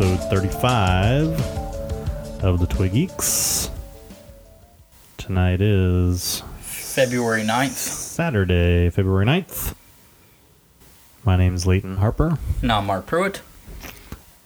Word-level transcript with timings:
episode 0.00 0.30
35 0.30 1.40
of 2.44 2.60
the 2.60 2.68
Toy 2.68 2.88
Geeks. 2.88 3.68
Tonight 5.16 5.60
is 5.60 6.44
February 6.60 7.42
9th. 7.42 7.70
Saturday, 7.70 8.90
February 8.90 9.26
9th. 9.26 9.74
My 11.24 11.36
name's 11.36 11.66
Leighton 11.66 11.96
Harper, 11.96 12.38
And 12.62 12.70
I'm 12.70 12.86
Mark 12.86 13.06
Pruitt. 13.06 13.40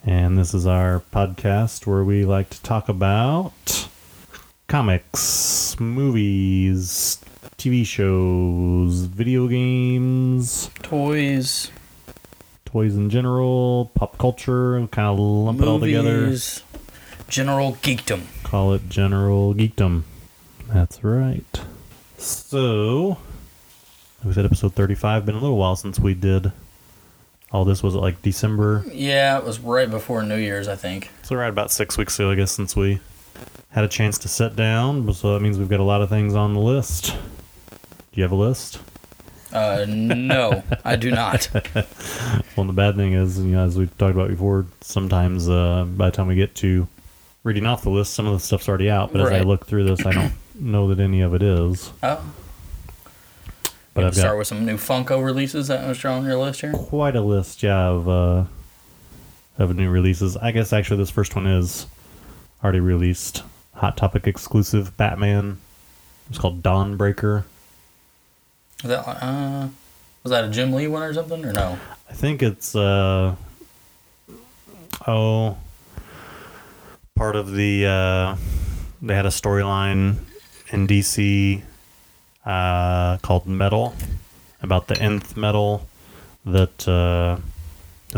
and 0.03 0.39
this 0.39 0.55
is 0.55 0.65
our 0.65 1.03
podcast 1.13 1.85
where 1.85 2.03
we 2.03 2.25
like 2.25 2.49
to 2.49 2.61
talk 2.63 2.89
about 2.89 3.87
comics, 4.67 5.79
movies, 5.79 7.19
TV 7.59 7.85
shows, 7.85 9.01
video 9.01 9.47
games, 9.47 10.71
Toys, 10.81 11.69
toys 12.73 12.95
in 12.95 13.07
general, 13.07 13.91
pop 13.93 14.17
culture, 14.17 14.87
kind 14.87 15.07
of 15.07 15.19
lump 15.19 15.61
it 15.61 15.67
all 15.67 15.79
together. 15.79 16.21
movies, 16.21 16.63
general 17.27 17.73
geekdom. 17.83 18.23
Call 18.41 18.73
it 18.73 18.89
general 18.89 19.53
geekdom. 19.53 20.01
That's 20.69 21.03
right. 21.03 21.61
So, 22.17 23.19
we 24.25 24.33
said 24.33 24.45
episode 24.45 24.73
35. 24.73 25.23
Been 25.23 25.35
a 25.35 25.39
little 25.39 25.57
while 25.57 25.75
since 25.75 25.99
we 25.99 26.15
did 26.15 26.51
all 27.51 27.63
this. 27.63 27.83
Was 27.83 27.93
it 27.93 27.99
like 27.99 28.23
December? 28.23 28.83
Yeah, 28.91 29.37
it 29.37 29.45
was 29.45 29.59
right 29.59 29.89
before 29.89 30.23
New 30.23 30.37
Year's, 30.37 30.67
I 30.67 30.75
think. 30.75 31.11
So, 31.21 31.35
right 31.35 31.49
about 31.49 31.69
six 31.69 31.95
weeks 31.95 32.17
ago, 32.17 32.31
I 32.31 32.35
guess, 32.35 32.51
since 32.51 32.75
we 32.75 32.99
had 33.69 33.83
a 33.83 33.87
chance 33.87 34.17
to 34.17 34.27
sit 34.27 34.55
down. 34.55 35.13
So, 35.13 35.35
that 35.35 35.41
means 35.41 35.59
we've 35.59 35.69
got 35.69 35.79
a 35.79 35.83
lot 35.83 36.01
of 36.01 36.09
things 36.09 36.33
on 36.33 36.55
the 36.55 36.59
list. 36.59 37.11
Do 37.11 37.17
you 38.13 38.23
have 38.23 38.31
a 38.31 38.35
list? 38.35 38.79
Uh, 39.53 39.85
no, 39.87 40.63
I 40.83 40.95
do 40.95 41.11
not. 41.11 41.49
Well, 42.55 42.67
the 42.67 42.73
bad 42.73 42.95
thing 42.95 43.13
is, 43.13 43.39
you 43.39 43.45
know, 43.45 43.65
as 43.65 43.77
we've 43.77 43.95
talked 43.97 44.13
about 44.13 44.29
before, 44.29 44.67
sometimes 44.81 45.49
uh, 45.49 45.85
by 45.85 46.11
the 46.11 46.15
time 46.15 46.27
we 46.27 46.35
get 46.35 46.53
to 46.55 46.87
reading 47.43 47.65
off 47.65 47.81
the 47.81 47.89
list, 47.89 48.13
some 48.13 48.27
of 48.27 48.33
the 48.33 48.39
stuff's 48.39 48.69
already 48.69 48.91
out. 48.91 49.11
But 49.11 49.21
as 49.21 49.31
I 49.31 49.41
look 49.41 49.65
through 49.65 49.85
this, 49.85 50.05
I 50.05 50.11
don't 50.11 50.33
know 50.59 50.87
that 50.93 50.99
any 51.01 51.21
of 51.21 51.33
it 51.33 51.41
is. 51.41 51.91
Oh, 52.03 52.23
But 53.95 54.03
I've 54.03 54.13
start 54.15 54.33
got 54.33 54.37
with 54.37 54.47
some 54.47 54.65
new 54.67 54.77
Funko 54.77 55.23
releases 55.25 55.67
that 55.67 55.87
was 55.87 56.03
on 56.05 56.25
your 56.25 56.37
list 56.37 56.61
here. 56.61 56.73
quite 56.73 57.15
a 57.15 57.21
list, 57.21 57.63
yeah, 57.63 57.87
of 57.87 58.07
uh, 58.07 58.43
of 59.57 59.75
new 59.75 59.89
releases. 59.89 60.37
I 60.37 60.51
guess 60.51 60.71
actually 60.73 60.97
this 60.97 61.09
first 61.09 61.35
one 61.35 61.47
is 61.47 61.87
already 62.63 62.79
released. 62.81 63.41
Hot 63.75 63.97
Topic 63.97 64.27
exclusive 64.27 64.95
Batman. 64.95 65.57
It's 66.29 66.37
called 66.37 66.61
Dawnbreaker. 66.61 67.45
Was 68.83 68.89
that 68.89 69.07
uh, 69.07 69.67
was 70.23 70.31
that 70.31 70.43
a 70.43 70.49
Jim 70.49 70.73
Lee 70.73 70.87
one 70.87 71.03
or 71.03 71.13
something 71.13 71.43
or 71.45 71.53
no? 71.53 71.77
I 72.09 72.13
think 72.13 72.43
it's 72.43 72.75
uh 72.75 73.35
oh 75.07 75.57
part 77.15 77.35
of 77.35 77.51
the 77.53 77.85
uh 77.85 78.35
they 79.01 79.15
had 79.15 79.25
a 79.25 79.29
storyline 79.29 80.17
in 80.71 80.85
DC 80.87 81.61
uh 82.45 83.17
called 83.19 83.47
Metal 83.47 83.95
about 84.61 84.87
the 84.87 85.01
nth 85.01 85.35
metal 85.37 85.87
that 86.45 86.87
uh 86.87 87.37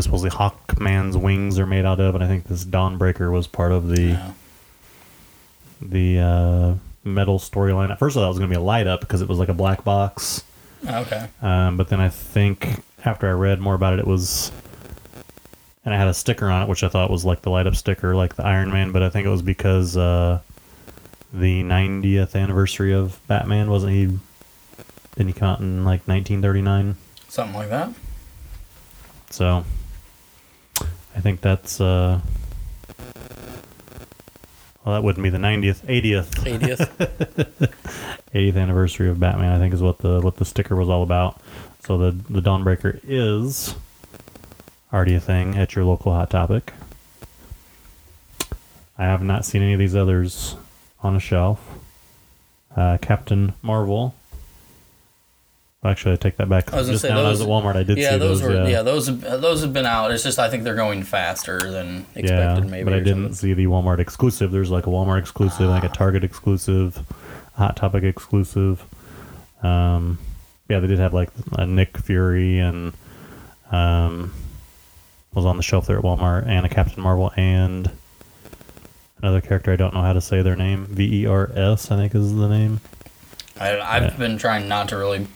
supposedly 0.00 0.30
Hawkman's 0.30 1.16
wings 1.16 1.58
are 1.58 1.66
made 1.66 1.84
out 1.84 2.00
of 2.00 2.14
and 2.16 2.22
I 2.24 2.26
think 2.26 2.44
this 2.48 2.64
Dawnbreaker 2.64 3.30
was 3.32 3.46
part 3.46 3.72
of 3.72 3.88
the 3.88 4.12
No. 4.14 4.34
the 5.80 6.18
uh 6.18 6.74
metal 7.04 7.38
storyline. 7.38 7.90
At 7.90 7.98
first 8.00 8.16
I 8.16 8.20
thought 8.20 8.26
it 8.26 8.30
was 8.30 8.38
gonna 8.38 8.50
be 8.50 8.56
a 8.56 8.60
light 8.60 8.86
up 8.88 9.00
because 9.00 9.22
it 9.22 9.28
was 9.28 9.38
like 9.38 9.48
a 9.48 9.54
black 9.54 9.84
box. 9.84 10.42
Oh, 10.88 11.00
okay. 11.00 11.28
Um, 11.42 11.76
but 11.76 11.88
then 11.88 12.00
I 12.00 12.08
think 12.08 12.82
after 13.04 13.28
I 13.28 13.32
read 13.32 13.60
more 13.60 13.74
about 13.74 13.94
it, 13.94 13.98
it 14.00 14.06
was, 14.06 14.52
and 15.84 15.94
I 15.94 15.98
had 15.98 16.08
a 16.08 16.14
sticker 16.14 16.48
on 16.50 16.62
it, 16.62 16.68
which 16.68 16.82
I 16.82 16.88
thought 16.88 17.10
was 17.10 17.24
like 17.24 17.42
the 17.42 17.50
light 17.50 17.66
up 17.66 17.76
sticker, 17.76 18.14
like 18.14 18.36
the 18.36 18.44
Iron 18.44 18.70
Man. 18.70 18.92
But 18.92 19.02
I 19.02 19.10
think 19.10 19.26
it 19.26 19.30
was 19.30 19.42
because 19.42 19.96
uh, 19.96 20.40
the 21.32 21.62
90th 21.62 22.34
anniversary 22.40 22.92
of 22.92 23.20
Batman 23.26 23.70
wasn't 23.70 23.92
he? 23.92 24.18
Didn't 25.16 25.28
he 25.28 25.32
come 25.32 25.48
out 25.48 25.60
in 25.60 25.84
like 25.84 26.06
1939? 26.06 26.96
Something 27.28 27.56
like 27.56 27.70
that. 27.70 27.90
So 29.30 29.64
I 31.16 31.20
think 31.20 31.40
that's 31.40 31.80
uh, 31.80 32.20
well, 34.86 34.94
that 34.94 35.02
wouldn't 35.02 35.24
be 35.24 35.30
the 35.30 35.38
90th, 35.38 35.84
80th, 35.86 36.30
80th. 36.44 37.72
80th 38.32 38.56
anniversary 38.56 39.08
of 39.08 39.18
Batman. 39.18 39.50
I 39.50 39.58
think 39.58 39.74
is 39.74 39.82
what 39.82 39.98
the 39.98 40.20
what 40.20 40.36
the 40.36 40.44
sticker 40.44 40.76
was 40.76 40.88
all 40.88 41.02
about. 41.02 41.40
So 41.80 41.98
the 41.98 42.12
the 42.12 42.40
Dawnbreaker 42.40 43.00
is 43.02 43.74
already 44.92 45.14
a 45.14 45.20
thing 45.20 45.56
at 45.56 45.74
your 45.74 45.84
local 45.84 46.12
Hot 46.12 46.30
Topic. 46.30 46.72
I 48.96 49.04
have 49.04 49.22
not 49.22 49.44
seen 49.44 49.60
any 49.60 49.72
of 49.72 49.80
these 49.80 49.96
others 49.96 50.54
on 51.02 51.16
a 51.16 51.20
shelf. 51.20 51.60
Uh, 52.76 52.98
Captain 52.98 53.54
Marvel. 53.62 54.14
Actually, 55.84 56.14
I 56.14 56.16
take 56.16 56.36
that 56.38 56.48
back. 56.48 56.72
I 56.72 56.76
was 56.78 56.88
Just 56.88 57.02
say 57.02 57.10
now 57.10 57.16
when 57.16 57.26
I 57.26 57.30
was 57.30 57.40
at 57.40 57.46
Walmart, 57.46 57.76
I 57.76 57.82
did 57.84 57.98
yeah, 57.98 58.12
see 58.12 58.18
those, 58.18 58.40
those. 58.40 58.48
were 58.50 58.56
yeah, 58.62 58.66
yeah. 58.68 58.82
those 58.82 59.06
have, 59.06 59.20
those 59.20 59.60
have 59.62 59.72
been 59.72 59.86
out. 59.86 60.10
It's 60.10 60.22
just 60.24 60.38
I 60.38 60.50
think 60.50 60.64
they're 60.64 60.74
going 60.74 61.02
faster 61.04 61.58
than 61.70 62.06
expected. 62.16 62.64
yeah, 62.64 62.70
maybe, 62.70 62.84
but 62.84 62.92
I 62.94 62.98
didn't 62.98 63.14
something. 63.24 63.34
see 63.34 63.52
the 63.52 63.66
Walmart 63.66 63.98
exclusive. 64.00 64.50
There's 64.50 64.70
like 64.70 64.86
a 64.86 64.90
Walmart 64.90 65.20
exclusive, 65.20 65.68
like 65.68 65.84
a 65.84 65.88
Target 65.88 66.24
exclusive, 66.24 66.98
Hot 67.54 67.76
Topic 67.76 68.02
exclusive. 68.02 68.84
Um, 69.62 70.18
yeah, 70.68 70.80
they 70.80 70.88
did 70.88 70.98
have 70.98 71.14
like 71.14 71.30
a 71.52 71.66
Nick 71.66 71.96
Fury 71.98 72.58
and 72.58 72.92
um, 73.70 74.32
was 75.34 75.44
on 75.44 75.56
the 75.56 75.62
shelf 75.62 75.86
there 75.86 75.98
at 75.98 76.04
Walmart, 76.04 76.46
and 76.46 76.66
a 76.66 76.68
Captain 76.68 77.02
Marvel 77.02 77.32
and 77.36 77.90
another 79.22 79.40
character 79.40 79.72
I 79.72 79.76
don't 79.76 79.94
know 79.94 80.02
how 80.02 80.14
to 80.14 80.20
say 80.20 80.42
their 80.42 80.56
name. 80.56 80.86
V 80.86 81.22
E 81.22 81.26
R 81.26 81.50
S, 81.54 81.90
I 81.92 81.96
think 81.96 82.14
is 82.14 82.34
the 82.34 82.48
name. 82.48 82.80
I, 83.60 83.78
I've 83.78 84.02
Yeah. 84.02 84.16
been 84.16 84.36
trying 84.38 84.66
not 84.68 84.88
to 84.88 84.96
really 84.96 85.26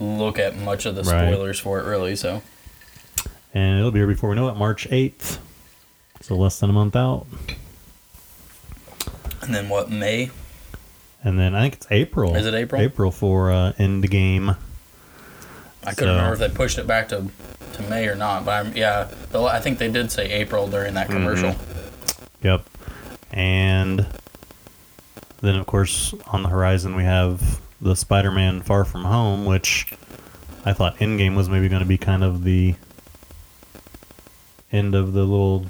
look 0.00 0.38
at 0.38 0.56
much 0.56 0.86
of 0.86 0.94
the 0.94 1.02
Right. 1.02 1.32
spoilers 1.32 1.58
for 1.60 1.78
it, 1.78 1.84
really. 1.84 2.16
So 2.16 2.42
And 3.54 3.78
it'll 3.78 3.90
be 3.90 3.98
here 4.00 4.06
before 4.06 4.30
we 4.30 4.36
know 4.36 4.48
it, 4.48 4.56
March 4.56 4.86
eighth. 4.90 5.38
So 6.22 6.36
less 6.36 6.58
than 6.60 6.70
a 6.70 6.72
month 6.72 6.96
out. 6.96 7.26
and 9.42 9.54
then 9.54 9.68
what? 9.68 9.90
May? 9.90 10.30
And 11.24 11.38
then 11.38 11.54
I 11.54 11.62
think 11.62 11.74
it's 11.74 11.86
April. 11.90 12.34
Is 12.36 12.46
it 12.46 12.54
April? 12.54 12.80
April 12.80 13.10
for 13.10 13.50
uh, 13.50 13.72
Endgame. 13.78 14.56
I 15.84 15.90
couldn't 15.94 15.96
So- 15.96 16.16
remember 16.16 16.32
if 16.34 16.38
they 16.38 16.48
pushed 16.54 16.78
it 16.78 16.86
back 16.86 17.08
to, 17.08 17.26
to 17.74 17.82
May 17.84 18.06
or 18.06 18.14
not, 18.14 18.44
but 18.44 18.66
I'm, 18.66 18.76
yeah, 18.76 19.08
I 19.34 19.60
think 19.60 19.78
they 19.78 19.90
did 19.90 20.12
say 20.12 20.30
April 20.30 20.66
during 20.68 20.94
that 20.94 21.08
commercial. 21.08 21.56
Yep. 22.42 22.64
And 23.32 24.06
then, 25.40 25.56
of 25.56 25.66
course, 25.66 26.14
on 26.26 26.42
the 26.42 26.48
horizon, 26.50 26.94
we 26.96 27.04
have 27.04 27.60
the 27.80 27.94
Spider 27.96 28.30
Man 28.30 28.60
Far 28.60 28.84
From 28.84 29.04
Home, 29.04 29.44
which 29.46 29.92
I 30.64 30.72
thought 30.72 30.96
Endgame 30.98 31.36
was 31.36 31.48
maybe 31.48 31.68
going 31.68 31.82
to 31.82 31.88
be 31.88 31.98
kind 31.98 32.22
of 32.22 32.44
the 32.44 32.74
end 34.72 34.94
of 34.94 35.12
the 35.12 35.22
little 35.22 35.66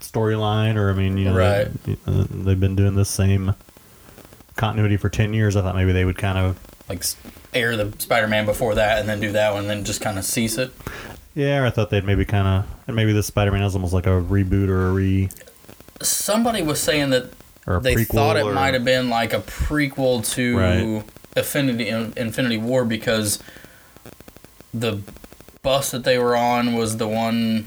storyline, 0.00 0.76
or 0.76 0.90
I 0.90 0.94
mean, 0.94 1.16
you 1.16 1.26
know, 1.26 1.36
Right. 1.36 1.68
they, 1.84 1.96
uh, 2.06 2.24
they've 2.30 2.58
been 2.58 2.76
doing 2.76 2.94
this 2.94 3.08
same 3.08 3.54
continuity 4.56 4.96
for 4.96 5.08
10 5.08 5.32
years. 5.34 5.56
I 5.56 5.62
thought 5.62 5.76
maybe 5.76 5.92
they 5.92 6.04
would 6.04 6.18
kind 6.18 6.38
of, 6.38 6.58
Like 6.88 7.04
air 7.54 7.76
the 7.76 7.92
Spider-Man 7.98 8.44
before 8.46 8.74
that, 8.74 8.98
and 8.98 9.08
then 9.08 9.20
do 9.20 9.32
that 9.32 9.52
one, 9.52 9.62
and 9.62 9.70
then 9.70 9.84
just 9.84 10.00
kind 10.00 10.18
of 10.18 10.24
cease 10.24 10.58
it. 10.58 10.72
yeah, 11.34 11.64
I 11.66 11.70
thought 11.70 11.90
they'd 11.90 12.04
maybe 12.04 12.24
kind 12.24 12.46
of, 12.48 12.66
and 12.86 12.96
maybe 12.96 13.12
this 13.12 13.26
Spider 13.26 13.52
Man 13.52 13.62
is 13.62 13.74
almost 13.74 13.92
like 13.92 14.06
a 14.06 14.10
reboot 14.20 14.68
or 14.68 14.88
a 14.88 14.92
re, 14.92 15.28
Somebody 16.00 16.62
was 16.62 16.80
saying 16.80 17.10
that 17.10 17.30
or 17.68 17.76
a 17.76 17.80
they 17.80 18.04
thought 18.04 18.36
it 18.36 18.44
or- 18.44 18.52
might 18.52 18.74
have 18.74 18.84
been 18.84 19.08
like 19.10 19.32
a 19.32 19.40
prequel 19.40 20.28
to 20.34 20.56
Right. 20.58 21.04
Infinity 21.36 21.88
Infinity 21.88 22.56
War 22.58 22.84
because 22.84 23.38
the 24.74 25.00
bus 25.62 25.90
that 25.92 26.02
they 26.04 26.18
were 26.18 26.34
on 26.36 26.72
was 26.74 26.96
the 26.96 27.06
one 27.06 27.64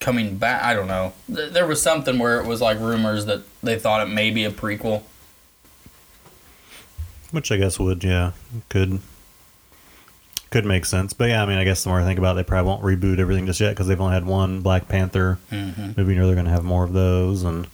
coming 0.00 0.36
back. 0.36 0.62
I 0.62 0.74
don't 0.74 0.86
know. 0.86 1.12
There 1.28 1.66
was 1.66 1.82
something 1.82 2.18
where 2.18 2.40
it 2.40 2.46
was 2.46 2.60
like 2.60 2.78
rumors 2.78 3.26
that 3.26 3.42
they 3.62 3.78
thought 3.78 4.06
it 4.06 4.10
may 4.10 4.30
be 4.30 4.44
a 4.44 4.50
prequel. 4.50 5.02
Which 7.30 7.52
I 7.52 7.56
guess 7.58 7.78
would, 7.78 8.04
yeah, 8.04 8.32
could 8.70 9.00
could 10.50 10.64
make 10.64 10.86
sense. 10.86 11.12
But 11.12 11.28
yeah, 11.28 11.42
I 11.42 11.46
mean, 11.46 11.58
I 11.58 11.64
guess 11.64 11.82
the 11.82 11.90
more 11.90 12.00
I 12.00 12.04
think 12.04 12.18
about 12.18 12.32
it, 12.32 12.36
they 12.36 12.44
probably 12.44 12.68
won't 12.68 12.82
reboot 12.82 13.18
everything 13.18 13.44
just 13.44 13.60
yet 13.60 13.70
because 13.70 13.86
they've 13.86 14.00
only 14.00 14.14
had 14.14 14.24
one 14.26 14.60
Black 14.60 14.88
Panther 14.88 15.38
Mm-hmm. 15.52 15.92
movie. 16.00 16.14
You 16.14 16.20
know 16.20 16.26
they're 16.26 16.34
going 16.36 16.46
to 16.46 16.52
have 16.52 16.64
more 16.64 16.84
of 16.84 16.92
those, 16.94 17.42
and 17.42 17.66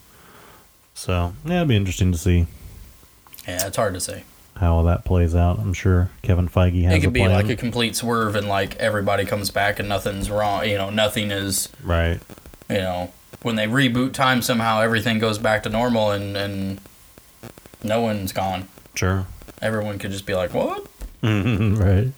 so 0.94 1.32
yeah, 1.44 1.56
it'd 1.56 1.69
be 1.69 1.76
interesting 1.76 2.12
to 2.12 2.19
see 2.19 2.46
Yeah, 3.46 3.67
it's 3.67 3.76
hard 3.76 3.94
to 3.94 4.00
say. 4.00 4.25
how 4.56 4.76
all 4.76 4.85
that 4.85 5.05
plays 5.05 5.35
out. 5.35 5.58
I'm 5.58 5.75
sure 5.75 6.11
Kevin 6.23 6.49
Feige 6.49 6.85
has 6.85 6.94
It 6.94 7.00
could 7.00 7.08
a 7.08 7.12
be 7.12 7.26
like 7.29 7.49
a 7.49 7.56
complete 7.56 7.96
swerve, 7.96 8.37
and 8.37 8.49
like 8.49 8.76
everybody 8.76 9.25
comes 9.25 9.50
back 9.50 9.79
and 9.79 9.88
nothing's 9.88 10.31
wrong. 10.31 10.64
You 10.69 10.79
know, 10.79 10.91
nothing 10.91 11.31
is. 11.31 11.69
right. 11.82 12.20
You 12.70 12.76
know, 12.79 13.12
when 13.43 13.56
they 13.56 13.67
reboot 13.67 14.12
time, 14.14 14.41
somehow 14.41 14.81
everything 14.81 15.19
goes 15.19 15.38
back 15.38 15.62
to 15.64 15.69
normal, 15.69 16.11
and 16.12 16.37
and 16.37 16.81
no 17.82 18.00
one's 18.00 18.32
gone. 18.32 18.69
Sure. 18.94 19.26
Everyone 19.61 19.99
could 19.99 20.12
just 20.12 20.25
be 20.25 20.35
like, 20.35 20.55
"What?" 20.55 20.87
right. 21.23 22.12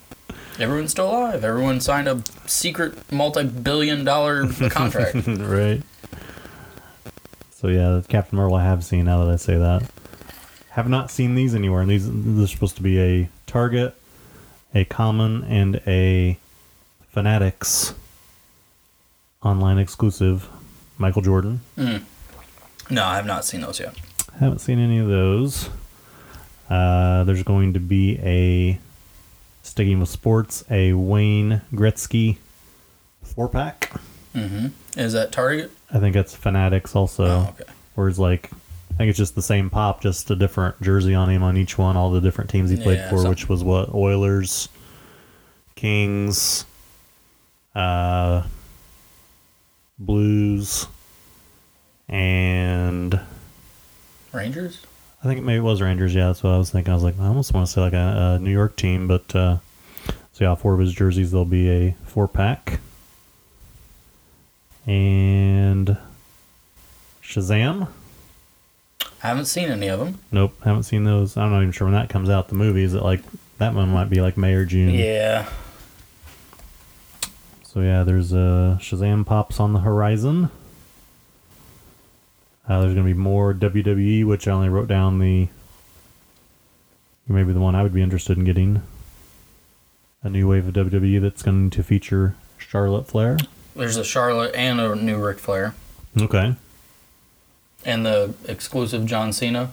Everyone's 0.59 0.93
still 0.93 1.11
alive. 1.11 1.43
Everyone 1.45 1.81
signed 1.81 2.09
a 2.09 2.23
secret 2.47 3.13
multi-billion-dollar 3.13 4.47
contract. 4.71 5.15
right. 5.27 5.83
So 7.57 7.69
yeah, 7.69 8.03
Captain 8.07 8.37
Marvel 8.37 8.55
I 8.59 8.65
have 8.65 8.85
seen. 8.85 9.07
Now 9.07 9.25
that 9.25 9.33
I 9.33 9.37
say 9.37 9.57
that, 9.57 9.83
have 10.73 10.91
not 10.91 11.11
seen 11.11 11.35
these 11.35 11.55
anywhere. 11.55 11.81
And 11.81 11.91
these 11.91 12.07
this 12.07 12.45
is 12.45 12.51
supposed 12.51 12.77
to 12.77 12.83
be 12.83 13.01
a 13.01 13.31
Target, 13.47 13.95
a 14.75 14.85
Common, 14.85 15.43
and 15.45 15.81
a 15.87 16.39
Fanatics 17.09 17.95
online 19.43 19.79
exclusive. 19.79 20.51
Michael 20.99 21.23
Jordan. 21.23 21.61
no, 21.79 22.01
I 22.91 23.17
have 23.17 23.25
not 23.27 23.47
seen 23.47 23.63
those 23.63 23.81
yet. 23.81 23.95
Haven't 24.39 24.59
seen 24.59 24.79
any 24.79 24.99
of 24.99 25.09
those. 25.09 25.71
Uh, 26.69 27.25
there's 27.25 27.43
going 27.43 27.73
to 27.73 27.81
be 27.81 28.19
a 28.19 28.79
sticking 29.63 29.99
with 29.99 30.11
sports, 30.11 30.63
a 30.71 30.93
Wayne 30.93 31.63
Gretzky 31.73 32.37
four 33.23 33.49
pack. 33.49 33.93
hmm 34.35 34.67
Is 34.95 35.15
that 35.15 35.33
Target? 35.33 35.71
I 35.93 35.99
think 35.99 36.17
it's 36.17 36.35
Fanatics 36.35 36.95
also. 36.97 37.25
Oh, 37.25 37.55
okay. 37.61 37.71
Where 37.95 38.09
it's 38.09 38.19
like, 38.19 38.51
I 38.93 38.95
think 38.99 39.11
it's 39.11 39.19
just 39.19 39.35
the 39.35 39.43
same 39.43 39.71
pop, 39.71 40.01
just 40.01 40.31
a 40.31 40.37
different 40.37 40.81
jersey 40.83 41.15
on 41.15 41.29
him 41.31 41.43
on 41.43 41.57
each 41.57 41.79
one, 41.79 41.97
all 41.97 42.11
the 42.11 42.21
different 42.21 42.51
teams 42.51 42.71
he 42.71 42.77
played 42.77 42.99
Yeah, 42.99 43.11
for, 43.11 43.29
which 43.29 43.49
was 43.49 43.63
what? 43.65 43.95
Oilers, 43.95 44.69
Kings, 45.75 46.65
uh, 47.75 48.43
Blues, 49.99 50.87
and 52.09 53.19
Rangers. 54.33 54.85
I 55.25 55.29
think 55.29 55.43
maybe 55.45 55.59
it 55.59 55.63
was 55.63 55.81
Rangers. 55.83 56.15
Yeah, 56.15 56.27
that's 56.29 56.43
what 56.43 56.51
I 56.53 56.59
was 56.59 56.71
thinking. 56.71 56.91
I 56.93 56.95
was 56.95 57.03
like, 57.03 57.19
I 57.19 57.27
almost 57.27 57.53
want 57.53 57.67
to 57.67 57.73
say 57.73 57.81
like 57.81 57.95
a, 57.95 58.37
a 58.37 58.39
New 58.39 58.51
York 58.53 58.77
team, 58.77 59.09
but 59.09 59.35
uh, 59.35 59.57
so 60.33 60.45
yeah, 60.45 60.55
four 60.55 60.75
of 60.75 60.81
his 60.81 60.93
jerseys. 60.93 61.31
There'll 61.31 61.45
be 61.45 61.69
a 61.71 61.97
four 62.05 62.29
pack, 62.29 62.81
and 64.87 65.97
Shazam. 67.23 67.89
I 69.23 69.29
haven't 69.29 69.47
seen 69.47 69.69
any 69.69 69.89
of 69.89 69.99
them. 69.99 70.19
Nope, 70.31 70.55
haven't 70.63 70.85
seen 70.85 71.05
those. 71.05 71.37
I'm 71.37 71.51
not 71.51 71.63
even 71.63 71.73
sure 71.73 71.87
when 71.87 71.95
that 71.95 72.09
comes 72.09 72.31
out. 72.31 72.49
The 72.49 72.55
movie 72.55 72.83
is 72.83 72.95
it 72.95 73.03
like 73.03 73.21
that 73.59 73.75
one 73.75 73.89
might 73.89 74.11
be 74.11 74.21
like 74.21 74.37
May 74.37 74.55
or 74.55 74.65
June. 74.65 74.91
Yeah. 74.91 75.49
So 77.65 77.81
yeah, 77.81 78.05
there's 78.05 78.33
uh, 78.33 78.79
Shazam 78.81 79.27
pops 79.27 79.59
on 79.59 79.73
the 79.73 79.81
horizon. 79.81 80.51
Uh, 82.69 82.81
there's 82.81 82.95
gonna 82.95 83.07
be 83.07 83.15
more 83.15 83.53
WWE, 83.55 84.25
which 84.25 84.47
I 84.49 84.53
only 84.53 84.69
wrote 84.69 84.89
down 84.89 85.19
the 85.19 85.49
maybe 87.29 87.53
the 87.53 87.61
one 87.61 87.75
I 87.75 87.83
would 87.83 87.95
be 87.95 88.03
interested 88.03 88.39
in 88.39 88.45
getting. 88.45 88.83
A 90.23 90.31
new 90.31 90.49
wave 90.49 90.67
of 90.67 90.75
WWE 90.75 91.21
that's 91.21 91.43
going 91.43 91.71
to 91.71 91.83
feature 91.83 92.35
Charlotte 92.59 93.07
Flair. 93.07 93.37
There's 93.77 93.97
a 93.97 94.05
Charlotte 94.05 94.55
and 94.55 94.81
a 94.81 94.95
new 94.97 95.17
Ric 95.19 95.39
Flair. 95.39 95.75
Okay. 96.21 96.55
And 97.85 98.05
the 98.07 98.35
exclusive 98.49 99.05
John 99.07 99.33
Cena. 99.33 99.73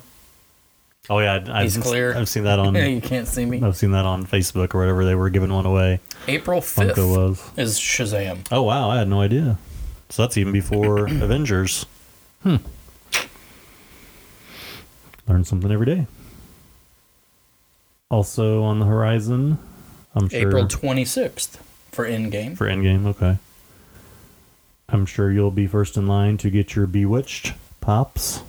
Oh 1.10 1.20
yeah, 1.20 1.34
I- 1.48 1.60
I've, 1.60 1.64
He's 1.64 1.78
clear. 1.78 2.16
I've 2.16 2.30
seen 2.30 2.44
that 2.44 2.60
on 2.60 2.76
you 2.76 3.02
can't 3.02 3.28
see 3.28 3.46
me. 3.46 3.62
I've 3.62 3.76
seen 3.78 3.92
that 3.92 4.06
on 4.06 4.26
Facebook 4.26 4.74
or 4.76 4.80
whatever 4.80 5.04
they 5.06 5.16
were 5.16 5.30
giving 5.30 5.52
one 5.52 5.66
away. 5.66 6.00
April 6.28 6.62
5th 6.62 6.98
was. 6.98 7.42
is 7.58 7.80
Shazam. 7.80 8.46
Oh 8.52 8.62
wow, 8.64 8.90
I 8.90 8.98
had 8.98 9.08
no 9.08 9.22
idea. 9.22 9.58
So 10.10 10.24
that's 10.24 10.38
even 10.38 10.54
before 10.54 11.08
Avengers. 11.08 11.86
Hmm. 12.44 12.58
Learn 15.28 15.44
something 15.46 15.72
every 15.72 15.86
day. 15.86 16.08
Also 18.10 18.62
on 18.64 18.80
the 18.80 18.86
horizon, 18.86 19.58
I'm 20.14 20.30
sure 20.30 20.48
April 20.48 20.66
26th 20.66 21.58
for 21.92 22.06
Endgame. 22.06 22.56
for 22.58 22.68
Endgame. 22.68 23.06
Okay. 23.08 23.38
I'm 24.90 25.06
sure 25.06 25.32
you'll 25.32 25.52
be 25.52 25.68
first 25.68 25.98
in 25.98 26.08
line 26.08 26.38
to 26.40 26.50
get 26.50 26.76
your 26.76 26.86
Bewitched 26.88 27.54
pops. 27.82 28.42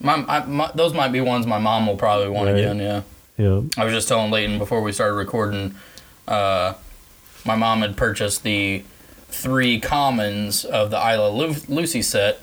My, 0.00 0.24
I, 0.28 0.44
my, 0.44 0.70
those 0.74 0.92
might 0.92 1.12
be 1.12 1.20
ones 1.20 1.46
my 1.46 1.58
mom 1.58 1.86
will 1.86 1.96
probably 1.96 2.28
want 2.28 2.48
Right. 2.48 2.58
again, 2.58 2.78
yeah. 2.78 3.02
Yep. 3.38 3.64
I 3.78 3.84
was 3.84 3.94
just 3.94 4.08
telling 4.08 4.30
Leighton 4.30 4.58
before 4.58 4.82
we 4.82 4.92
started 4.92 5.14
recording, 5.14 5.74
uh, 6.28 6.74
my 7.44 7.54
mom 7.56 7.80
had 7.82 7.96
purchased 7.96 8.42
the 8.42 8.82
three 9.28 9.80
commons 9.80 10.64
of 10.64 10.90
the 10.90 10.98
I 10.98 11.16
Love 11.16 11.68
Lu- 11.68 11.74
Lucy 11.76 12.02
set. 12.02 12.40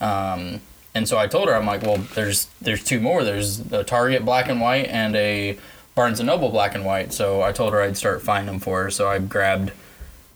Um, 0.00 0.60
and 0.94 1.08
so 1.08 1.18
I 1.18 1.26
told 1.26 1.48
her, 1.48 1.54
I'm 1.54 1.66
like, 1.66 1.82
well, 1.82 1.98
there's 2.14 2.46
there's 2.60 2.82
two 2.84 3.00
more. 3.00 3.24
There's 3.24 3.60
a 3.72 3.84
Target 3.84 4.24
black 4.24 4.48
and 4.48 4.60
white 4.60 4.86
and 4.88 5.14
a 5.16 5.58
Barnes 5.94 6.20
and 6.20 6.26
Noble 6.26 6.48
black 6.50 6.74
and 6.74 6.84
white. 6.84 7.12
So 7.12 7.42
I 7.42 7.52
told 7.52 7.72
her 7.72 7.80
I'd 7.82 7.96
start 7.96 8.22
finding 8.22 8.46
them 8.46 8.60
for 8.60 8.84
her. 8.84 8.90
So 8.90 9.08
I 9.08 9.18
grabbed 9.18 9.72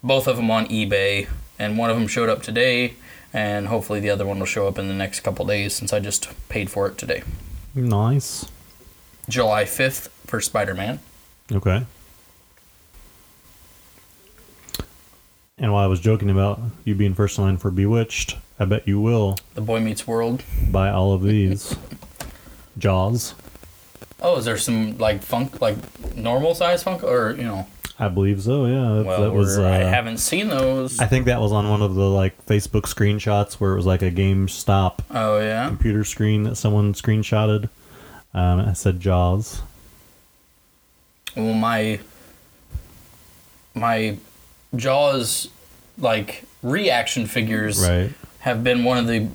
both 0.03 0.27
of 0.29 0.37
them 0.37 0.51
on 0.51 0.67
eBay, 0.69 1.29
and 1.59 1.79
one 1.79 1.91
of 1.91 1.97
them 1.99 2.07
showed 2.09 2.29
up 2.29 2.43
today, 2.43 2.95
and 3.33 3.69
hopefully 3.69 4.01
the 4.01 4.11
other 4.11 4.27
one 4.27 4.39
will 4.39 4.47
show 4.47 4.67
up 4.69 4.79
in 4.79 4.89
the 4.89 4.95
next 4.95 5.21
couple 5.21 5.45
days 5.47 5.75
since 5.75 5.93
I 5.93 6.01
just 6.01 6.29
paid 6.49 6.71
for 6.71 6.87
it 6.87 6.97
today. 6.99 7.23
Nice. 7.75 8.47
July 9.29 9.65
5th 9.65 10.09
for 10.27 10.41
Spider 10.41 10.75
Man. 10.75 11.01
Okay. 11.53 11.85
And 15.59 15.73
while 15.73 15.83
I 15.83 15.87
was 15.87 16.01
joking 16.01 16.29
about 16.31 16.61
you 16.85 16.95
being 16.95 17.15
first 17.15 17.39
in 17.39 17.45
line 17.45 17.57
for 17.57 17.71
Bewitched, 17.71 18.37
I 18.59 18.67
bet 18.67 18.87
you 18.87 19.01
will 19.01 19.37
The 19.55 19.63
Boy 19.63 19.81
Meets 19.81 20.07
World. 20.07 20.43
buy 20.71 20.91
all 20.91 21.13
of 21.13 21.23
these. 21.23 21.77
Jaws. 22.79 23.35
Oh, 24.21 24.37
is 24.39 24.45
there 24.45 24.59
some 24.59 24.99
like 24.99 25.23
funk, 25.23 25.61
like 25.63 25.77
normal 26.15 26.55
size 26.55 26.83
funk, 26.83 27.03
or 27.03 27.35
you 27.37 27.45
know? 27.45 27.67
I 27.99 28.09
believe 28.09 28.43
so. 28.43 28.67
Yeah, 28.67 28.97
that, 28.97 29.07
Well, 29.07 29.21
that 29.23 29.33
was. 29.33 29.59
Uh, 29.59 29.67
I 29.67 29.77
haven't 29.79 30.19
seen 30.19 30.49
those. 30.49 30.99
I 30.99 31.07
think 31.07 31.25
that 31.27 31.41
was 31.41 31.53
on 31.53 31.69
one 31.71 31.81
of 31.83 31.95
the 31.95 32.09
like 32.09 32.45
Facebook 32.47 32.83
screenshots 32.83 33.55
where 33.55 33.73
it 33.73 33.77
was 33.77 33.87
like 33.87 34.03
a 34.03 34.11
GameStop 34.11 34.99
oh 35.11 35.39
yeah. 35.39 35.67
computer 35.69 36.05
screen 36.05 36.43
that 36.45 36.57
someone 36.57 36.93
screenshotted. 36.93 37.69
Um, 38.35 38.61
it 38.61 38.75
said 38.77 39.01
Jaws. 39.01 39.63
Well, 41.35 41.55
my 41.55 42.01
my 43.75 44.19
Jaws 44.75 45.49
like 45.99 46.45
reaction 46.63 47.27
figures 47.27 47.81
Right. 47.87 48.11
have 48.41 48.63
been 48.63 48.85
one 48.85 48.99
of 48.99 49.07
the 49.07 49.29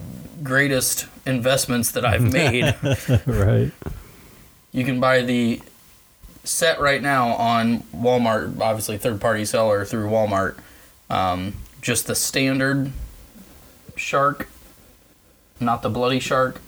greatest 0.44 1.08
investments 1.26 1.92
that 1.92 2.06
I've 2.06 2.22
made. 2.34 2.76
right. 3.26 3.72
you 4.72 4.84
can 4.86 5.00
buy 5.00 5.22
the 5.22 5.62
set 6.44 6.80
right 6.80 7.02
now 7.02 7.30
on 7.34 7.80
Walmart, 7.96 8.60
obviously 8.60 8.98
third 8.98 9.22
party 9.22 9.46
seller 9.46 9.86
through 9.86 10.10
Walmart. 10.10 10.56
Um, 11.10 11.56
just 11.82 12.08
the 12.08 12.16
standard 12.16 12.92
shark, 13.96 14.48
not 15.60 15.82
the 15.82 15.90
bloody 15.90 16.20
shark, 16.20 16.62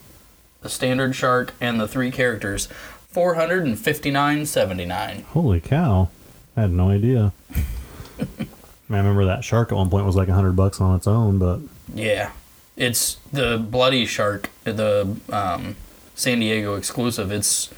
the 0.62 0.70
standard 0.70 1.16
shark, 1.16 1.54
and 1.62 1.80
the 1.80 1.88
three 1.88 2.12
characters. 2.12 2.68
Four 3.10 3.36
hundred 3.36 3.66
and 3.66 3.78
fifty 3.78 4.10
nine 4.12 4.46
seventy 4.46 4.86
nine. 4.86 5.24
Holy 5.30 5.62
cow! 5.62 6.10
I 6.58 6.62
had 6.62 6.72
no 6.72 6.90
idea. 6.90 7.32
I 8.20 8.98
remember 8.98 9.26
that 9.26 9.44
shark 9.44 9.72
at 9.72 9.76
one 9.76 9.90
point 9.90 10.06
was 10.06 10.16
like 10.16 10.28
a 10.28 10.34
hundred 10.34 10.56
bucks 10.56 10.82
on 10.82 10.96
its 10.96 11.08
own, 11.08 11.38
but 11.40 11.60
Yeah, 11.94 12.32
it's 12.76 13.18
the 13.32 13.58
bloody 13.58 14.06
shark, 14.06 14.50
the 14.64 15.16
um, 15.32 15.76
San 16.16 16.40
Diego 16.40 16.76
exclusive. 16.76 17.32
It's 17.32 17.72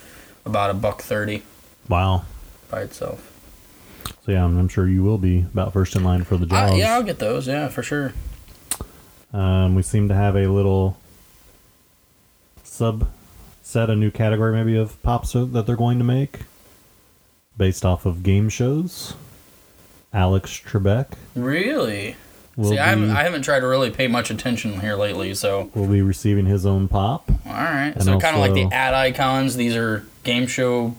about 0.44 0.70
a 0.70 0.74
buck 0.74 1.02
thirty 1.02 1.42
wow. 1.88 2.24
by 2.70 2.82
itself. 2.82 3.32
So 4.24 4.32
yeah, 4.32 4.44
I'm, 4.44 4.58
I'm 4.58 4.68
sure 4.68 4.88
you 4.88 5.02
will 5.02 5.18
be 5.18 5.40
about 5.40 5.72
first 5.72 5.94
in 5.94 6.02
line 6.04 6.24
for 6.24 6.36
the 6.36 6.46
I, 6.54 6.70
Jaws. 6.70 6.78
yeah, 6.78 6.94
I'll 6.94 7.02
get 7.02 7.18
those. 7.18 7.46
Yeah, 7.46 7.68
for 7.68 7.82
sure. 7.82 8.12
Um, 9.32 9.74
we 9.74 9.82
seem 9.82 10.08
to 10.08 10.14
have 10.14 10.36
a 10.36 10.46
little 10.46 10.96
sub 12.64 13.08
set, 13.62 13.90
a 13.90 13.96
new 13.96 14.10
category 14.10 14.52
maybe 14.52 14.76
of 14.76 15.00
pops 15.02 15.32
that 15.32 15.66
they're 15.66 15.76
going 15.76 15.98
to 15.98 16.04
make 16.04 16.40
based 17.56 17.84
off 17.84 18.06
of 18.06 18.22
game 18.22 18.48
shows. 18.48 19.14
Alex 20.12 20.62
Trebek 20.64 21.08
Really? 21.34 22.16
See, 22.62 22.78
I 22.78 22.86
haven't, 22.86 23.08
be 23.08 23.14
I 23.14 23.22
haven't 23.22 23.42
tried 23.42 23.60
to 23.60 23.66
really 23.66 23.90
pay 23.90 24.08
much 24.08 24.30
attention 24.30 24.80
here 24.80 24.96
lately, 24.96 25.34
so 25.34 25.70
we'll 25.74 25.90
be 25.90 26.00
receiving 26.00 26.46
his 26.46 26.64
own 26.64 26.88
pop. 26.88 27.30
all 27.30 27.52
right. 27.52 27.92
And 27.94 28.02
so 28.02 28.18
kind 28.18 28.34
of 28.34 28.40
like 28.40 28.54
the 28.54 28.74
ad 28.74 28.94
icons. 28.94 29.56
These 29.56 29.76
are 29.76 30.06
game 30.24 30.46
show 30.46 30.94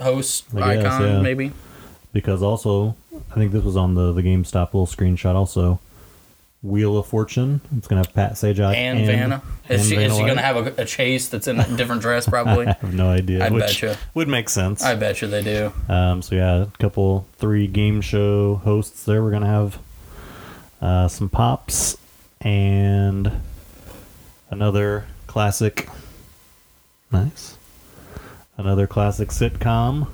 host 0.00 0.44
I 0.56 0.76
guess, 0.76 0.84
icon, 0.86 1.02
yeah. 1.02 1.20
maybe. 1.20 1.52
because 2.12 2.42
also 2.42 2.96
I 3.30 3.34
think 3.34 3.52
this 3.52 3.64
was 3.64 3.76
on 3.76 3.94
the 3.94 4.12
the 4.12 4.22
GameStop 4.22 4.66
little 4.74 4.86
screenshot 4.86 5.34
also. 5.34 5.80
Wheel 6.60 6.98
of 6.98 7.06
Fortune. 7.06 7.60
It's 7.76 7.86
gonna 7.86 8.00
have 8.00 8.12
Pat 8.12 8.32
Sajak 8.32 8.74
And, 8.74 9.06
Vanna. 9.06 9.42
Is 9.68 9.80
and 9.82 9.88
she, 9.88 10.04
is 10.04 10.12
she 10.12 10.22
White. 10.22 10.28
gonna 10.28 10.42
have 10.42 10.56
a, 10.56 10.82
a 10.82 10.84
chase 10.84 11.28
that's 11.28 11.46
in 11.46 11.60
a 11.60 11.68
different 11.76 12.02
dress? 12.02 12.26
I 12.26 12.30
Probably. 12.32 12.66
have 12.66 12.92
no 12.92 13.08
idea. 13.10 13.44
I 13.46 13.48
bet 13.50 13.80
you 13.80 13.94
would 14.14 14.26
make 14.26 14.48
sense. 14.48 14.82
I 14.82 14.96
bet 14.96 15.22
you 15.22 15.28
they 15.28 15.44
do. 15.44 15.72
Um, 15.88 16.20
so 16.20 16.34
yeah, 16.34 16.62
a 16.62 16.66
couple, 16.80 17.26
three 17.36 17.68
game 17.68 18.00
show 18.00 18.56
hosts 18.56 19.04
there. 19.04 19.22
We're 19.22 19.30
gonna 19.30 19.46
have 19.46 19.78
uh, 20.82 21.06
some 21.06 21.28
pops 21.28 21.96
and 22.40 23.30
another 24.50 25.04
classic. 25.28 25.88
Nice. 27.12 27.56
Another 28.58 28.86
classic 28.88 29.28
sitcom. 29.28 30.08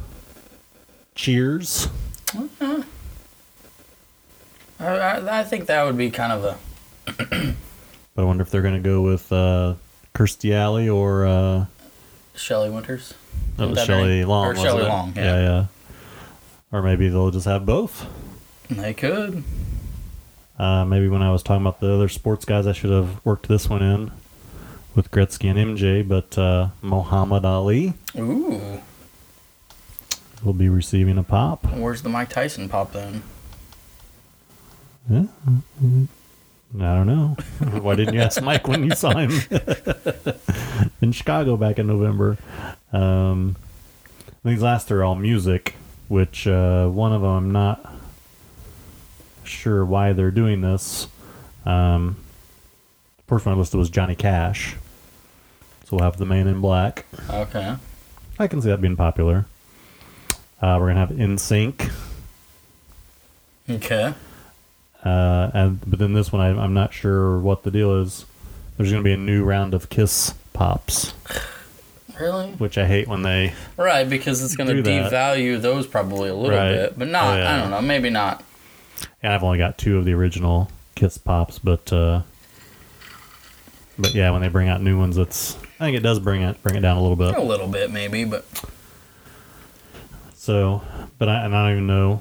Cheers. 1.15 1.89
I, 2.61 2.85
I, 4.79 5.41
I 5.41 5.45
think 5.45 5.67
that 5.67 5.85
would 5.85 5.97
be 5.97 6.11
kind 6.11 6.33
of 6.33 6.45
a 6.45 6.59
But 8.15 8.23
I 8.23 8.25
wonder 8.25 8.43
if 8.43 8.51
they're 8.51 8.63
going 8.63 8.75
to 8.75 8.81
go 8.81 9.01
with 9.01 9.33
uh, 9.33 9.75
Kirstie 10.15 10.53
Alley 10.53 10.89
or 10.89 11.27
uh, 11.27 11.67
Shelley 12.37 12.69
Winters. 12.71 13.15
that 13.57 13.69
was 13.69 13.79
That 13.79 13.87
Shelley? 13.87 14.25
Long. 14.25 14.47
Or 14.47 14.57
Shelley 14.57 14.85
it? 14.85 14.89
Long, 14.89 15.13
yeah. 15.17 15.25
yeah, 15.25 15.41
yeah. 15.41 15.67
Or 16.71 16.83
maybe 16.83 17.09
they'll 17.09 17.31
just 17.31 17.47
have 17.47 17.65
both. 17.65 18.07
They 18.69 18.93
could. 18.93 19.43
Uh, 20.59 20.85
maybe 20.85 21.09
when 21.09 21.23
I 21.23 21.33
was 21.33 21.43
talking 21.43 21.63
about 21.63 21.81
the 21.81 21.93
other 21.93 22.09
sports 22.09 22.45
guys, 22.45 22.67
I 22.67 22.73
should 22.73 22.91
have 22.91 23.25
worked 23.25 23.49
this 23.49 23.69
one 23.71 23.83
in 23.83 24.13
with 24.95 25.11
Gretzky 25.11 25.51
and 25.51 25.77
MJ. 25.79 26.07
But 26.07 26.37
uh, 26.39 26.69
Muhammad 26.83 27.45
Ali 27.45 27.95
Ooh, 28.17 28.81
will 30.43 30.53
be 30.53 30.69
receiving 30.69 31.19
a 31.19 31.23
pop. 31.23 31.65
where's 31.75 32.03
the 32.03 32.09
Mike 32.09 32.31
Tyson 32.31 32.69
pop 32.69 32.93
then? 32.93 33.23
Yeah. 35.09 35.25
I 36.77 36.97
don't 36.97 37.07
know. 37.07 37.37
Why 37.81 37.95
didn't 37.95 38.15
you 38.15 38.21
ask 38.21 38.43
Mike 38.43 38.67
when 38.67 38.83
you 38.85 38.95
saw 38.97 39.11
him 39.17 39.31
in 41.01 41.13
Chicago 41.13 41.57
back 41.57 41.79
in 41.79 41.87
November? 41.87 42.37
Um, 42.93 43.55
these 44.45 44.61
last 44.63 44.91
are 44.91 45.05
all 45.05 45.15
music, 45.15 45.75
which 46.09 46.47
uh, 46.47 46.89
one 46.89 47.13
of 47.13 47.21
them 47.23 47.31
I'm 47.31 47.53
not 47.53 47.93
sure 49.45 49.85
why 49.85 50.13
they're 50.15 50.31
doing 50.31 50.63
this. 50.63 51.07
Um, 51.65 52.17
first 53.27 53.47
one 53.47 53.55
I 53.55 53.59
listed 53.59 53.79
was 53.79 53.91
Johnny 53.91 54.15
Cash. 54.17 54.77
So 55.95 55.99
we'll 55.99 56.11
have 56.11 56.17
the 56.19 56.27
Man 56.27 56.49
in 56.49 56.61
Black. 56.61 57.05
Okay. 57.31 57.77
I 58.37 58.49
can 58.49 58.61
see 58.61 58.69
that 58.69 58.81
being 58.81 58.97
popular. 58.97 59.47
Uh, 60.61 60.77
we're 60.81 60.89
gonna 60.89 60.99
have 60.99 61.11
NSYNC. 61.11 61.89
Okay. 63.71 64.13
Uh, 65.05 65.51
and 65.55 65.81
but 65.89 66.01
then 66.01 66.13
this 66.13 66.33
one, 66.33 66.43
I, 66.43 66.49
I'm 66.61 66.75
not 66.75 66.93
sure 66.93 67.39
what 67.39 67.63
the 67.63 67.71
deal 67.71 67.95
is. 68.01 68.27
There's 68.77 68.91
going 68.91 69.05
to 69.05 69.09
be 69.09 69.13
a 69.13 69.17
new 69.17 69.45
round 69.45 69.73
of 69.73 69.89
Kiss 69.89 70.35
pops, 70.53 71.15
Really? 72.21 72.49
which 72.53 72.77
I 72.77 72.87
hate 72.87 73.07
when 73.07 73.23
they. 73.23 73.53
Right, 73.77 74.09
because 74.09 74.43
it's 74.43 74.57
going 74.57 74.75
to 74.75 74.83
that. 74.83 75.13
devalue 75.13 75.61
those 75.61 75.87
probably 75.87 76.29
a 76.29 76.35
little 76.35 76.59
Right. 76.59 76.73
bit, 76.73 76.99
but 76.99 77.07
not. 77.07 77.35
Oh, 77.35 77.37
yeah. 77.37 77.55
I 77.55 77.61
don't 77.61 77.71
know. 77.71 77.81
Maybe 77.83 78.11
not. 78.11 78.43
And 79.23 79.33
I've 79.33 79.45
only 79.45 79.59
got 79.59 79.79
two 79.79 79.97
of 79.99 80.05
the 80.05 80.13
original 80.15 80.73
Kiss 80.97 81.19
pops, 81.19 81.61
but 81.61 81.93
uh, 81.93 82.23
but 83.97 84.13
yeah, 84.13 84.33
when 84.33 84.41
they 84.41 84.49
bring 84.49 84.69
out 84.69 84.83
new 84.83 84.99
ones, 84.99 85.19
it's 85.19 85.57
I 85.81 85.85
think 85.85 85.97
it 85.97 86.03
does 86.03 86.21
bring 86.21 86.43
it 86.43 86.63
bring 86.63 86.77
it 86.77 86.81
down 86.81 86.97
a 86.97 87.01
little 87.01 87.17
bit. 87.17 87.35
A 87.37 87.43
little 87.43 87.69
bit, 87.69 87.91
maybe, 87.91 88.25
but 88.25 88.45
So, 90.35 90.83
but 91.19 91.29
I 91.29 91.45
and 91.45 91.55
I 91.55 91.69
don't 91.69 91.73
even 91.73 91.87
know. 91.87 92.21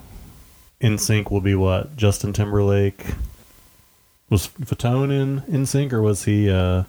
NSYNC 0.82 1.32
will 1.32 1.42
be 1.42 1.56
what 1.56 1.96
Justin 1.96 2.34
Timberlake. 2.34 3.06
Was 4.30 4.48
Fatone 4.48 5.12
in 5.12 5.42
NSYNC 5.42 5.94
or 5.94 6.02
was 6.02 6.24
he 6.26 6.50
uh, 6.50 6.84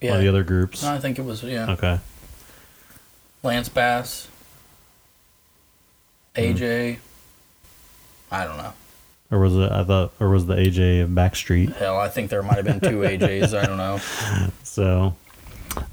yeah. 0.00 0.10
one 0.10 0.18
of 0.18 0.22
the 0.22 0.28
other 0.28 0.44
groups? 0.44 0.82
No, 0.82 0.92
I 0.92 0.98
think 0.98 1.18
it 1.18 1.24
was 1.24 1.42
yeah. 1.42 1.70
Okay. 1.70 1.98
Lance 3.42 3.68
Bass. 3.68 4.28
AJ. 6.34 6.98
I 8.30 8.44
don't 8.44 8.58
know. 8.58 8.72
Or 9.30 9.38
was 9.40 9.56
it? 9.56 9.72
I 9.72 9.82
thought, 9.84 10.12
or 10.20 10.28
was 10.28 10.46
the 10.46 10.54
AJ 10.54 11.02
of 11.02 11.10
Backstreet? 11.10 11.74
Hell, 11.76 11.98
I 11.98 12.08
think 12.08 12.30
there 12.30 12.42
might 12.42 12.56
have 12.56 12.64
been 12.64 12.80
two 12.80 12.98
AJs. 13.00 13.58
I 13.58 13.66
don't 13.66 13.76
know. 13.78 13.98
So, 14.62 15.14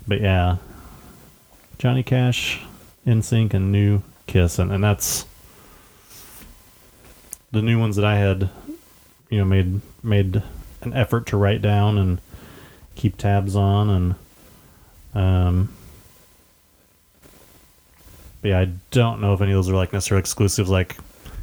but 0.08 0.22
yeah, 0.22 0.58
Johnny 1.78 2.04
Cash, 2.04 2.62
NSYNC, 3.06 3.54
and 3.54 3.72
New 3.72 4.02
Kiss, 4.28 4.60
and, 4.60 4.72
and 4.72 4.84
that's 4.84 5.26
the 7.52 7.62
new 7.62 7.80
ones 7.80 7.96
that 7.96 8.06
I 8.06 8.18
had, 8.18 8.50
you 9.30 9.40
know, 9.40 9.46
made 9.46 9.82
made 10.02 10.42
an 10.82 10.94
effort 10.94 11.28
to 11.28 11.38
write 11.38 11.62
down 11.62 11.98
and 11.98 12.20
keep 12.96 13.18
tabs 13.18 13.56
on, 13.56 13.90
and 13.90 14.16
um, 15.14 15.70
but 18.42 18.50
yeah, 18.50 18.60
I 18.60 18.70
don't 18.92 19.22
know 19.22 19.34
if 19.34 19.42
any 19.42 19.52
of 19.52 19.58
those 19.58 19.70
are 19.70 19.76
like 19.76 19.94
necessarily 19.94 20.20
exclusives, 20.20 20.70
like 20.70 20.98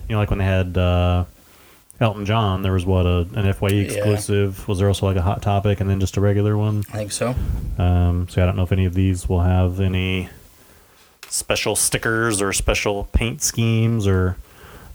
you 0.09 0.15
know, 0.15 0.19
like 0.19 0.31
when 0.31 0.39
they 0.39 0.45
had. 0.45 0.77
Uh, 0.77 1.25
Elton 2.01 2.25
John, 2.25 2.63
there 2.63 2.73
was 2.73 2.87
what 2.87 3.05
a 3.07 3.27
an 3.35 3.53
FYE 3.53 3.69
Yeah. 3.69 3.81
exclusive. 3.83 4.67
Was 4.67 4.79
there 4.79 4.89
also 4.89 5.07
like 5.07 5.17
a 5.17 5.23
hot 5.23 5.43
topic 5.43 5.81
and 5.81 5.91
then 5.91 6.01
just 6.01 6.17
a 6.17 6.21
regular 6.21 6.57
one? 6.57 6.83
I 6.93 6.97
think 6.97 7.13
so. 7.13 7.35
Um, 7.79 8.27
so 8.31 8.43
I 8.43 8.47
don't 8.47 8.57
know 8.57 8.63
if 8.63 8.73
any 8.73 8.87
of 8.87 8.95
these 8.95 9.29
will 9.29 9.43
have 9.43 9.81
any 9.81 10.29
special 11.29 11.77
stickers 11.77 12.41
or 12.41 12.53
special 12.53 13.05
paint 13.13 13.43
schemes 13.43 14.07
or 14.07 14.37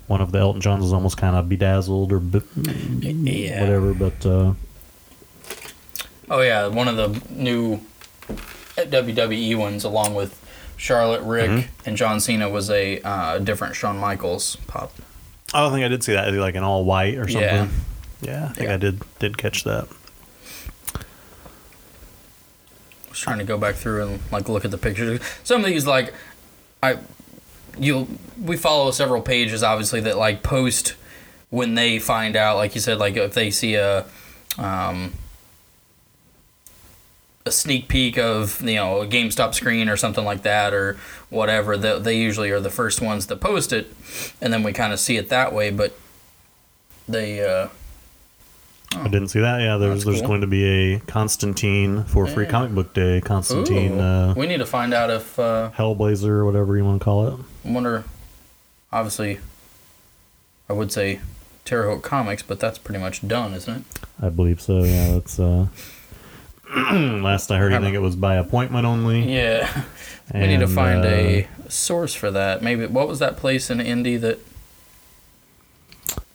one 0.08 0.20
of 0.22 0.32
the 0.32 0.40
Elton 0.40 0.62
Johns 0.62 0.84
is 0.86 0.94
almost 0.94 1.18
kind 1.18 1.36
of 1.36 1.48
bedazzled 1.48 2.12
or 2.12 2.20
bi- 2.20 2.42
Yeah. 3.02 3.62
whatever. 3.62 3.94
But 3.94 4.26
uh, 4.26 4.54
Oh 6.30 6.42
yeah, 6.42 6.68
one 6.68 6.88
of 6.88 6.96
the 6.98 7.22
new 7.32 7.82
WWE 8.78 9.56
ones, 9.58 9.84
along 9.84 10.16
with 10.16 10.42
Charlotte, 10.76 11.22
Ric, 11.22 11.50
Mm-hmm. 11.52 11.88
and 11.88 11.98
John 11.98 12.20
Cena, 12.20 12.50
was 12.50 12.70
a 12.72 13.00
uh, 13.02 13.38
different 13.40 13.76
Shawn 13.76 13.98
Michaels 14.00 14.58
pop. 14.68 14.92
I 15.56 15.62
don't 15.62 15.72
think 15.72 15.86
I 15.86 15.88
did 15.88 16.04
see 16.04 16.12
that 16.12 16.34
like 16.34 16.56
an 16.56 16.64
all 16.64 16.84
white 16.84 17.16
or 17.18 17.30
something. 17.30 17.42
Yeah. 17.42 17.68
Yeah, 18.22 18.46
I 18.46 18.54
think 18.54 18.68
Yeah. 18.68 18.74
I 18.74 18.78
did 18.78 19.02
did 19.20 19.38
catch 19.38 19.64
that. 19.64 19.88
I 23.06 23.10
was 23.10 23.20
trying 23.20 23.38
to 23.38 23.46
go 23.46 23.58
back 23.58 23.76
through 23.76 24.06
and 24.06 24.20
like 24.34 24.50
look 24.50 24.66
at 24.66 24.72
the 24.72 24.78
pictures. 24.78 25.22
Some 25.46 25.62
of 25.62 25.68
these 25.68 25.88
like 25.88 26.14
I 26.84 26.98
you 27.78 28.08
we 28.42 28.58
follow 28.58 28.92
several 28.92 29.22
pages 29.22 29.64
obviously 29.64 30.02
that 30.02 30.18
like 30.18 30.44
post 30.44 30.96
when 31.52 31.76
they 31.76 32.00
find 32.00 32.36
out 32.36 32.58
like 32.58 32.76
you 32.76 32.82
said 32.82 32.98
like 32.98 33.16
if 33.16 33.34
they 33.34 33.50
see 33.50 33.76
a 33.76 34.06
um 34.58 35.14
a 37.46 37.52
sneak 37.52 37.88
peek 37.88 38.18
of 38.18 38.62
you 38.62 38.75
know 38.75 39.02
a 39.02 39.08
GameStop 39.08 39.54
screen 39.54 39.88
or 39.88 39.96
something 39.96 40.25
like 40.25 40.42
that 40.44 40.74
or 40.74 40.98
whatever 41.30 41.78
they, 41.78 42.00
they 42.00 42.18
usually 42.18 42.50
are 42.50 42.60
the 42.60 42.72
first 42.72 43.02
ones 43.02 43.28
to 43.28 43.36
post 43.36 43.72
it 43.72 43.94
and 44.42 44.52
then 44.52 44.64
we 44.64 44.74
kind 44.74 44.92
of 44.92 45.00
see 45.00 45.16
it 45.16 45.30
that 45.30 45.54
way 45.54 45.70
but 45.70 45.96
they 47.08 47.46
uh 47.46 47.68
I 48.98 49.10
didn't 49.10 49.28
see 49.28 49.42
that. 49.42 49.60
Yeah, 49.60 49.75
there's 49.75 50.06
there's 50.06 50.20
cool. 50.20 50.28
going 50.28 50.42
to 50.42 50.48
be 50.48 50.64
a 50.64 51.00
Constantine 51.02 52.06
for 52.06 52.28
Free 52.28 52.46
Comic 52.46 52.74
Book 52.74 52.94
Day. 52.94 53.20
Constantine 53.20 54.00
ooh, 54.00 54.02
uh, 54.02 54.34
we 54.38 54.48
need 54.48 54.60
to 54.60 54.66
find 54.66 54.94
out 54.94 55.10
if 55.10 55.38
uh 55.38 55.72
Hellblazer 55.75 56.30
or 56.30 56.46
whatever 56.46 56.78
you 56.78 56.86
want 56.86 57.02
to 57.02 57.04
call 57.04 57.28
it. 57.28 57.40
I 57.66 57.72
wonder. 57.72 58.06
Obviously, 58.94 59.40
I 60.70 60.74
would 60.74 60.94
say 60.94 61.20
Terre 61.66 61.90
Haute 61.90 62.04
Comics, 62.04 62.42
but 62.42 62.62
that's 62.62 62.78
pretty 62.78 63.00
much 63.00 63.28
done, 63.28 63.54
isn't 63.54 63.75
it? 63.75 63.84
I 64.22 64.30
believe 64.30 64.62
so. 64.62 64.84
Yeah, 64.84 65.16
that's. 65.16 65.40
Last 66.76 67.52
I 67.52 67.58
heard, 67.58 67.74
I 67.74 67.80
think 67.80 67.96
it 67.96 68.00
was 68.00 68.16
by 68.16 68.36
appointment 68.36 68.86
only. 68.86 69.32
Yeah. 69.32 69.84
we 70.34 70.48
need 70.48 70.60
to 70.60 70.68
find 70.68 71.06
uh, 71.06 71.08
a 71.08 71.48
source 71.68 72.14
for 72.14 72.32
that. 72.32 72.62
Maybe 72.62 72.86
what 72.88 73.08
was 73.08 73.20
that 73.20 73.38
place 73.38 73.70
in 73.70 73.80
Indy 73.80 74.18
that? 74.18 74.40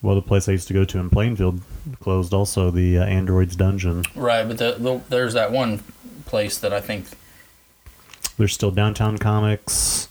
Well, 0.03 0.15
the 0.15 0.23
place 0.23 0.49
I 0.49 0.53
used 0.53 0.69
to 0.69 0.75
go 0.75 0.85
to 0.85 0.99
in 0.99 1.11
Plainfield 1.11 1.61
closed. 2.01 2.33
Also, 2.33 2.71
the 2.71 2.99
uh, 2.99 3.05
Androids 3.05 3.55
Dungeon. 3.57 4.05
Right, 4.15 4.47
but 4.47 4.59
the, 4.59 4.77
the, 4.79 5.01
there's 5.09 5.35
that 5.35 5.53
one 5.53 5.83
place 6.27 6.59
that 6.59 6.73
I 6.73 6.81
think. 6.81 7.07
There's 8.39 8.55
still 8.55 8.71
Downtown 8.71 9.19
Comics. 9.19 10.09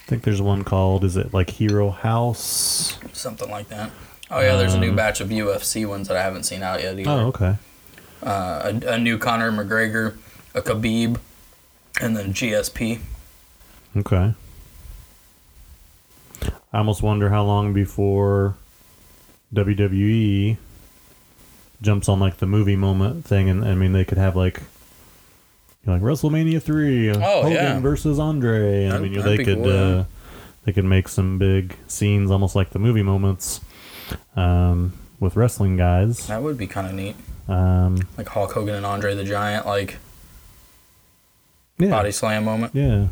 I 0.00 0.08
think 0.08 0.22
there's 0.22 0.40
one 0.40 0.64
called. 0.64 1.04
Is 1.04 1.16
it 1.16 1.34
like 1.34 1.50
Hero 1.50 1.90
House? 1.90 2.98
Something 3.12 3.50
like 3.50 3.68
that. 3.68 3.90
Oh 4.30 4.40
yeah, 4.40 4.56
there's 4.56 4.74
a 4.74 4.80
new 4.80 4.90
Um, 4.90 4.96
batch 4.96 5.20
of 5.20 5.28
UFC 5.28 5.86
ones 5.86 6.08
that 6.08 6.16
I 6.16 6.22
haven't 6.22 6.44
seen 6.44 6.62
out 6.62 6.80
yet 6.80 6.98
either. 6.98 7.10
Oh, 7.10 7.26
okay. 7.26 7.56
Uh, 8.22 8.72
a, 8.84 8.94
a 8.94 8.98
new 8.98 9.18
Conor 9.18 9.50
McGregor, 9.52 10.16
a 10.54 10.62
Khabib, 10.62 11.18
and 12.00 12.16
then 12.16 12.32
GSP. 12.32 13.00
Okay. 13.96 14.34
I 16.72 16.78
almost 16.78 17.02
wonder 17.02 17.28
how 17.28 17.44
long 17.44 17.72
before 17.74 18.56
WWE 19.54 20.56
jumps 21.82 22.08
on 22.08 22.18
like 22.20 22.38
the 22.38 22.46
movie 22.46 22.76
moment 22.76 23.24
thing, 23.26 23.48
and 23.50 23.64
I 23.64 23.74
mean 23.74 23.92
they 23.92 24.04
could 24.04 24.18
have 24.18 24.34
like, 24.36 24.60
you 24.60 25.86
know, 25.86 25.92
like 25.94 26.02
WrestleMania 26.02 26.62
three, 26.62 27.10
uh, 27.10 27.16
Oh, 27.22 27.42
Hogan 27.42 27.52
yeah. 27.52 27.80
versus 27.80 28.18
Andre. 28.18 28.84
And 28.84 28.94
I 28.94 28.98
mean, 28.98 29.12
you 29.12 29.18
know, 29.18 29.24
they 29.24 29.44
could 29.44 29.58
cool, 29.58 29.98
uh, 30.00 30.04
they 30.64 30.72
could 30.72 30.84
make 30.86 31.08
some 31.08 31.38
big 31.38 31.76
scenes, 31.88 32.30
almost 32.30 32.56
like 32.56 32.70
the 32.70 32.78
movie 32.78 33.02
moments, 33.02 33.60
um, 34.36 34.94
with 35.20 35.36
wrestling 35.36 35.76
guys. 35.76 36.26
That 36.28 36.42
would 36.42 36.56
be 36.56 36.66
kind 36.66 36.86
of 36.86 36.94
neat. 36.94 37.16
Um, 37.48 37.98
Like 38.16 38.28
Hulk 38.28 38.52
Hogan 38.52 38.74
and 38.74 38.86
Andre 38.86 39.14
the 39.14 39.24
Giant, 39.24 39.66
like 39.66 39.96
yeah, 41.78 41.90
body 41.90 42.12
slam 42.12 42.44
moment. 42.44 42.74
Yeah. 42.74 43.08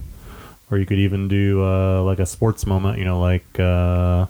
Or 0.71 0.79
you 0.79 0.87
could 0.87 0.99
even 0.99 1.27
do 1.27 1.65
uh, 1.65 2.03
like 2.05 2.21
a 2.21 2.27
sports 2.27 2.65
moment, 2.65 2.99
you 2.99 3.05
know, 3.05 3.21
like 3.21 3.45
uh, 3.59 4.27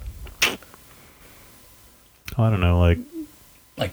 I 2.38 2.48
don't 2.50 2.60
know, 2.60 2.78
like 2.80 2.98
Like- 3.76 3.92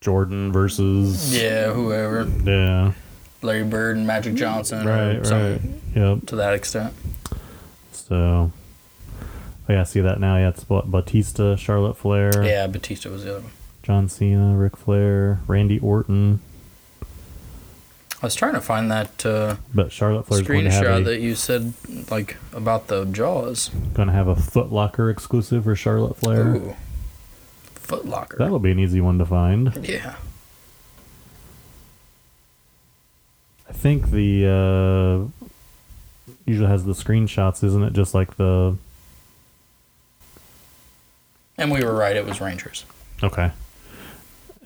Jordan 0.00 0.52
versus 0.52 1.34
Yeah, 1.40 1.72
whoever. 1.72 2.28
yeah, 2.44 2.92
Larry 3.42 3.64
Bird 3.64 3.96
and 3.96 4.06
Magic 4.06 4.34
Johnson. 4.34 4.86
right, 4.86 5.16
or 5.16 5.24
something 5.24 5.80
right, 5.94 5.96
yep. 6.16 6.26
To 6.26 6.36
that 6.36 6.54
extent. 6.54 6.92
So, 7.92 8.50
Oh 9.68 9.72
yeah, 9.72 9.80
I 9.80 9.84
see 9.84 10.00
that 10.00 10.20
now. 10.20 10.36
Yeah, 10.36 10.50
it's 10.50 10.64
Ba- 10.64 10.82
Batista, 10.84 11.56
Charlotte 11.56 11.96
Flair, 11.96 12.44
Yeah, 12.44 12.66
Batista 12.66 13.10
was 13.10 13.24
the 13.24 13.30
other 13.36 13.40
one. 13.42 13.52
John 13.82 14.08
Cena, 14.08 14.54
Ric 14.56 14.76
Flair, 14.76 15.40
Randy 15.46 15.78
Orton. 15.78 16.40
I 18.22 18.26
was 18.26 18.34
trying 18.34 18.54
to 18.54 18.60
find 18.62 18.90
that 18.90 19.26
uh, 19.26 19.56
But 19.74 19.92
Charlotte 19.92 20.26
Flair's 20.26 20.46
going 20.46 20.64
to 20.64 20.70
have 20.70 20.84
screenshot 20.84 21.00
a, 21.00 21.04
that 21.04 21.20
you 21.20 21.34
said 21.34 21.74
like 22.10 22.36
about 22.54 22.86
the 22.88 23.04
Jaws. 23.04 23.68
going 23.92 24.08
to 24.08 24.14
have 24.14 24.28
a 24.28 24.36
Foot 24.36 24.72
Locker 24.72 25.10
exclusive 25.10 25.64
for 25.64 25.76
Charlotte 25.76 26.16
Flair. 26.16 26.54
Ooh, 26.56 26.76
Foot 27.74 28.06
Locker. 28.06 28.38
That'll 28.38 28.58
be 28.58 28.70
an 28.70 28.78
easy 28.78 29.00
one 29.02 29.18
to 29.18 29.26
find. 29.26 29.78
yeah. 29.86 30.14
I 33.68 33.72
think 33.72 34.10
the 34.10 35.30
uh, 35.44 35.48
usually 36.46 36.68
has 36.68 36.84
the 36.84 36.92
screenshots, 36.92 37.62
isn't 37.64 37.82
it? 37.82 37.92
Just 37.92 38.14
like 38.14 38.36
the 38.36 38.76
And 41.56 41.70
we 41.70 41.84
were 41.84 41.94
right. 41.94 42.16
It 42.16 42.26
was 42.26 42.40
Rangers. 42.40 42.84
okay, 43.22 43.52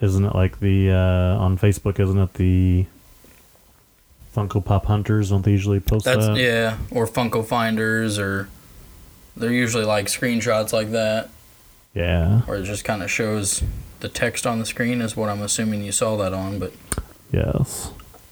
isn't 0.01 0.25
it 0.25 0.35
like 0.35 0.61
the 0.61 0.91
uh, 0.91 1.39
on 1.39 1.59
Facebook? 1.59 2.01
Isn't 2.01 2.19
it 2.19 2.35
the 2.35 2.87
Funko 4.35 4.65
Pop 4.65 4.87
Hunters? 4.87 5.31
Don't 5.31 5.45
they 5.45 5.51
usually 5.53 5.81
post 5.81 6.05
That's 6.05 6.27
that? 6.27 6.37
yeah, 6.37 6.79
or 6.91 7.07
Funko 7.07 7.45
Finders, 7.45 8.19
or 8.19 8.49
they're 9.37 9.53
usually 9.53 9.85
like 9.85 10.07
screenshots 10.07 10.73
like 10.73 10.91
that, 10.93 11.29
Yeah. 11.95 12.43
Or 12.47 12.57
it 12.57 12.65
just 12.65 12.85
kind 12.85 13.03
of 13.03 13.11
shows 13.11 13.63
the 14.01 14.09
text 14.09 14.47
on 14.47 14.59
the 14.59 14.67
screen. 14.67 15.01
Is 15.01 15.17
what 15.17 15.29
I'm 15.29 15.43
assuming 15.43 15.83
you 15.83 15.93
saw 15.93 16.17
that 16.17 16.33
on. 16.33 16.59
But 16.59 16.73
Yes. 17.33 17.91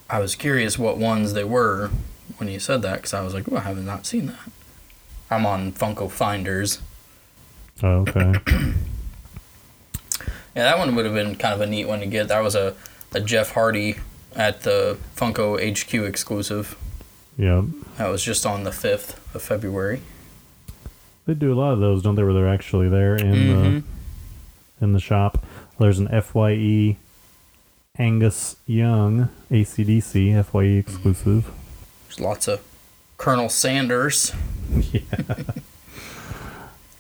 I 0.09 0.21
was 0.21 0.35
curious 0.35 0.79
what 0.79 0.97
ones 0.99 1.33
they 1.33 1.45
were 1.45 1.91
when 2.39 2.49
you 2.49 2.59
said 2.61 2.81
that, 2.83 2.97
because 2.97 3.13
I 3.13 3.23
was 3.23 3.35
like, 3.35 3.51
oh, 3.51 3.57
I 3.57 3.61
have 3.61 3.83
not 3.85 4.07
seen 4.07 4.27
that. 4.27 4.39
I'm 5.31 5.45
on 5.45 5.73
Funko 5.73 6.09
Finders. 6.11 6.81
Oh, 7.83 8.05
okay. 8.09 8.35
Yeah, 10.55 10.63
that 10.65 10.79
one 10.79 10.95
would 10.95 11.05
have 11.05 11.13
been 11.13 11.35
kind 11.37 11.53
of 11.53 11.61
a 11.61 11.67
neat 11.67 11.87
one 11.87 12.01
to 12.01 12.07
get. 12.07 12.29
That 12.29 12.41
was 12.43 12.55
a, 12.55 12.75
a 13.13 13.21
Jeff 13.21 13.51
Hardy 13.51 13.97
at 14.35 14.63
the 14.63 14.97
Funko 15.15 15.57
HQ 15.61 15.93
exclusive. 15.93 16.77
yep. 17.37 17.65
That 17.99 18.09
was 18.09 18.23
just 18.25 18.47
on 18.47 18.65
the 18.65 18.71
5th 18.71 19.17
of 19.35 19.43
February. 19.43 20.01
They 21.27 21.35
do 21.35 21.53
a 21.53 21.59
lot 21.61 21.73
of 21.75 21.81
those, 21.81 22.03
don't 22.03 22.15
they? 22.15 22.23
Where 22.23 22.33
they're 22.33 22.49
actually 22.49 22.89
there 22.89 23.17
in 23.17 23.35
Mhm. 23.35 23.83
the 24.79 24.85
in 24.87 24.93
the 24.95 24.99
shop. 25.01 25.45
There's 25.79 25.99
an 25.99 26.09
FYE 26.09 26.97
Angus 27.99 28.57
Young 28.67 29.29
AC/DC 29.51 30.33
FYE 30.43 30.79
exclusive. 30.79 31.51
There's 32.09 32.21
lots 32.21 32.49
of 32.49 32.63
Colonel 33.19 33.51
Sanders, 33.51 34.33
yeah. 34.93 35.01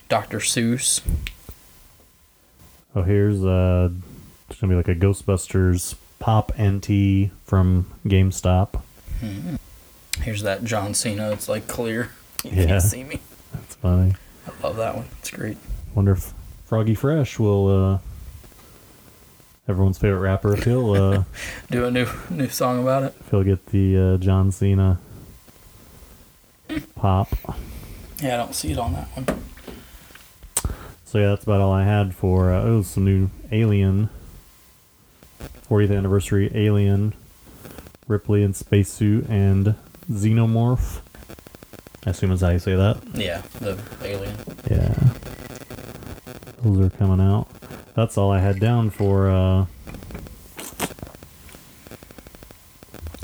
Dr. 0.08 0.38
Seuss. 0.38 1.00
Oh, 2.94 3.02
here's 3.02 3.44
uh, 3.44 3.90
it's 4.48 4.60
gonna 4.60 4.72
be 4.72 4.76
like 4.76 4.88
a 4.88 4.94
Ghostbusters 4.94 5.96
pop 6.18 6.52
NT 6.58 7.30
from 7.44 7.86
GameStop. 8.06 8.80
Here's 10.20 10.42
that 10.42 10.64
John 10.64 10.94
Cena. 10.94 11.30
It's 11.32 11.48
like 11.48 11.66
clear. 11.66 12.10
You 12.44 12.52
Yeah. 12.52 12.66
can't 12.66 12.82
see 12.82 13.02
me. 13.02 13.18
That's 13.52 13.74
funny. 13.76 14.14
I 14.46 14.62
love 14.66 14.76
that 14.76 14.94
one. 14.94 15.06
It's 15.18 15.30
great. 15.30 15.56
Wonder 15.96 16.12
if 16.12 16.32
Froggy 16.66 16.94
Fresh 16.94 17.38
will 17.40 17.94
uh, 17.94 17.98
everyone's 19.66 19.98
favorite 19.98 20.20
rapper 20.20 20.52
if 20.54 20.62
he'll 20.64 20.92
uh, 20.92 21.24
Do 21.72 21.86
a 21.86 21.90
new 21.90 22.06
new 22.30 22.48
song 22.48 22.80
about 22.82 23.02
it. 23.02 23.14
if 23.18 23.30
he'll 23.30 23.42
get 23.42 23.66
the 23.66 23.96
uh, 23.98 24.16
John 24.18 24.52
Cena 24.52 24.98
pop. 26.94 27.28
Yeah, 28.22 28.34
I 28.34 28.36
don't 28.36 28.54
see 28.54 28.70
it 28.70 28.78
on 28.78 28.92
that 28.92 29.08
one. 29.16 29.26
So 31.16 31.20
yeah, 31.22 31.28
that's 31.28 31.44
about 31.44 31.62
all 31.62 31.72
I 31.72 31.82
had 31.82 32.14
for 32.14 32.52
uh, 32.52 32.60
oh 32.62 32.82
some 32.82 33.06
new 33.06 33.30
Alien 33.50 34.10
40th 35.66 35.96
anniversary 35.96 36.50
Alien 36.54 37.14
Ripley 38.06 38.42
in 38.42 38.52
spacesuit 38.52 39.26
and 39.30 39.76
Xenomorph. 40.12 41.00
I 42.04 42.10
assume 42.10 42.32
is 42.32 42.42
how 42.42 42.50
you 42.50 42.58
say 42.58 42.76
that. 42.76 42.98
Yeah, 43.14 43.40
the 43.60 43.78
alien. 44.02 44.36
Yeah, 44.70 44.94
those 46.62 46.80
are 46.86 46.90
coming 46.98 47.26
out. 47.26 47.48
That's 47.94 48.18
all 48.18 48.30
I 48.30 48.40
had 48.40 48.60
down 48.60 48.90
for 48.90 49.30
uh, 49.30 49.64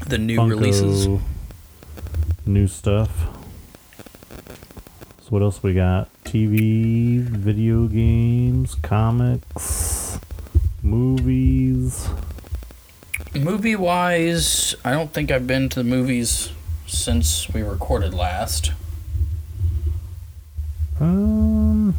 The 0.06 0.16
new 0.16 0.38
Funko 0.38 0.48
releases. 0.48 1.08
new 2.46 2.66
stuff. 2.68 3.28
So 5.20 5.28
what 5.28 5.42
else 5.42 5.62
we 5.62 5.74
got? 5.74 6.08
TV, 6.24 7.18
video 7.20 7.86
games, 7.86 8.74
comics, 8.76 10.18
movies. 10.82 12.08
Movie 13.34 13.76
wise, 13.76 14.74
I 14.84 14.92
don't 14.92 15.12
think 15.12 15.30
I've 15.30 15.46
been 15.46 15.68
to 15.70 15.76
the 15.82 15.84
movies 15.84 16.50
since 16.86 17.48
we 17.52 17.62
recorded 17.62 18.14
last. 18.14 18.72
Um, 21.00 21.94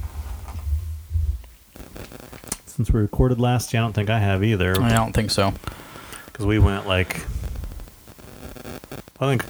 since 2.65 2.91
we 2.91 3.01
recorded 3.01 3.39
last, 3.39 3.73
yeah, 3.73 3.81
I 3.81 3.83
don't 3.83 3.93
think 3.93 4.09
I 4.09 4.19
have 4.19 4.43
either. 4.43 4.79
I 4.81 4.93
don't 4.93 5.13
think 5.13 5.31
so. 5.31 5.53
Because 6.25 6.45
we 6.45 6.59
went 6.59 6.88
like, 6.88 7.17
I 9.19 9.36
think 9.36 9.45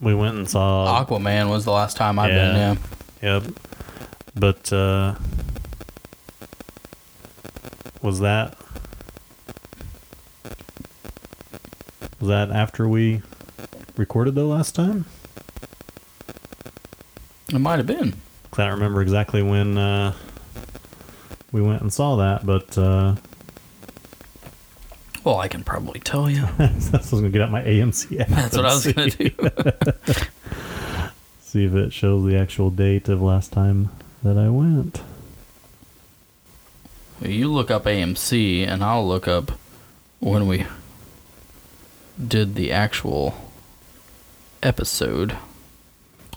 we 0.00 0.14
went 0.14 0.36
and 0.36 0.48
saw. 0.48 1.04
Aquaman 1.04 1.48
was 1.50 1.64
the 1.64 1.72
last 1.72 1.96
time 1.96 2.18
I've 2.18 2.30
been. 2.30 2.56
Yeah. 2.56 2.76
Yeah. 3.22 3.40
Yep. 3.40 3.52
But 4.34 4.72
uh, 4.72 5.14
was 8.02 8.20
that 8.20 8.56
was 12.20 12.28
that 12.28 12.50
after 12.50 12.88
we 12.88 13.22
recorded 13.96 14.34
the 14.34 14.44
last 14.44 14.74
time? 14.74 15.06
It 17.52 17.58
might 17.58 17.78
have 17.78 17.86
been. 17.86 18.14
I 18.52 18.64
don't 18.64 18.74
remember 18.74 19.00
exactly 19.02 19.42
when 19.42 19.76
uh, 19.78 20.12
we 21.50 21.62
went 21.62 21.80
and 21.82 21.92
saw 21.92 22.16
that, 22.16 22.44
but 22.44 22.76
uh, 22.76 23.16
Well, 25.24 25.38
I 25.38 25.48
can 25.48 25.64
probably 25.64 25.98
tell 26.00 26.28
you. 26.30 26.44
I 26.58 26.72
was 26.92 27.10
gonna 27.10 27.30
get 27.30 27.40
out 27.42 27.50
my 27.50 27.62
AMC 27.62 28.20
app. 28.20 28.28
That's 28.28 28.56
what 28.56 28.66
I 28.66 28.74
was 28.74 28.86
gonna 28.86 29.10
do. 29.10 29.30
See 31.40 31.64
if 31.64 31.74
it 31.74 31.92
shows 31.92 32.24
the 32.24 32.36
actual 32.36 32.70
date 32.70 33.08
of 33.08 33.20
last 33.22 33.50
time 33.52 33.90
that 34.22 34.36
I 34.36 34.48
went. 34.48 35.02
you 37.20 37.52
look 37.52 37.70
up 37.70 37.84
AMC, 37.84 38.66
and 38.66 38.82
I'll 38.82 39.06
look 39.06 39.26
up 39.28 39.52
when 40.18 40.46
we 40.46 40.66
did 42.26 42.54
the 42.54 42.72
actual 42.72 43.34
episode. 44.62 45.36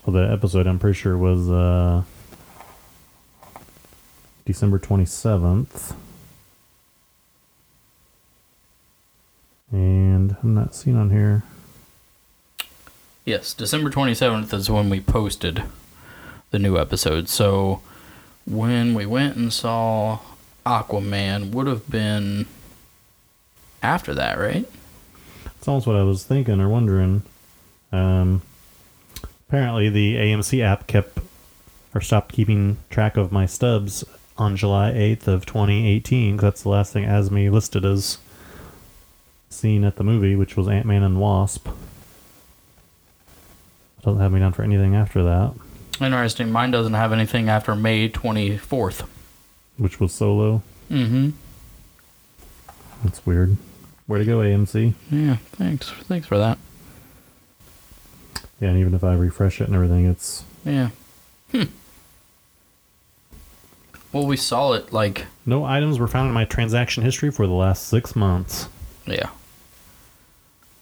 Well, 0.06 0.13
the 0.13 0.32
episode 0.32 0.67
I'm 0.67 0.80
pretty 0.80 0.98
sure 0.98 1.17
was 1.17 1.50
uh, 1.50 2.04
December 4.46 4.80
27th. 4.80 5.96
And 9.72 10.36
I'm 10.43 10.54
not 10.54 10.76
seeing 10.76 10.98
on 10.98 11.10
here. 11.10 11.43
Yes, 13.26 13.54
December 13.54 13.89
27th 13.89 14.54
is 14.54 14.69
when 14.69 14.89
we 14.89 15.00
posted 15.00 15.63
the 16.54 16.60
new 16.60 16.78
episode. 16.78 17.28
So 17.28 17.82
when 18.46 18.94
we 18.94 19.08
went 19.08 19.36
and 19.36 19.52
saw 19.52 20.20
Aquaman 20.66 21.52
would 21.52 21.66
have 21.66 21.89
been 21.89 22.46
after 23.82 24.13
that, 24.13 24.38
right? 24.38 24.66
That's 25.44 25.68
almost 25.68 25.88
what 25.88 25.96
I 25.96 26.04
was 26.04 26.24
thinking 26.24 26.62
or 26.62 26.70
wondering. 26.70 27.24
Um, 27.92 28.44
apparently, 29.50 29.89
the 29.89 30.16
AMC 30.16 30.62
app 30.62 30.86
kept 30.86 31.18
or 31.96 32.02
stopped 32.02 32.32
keeping 32.34 32.78
track 32.92 33.18
of 33.18 33.32
my 33.32 33.48
stubs 33.48 34.04
on 34.38 34.56
July 34.56 34.92
8th 34.92 35.28
of 35.28 35.46
2018. 35.48 36.38
'cause 36.38 36.44
that's 36.44 36.63
the 36.63 36.70
last 36.70 36.94
thing 36.94 37.06
Asmi 37.06 37.52
listed 37.52 37.84
as 37.84 38.20
seen 39.50 39.84
at 39.84 39.96
the 39.96 40.04
movie, 40.04 40.36
which 40.36 40.56
was 40.56 40.68
Ant 40.68 40.86
Man 40.86 41.02
and 41.02 41.20
Wasp. 41.20 41.68
Doesn't 44.04 44.22
have 44.22 44.32
me 44.32 44.39
down 44.39 44.54
for 44.54 44.62
anything 44.63 44.96
after 44.96 45.24
that, 45.24 45.54
Interesting. 46.01 46.51
Mine 46.51 46.71
doesn't 46.71 46.93
have 46.93 47.13
anything 47.13 47.49
after 47.49 47.75
May 47.75 48.10
24th. 48.10 49.08
which 49.77 49.99
was 49.99 50.13
Solo. 50.13 50.62
Mm-hmm. 50.91 51.29
That's 53.03 53.25
weird. 53.25 53.58
Where 54.08 54.19
to 54.19 54.25
go, 54.25 54.39
AMC? 54.39 54.93
Yeah, 55.12 55.38
thanks. 55.53 55.89
Thanks 55.89 56.27
for 56.27 56.38
that. 56.38 56.58
Yeah, 58.60 58.69
and 58.69 58.79
even 58.79 58.93
if 58.93 59.03
I 59.03 59.13
refresh 59.13 59.60
it 59.62 59.67
and 59.67 59.75
everything, 59.75 60.06
it's 60.06 60.43
Yeah. 60.65 60.89
Hmm. 61.51 61.63
Well, 64.12 64.25
we 64.27 64.38
saw 64.38 64.73
it 64.73 64.93
like 64.93 65.25
no 65.45 65.65
items 65.65 65.99
were 65.99 66.08
found 66.08 66.27
in 66.27 66.34
my 66.34 66.45
transaction 66.45 67.03
history 67.03 67.32
for 67.32 67.47
the 67.47 67.53
last 67.53 67.88
six 67.88 68.15
months. 68.15 68.67
Yeah. 69.06 69.29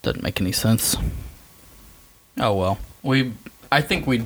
Doesn't 0.02 0.22
make 0.24 0.42
any 0.42 0.52
sense. 0.52 0.96
Oh 2.40 2.54
well. 2.56 2.78
We 3.04 3.34
I 3.72 3.82
think 3.82 4.06
we 4.06 4.26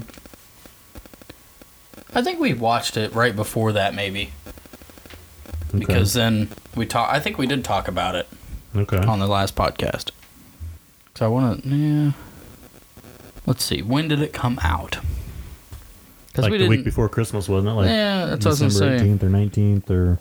I 2.16 2.22
think 2.22 2.40
we 2.40 2.54
watched 2.54 2.96
it 2.96 3.14
right 3.14 3.36
before 3.36 3.74
that, 3.74 3.94
maybe. 3.94 4.32
Okay. 5.70 5.80
Because 5.80 6.14
then 6.14 6.50
we 6.76 6.86
talk. 6.86 7.12
I 7.12 7.20
think 7.20 7.38
we 7.38 7.46
did 7.46 7.66
talk 7.66 7.90
about 7.90 8.16
it 8.16 8.28
okay. 8.76 8.98
on 8.98 9.20
the 9.20 9.28
last 9.28 9.56
podcast. 9.56 10.12
So 11.16 11.26
I 11.26 11.28
want 11.28 11.64
to. 11.64 11.70
Yeah. 11.70 12.12
Let's 13.46 13.64
see. 13.64 13.82
When 13.82 14.08
did 14.08 14.22
it 14.22 14.34
come 14.34 14.60
out? 14.64 14.98
Like 16.38 16.52
we 16.52 16.58
the 16.58 16.68
week 16.68 16.84
before 16.84 17.08
Christmas, 17.08 17.48
wasn't 17.48 17.72
it? 17.72 17.74
Like 17.74 17.88
yeah, 17.88 18.26
that's 18.26 18.46
what 18.46 18.62
I 18.62 18.66
was 18.66 18.74
December 18.74 19.00
say. 19.00 19.06
18th 19.06 19.24
or 19.24 19.30
19th 19.30 19.90
or 19.90 20.20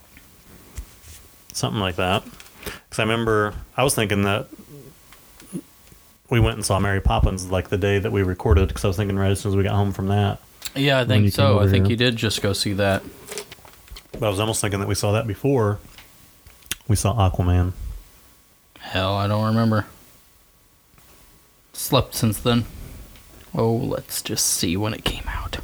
something 1.52 1.80
like 1.80 1.96
that. 1.96 2.24
Because 2.64 2.98
I 2.98 3.02
remember 3.02 3.54
I 3.76 3.82
was 3.84 3.94
thinking 3.94 4.22
that 4.22 4.48
we 6.30 6.40
went 6.40 6.56
and 6.56 6.64
saw 6.64 6.78
Mary 6.78 7.00
Poppins 7.00 7.50
like 7.50 7.68
the 7.68 7.78
day 7.78 7.98
that 7.98 8.12
we 8.12 8.22
recorded. 8.22 8.68
Because 8.68 8.84
I 8.84 8.88
was 8.88 8.96
thinking 8.96 9.16
right 9.16 9.30
as 9.30 9.40
soon 9.40 9.52
as 9.52 9.56
we 9.56 9.62
got 9.64 9.74
home 9.74 9.92
from 9.92 10.08
that. 10.08 10.40
Yeah, 10.74 11.00
I 11.00 11.04
think 11.04 11.32
so. 11.32 11.60
I 11.60 11.68
think 11.68 11.86
here. 11.86 11.92
you 11.92 11.96
did 11.96 12.16
just 12.16 12.42
go 12.42 12.52
see 12.52 12.72
that. 12.74 13.02
But 14.12 14.24
I 14.24 14.28
was 14.28 14.40
almost 14.40 14.60
thinking 14.60 14.80
that 14.80 14.88
we 14.88 14.94
saw 14.94 15.12
that 15.12 15.26
before 15.26 15.78
we 16.88 16.96
saw 16.96 17.14
Aquaman. 17.14 17.72
Hell, 18.78 19.14
I 19.14 19.26
don't 19.26 19.46
remember. 19.46 19.86
Slept 21.72 22.14
since 22.14 22.38
then. 22.38 22.64
Oh, 23.54 23.72
let's 23.72 24.22
just 24.22 24.46
see 24.46 24.76
when 24.76 24.94
it 24.94 25.04
came 25.04 25.24
out. 25.28 25.58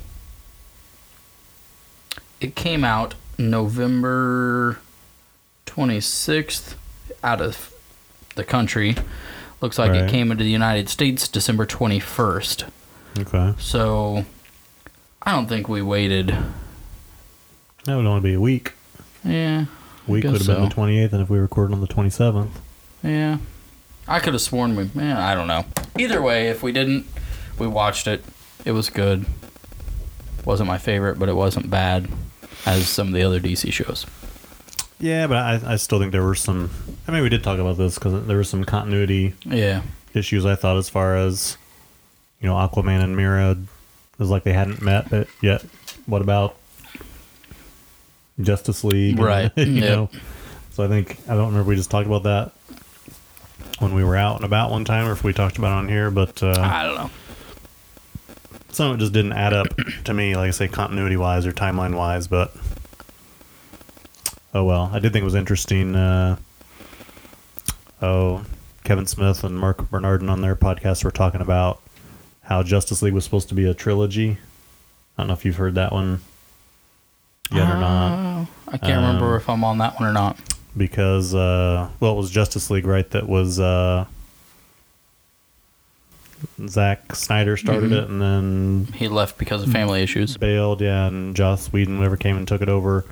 It 2.40 2.54
came 2.54 2.84
out 2.84 3.14
November 3.38 4.80
26th 5.66 6.74
out 7.22 7.40
of 7.40 7.72
the 8.36 8.44
country. 8.44 8.96
Looks 9.60 9.78
like 9.78 9.92
it 9.92 10.08
came 10.08 10.30
into 10.30 10.42
the 10.42 10.50
United 10.50 10.88
States 10.88 11.28
December 11.28 11.66
21st. 11.66 12.70
Okay. 13.18 13.54
So 13.58 14.24
I 15.22 15.33
don't 15.33 15.46
think 15.48 15.68
we 15.68 15.83
waited. 15.83 16.28
That 17.85 17.96
would 17.96 18.06
only 18.06 18.20
be 18.20 18.35
a 18.35 18.40
week. 18.40 18.72
Yeah. 19.24 19.66
Week 20.06 20.24
would 20.24 20.38
have 20.42 20.46
been 20.46 20.68
the 20.68 20.74
28th, 20.74 21.12
and 21.12 21.22
if 21.22 21.30
we 21.30 21.38
recorded 21.38 21.74
on 21.74 21.80
the 21.80 21.87
27th. 21.87 22.48
Yeah. 23.02 23.38
I 24.09 24.18
could 24.18 24.33
have 24.33 24.42
sworn 24.42 24.76
we. 24.76 24.90
Yeah, 24.94 25.24
I 25.26 25.35
don't 25.35 25.46
know. 25.46 25.64
Either 25.98 26.20
way, 26.22 26.48
if 26.48 26.62
we 26.62 26.72
didn't, 26.72 27.06
we 27.59 27.66
watched 27.66 28.06
it. 28.06 28.24
It 28.64 28.72
was 28.72 28.90
good. 28.90 29.24
Wasn't 30.44 30.66
my 30.66 30.78
favorite, 30.78 31.18
but 31.18 31.28
it 31.28 31.35
wasn't 31.37 31.70
bad 31.70 32.09
as 32.66 32.88
some 32.88 33.09
of 33.09 33.14
the 33.14 33.22
other 33.22 33.38
DC 33.40 33.72
shows. 33.72 34.06
Yeah, 34.98 35.26
but 35.26 35.37
I, 35.37 35.61
I 35.74 35.76
still 35.76 35.98
think 35.98 36.12
there 36.12 36.24
were 36.24 36.35
some. 36.35 36.70
I 37.06 37.12
mean, 37.12 37.22
we 37.22 37.28
did 37.28 37.44
talk 37.44 37.59
about 37.59 37.76
this 37.78 37.94
because 37.96 38.26
there 38.26 38.37
were 38.37 38.44
some 38.44 38.64
continuity 38.64 39.35
Yeah. 39.44 39.83
issues. 40.12 40.44
I 40.44 40.56
thought 40.56 40.76
as 40.76 40.88
far 40.88 41.16
as 41.16 41.56
you 42.40 42.48
know, 42.48 42.54
Aquaman 42.54 43.02
and 43.02 43.16
Mera 43.16 43.56
it 44.20 44.22
was 44.22 44.30
like 44.30 44.42
they 44.44 44.52
hadn't 44.52 44.83
met, 44.83 45.09
but 45.09 45.28
yet, 45.40 45.62
what 46.06 46.20
about 46.20 46.56
Justice 48.40 48.85
League? 48.85 49.16
and, 49.18 49.24
Right. 49.26 49.50
you 49.56 49.64
Yep. 49.64 49.83
know, 49.85 50.11
so 50.72 50.85
I 50.85 50.88
think 50.88 51.16
I 51.26 51.35
don't 51.35 51.48
remember 51.48 51.68
we 51.70 51.76
just 51.76 51.90
talked 51.90 52.06
about 52.06 52.24
that 52.24 52.52
when 53.78 53.94
we 53.94 54.04
were 54.04 54.16
out 54.16 54.37
and 54.37 54.44
about 54.44 54.70
one 54.70 54.85
time, 54.85 55.06
or 55.09 55.12
if 55.12 55.24
we 55.24 55.33
talked 55.33 55.56
about 55.56 55.72
it 55.72 55.78
on 55.78 55.88
here. 55.88 56.11
But 56.11 56.42
uh, 56.42 56.54
I 56.61 56.85
don't 56.85 56.94
know. 56.96 57.11
some 58.70 58.90
of 58.90 58.96
it 58.96 59.00
just 59.00 59.12
didn't 59.14 59.33
add 59.33 59.54
up 59.54 59.68
to 60.04 60.12
me, 60.14 60.37
like 60.37 60.48
I 60.48 60.50
say, 60.50 60.68
continuity 60.68 61.16
wise 61.16 61.46
or 61.46 61.52
timeline 61.52 61.96
wise. 61.96 62.26
But 62.28 62.54
oh 64.52 64.64
well, 64.64 64.90
I 64.92 64.98
did 64.98 65.12
think 65.12 65.22
it 65.22 65.24
was 65.24 65.35
interesting. 65.35 65.94
Uh, 65.96 66.37
oh, 68.02 68.44
Kevin 68.85 69.06
Smith 69.06 69.44
and 69.44 69.59
Marc 69.59 69.88
Bernardin 69.90 70.28
on 70.28 70.40
their 70.42 70.56
podcast 70.56 71.04
were 71.04 71.11
talking 71.11 71.40
about 71.40 71.80
how 72.50 72.62
Justice 72.64 73.00
League 73.00 73.14
was 73.14 73.22
supposed 73.24 73.48
to 73.48 73.54
be 73.54 73.64
a 73.64 73.72
trilogy. 73.72 74.36
I 75.16 75.22
don't 75.22 75.28
know 75.28 75.34
if 75.34 75.44
you've 75.44 75.56
heard 75.56 75.76
that 75.76 75.92
one 75.92 76.20
yet 77.52 77.62
or 77.70 77.78
not, 77.78 78.12
Uh, 78.12 78.46
I 78.72 78.76
can't 78.78 78.96
remember 79.00 79.34
Um, 79.34 79.40
if 79.40 79.48
I'm 79.48 79.62
on 79.64 79.78
that 79.78 79.98
one 80.00 80.08
or 80.08 80.12
not. 80.12 80.36
because 80.76 81.32
uh, 81.34 81.88
well, 82.00 82.12
it 82.14 82.16
was 82.16 82.30
Justice 82.30 82.68
League, 82.70 82.86
right? 82.86 83.08
That 83.10 83.28
was 83.28 83.60
uh, 83.60 84.04
Zack 86.66 87.14
Snyder 87.14 87.56
started 87.56 87.90
Mhm. 87.92 88.02
it, 88.02 88.08
and 88.10 88.20
then 88.22 88.88
He 88.94 89.06
left 89.08 89.38
because 89.38 89.62
of 89.62 89.70
family 89.70 90.02
issues. 90.02 90.36
bailed, 90.36 90.80
yeah, 90.80 91.06
and 91.06 91.36
Joss 91.36 91.72
Whedon, 91.72 91.98
whoever 91.98 92.16
came 92.16 92.36
and 92.36 92.48
took 92.48 92.62
it 92.62 92.68
over. 92.68 93.04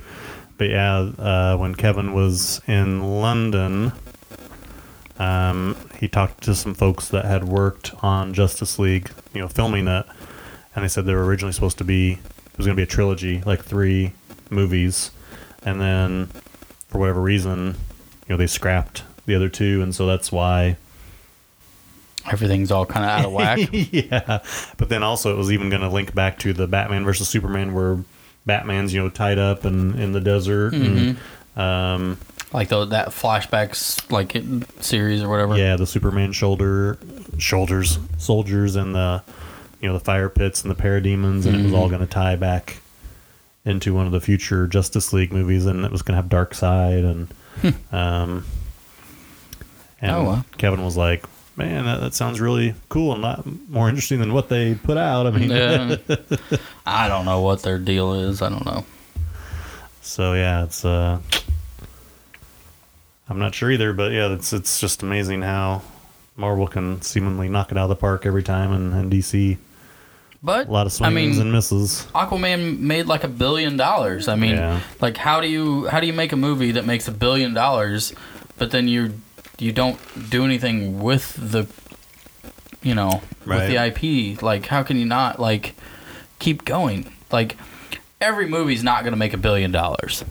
But 0.57 0.69
yeah, 0.69 0.95
uh, 1.17 1.55
when 1.57 1.75
Kevin 1.75 2.11
was 2.13 2.59
in 2.67 3.21
London, 3.21 3.93
um, 5.19 5.75
he 5.99 6.07
talked 6.07 6.43
to 6.43 6.55
some 6.55 6.73
folks 6.73 7.09
that 7.09 7.25
had 7.25 7.43
worked 7.43 7.93
on 8.01 8.33
Justice 8.33 8.79
League, 8.79 9.11
you 9.33 9.41
know, 9.41 9.47
filming 9.47 9.87
it, 9.87 10.05
and 10.75 10.83
they 10.83 10.87
said 10.89 11.05
they 11.05 11.13
were 11.13 11.25
originally 11.25 11.53
supposed 11.53 11.77
to 11.79 11.83
be 11.83 12.13
it 12.13 12.57
was 12.57 12.65
going 12.65 12.75
to 12.75 12.79
be 12.79 12.83
a 12.83 12.87
trilogy, 12.87 13.41
like 13.45 13.63
three 13.63 14.13
movies, 14.49 15.11
and 15.63 15.79
then 15.79 16.27
for 16.87 16.97
whatever 16.97 17.21
reason, 17.21 17.75
you 18.27 18.29
know, 18.29 18.37
they 18.37 18.47
scrapped 18.47 19.03
the 19.25 19.35
other 19.35 19.49
two, 19.49 19.81
and 19.81 19.93
so 19.93 20.05
that's 20.07 20.31
why 20.31 20.77
Everything's 22.31 22.71
all 22.71 22.85
kind 22.85 23.05
of 23.05 23.11
out 23.11 23.25
of 23.25 23.31
whack. 23.31 23.59
yeah, 23.71 24.41
but 24.77 24.89
then 24.89 25.03
also 25.03 25.33
it 25.33 25.37
was 25.37 25.51
even 25.51 25.69
going 25.69 25.81
to 25.81 25.89
link 25.89 26.13
back 26.13 26.37
to 26.39 26.53
the 26.53 26.67
Batman 26.67 27.03
versus 27.05 27.29
Superman, 27.29 27.73
where 27.73 27.99
Batman's 28.45 28.93
you 28.93 29.01
know 29.01 29.09
tied 29.09 29.39
up 29.39 29.65
and 29.65 29.99
in 29.99 30.11
the 30.11 30.19
desert, 30.19 30.73
and 30.73 31.17
um, 31.55 32.17
like 32.53 32.69
the, 32.69 32.85
that 32.85 33.09
flashbacks 33.09 34.09
like 34.11 34.35
it, 34.35 34.43
series 34.83 35.21
or 35.21 35.29
whatever. 35.29 35.57
yeah, 35.57 35.75
the 35.75 35.85
Superman 35.87 36.31
shoulder 36.31 36.97
shoulders 37.37 37.99
soldiers 38.17 38.75
and 38.75 38.93
the 38.95 39.23
you 39.81 39.87
know 39.87 39.93
the 39.93 40.03
fire 40.03 40.29
pits 40.29 40.61
and 40.63 40.71
the 40.71 40.75
parademons, 40.81 41.45
and 41.45 41.55
it 41.55 41.63
was 41.63 41.73
all 41.73 41.89
going 41.89 42.01
to 42.01 42.07
tie 42.07 42.35
back 42.35 42.81
into 43.65 43.93
one 43.93 44.05
of 44.05 44.11
the 44.11 44.21
future 44.21 44.67
Justice 44.67 45.13
League 45.13 45.31
movies, 45.31 45.65
and 45.65 45.85
it 45.85 45.91
was 45.91 46.01
going 46.01 46.17
to 46.17 46.21
have 46.21 46.29
Darkseid 46.29 47.05
and 47.63 47.75
um, 47.93 48.45
and 50.01 50.11
Oh, 50.11 50.23
well. 50.23 50.45
Kevin 50.57 50.83
was 50.83 50.97
like. 50.97 51.25
Man, 51.55 51.83
that, 51.83 51.99
that 51.99 52.13
sounds 52.13 52.39
really 52.39 52.73
cool 52.87 53.13
and 53.13 53.21
a 53.21 53.27
lot 53.27 53.69
more 53.69 53.89
interesting 53.89 54.21
than 54.21 54.31
what 54.31 54.47
they 54.47 54.75
put 54.75 54.95
out. 54.95 55.27
I 55.27 55.31
mean, 55.31 55.49
Yeah. 55.51 55.97
I 56.85 57.09
don't 57.09 57.25
know 57.25 57.41
what 57.41 57.63
their 57.63 57.77
deal 57.77 58.13
is. 58.13 58.41
I 58.41 58.47
don't 58.47 58.65
know. 58.65 58.85
So 60.01 60.35
yeah, 60.35 60.63
it's 60.63 60.85
uh 60.85 61.19
I'm 63.29 63.39
not 63.39 63.53
sure 63.53 63.69
either, 63.71 63.93
but 63.93 64.11
yeah, 64.11 64.33
it's 64.33 64.53
it's 64.53 64.79
just 64.79 65.03
amazing 65.03 65.41
how 65.43 65.81
Marvel 66.35 66.67
can 66.67 67.01
seemingly 67.01 67.47
knock 67.49 67.71
it 67.71 67.77
out 67.77 67.83
of 67.83 67.89
the 67.89 67.95
park 67.95 68.25
every 68.25 68.43
time 68.43 68.71
and, 68.71 68.93
and 68.93 69.11
DC 69.11 69.57
But 70.41 70.67
a 70.67 70.71
lot 70.71 70.87
of 70.87 70.93
I 70.93 70.95
swings 71.09 71.37
mean, 71.37 71.41
and 71.41 71.51
misses. 71.51 72.07
Aquaman 72.15 72.79
made 72.79 73.05
like 73.05 73.23
a 73.23 73.27
billion 73.27 73.77
dollars. 73.77 74.27
I 74.27 74.35
mean, 74.35 74.55
Yeah. 74.55 74.79
like 74.99 75.17
how 75.17 75.41
do 75.41 75.47
you 75.47 75.87
how 75.87 75.99
do 75.99 76.07
you 76.07 76.13
make 76.13 76.31
a 76.31 76.37
movie 76.37 76.71
that 76.71 76.85
makes 76.85 77.07
a 77.07 77.11
billion 77.11 77.53
dollars, 77.53 78.13
but 78.57 78.71
then 78.71 78.87
you 78.87 79.13
you 79.59 79.71
don't 79.73 79.99
do 80.29 80.43
anything 80.45 80.99
with 80.99 81.35
the 81.35 81.67
you 82.81 82.95
know 82.95 83.21
with 83.45 83.67
the 83.67 83.75
IP? 83.77 84.41
Like 84.41 84.65
how 84.65 84.81
can 84.83 84.97
you 84.97 85.05
not 85.05 85.39
like 85.39 85.75
keep 86.39 86.65
going? 86.65 87.11
Like 87.31 87.57
every 88.19 88.47
movie's 88.47 88.83
not 88.83 89.03
going 89.03 89.13
to 89.13 89.17
make 89.19 89.33
a 89.33 89.37
billion 89.37 89.71
dollars. 89.71 90.23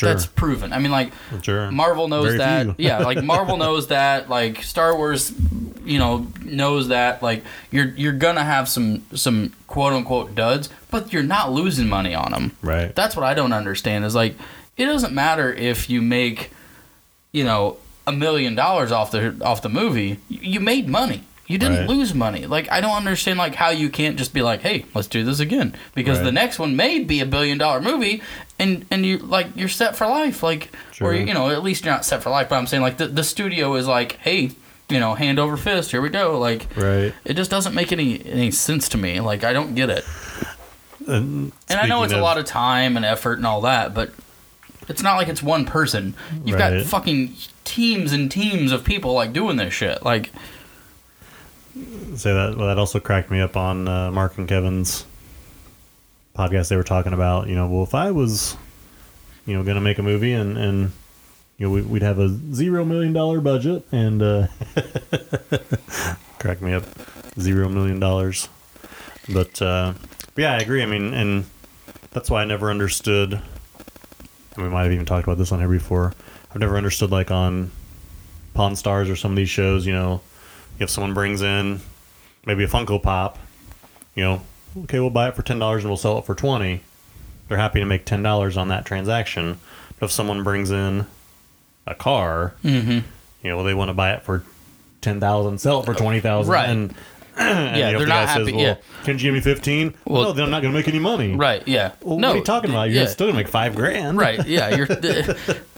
Sure. 0.00 0.08
That's 0.08 0.24
proven. 0.24 0.72
I 0.72 0.78
mean, 0.78 0.90
like 0.90 1.12
sure. 1.42 1.70
Marvel 1.70 2.08
knows 2.08 2.24
Very 2.26 2.38
that. 2.38 2.64
few. 2.64 2.74
yeah, 2.78 2.98
like 3.00 3.22
Marvel 3.34 3.58
knows 3.58 3.88
that. 3.88 4.30
Like 4.30 4.62
Star 4.62 4.96
Wars, 4.96 5.30
you 5.84 5.98
know, 5.98 6.26
knows 6.42 6.88
that. 6.88 7.22
Like 7.22 7.44
you're 7.70 7.88
you're 7.96 8.14
gonna 8.14 8.42
have 8.44 8.66
some 8.66 9.04
some 9.14 9.52
quote 9.66 9.92
unquote 9.92 10.34
duds, 10.34 10.70
but 10.90 11.12
you're 11.12 11.22
not 11.22 11.52
losing 11.52 11.86
money 11.88 12.14
on 12.14 12.32
them. 12.32 12.56
right. 12.62 12.94
That's 12.94 13.14
what 13.14 13.26
I 13.26 13.34
don't 13.34 13.52
understand. 13.52 14.06
Is 14.06 14.14
like 14.14 14.36
it 14.78 14.86
doesn't 14.86 15.12
matter 15.12 15.52
if 15.52 15.90
you 15.90 16.00
make, 16.00 16.50
you 17.32 17.44
know, 17.44 17.76
a 18.06 18.12
million 18.12 18.54
dollars 18.54 18.90
off 18.92 19.10
the 19.10 19.36
off 19.44 19.60
the 19.60 19.68
movie. 19.68 20.18
You, 20.30 20.38
you 20.40 20.60
made 20.60 20.88
money. 20.88 21.24
You 21.50 21.58
didn't 21.58 21.78
Right. 21.80 21.88
lose 21.88 22.14
money. 22.14 22.46
Like 22.46 22.70
I 22.70 22.80
don't 22.80 22.94
understand 22.96 23.38
like 23.38 23.54
how 23.56 23.70
you 23.70 23.88
can't 23.90 24.16
just 24.16 24.32
be 24.32 24.40
like, 24.42 24.60
hey, 24.62 24.84
let's 24.94 25.08
do 25.08 25.24
this 25.24 25.40
again 25.40 25.74
because 25.94 26.22
the 26.22 26.30
next 26.32 26.58
one 26.58 26.76
may 26.76 27.00
be 27.00 27.20
a 27.20 27.26
billion 27.26 27.58
dollar 27.58 27.80
movie, 27.80 28.22
and 28.58 28.84
and 28.90 29.04
you 29.04 29.18
like 29.18 29.48
you're 29.56 29.68
set 29.68 29.96
for 29.96 30.06
life. 30.06 30.42
Like 30.42 30.70
Sure. 30.92 31.08
or 31.08 31.14
you 31.14 31.34
know 31.34 31.50
at 31.50 31.62
least 31.62 31.84
you're 31.84 31.92
not 31.92 32.04
set 32.04 32.22
for 32.22 32.30
life. 32.30 32.48
But 32.48 32.56
I'm 32.56 32.66
saying 32.66 32.82
like 32.82 32.98
the 32.98 33.06
the 33.08 33.24
studio 33.24 33.74
is 33.74 33.86
like, 33.88 34.12
hey, 34.18 34.52
you 34.88 35.00
know, 35.00 35.14
hand 35.14 35.38
over 35.40 35.56
fist. 35.56 35.90
Here 35.90 36.00
we 36.00 36.08
go. 36.08 36.38
Like 36.38 36.68
right. 36.76 37.12
it 37.24 37.34
just 37.34 37.50
doesn't 37.50 37.74
make 37.74 37.90
any 37.90 38.24
any 38.24 38.50
sense 38.52 38.88
to 38.90 38.96
me. 38.98 39.20
Like 39.20 39.42
I 39.44 39.52
don't 39.52 39.74
get 39.74 39.90
it. 39.90 40.04
And, 41.06 41.52
And 41.68 41.80
I 41.80 41.86
know 41.86 42.02
it's 42.04 42.12
a 42.12 42.20
lot 42.20 42.38
of 42.38 42.44
time 42.44 42.96
and 42.96 43.04
effort 43.04 43.38
and 43.38 43.46
all 43.46 43.62
that, 43.62 43.94
but 43.94 44.12
it's 44.88 45.02
not 45.02 45.16
like 45.16 45.28
it's 45.28 45.42
one 45.42 45.64
person. 45.64 46.14
You've 46.44 46.58
got 46.58 46.80
fucking 46.84 47.34
teams 47.64 48.12
and 48.12 48.30
teams 48.30 48.70
of 48.72 48.84
people 48.84 49.12
like 49.14 49.32
doing 49.32 49.56
this 49.56 49.72
shit. 49.72 50.02
Like, 50.04 50.30
say 52.16 52.32
that 52.32 52.56
well, 52.56 52.66
that 52.66 52.78
also 52.78 53.00
cracked 53.00 53.30
me 53.30 53.40
up 53.40 53.56
on 53.56 53.86
uh, 53.86 54.10
Marc 54.10 54.38
and 54.38 54.48
Kevin's 54.48 55.04
podcast. 56.36 56.68
They 56.68 56.76
were 56.76 56.82
talking 56.82 57.12
about 57.12 57.48
you 57.48 57.54
know, 57.54 57.68
well, 57.68 57.82
if 57.82 57.94
I 57.94 58.10
was 58.10 58.56
you 59.46 59.56
know 59.56 59.62
going 59.62 59.76
to 59.76 59.80
make 59.80 59.98
a 59.98 60.02
movie 60.02 60.32
and 60.32 60.56
and 60.58 60.92
you 61.58 61.66
know 61.66 61.72
we, 61.72 61.82
we'd 61.82 62.02
have 62.02 62.18
a 62.18 62.28
zero 62.52 62.84
million 62.84 63.12
dollar 63.12 63.40
budget 63.40 63.86
and 63.92 64.22
uh, 64.22 64.46
crack 66.38 66.60
me 66.60 66.72
up 66.72 66.84
zero 67.38 67.68
million 67.68 68.00
dollars. 68.00 68.48
But 69.32 69.60
uh, 69.62 69.94
but 70.34 70.42
yeah, 70.42 70.54
I 70.54 70.58
agree. 70.58 70.82
I 70.82 70.86
mean, 70.86 71.14
and 71.14 71.44
that's 72.10 72.30
why 72.30 72.42
I 72.42 72.44
never 72.44 72.70
understood. 72.70 73.34
And 73.34 74.64
we 74.64 74.68
might 74.68 74.84
have 74.84 74.92
even 74.92 75.06
talked 75.06 75.24
about 75.24 75.38
this 75.38 75.52
on 75.52 75.60
here 75.60 75.68
before. 75.68 76.12
I've 76.50 76.60
never 76.60 76.76
understood 76.76 77.10
like 77.10 77.30
on 77.30 77.70
Pawn 78.54 78.74
Stars 78.74 79.08
or 79.08 79.14
some 79.14 79.30
of 79.32 79.36
these 79.36 79.50
shows. 79.50 79.86
You 79.86 79.92
know, 79.92 80.20
if 80.80 80.90
someone 80.90 81.14
brings 81.14 81.40
in 81.42 81.80
maybe 82.44 82.64
a 82.64 82.68
Funko 82.68 83.00
Pop, 83.00 83.38
you 84.16 84.24
know, 84.24 84.42
okay, 84.84 84.98
we'll 84.98 85.10
buy 85.10 85.28
it 85.28 85.36
for 85.36 85.42
ten 85.42 85.58
dollars 85.60 85.84
and 85.84 85.90
we'll 85.90 85.96
sell 85.96 86.18
it 86.18 86.24
for 86.26 86.34
twenty. 86.34 86.80
They're 87.48 87.58
happy 87.58 87.78
to 87.80 87.86
make 87.86 88.04
ten 88.04 88.22
dollars 88.22 88.56
on 88.56 88.68
that 88.68 88.84
transaction. 88.84 89.60
But 89.98 90.06
if 90.06 90.12
someone 90.12 90.42
brings 90.42 90.70
in 90.70 91.06
a 91.86 91.94
car, 91.94 92.54
Mm-hmm. 92.64 92.90
you 92.90 93.50
know, 93.50 93.56
well 93.56 93.64
they 93.64 93.74
want 93.74 93.90
to 93.90 93.94
buy 93.94 94.12
it 94.14 94.22
for 94.22 94.42
ten 95.00 95.20
thousand, 95.20 95.58
sell 95.58 95.80
it 95.80 95.86
for 95.86 95.94
twenty 95.94 96.20
thousand, 96.20 96.52
Right. 96.52 96.68
And, 96.68 96.94
and 97.36 97.76
Yeah, 97.76 97.88
you 97.88 97.92
know, 97.92 97.98
they're 97.98 97.98
the 98.00 98.06
not 98.06 98.26
guy 98.26 98.32
happy- 98.32 98.44
Says, 98.46 98.52
well, 98.54 98.62
yeah. 98.62 98.76
Can 99.04 99.14
you 99.18 99.22
give 99.22 99.34
me 99.34 99.40
fifteen? 99.40 99.94
Well, 100.04 100.14
Well- 100.22 100.24
no, 100.30 100.32
they're 100.32 100.46
not 100.46 100.62
going 100.62 100.72
to 100.72 100.78
make 100.78 100.88
any 100.88 100.98
money. 100.98 101.34
Right. 101.34 101.66
Yeah. 101.66 101.92
Well, 102.02 102.18
no. 102.18 102.28
what 102.28 102.34
are 102.36 102.38
you 102.38 102.44
talking 102.44 102.70
about? 102.70 102.90
You're 102.90 103.02
yeah. 103.04 103.08
still 103.08 103.26
going 103.26 103.36
to 103.36 103.42
make 103.42 103.48
five 103.48 103.74
grand. 103.74 104.16
right. 104.18 104.46
Yeah. 104.46 104.74
You're. 104.74 104.86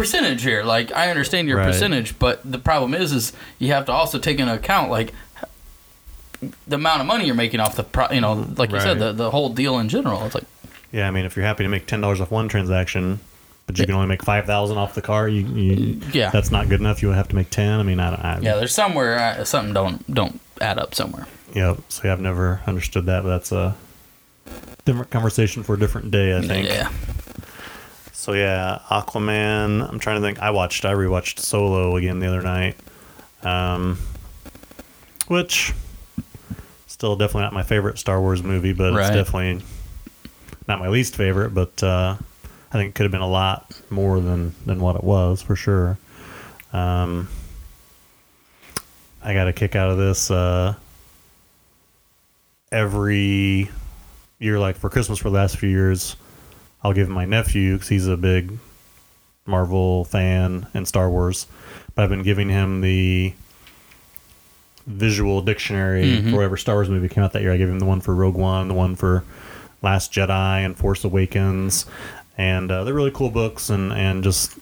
percentage 0.00 0.42
here. 0.42 0.62
Like 0.62 0.92
I 0.92 1.10
understand 1.10 1.48
your 1.48 1.58
Right. 1.58 1.66
percentage, 1.66 2.18
but 2.18 2.40
the 2.50 2.58
problem 2.58 2.94
is, 2.94 3.12
is 3.12 3.32
you 3.58 3.72
have 3.72 3.86
to 3.86 3.92
also 3.92 4.18
take 4.18 4.38
into 4.38 4.54
account 4.54 4.90
like 4.90 5.12
the 6.68 6.76
amount 6.76 7.00
of 7.00 7.06
money 7.06 7.26
you're 7.26 7.34
making 7.34 7.58
off 7.60 7.74
the, 7.76 7.82
pro- 7.82 8.10
you 8.12 8.20
know, 8.20 8.46
like 8.56 8.70
you 8.70 8.80
said, 8.80 8.98
the 8.98 9.12
the 9.12 9.30
whole 9.30 9.48
deal 9.48 9.78
in 9.78 9.88
general. 9.88 10.24
It's 10.24 10.34
like 10.34 10.44
Yeah, 10.92 11.08
I 11.08 11.10
mean, 11.10 11.24
if 11.24 11.36
you're 11.36 11.44
happy 11.46 11.64
to 11.64 11.68
make 11.68 11.86
ten 11.86 12.00
dollars 12.00 12.20
off 12.20 12.30
one 12.30 12.48
transaction, 12.48 13.18
but 13.66 13.78
you 13.78 13.84
can 13.86 13.94
only 13.94 14.06
make 14.06 14.22
five 14.22 14.46
thousand 14.46 14.78
off 14.78 14.94
the 14.94 15.02
car, 15.02 15.28
you, 15.28 15.42
you 15.46 16.00
Yeah. 16.12 16.30
that's 16.30 16.50
not 16.50 16.68
good 16.68 16.80
enough. 16.80 17.02
You 17.02 17.08
would 17.08 17.16
have 17.16 17.28
to 17.28 17.36
make 17.36 17.50
ten. 17.50 17.80
I 17.80 17.82
mean, 17.82 17.98
I 18.00 18.10
don't. 18.10 18.24
I, 18.24 18.38
yeah, 18.40 18.54
there's 18.56 18.72
somewhere 18.74 19.18
uh, 19.18 19.44
something 19.44 19.74
don't 19.74 20.14
don't 20.14 20.40
add 20.60 20.78
up 20.78 20.94
somewhere. 20.94 21.26
Yep. 21.54 21.78
So 21.88 22.02
yeah, 22.04 22.12
I've 22.12 22.20
never 22.20 22.60
understood 22.66 23.06
that, 23.06 23.22
but 23.24 23.30
that's 23.30 23.50
a 23.52 23.74
different 24.84 25.10
conversation 25.10 25.62
for 25.64 25.74
a 25.74 25.78
different 25.78 26.10
day. 26.10 26.36
I 26.36 26.40
think. 26.42 26.68
Yeah. 26.68 26.90
So 28.18 28.32
yeah, 28.32 28.80
Aquaman. 28.90 29.88
I'm 29.88 30.00
trying 30.00 30.20
to 30.20 30.26
think. 30.26 30.40
I 30.40 30.50
watched. 30.50 30.84
I 30.84 30.92
rewatched 30.92 31.38
Solo 31.38 31.94
again 31.94 32.18
the 32.18 32.26
other 32.26 32.42
night, 32.42 32.76
um, 33.44 33.96
which 35.28 35.72
still 36.88 37.14
definitely 37.14 37.42
not 37.42 37.52
my 37.52 37.62
favorite 37.62 37.96
Star 37.96 38.20
Wars 38.20 38.42
movie, 38.42 38.72
but 38.72 38.92
it's 38.92 39.10
definitely 39.10 39.64
not 40.66 40.80
my 40.80 40.88
least 40.88 41.14
favorite. 41.14 41.50
But 41.54 41.80
uh, 41.80 42.16
I 42.72 42.72
think 42.72 42.90
it 42.90 42.94
could 42.96 43.04
have 43.04 43.12
been 43.12 43.20
a 43.20 43.28
lot 43.28 43.80
more 43.88 44.18
than 44.18 44.52
than 44.66 44.80
what 44.80 44.96
it 44.96 45.04
was 45.04 45.40
for 45.40 45.54
sure. 45.54 45.96
Um, 46.72 47.28
I 49.22 49.32
got 49.32 49.46
a 49.46 49.52
kick 49.52 49.76
out 49.76 49.92
of 49.92 49.96
this. 49.96 50.28
Uh, 50.28 50.74
every 52.72 53.70
year, 54.40 54.58
like 54.58 54.74
for 54.74 54.90
Christmas 54.90 55.20
for 55.20 55.30
the 55.30 55.36
last 55.36 55.56
few 55.56 55.68
years, 55.68 56.16
I'll 56.82 56.92
give 56.92 57.08
my 57.08 57.24
nephew 57.24 57.74
because 57.74 57.88
he's 57.88 58.06
a 58.06 58.16
big 58.16 58.58
Marvel 59.46 60.04
fan 60.04 60.66
and 60.74 60.86
Star 60.86 61.10
Wars. 61.10 61.46
But 61.94 62.02
I've 62.04 62.10
been 62.10 62.22
giving 62.22 62.48
him 62.48 62.80
the 62.80 63.34
visual 64.86 65.42
dictionary 65.42 66.04
Mhm. 66.04 66.30
for 66.30 66.36
whatever 66.36 66.56
Star 66.56 66.76
Wars 66.76 66.88
movie 66.88 67.08
came 67.08 67.22
out 67.24 67.32
that 67.32 67.42
year. 67.42 67.52
I 67.52 67.56
gave 67.56 67.68
him 67.68 67.78
the 67.78 67.84
one 67.84 68.00
for 68.00 68.14
Rogue 68.14 68.36
One, 68.36 68.68
the 68.68 68.74
one 68.74 68.94
for 68.96 69.24
Last 69.82 70.12
Jedi, 70.12 70.64
and 70.64 70.76
Force 70.76 71.04
Awakens, 71.04 71.84
and 72.36 72.70
uh, 72.70 72.84
they're 72.84 72.94
really 72.94 73.10
cool 73.10 73.30
books 73.30 73.68
and 73.70 73.92
and 73.92 74.22
just 74.24 74.54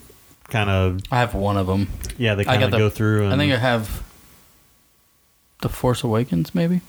kind 0.48 0.68
of 0.70 1.00
I 1.10 1.18
have 1.18 1.34
one 1.34 1.56
of 1.56 1.66
them. 1.66 1.88
yeah 2.18 2.34
they 2.34 2.44
kind 2.44 2.62
of 2.62 2.70
the- 2.70 2.78
go 2.78 2.88
through. 2.90 3.24
And 3.24 3.34
I 3.34 3.36
think 3.36 3.52
I 3.52 3.58
have 3.58 4.02
the 5.62 5.68
Force 5.68 6.02
Awakens, 6.02 6.54
maybe. 6.54 6.80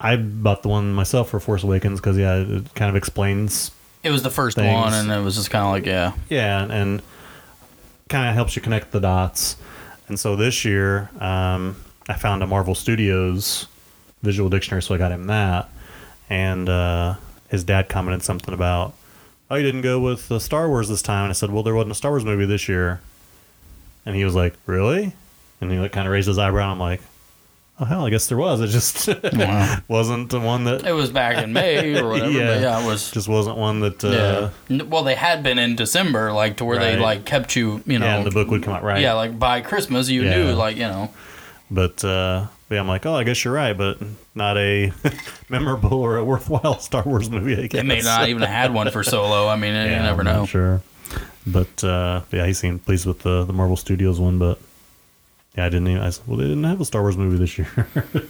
I 0.00 0.16
bought 0.16 0.62
the 0.62 0.68
one 0.68 0.92
myself 0.92 1.30
for 1.30 1.40
Force 1.40 1.62
Awakens 1.64 1.98
because 2.00 2.16
yeah, 2.16 2.36
it 2.36 2.74
kind 2.74 2.88
of 2.88 2.94
explains 2.96 3.70
It 4.02 4.10
was 4.10 4.22
the 4.22 4.30
first 4.30 4.56
Things. 4.56 4.72
one, 4.72 4.94
and 4.94 5.10
it 5.10 5.20
was 5.20 5.36
just 5.36 5.50
kind 5.50 5.64
of 5.64 5.72
like, 5.72 5.86
yeah, 5.86 6.12
yeah, 6.28 6.62
and, 6.62 6.72
and 6.72 7.02
kind 8.08 8.28
of 8.28 8.34
helps 8.34 8.56
you 8.56 8.62
connect 8.62 8.92
the 8.92 9.00
dots. 9.00 9.56
And 10.06 10.18
so 10.18 10.36
this 10.36 10.64
year, 10.64 11.10
um, 11.20 11.76
I 12.08 12.14
found 12.14 12.42
a 12.42 12.46
Marvel 12.46 12.74
Studios 12.74 13.66
visual 14.22 14.48
dictionary, 14.48 14.82
so 14.82 14.94
I 14.94 14.98
got 14.98 15.12
him 15.12 15.26
that. 15.26 15.68
And 16.30 16.68
uh, 16.68 17.16
his 17.48 17.64
dad 17.64 17.88
commented 17.88 18.22
something 18.22 18.54
about, 18.54 18.94
"Oh, 19.50 19.56
you 19.56 19.62
didn't 19.62 19.82
go 19.82 19.98
with 20.00 20.28
the 20.28 20.40
Star 20.40 20.68
Wars 20.68 20.88
this 20.88 21.02
time." 21.02 21.24
And 21.24 21.30
I 21.30 21.34
said, 21.34 21.50
"Well, 21.50 21.62
there 21.62 21.74
wasn't 21.74 21.92
a 21.92 21.96
Star 21.96 22.12
Wars 22.12 22.24
movie 22.24 22.46
this 22.46 22.68
year." 22.68 23.00
And 24.06 24.14
he 24.14 24.24
was 24.24 24.34
like, 24.34 24.54
"Really?" 24.66 25.14
And 25.60 25.70
he 25.70 25.78
like 25.78 25.92
kind 25.92 26.06
of 26.06 26.12
raised 26.12 26.28
his 26.28 26.38
eyebrow. 26.38 26.64
And 26.64 26.72
I'm 26.72 26.78
like, 26.78 27.02
"Oh 27.80 27.84
hell, 27.84 28.06
I 28.06 28.10
guess 28.10 28.26
there 28.26 28.38
was. 28.38 28.60
It 28.60 28.68
just 28.68 29.08
Wow. 29.34 29.76
wasn't 29.88 30.30
the 30.30 30.40
one 30.40 30.64
that 30.64 30.86
it 30.86 30.92
was 30.92 31.10
back 31.10 31.42
in 31.42 31.52
May 31.52 31.98
or 31.98 32.08
whatever. 32.08 32.30
Yeah. 32.38 32.46
But 32.54 32.60
yeah, 32.62 32.82
it 32.82 32.86
was. 32.86 33.10
just 33.10 33.28
wasn't 33.28 33.56
one 33.56 33.80
that 33.80 34.04
uh, 34.04 34.50
yeah. 34.68 34.82
Well, 34.84 35.04
they 35.04 35.14
had 35.14 35.42
been 35.42 35.58
in 35.58 35.76
December, 35.76 36.32
like 36.32 36.56
to 36.58 36.64
where 36.64 36.78
they 36.78 36.96
like 36.96 37.24
kept 37.24 37.56
you, 37.56 37.82
you 37.86 37.98
know, 37.98 38.06
yeah, 38.06 38.16
and 38.16 38.26
the 38.26 38.30
book 38.30 38.48
would 38.48 38.62
come 38.62 38.74
out 38.74 38.82
right. 38.82 39.00
yeah, 39.00 39.12
like 39.14 39.38
by 39.38 39.60
Christmas 39.60 40.08
you 40.08 40.22
Yeah. 40.24 40.36
knew, 40.36 40.52
like 40.54 40.76
you 40.76 40.82
know, 40.82 41.10
But 41.70 42.02
uh, 42.04 42.46
yeah, 42.70 42.80
I'm 42.80 42.88
like, 42.88 43.06
oh, 43.06 43.14
I 43.14 43.24
guess 43.24 43.44
you're 43.44 43.54
right, 43.54 43.76
but 43.76 43.98
not 44.34 44.56
a 44.58 44.92
memorable 45.48 45.94
or 45.94 46.16
a 46.18 46.24
worthwhile 46.24 46.78
Star 46.80 47.02
Wars 47.04 47.30
movie. 47.30 47.54
I 47.54 47.66
guess. 47.66 47.72
they 47.80 47.82
may 47.86 48.00
not 48.00 48.28
even 48.28 48.42
have 48.42 48.50
had 48.50 48.74
one 48.74 48.90
for 48.90 49.02
Solo. 49.02 49.48
I 49.48 49.56
mean, 49.56 49.74
you 49.74 49.88
never 49.90 50.20
I'm 50.20 50.26
know. 50.26 50.46
sure. 50.46 50.82
But 51.46 51.82
uh, 51.82 52.22
yeah, 52.30 52.44
he 52.46 52.52
seemed 52.52 52.84
pleased 52.84 53.06
with 53.06 53.20
the 53.20 53.44
the 53.44 53.52
Marvel 53.54 53.76
Studios 53.76 54.20
one, 54.20 54.38
but 54.38 54.58
yeah, 55.58 55.66
I 55.66 55.68
didn't 55.68 55.88
even. 55.88 56.02
I 56.02 56.10
well, 56.26 56.36
they 56.36 56.44
didn't 56.44 56.64
have 56.64 56.80
a 56.80 56.84
Star 56.84 57.02
Wars 57.02 57.16
movie 57.16 57.36
this 57.36 57.58
year. 57.58 57.68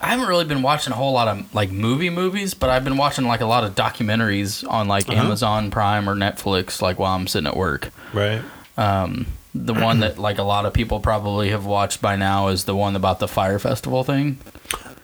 I 0.00 0.08
haven't 0.08 0.28
really 0.28 0.44
been 0.44 0.62
watching 0.62 0.92
a 0.92 0.96
whole 0.96 1.12
lot 1.12 1.28
of 1.28 1.54
like 1.54 1.70
movie 1.70 2.10
movies, 2.10 2.52
but 2.54 2.68
I've 2.70 2.84
been 2.84 2.96
watching 2.96 3.24
like 3.26 3.40
a 3.40 3.46
lot 3.46 3.64
of 3.64 3.74
documentaries 3.74 4.68
on 4.68 4.86
like 4.86 5.08
Uh-huh. 5.08 5.20
Amazon 5.22 5.70
Prime 5.70 6.08
or 6.08 6.14
Netflix, 6.14 6.82
like 6.82 6.98
while 6.98 7.14
I'm 7.14 7.26
sitting 7.26 7.46
at 7.46 7.56
work. 7.56 7.90
right. 8.12 8.42
Um, 8.76 9.26
the 9.54 9.72
one 9.88 10.00
that 10.00 10.18
like 10.18 10.38
a 10.38 10.42
lot 10.42 10.66
of 10.66 10.72
people 10.72 11.00
probably 11.00 11.50
have 11.50 11.64
watched 11.64 12.02
by 12.02 12.16
now 12.16 12.48
is 12.48 12.64
the 12.64 12.74
one 12.76 12.96
about 12.96 13.18
the 13.18 13.28
Fyre 13.28 13.58
festival 13.58 14.04
thing. 14.04 14.38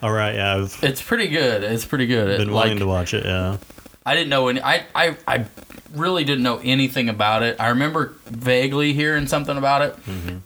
All 0.03 0.11
right. 0.11 0.35
Yeah, 0.35 0.55
I've 0.57 0.77
It's 0.83 1.01
pretty 1.01 1.27
good. 1.27 1.63
It's 1.63 1.85
pretty 1.85 2.05
good. 2.07 2.29
It, 2.29 2.37
been 2.39 2.51
wanting 2.53 2.73
like, 2.73 2.79
to 2.79 2.87
watch 2.87 3.13
it. 3.13 3.25
Yeah. 3.25 3.57
I 4.05 4.15
didn't 4.15 4.29
know 4.29 4.47
any. 4.49 4.61
I, 4.61 4.85
I 4.95 5.15
I 5.27 5.45
really 5.93 6.23
didn't 6.23 6.43
know 6.43 6.59
anything 6.63 7.09
about 7.09 7.43
it. 7.43 7.57
I 7.59 7.69
remember 7.69 8.13
vaguely 8.25 8.93
hearing 8.93 9.27
something 9.27 9.57
about 9.57 9.81
it, 9.81 9.95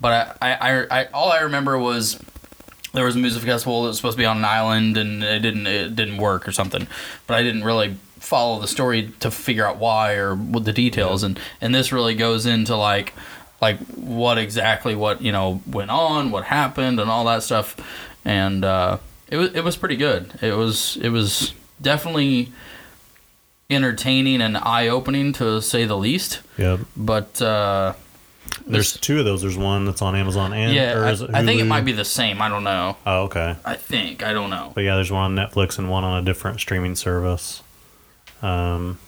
but 0.02 0.38
I, 0.42 0.54
I, 0.54 1.02
I, 1.02 1.06
all 1.14 1.32
I 1.32 1.42
remember 1.42 1.78
was 1.78 2.20
there 2.94 3.06
was 3.06 3.16
a 3.16 3.20
music 3.20 3.44
festival 3.44 3.84
that 3.84 3.90
was 3.90 3.98
supposed 3.98 4.18
to 4.18 4.22
be 4.22 4.26
on 4.26 4.38
an 4.38 4.46
island 4.46 4.98
and 4.98 5.24
it 5.24 5.40
didn't 5.40 5.68
it 5.68 5.96
didn't 5.96 6.18
work 6.18 6.48
or 6.48 6.52
something. 6.52 6.88
But 7.28 7.36
I 7.36 7.44
didn't 7.44 7.64
really 7.64 7.98
follow 8.20 8.60
the 8.60 8.68
story 8.68 9.12
to 9.20 9.30
figure 9.30 9.68
out 9.68 9.78
why 9.78 10.16
or 10.16 10.34
what 10.36 10.66
the 10.66 10.74
details 10.74 11.22
and 11.22 11.40
and 11.62 11.76
this 11.76 11.92
really 11.92 12.16
goes 12.16 12.46
into 12.46 12.76
like 12.76 13.14
like 13.62 13.78
what 13.96 14.38
exactly 14.38 14.96
what 14.96 15.22
you 15.22 15.32
know 15.32 15.62
went 15.68 15.92
on, 15.92 16.32
what 16.32 16.46
happened, 16.46 17.00
and 17.00 17.10
all 17.10 17.26
that 17.26 17.44
stuff. 17.44 17.76
And 18.24 18.64
uh, 18.66 18.98
it 19.28 19.38
was 19.38 19.54
it 19.54 19.64
was 19.64 19.76
pretty 19.78 19.96
good. 19.96 20.34
It 20.42 20.54
was 20.56 20.98
it 20.98 21.10
was 21.10 21.54
definitely 21.82 22.52
entertaining 23.70 24.42
and 24.42 24.58
eye 24.58 24.88
opening 24.88 25.34
to 25.34 25.62
say 25.62 25.86
the 25.86 25.98
least. 25.98 26.42
Yep. 26.58 26.82
But 26.96 27.42
uh, 27.42 27.94
There's 28.68 28.94
two 28.98 29.20
of 29.20 29.26
those. 29.26 29.42
There's 29.42 29.58
one 29.58 29.86
that's 29.86 30.02
on 30.02 30.16
Amazon 30.16 30.54
and 30.54 30.74
yeah, 30.74 30.94
I, 31.00 31.12
it 31.12 31.30
I 31.34 31.44
think 31.44 31.62
it 31.62 31.66
might 31.66 31.86
be 31.86 31.92
the 31.92 32.06
same. 32.06 32.42
I 32.42 32.50
don't 32.50 32.64
know. 32.64 32.98
Oh, 33.06 33.24
okay. 33.24 33.56
I 33.66 33.76
think 33.76 34.24
I 34.24 34.34
don't 34.34 34.50
know. 34.50 34.72
But 34.76 34.82
yeah, 34.84 34.96
there's 34.96 35.12
one 35.12 35.24
on 35.24 35.36
Netflix 35.36 35.80
and 35.80 35.90
one 35.90 36.04
on 36.04 36.22
a 36.22 36.26
different 36.26 36.60
streaming 36.60 36.96
service. 36.96 37.64
Um, 38.42 39.00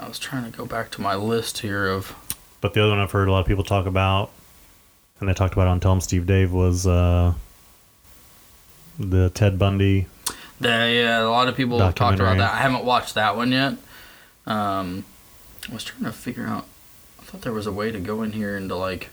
I 0.00 0.06
was 0.06 0.18
trying 0.18 0.50
to 0.50 0.56
go 0.56 0.64
back 0.66 0.90
to 0.92 1.00
my 1.00 1.14
list 1.16 1.58
here 1.58 1.88
of 1.88 2.14
But 2.60 2.74
the 2.74 2.82
other 2.82 2.90
one 2.90 3.00
I've 3.00 3.10
heard 3.10 3.26
a 3.26 3.32
lot 3.32 3.40
of 3.40 3.46
people 3.46 3.64
talk 3.64 3.86
about, 3.86 4.30
and 5.18 5.28
they 5.28 5.34
talked 5.34 5.54
about 5.54 5.66
it 5.66 5.70
on 5.70 5.80
Tell 5.80 5.92
'em 5.92 6.00
Steve 6.00 6.26
Dave, 6.26 6.52
was 6.52 6.86
uh, 6.86 7.32
the 8.98 9.30
Ted 9.30 9.58
Bundy. 9.58 10.06
The 10.62 10.68
yeah. 10.68 11.22
A 11.22 11.28
lot 11.28 11.48
of 11.48 11.56
people 11.56 11.78
have 11.80 11.94
talked 11.94 12.18
about 12.20 12.38
that. 12.38 12.54
I 12.54 12.58
haven't 12.58 12.84
watched 12.84 13.14
that 13.14 13.36
one 13.36 13.52
yet. 13.52 13.74
Um, 14.46 15.04
I 15.70 15.74
was 15.74 15.84
trying 15.84 16.04
to 16.04 16.12
figure 16.12 16.46
out. 16.46 16.66
I 17.20 17.24
thought 17.24 17.42
there 17.42 17.52
was 17.52 17.66
a 17.66 17.72
way 17.72 17.90
to 17.92 17.98
go 18.00 18.22
in 18.22 18.32
here 18.32 18.56
into 18.56 18.74
like 18.76 19.10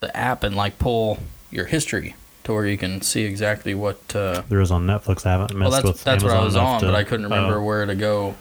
the 0.00 0.14
app 0.16 0.42
and 0.42 0.54
like 0.54 0.78
pull 0.78 1.18
your 1.50 1.66
history 1.66 2.14
to 2.44 2.52
where 2.52 2.66
you 2.66 2.76
can 2.78 3.00
see 3.02 3.22
exactly 3.24 3.74
what. 3.74 3.98
Uh, 4.14 4.42
There 4.48 4.60
is 4.60 4.70
on 4.70 4.86
Netflix. 4.86 5.24
I 5.26 5.32
haven't 5.32 5.54
messed 5.56 5.70
well, 5.72 5.82
that's 5.82 5.84
with 5.84 6.04
that's 6.04 6.22
what 6.24 6.32
I 6.32 6.44
was 6.44 6.56
on, 6.56 6.80
to- 6.80 6.86
but 6.86 6.94
I 6.94 7.04
couldn't 7.04 7.24
remember 7.24 7.56
Oh. 7.58 7.64
where 7.64 7.84
to 7.86 7.94
go. 7.94 8.34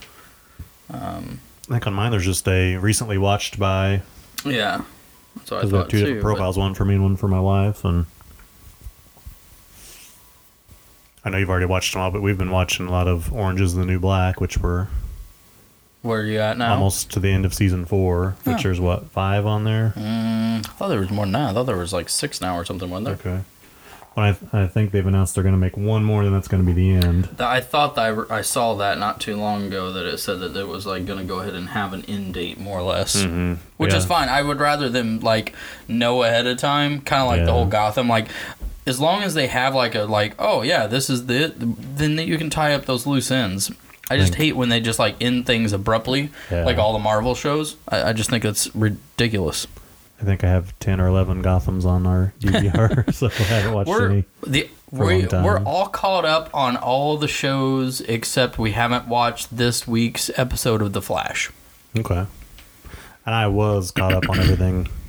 Um, 0.91 1.39
I 1.69 1.73
think 1.73 1.87
on 1.87 1.93
mine 1.93 2.11
there's 2.11 2.25
just 2.25 2.47
a 2.47 2.77
recently 2.77 3.17
watched 3.17 3.57
by. 3.57 4.01
yeah, 4.45 4.81
that's 5.35 5.51
what 5.51 5.65
I 5.65 5.69
thought 5.69 5.89
two 5.89 5.99
too. 5.99 6.05
different 6.05 6.21
but- 6.23 6.27
profiles, 6.27 6.57
one 6.57 6.73
for 6.73 6.85
me 6.85 6.95
and 6.95 7.03
one 7.03 7.15
for 7.15 7.27
my 7.27 7.39
wife, 7.39 7.83
and. 7.85 8.05
I 11.25 11.29
know 11.29 11.37
you've 11.37 11.49
already 11.49 11.65
watched 11.65 11.93
them 11.93 12.01
all, 12.01 12.11
but 12.11 12.21
we've 12.21 12.37
been 12.37 12.51
watching 12.51 12.87
a 12.87 12.91
lot 12.91 13.07
of 13.07 13.31
Orange 13.33 13.61
is 13.61 13.75
the 13.75 13.85
New 13.85 13.99
Black, 13.99 14.41
which 14.41 14.57
we're 14.57 14.87
Where 16.01 16.19
are 16.19 16.25
you 16.25 16.39
at 16.39 16.57
now? 16.57 16.73
almost 16.73 17.11
to 17.11 17.19
the 17.21 17.29
end 17.29 17.45
of 17.45 17.53
season 17.53 17.85
four, 17.85 18.35
which 18.43 18.57
Oh. 18.59 18.63
there's 18.63 18.79
what, 18.79 19.09
five 19.11 19.45
on 19.45 19.63
there? 19.63 19.93
Mm, 19.95 20.59
I 20.59 20.61
thought 20.61 20.89
there 20.89 20.99
was 20.99 21.09
more 21.11 21.25
than 21.25 21.31
that. 21.33 21.51
I 21.51 21.53
thought 21.53 21.65
there 21.65 21.77
was 21.77 21.93
like 21.93 22.09
six 22.09 22.41
now 22.41 22.55
or 22.57 22.65
something, 22.65 22.89
wasn't 22.89 23.23
there? 23.23 23.33
Okay. 23.35 23.43
When 24.15 24.27
I, 24.53 24.63
I 24.63 24.67
think 24.67 24.91
they've 24.91 25.07
announced 25.07 25.33
they're 25.33 25.43
going 25.43 25.55
to 25.55 25.59
make 25.59 25.75
one 25.75 26.03
more, 26.03 26.23
then 26.23 26.33
that's 26.33 26.47
going 26.47 26.61
to 26.63 26.67
be 26.71 26.73
the 26.73 26.91
end. 27.07 27.29
I 27.39 27.61
thought 27.61 27.95
that 27.95 28.01
I, 28.03 28.07
re- 28.09 28.25
I 28.29 28.41
saw 28.41 28.75
that 28.75 28.99
not 28.99 29.19
too 29.19 29.35
long 29.37 29.63
ago 29.63 29.91
that 29.93 30.05
it 30.05 30.19
said 30.19 30.39
that 30.41 30.55
it 30.55 30.67
was 30.67 30.85
like 30.85 31.07
going 31.07 31.17
to 31.17 31.25
go 31.25 31.39
ahead 31.39 31.55
and 31.55 31.69
have 31.69 31.93
an 31.93 32.05
end 32.05 32.35
date 32.35 32.59
more 32.59 32.77
or 32.79 32.83
less, 32.83 33.23
Mm-hmm. 33.23 33.53
which 33.77 33.91
Yeah. 33.91 33.97
is 33.97 34.05
fine. 34.05 34.29
I 34.29 34.43
would 34.43 34.59
rather 34.59 34.87
them 34.87 35.21
like 35.21 35.55
know 35.87 36.21
ahead 36.21 36.45
of 36.45 36.57
time, 36.59 37.01
kind 37.01 37.23
of 37.23 37.27
like 37.29 37.45
the 37.45 37.51
whole 37.53 37.65
Gotham. 37.65 38.07
Like 38.07 38.27
as 38.85 38.99
long 38.99 39.23
as 39.23 39.33
they 39.33 39.47
have 39.47 39.73
like 39.75 39.95
a 39.95 40.03
like 40.03 40.35
oh 40.39 40.61
yeah 40.61 40.87
this 40.87 41.09
is 41.09 41.25
the 41.27 41.53
then 41.57 42.17
you 42.17 42.37
can 42.37 42.49
tie 42.49 42.73
up 42.73 42.85
those 42.85 43.05
loose 43.05 43.31
ends. 43.31 43.71
I 44.11 44.17
just 44.17 44.35
hate 44.35 44.55
when 44.55 44.67
they 44.69 44.81
just 44.81 44.99
like 44.99 45.15
end 45.21 45.45
things 45.45 45.71
abruptly, 45.73 46.29
Yeah. 46.51 46.65
like 46.65 46.77
all 46.77 46.91
the 46.93 46.99
Marvel 46.99 47.35
shows. 47.35 47.77
I, 47.87 48.09
I 48.09 48.13
just 48.13 48.29
think 48.29 48.43
it's 48.45 48.73
ridiculous. 48.75 49.65
I 50.21 50.25
think 50.25 50.43
I 50.43 50.47
have 50.49 50.77
10 50.79 50.99
or 51.01 51.07
11 51.07 51.41
Gothams 51.41 51.85
on 51.85 52.05
our 52.05 52.33
DVR, 52.39 53.11
so 53.13 53.27
I 53.27 53.29
haven't 53.43 53.73
watched 53.73 53.89
We're 53.89 54.09
any. 54.11 54.25
the 54.45 54.69
we, 54.91 55.25
we're 55.25 55.59
all 55.63 55.87
caught 55.87 56.25
up 56.25 56.49
on 56.53 56.75
all 56.77 57.17
the 57.17 57.27
shows 57.29 58.01
except 58.01 58.59
we 58.59 58.73
haven't 58.73 59.07
watched 59.07 59.55
this 59.57 59.87
week's 59.87 60.29
episode 60.37 60.81
of 60.83 60.93
The 60.93 61.01
Flash. 61.01 61.49
Okay. 61.97 62.25
And 63.25 63.35
I 63.35 63.47
was 63.47 63.89
caught 63.91 64.13
up 64.13 64.29
on 64.29 64.37
everything, 64.39 64.87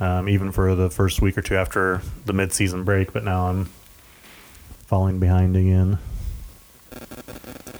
um, 0.00 0.28
even 0.28 0.52
for 0.52 0.74
the 0.74 0.90
first 0.90 1.22
week 1.22 1.38
or 1.38 1.42
two 1.42 1.56
after 1.56 2.02
the 2.26 2.32
mid-season 2.32 2.84
break, 2.84 3.12
but 3.12 3.24
now 3.24 3.48
I'm 3.48 3.66
falling 4.86 5.18
behind 5.18 5.56
again. 5.56 5.98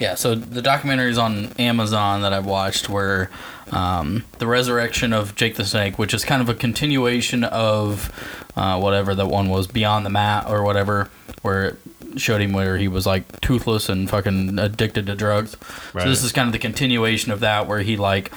Yeah, 0.00 0.16
so 0.16 0.34
the 0.34 0.60
documentaries 0.60 1.22
on 1.22 1.52
Amazon 1.58 2.22
that 2.22 2.32
I've 2.32 2.46
watched 2.46 2.88
were 2.88 3.30
um, 3.70 4.24
the 4.38 4.46
resurrection 4.46 5.12
of 5.12 5.36
Jake 5.36 5.54
the 5.54 5.64
Snake, 5.64 5.98
which 5.98 6.12
is 6.12 6.24
kind 6.24 6.42
of 6.42 6.48
a 6.48 6.54
continuation 6.54 7.44
of 7.44 8.10
uh, 8.56 8.78
whatever 8.78 9.14
that 9.14 9.28
one 9.28 9.48
was, 9.48 9.68
Beyond 9.68 10.04
the 10.04 10.10
Mat 10.10 10.46
or 10.48 10.64
whatever, 10.64 11.10
where 11.42 11.64
it 11.64 11.78
showed 12.16 12.40
him 12.40 12.52
where 12.52 12.76
he 12.76 12.88
was 12.88 13.06
like 13.06 13.40
toothless 13.40 13.88
and 13.88 14.10
fucking 14.10 14.58
addicted 14.58 15.06
to 15.06 15.14
drugs. 15.14 15.56
Right. 15.92 16.02
So 16.02 16.08
this 16.08 16.24
is 16.24 16.32
kind 16.32 16.48
of 16.48 16.52
the 16.52 16.58
continuation 16.58 17.30
of 17.30 17.40
that, 17.40 17.68
where 17.68 17.80
he 17.80 17.96
like 17.96 18.32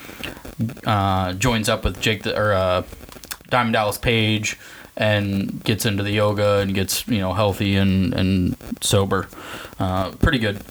uh, 0.86 1.34
joins 1.34 1.70
up 1.70 1.84
with 1.84 2.00
Jake 2.00 2.24
the, 2.24 2.40
or 2.40 2.54
uh, 2.54 2.84
Diamond 3.50 3.74
Dallas 3.74 3.98
Page 3.98 4.58
and 4.96 5.64
gets 5.64 5.86
into 5.86 6.04
the 6.04 6.12
yoga 6.12 6.58
and 6.58 6.74
gets 6.74 7.08
you 7.08 7.20
know 7.20 7.34
healthy 7.34 7.76
and 7.76 8.14
and 8.14 8.58
sober. 8.82 9.28
Uh, 9.80 10.12
pretty 10.12 10.40
good. 10.40 10.62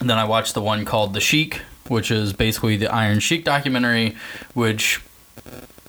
And 0.00 0.08
then 0.08 0.18
I 0.18 0.24
watched 0.24 0.54
the 0.54 0.62
one 0.62 0.84
called 0.84 1.12
The 1.12 1.20
Sheik, 1.20 1.60
which 1.88 2.10
is 2.10 2.32
basically 2.32 2.76
the 2.76 2.92
Iron 2.92 3.20
Sheik 3.20 3.44
documentary, 3.44 4.16
which 4.54 5.00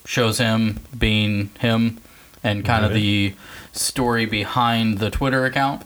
shows 0.05 0.39
him 0.39 0.79
being 0.97 1.51
him 1.59 1.99
and 2.43 2.65
kind 2.65 2.85
of 2.85 2.93
the 2.93 3.35
story 3.71 4.25
behind 4.25 4.97
the 4.97 5.11
Twitter 5.11 5.45
account. 5.45 5.83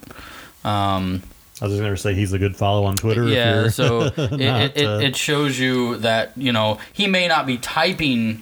Um, 0.63 1.21
I 1.61 1.65
was 1.65 1.73
just 1.73 1.81
going 1.81 1.93
to 1.93 1.97
say 1.97 2.13
he's 2.13 2.33
a 2.33 2.39
good 2.39 2.55
follow 2.55 2.85
on 2.85 2.95
Twitter. 2.95 3.23
if 3.23 3.29
yeah, 3.29 3.61
you're 3.61 3.69
so 3.69 4.01
it, 4.17 4.17
not, 4.17 4.61
it, 4.61 4.77
it, 4.77 4.85
uh, 4.85 4.99
it 4.99 5.15
shows 5.15 5.59
you 5.59 5.97
that 5.97 6.31
you 6.37 6.51
know 6.51 6.79
he 6.93 7.07
may 7.07 7.27
not 7.27 7.45
be 7.45 7.57
typing 7.57 8.41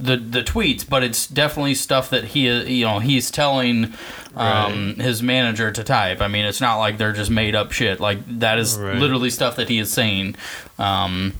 the 0.00 0.16
the 0.16 0.42
tweets, 0.42 0.88
but 0.88 1.02
it's 1.02 1.26
definitely 1.26 1.74
stuff 1.74 2.10
that 2.10 2.24
he 2.24 2.48
you 2.78 2.84
know 2.84 3.00
he's 3.00 3.30
telling 3.30 3.94
um, 4.36 4.94
his 4.96 5.22
manager 5.22 5.72
to 5.72 5.82
type. 5.82 6.20
I 6.20 6.28
mean, 6.28 6.44
it's 6.44 6.60
not 6.60 6.76
like 6.76 6.98
they're 6.98 7.12
just 7.12 7.30
made 7.30 7.54
up 7.56 7.72
shit. 7.72 7.98
Like 7.98 8.18
that 8.38 8.58
is 8.58 8.78
Right. 8.78 8.96
literally 8.96 9.30
stuff 9.30 9.56
that 9.56 9.68
he 9.68 9.78
is 9.78 9.90
saying. 9.92 10.36
Um, 10.78 11.34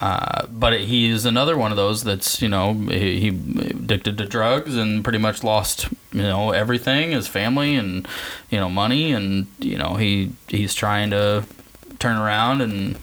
uh, 0.00 0.46
but 0.46 0.80
he 0.80 1.08
is 1.10 1.24
another 1.24 1.56
one 1.56 1.70
of 1.70 1.76
those 1.76 2.02
that's 2.04 2.40
you 2.42 2.48
know 2.48 2.72
he, 2.74 3.20
he 3.20 3.28
addicted 3.28 4.18
to 4.18 4.26
drugs 4.26 4.76
and 4.76 5.02
pretty 5.04 5.18
much 5.18 5.42
lost 5.44 5.88
you 6.12 6.22
know 6.22 6.50
everything 6.50 7.12
his 7.12 7.26
family 7.28 7.74
and 7.76 8.06
you 8.50 8.58
know 8.58 8.68
money 8.68 9.12
and 9.12 9.46
you 9.58 9.78
know 9.78 9.94
he 9.94 10.32
he's 10.48 10.74
trying 10.74 11.10
to 11.10 11.44
turn 12.00 12.16
around 12.16 12.60
and 12.60 12.96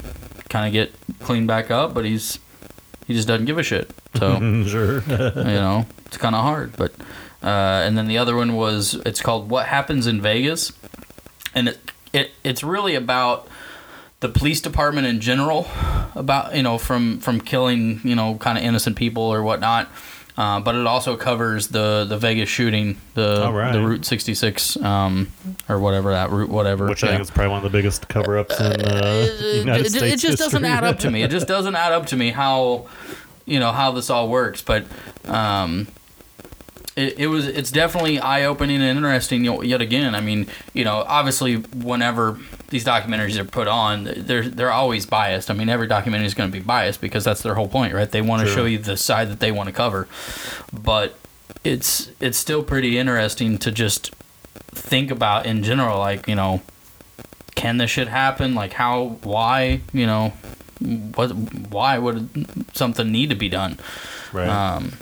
kind 0.49 0.67
of 0.67 0.73
get 0.73 0.93
clean 1.21 1.47
back 1.47 1.71
up 1.71 1.93
but 1.93 2.03
he's 2.05 2.37
he 3.09 3.15
just 3.15 3.27
doesn't 3.27 3.47
give 3.47 3.57
a 3.57 3.63
shit 3.63 3.89
so 4.15 4.35
sure. 4.67 5.01
you 5.01 5.43
know 5.43 5.87
it's 6.05 6.17
kind 6.17 6.35
of 6.35 6.41
hard 6.41 6.77
but 6.77 6.93
uh, 7.41 7.81
and 7.83 7.97
then 7.97 8.07
the 8.07 8.19
other 8.19 8.35
one 8.35 8.55
was 8.55 8.93
it's 9.05 9.19
called 9.19 9.49
what 9.49 9.65
happens 9.65 10.05
in 10.05 10.21
vegas 10.21 10.71
and 11.55 11.69
it, 11.69 11.91
it 12.13 12.31
it's 12.43 12.63
really 12.63 12.93
about 12.93 13.47
the 14.19 14.29
police 14.29 14.61
department 14.61 15.07
in 15.07 15.19
general 15.21 15.67
about 16.13 16.55
you 16.55 16.61
know 16.61 16.77
from 16.77 17.19
from 17.19 17.41
killing 17.41 17.99
you 18.03 18.15
know 18.15 18.35
kind 18.35 18.59
of 18.59 18.63
innocent 18.63 18.95
people 18.95 19.23
or 19.23 19.41
whatnot 19.41 19.89
uh, 20.39 20.58
but 20.62 20.73
it 20.73 20.88
also 20.88 21.17
covers 21.17 21.67
the 21.67 22.06
the 22.08 22.17
Vegas 22.17 22.47
shooting 22.47 22.95
the 23.13 23.52
right. 23.52 23.73
the 23.73 23.82
Route 23.82 24.06
66 24.06 24.78
um, 24.78 25.30
or 25.67 25.80
whatever 25.82 26.12
that 26.12 26.30
route 26.30 26.49
whatever 26.49 26.88
Which 26.88 27.04
I 27.04 27.10
think 27.10 27.21
is 27.23 27.30
probably 27.30 27.49
one 27.49 27.58
of 27.58 27.69
the 27.69 27.78
biggest 27.78 28.08
cover 28.08 28.38
ups 28.38 28.58
in 28.58 28.82
uh, 28.82 29.28
United 29.54 29.88
it, 29.88 29.91
States. 29.91 30.23
it 30.23 30.28
just 30.28 30.38
doesn't 30.38 30.63
add 30.63 30.86
up 30.86 30.99
to 30.99 31.12
me. 31.12 31.23
It 31.23 31.32
just 31.38 31.45
doesn't 31.45 31.75
add 31.75 31.91
up 31.91 32.06
to 32.08 32.15
me 32.15 32.30
how, 32.30 32.88
you 33.45 33.60
know, 33.60 33.73
how 33.73 33.91
this 33.91 34.10
all 34.10 34.30
works. 34.30 34.62
But 34.62 34.86
um, 35.25 35.89
it, 36.99 37.19
it 37.19 37.27
was 37.27 37.47
it's 37.47 37.71
definitely 37.71 38.19
eye 38.19 38.43
opening 38.43 38.81
and 38.81 38.97
interesting. 38.97 39.45
Yet 39.45 39.81
again, 39.81 40.15
I 40.15 40.21
mean, 40.21 40.47
you 40.73 40.83
know, 40.83 41.03
obviously, 41.07 41.55
whenever 41.55 42.39
these 42.69 42.85
documentaries 42.85 43.38
are 43.38 43.45
put 43.45 43.67
on, 43.67 44.12
they're 44.15 44.47
they're 44.47 44.71
always 44.71 45.05
biased. 45.05 45.49
I 45.49 45.53
mean, 45.53 45.69
every 45.69 45.88
documentary 45.88 46.27
is 46.27 46.33
going 46.33 46.51
to 46.51 46.57
be 46.57 46.63
biased 46.63 47.01
because 47.01 47.23
that's 47.23 47.41
their 47.41 47.55
whole 47.55 47.67
point, 47.67 47.93
right? 47.93 48.09
They 48.09 48.21
want 48.21 48.47
to 48.47 48.53
show 48.53 48.65
you 48.65 48.77
the 48.77 48.97
side 48.97 49.29
that 49.29 49.39
they 49.39 49.51
want 49.51 49.67
to 49.67 49.73
cover, 49.73 50.07
but 50.71 51.17
it's 51.63 52.12
it's 52.19 52.38
still 52.38 52.63
pretty 52.63 52.97
interesting 52.97 53.57
to 53.59 53.71
just 53.71 54.13
think 54.71 55.12
about 55.12 55.45
in 55.45 55.63
general, 55.63 55.99
like 55.99 56.27
you 56.27 56.35
know 56.35 56.62
can 57.59 57.77
this 57.77 57.91
shit 57.91 58.07
happen? 58.07 58.55
Like 58.55 58.71
how, 58.73 59.19
why, 59.23 59.81
you 59.91 60.05
know, 60.05 60.29
what, 60.79 61.27
why 61.27 61.97
would 61.97 62.29
something 62.73 63.12
need 63.12 63.29
to 63.31 63.35
be 63.35 63.49
done? 63.49 63.77
Right. 64.31 64.47
Um, 64.47 64.93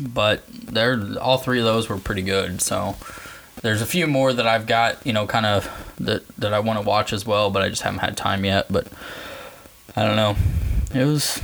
but 0.00 0.44
they're 0.48 1.00
all 1.20 1.38
three 1.38 1.58
of 1.58 1.64
those 1.64 1.88
were 1.88 1.98
pretty 1.98 2.22
good. 2.22 2.60
So 2.60 2.96
there's 3.62 3.82
a 3.82 3.86
few 3.86 4.06
more 4.06 4.32
that 4.32 4.46
I've 4.46 4.66
got, 4.66 5.04
you 5.06 5.12
know, 5.12 5.26
kind 5.26 5.46
of 5.46 5.68
that 5.98 6.26
that 6.38 6.52
I 6.52 6.60
want 6.60 6.80
to 6.80 6.86
watch 6.86 7.12
as 7.12 7.26
well, 7.26 7.50
but 7.50 7.62
I 7.62 7.68
just 7.68 7.82
haven't 7.82 8.00
had 8.00 8.16
time 8.16 8.44
yet. 8.44 8.66
But 8.70 8.86
I 9.96 10.04
don't 10.04 10.16
know. 10.16 10.36
It 10.94 11.04
was 11.04 11.42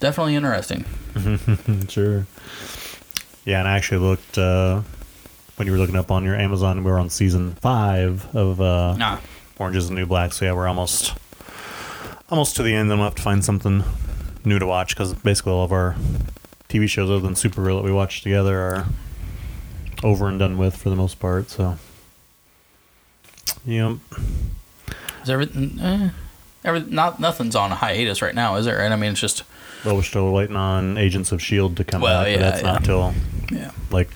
definitely 0.00 0.34
interesting. 0.34 0.84
sure. 1.88 2.26
Yeah, 3.44 3.60
and 3.60 3.68
I 3.68 3.76
actually 3.76 3.98
looked 3.98 4.38
uh, 4.38 4.82
when 5.56 5.66
you 5.66 5.72
were 5.72 5.78
looking 5.78 5.96
up 5.96 6.10
on 6.10 6.24
your 6.24 6.36
Amazon. 6.36 6.84
We 6.84 6.90
were 6.90 6.98
on 6.98 7.10
season 7.10 7.54
five 7.56 8.26
of 8.34 8.60
uh, 8.60 8.94
Nah, 8.96 9.18
Orange 9.58 9.76
is 9.76 9.88
the 9.88 9.94
New 9.94 10.06
Black. 10.06 10.32
So 10.32 10.44
yeah, 10.44 10.52
we're 10.52 10.68
almost 10.68 11.14
almost 12.30 12.56
to 12.56 12.62
the 12.62 12.74
end. 12.74 12.90
Then 12.90 12.98
we'll 12.98 13.06
have 13.06 13.14
to 13.16 13.22
find 13.22 13.44
something 13.44 13.84
new 14.44 14.58
to 14.58 14.66
watch 14.66 14.94
because 14.94 15.14
basically 15.14 15.52
all 15.52 15.64
of 15.64 15.72
our 15.72 15.96
TV 16.68 16.88
shows 16.88 17.10
other 17.10 17.20
than 17.20 17.34
Supergirl 17.34 17.78
that 17.78 17.84
we 17.84 17.92
watch 17.92 18.22
together 18.22 18.58
are 18.58 18.86
over 20.02 20.28
and 20.28 20.38
done 20.38 20.58
with 20.58 20.76
for 20.76 20.90
the 20.90 20.96
most 20.96 21.18
part. 21.18 21.50
So, 21.50 21.78
yep. 23.64 23.96
is 25.22 25.30
everything? 25.30 25.78
Eh, 25.80 26.10
every 26.64 26.80
not 26.80 27.20
nothing's 27.20 27.56
on 27.56 27.72
a 27.72 27.74
hiatus 27.74 28.22
right 28.22 28.34
now, 28.34 28.56
is 28.56 28.66
it? 28.66 28.72
Right? 28.72 28.92
I 28.92 28.96
mean, 28.96 29.12
it's 29.12 29.20
just 29.20 29.44
Well, 29.84 29.96
we're 29.96 30.02
still 30.02 30.32
waiting 30.32 30.56
on 30.56 30.98
Agents 30.98 31.32
of 31.32 31.42
Shield 31.42 31.76
to 31.78 31.84
come 31.84 32.02
Well, 32.02 32.24
back, 32.24 32.30
yeah, 32.30 32.36
but 32.36 32.42
that's 32.42 32.62
not 32.62 32.80
yeah. 32.82 32.86
till 32.86 33.14
yeah, 33.50 33.70
like 33.90 34.10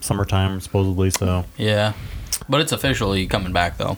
summertime 0.00 0.60
supposedly. 0.60 1.10
So 1.10 1.44
yeah. 1.56 1.94
But 2.48 2.60
it's 2.60 2.72
officially 2.72 3.26
coming 3.26 3.52
back 3.52 3.78
though. 3.78 3.96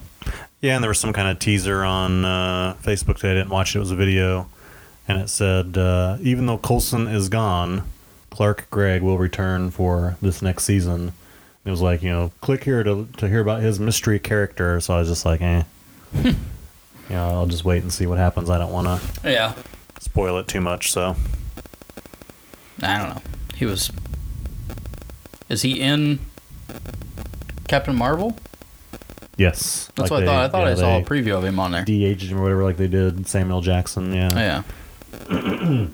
yeah, 0.61 0.75
and 0.77 0.83
there 0.83 0.89
was 0.89 1.01
some 1.01 1.13
kind 1.13 1.29
of 1.29 1.39
teaser 1.39 1.83
on 1.85 2.25
uh, 2.25 2.77
Facebook 2.83 3.17
today. 3.17 3.33
I 3.33 3.35
didn't 3.35 3.51
watch 3.51 3.75
it. 3.75 3.79
It 3.79 3.81
was 3.81 3.91
a 3.91 3.97
video, 3.97 4.49
and 5.09 5.19
it 5.19 5.29
said 5.31 5.77
uh, 5.79 6.19
even 6.21 6.47
though 6.47 6.59
Coulson 6.59 7.07
is 7.09 7.29
gone, 7.29 7.83
Clark 8.31 8.69
Gregg 8.71 9.03
will 9.03 9.19
return 9.19 9.71
for 9.71 10.17
this 10.23 10.43
next 10.43 10.65
season. 10.65 11.13
It 11.65 11.71
was 11.71 11.81
like 11.81 12.03
you 12.03 12.11
know, 12.11 12.31
click 12.41 12.65
here 12.65 12.83
to 12.83 13.09
to 13.17 13.29
hear 13.29 13.41
about 13.41 13.63
his 13.63 13.81
mystery 13.81 14.19
character. 14.19 14.81
So 14.81 14.95
I 14.95 14.99
was 15.01 15.09
just 15.09 15.25
like, 15.25 15.41
eh. 15.43 15.63
you 16.23 16.35
know, 17.11 17.29
I'll 17.29 17.47
just 17.47 17.65
wait 17.65 17.83
and 17.83 17.93
see 17.93 18.07
what 18.07 18.19
happens. 18.19 18.49
I 18.51 18.59
don't 18.59 18.73
want 18.73 18.87
to 19.23 19.31
Yeah. 19.31 19.55
spoil 20.01 20.39
it 20.39 20.47
too 20.49 20.61
much. 20.61 20.93
So 20.93 21.17
I 22.83 22.99
don't 22.99 23.09
know. 23.17 23.23
He 23.57 23.65
was. 23.67 23.91
Is 25.49 25.63
he 25.63 25.81
in 25.81 26.19
Captain 27.69 27.97
Marvel? 27.97 28.37
yes, 29.37 29.91
That's 29.95 30.11
Like 30.11 30.11
what 30.11 30.23
I 30.25 30.27
thought. 30.27 30.45
I 30.45 30.49
thought 30.49 30.67
yeah, 30.67 30.73
I 30.73 30.75
saw 30.75 30.99
a 30.99 31.03
preview 31.03 31.37
of 31.39 31.45
him 31.45 31.59
on 31.61 31.71
there. 31.73 31.85
de-aged 31.85 32.31
him 32.31 32.39
or 32.39 32.43
whatever, 32.43 32.65
like 32.65 32.77
they 32.77 32.89
did 32.89 33.27
Samuel 33.29 33.61
Jackson. 33.61 34.13
Yeah, 34.13 34.31
yeah. 34.35 34.63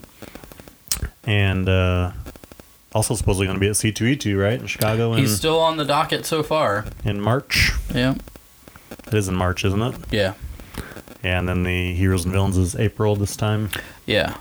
and 1.24 1.68
uh, 1.68 2.12
also 2.94 3.14
supposedly 3.14 3.46
going 3.46 3.56
to 3.56 3.60
be 3.60 3.68
at 3.68 3.74
C2E2 3.74 4.40
right 4.40 4.60
in 4.60 4.66
Chicago 4.66 5.12
in 5.12 5.18
He's 5.20 5.36
still 5.36 5.58
on 5.58 5.76
the 5.76 5.84
docket 5.84 6.24
so 6.26 6.42
far. 6.42 6.86
in 7.04 7.20
March. 7.20 7.72
Yeah. 7.92 8.14
It 9.06 9.14
is 9.14 9.28
in 9.28 9.34
March, 9.34 9.64
isn't 9.64 9.82
it? 9.82 9.94
Yeah. 10.10 10.34
Yeah, 11.22 11.38
and 11.38 11.48
then 11.48 11.62
the 11.62 11.94
Heroes 11.94 12.24
and 12.24 12.32
Villains 12.32 12.56
is 12.58 12.76
April 12.76 13.16
this 13.16 13.34
time. 13.36 13.70
Yeah. 14.06 14.36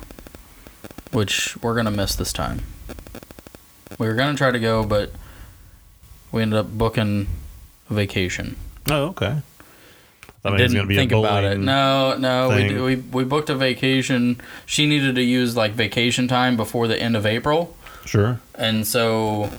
Which 1.11 1.55
we're 1.61 1.73
going 1.73 1.85
to 1.85 1.91
miss 1.91 2.15
this 2.15 2.33
time. 2.33 2.61
We 3.97 4.07
were 4.07 4.15
going 4.15 4.33
to 4.33 4.37
try 4.37 4.51
to 4.51 4.59
go, 4.59 4.83
but 4.83 5.11
we 6.31 6.41
ended 6.41 6.59
up 6.59 6.77
booking 6.77 7.27
a 7.89 7.93
vacation. 7.93 8.57
Oh, 8.89 9.05
okay. 9.09 9.41
I 10.45 10.57
Didn't 10.57 10.75
gonna 10.75 10.87
be 10.87 10.95
a 10.95 10.99
think 10.99 11.13
about 11.13 11.45
it. 11.45 11.57
No, 11.57 12.17
no. 12.17 12.49
We, 12.49 12.55
thing. 12.55 12.83
we 12.83 12.95
we 12.97 13.23
booked 13.23 13.49
a 13.49 13.55
vacation. 13.55 14.41
She 14.65 14.85
needed 14.87 15.15
to 15.15 15.23
use 15.23 15.55
like 15.55 15.71
vacation 15.71 16.27
time 16.27 16.57
before 16.57 16.87
the 16.87 16.99
end 17.01 17.15
of 17.15 17.25
April, 17.25 17.77
Sure. 18.05 18.41
and 18.55 18.85
so, 18.85 19.49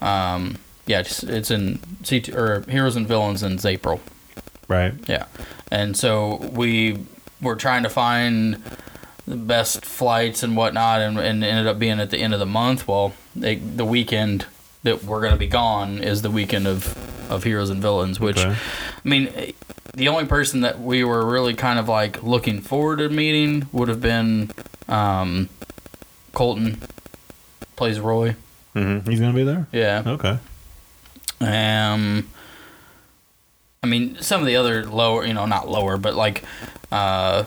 um, 0.00 0.56
yeah, 0.86 1.00
it's, 1.00 1.22
it's 1.22 1.50
in 1.52 1.78
C 2.02 2.24
or 2.34 2.64
Heroes 2.68 2.96
and 2.96 3.06
Villains 3.06 3.44
in 3.44 3.58
April. 3.64 4.00
Right. 4.66 4.94
Yeah, 5.08 5.26
and 5.70 5.96
so 5.96 6.36
we 6.52 6.98
were 7.40 7.54
trying 7.54 7.84
to 7.84 7.88
find 7.88 8.60
the 9.28 9.36
best 9.36 9.84
flights 9.84 10.42
and 10.42 10.56
whatnot, 10.56 11.00
and, 11.02 11.18
and 11.20 11.44
ended 11.44 11.68
up 11.68 11.78
being 11.78 12.00
at 12.00 12.10
the 12.10 12.18
end 12.18 12.34
of 12.34 12.40
the 12.40 12.46
month. 12.46 12.88
Well, 12.88 13.12
they, 13.36 13.54
the 13.56 13.84
weekend 13.84 14.46
that 14.82 15.04
we're 15.04 15.22
gonna 15.22 15.36
be 15.36 15.46
gone 15.46 15.98
is 16.02 16.22
the 16.22 16.30
weekend 16.32 16.66
of 16.66 16.96
of 17.30 17.44
Heroes 17.44 17.70
and 17.70 17.80
Villains, 17.80 18.18
which 18.18 18.38
Okay. 18.38 18.50
I 19.04 19.08
mean, 19.08 19.52
the 19.96 20.08
only 20.08 20.26
person 20.26 20.60
that 20.60 20.78
we 20.78 21.02
were 21.02 21.26
really 21.26 21.54
kind 21.54 21.78
of 21.78 21.88
like 21.88 22.22
looking 22.22 22.60
forward 22.60 22.98
to 22.98 23.08
meeting 23.08 23.66
would 23.72 23.88
have 23.88 24.00
been 24.00 24.52
um, 24.88 25.48
Colton. 26.32 26.80
Plays 27.76 28.00
Roy. 28.00 28.36
Mm-hmm. 28.74 29.10
He's 29.10 29.20
gonna 29.20 29.34
be 29.34 29.44
there. 29.44 29.66
Yeah. 29.72 30.02
Okay. 30.06 30.38
Um, 31.40 32.28
I 33.82 33.86
mean, 33.86 34.16
some 34.20 34.40
of 34.40 34.46
the 34.46 34.56
other 34.56 34.84
lower, 34.86 35.26
you 35.26 35.34
know, 35.34 35.44
not 35.44 35.68
lower, 35.68 35.98
but 35.98 36.14
like, 36.14 36.42
uh, 36.90 37.44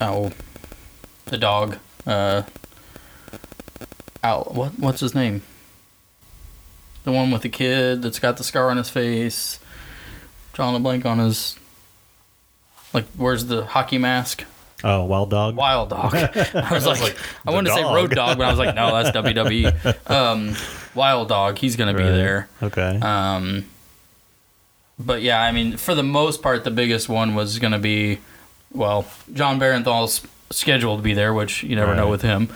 oh, 0.00 0.32
the 1.26 1.38
dog, 1.38 1.78
uh, 2.06 2.42
out. 4.22 4.54
What 4.54 4.78
what's 4.78 5.00
his 5.00 5.14
name? 5.14 5.42
The 7.04 7.12
one 7.12 7.30
with 7.30 7.40
the 7.42 7.48
kid 7.48 8.02
that's 8.02 8.18
got 8.18 8.36
the 8.36 8.44
scar 8.44 8.68
on 8.70 8.76
his 8.76 8.90
face. 8.90 9.59
Drawing 10.60 10.76
a 10.76 10.80
blank 10.80 11.06
on 11.06 11.20
his. 11.20 11.58
Like, 12.92 13.06
where's 13.16 13.46
the 13.46 13.64
hockey 13.64 13.96
mask? 13.96 14.44
Oh, 14.84 15.04
Wild 15.04 15.30
Dog. 15.30 15.56
Wild 15.56 15.88
Dog. 15.88 16.14
I 16.14 16.68
was 16.70 16.84
like, 16.84 17.00
like, 17.00 17.16
I 17.46 17.50
wanted 17.50 17.70
to 17.70 17.76
say. 17.76 17.82
Road 17.82 18.10
Dog, 18.10 18.36
but 18.36 18.44
I 18.44 18.50
was 18.50 18.58
like, 18.58 18.74
no, 18.74 18.92
that's 18.94 19.16
WWE. 19.16 20.10
Um, 20.10 20.54
Wild 20.94 21.30
Dog, 21.30 21.56
he's 21.56 21.76
gonna 21.76 21.94
be 21.94 22.02
there. 22.02 22.50
Okay. 22.62 23.00
Um, 23.00 23.64
but 24.98 25.22
yeah, 25.22 25.40
I 25.40 25.50
mean, 25.50 25.78
for 25.78 25.94
the 25.94 26.02
most 26.02 26.42
part, 26.42 26.62
the 26.64 26.70
biggest 26.70 27.08
one 27.08 27.34
was 27.34 27.58
gonna 27.58 27.78
be, 27.78 28.18
well, 28.70 29.06
Jon 29.32 29.58
Bernthal's 29.58 30.20
scheduled 30.50 30.98
to 30.98 31.02
be 31.02 31.14
there, 31.14 31.32
which 31.32 31.62
you 31.62 31.74
never 31.74 31.94
know 31.94 32.10
with 32.10 32.20
him. 32.20 32.50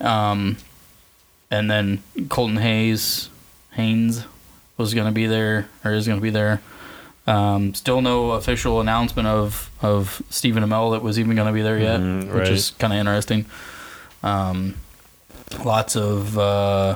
Um, 0.00 0.56
and 1.52 1.70
then 1.70 2.02
Colton 2.28 2.56
Hayes, 2.56 3.30
Haynes, 3.74 4.24
was 4.76 4.92
gonna 4.92 5.12
be 5.12 5.26
there 5.26 5.68
or 5.84 5.92
is 5.92 6.08
gonna 6.08 6.20
be 6.20 6.30
there. 6.30 6.60
Um, 7.26 7.72
still 7.74 8.02
no 8.02 8.32
official 8.32 8.80
announcement 8.80 9.26
of 9.28 9.70
of 9.80 10.20
Stephen 10.30 10.62
Amell 10.62 10.92
that 10.92 11.02
was 11.02 11.18
even 11.18 11.34
going 11.34 11.46
to 11.46 11.52
be 11.54 11.62
there 11.62 11.78
yet, 11.78 12.00
Mhm, 12.00 12.32
which 12.34 12.48
is 12.50 12.72
kind 12.78 12.92
of 12.92 12.98
interesting. 12.98 13.46
Um, 14.22 14.74
lots 15.64 15.96
of 15.96 16.38
uh, 16.38 16.94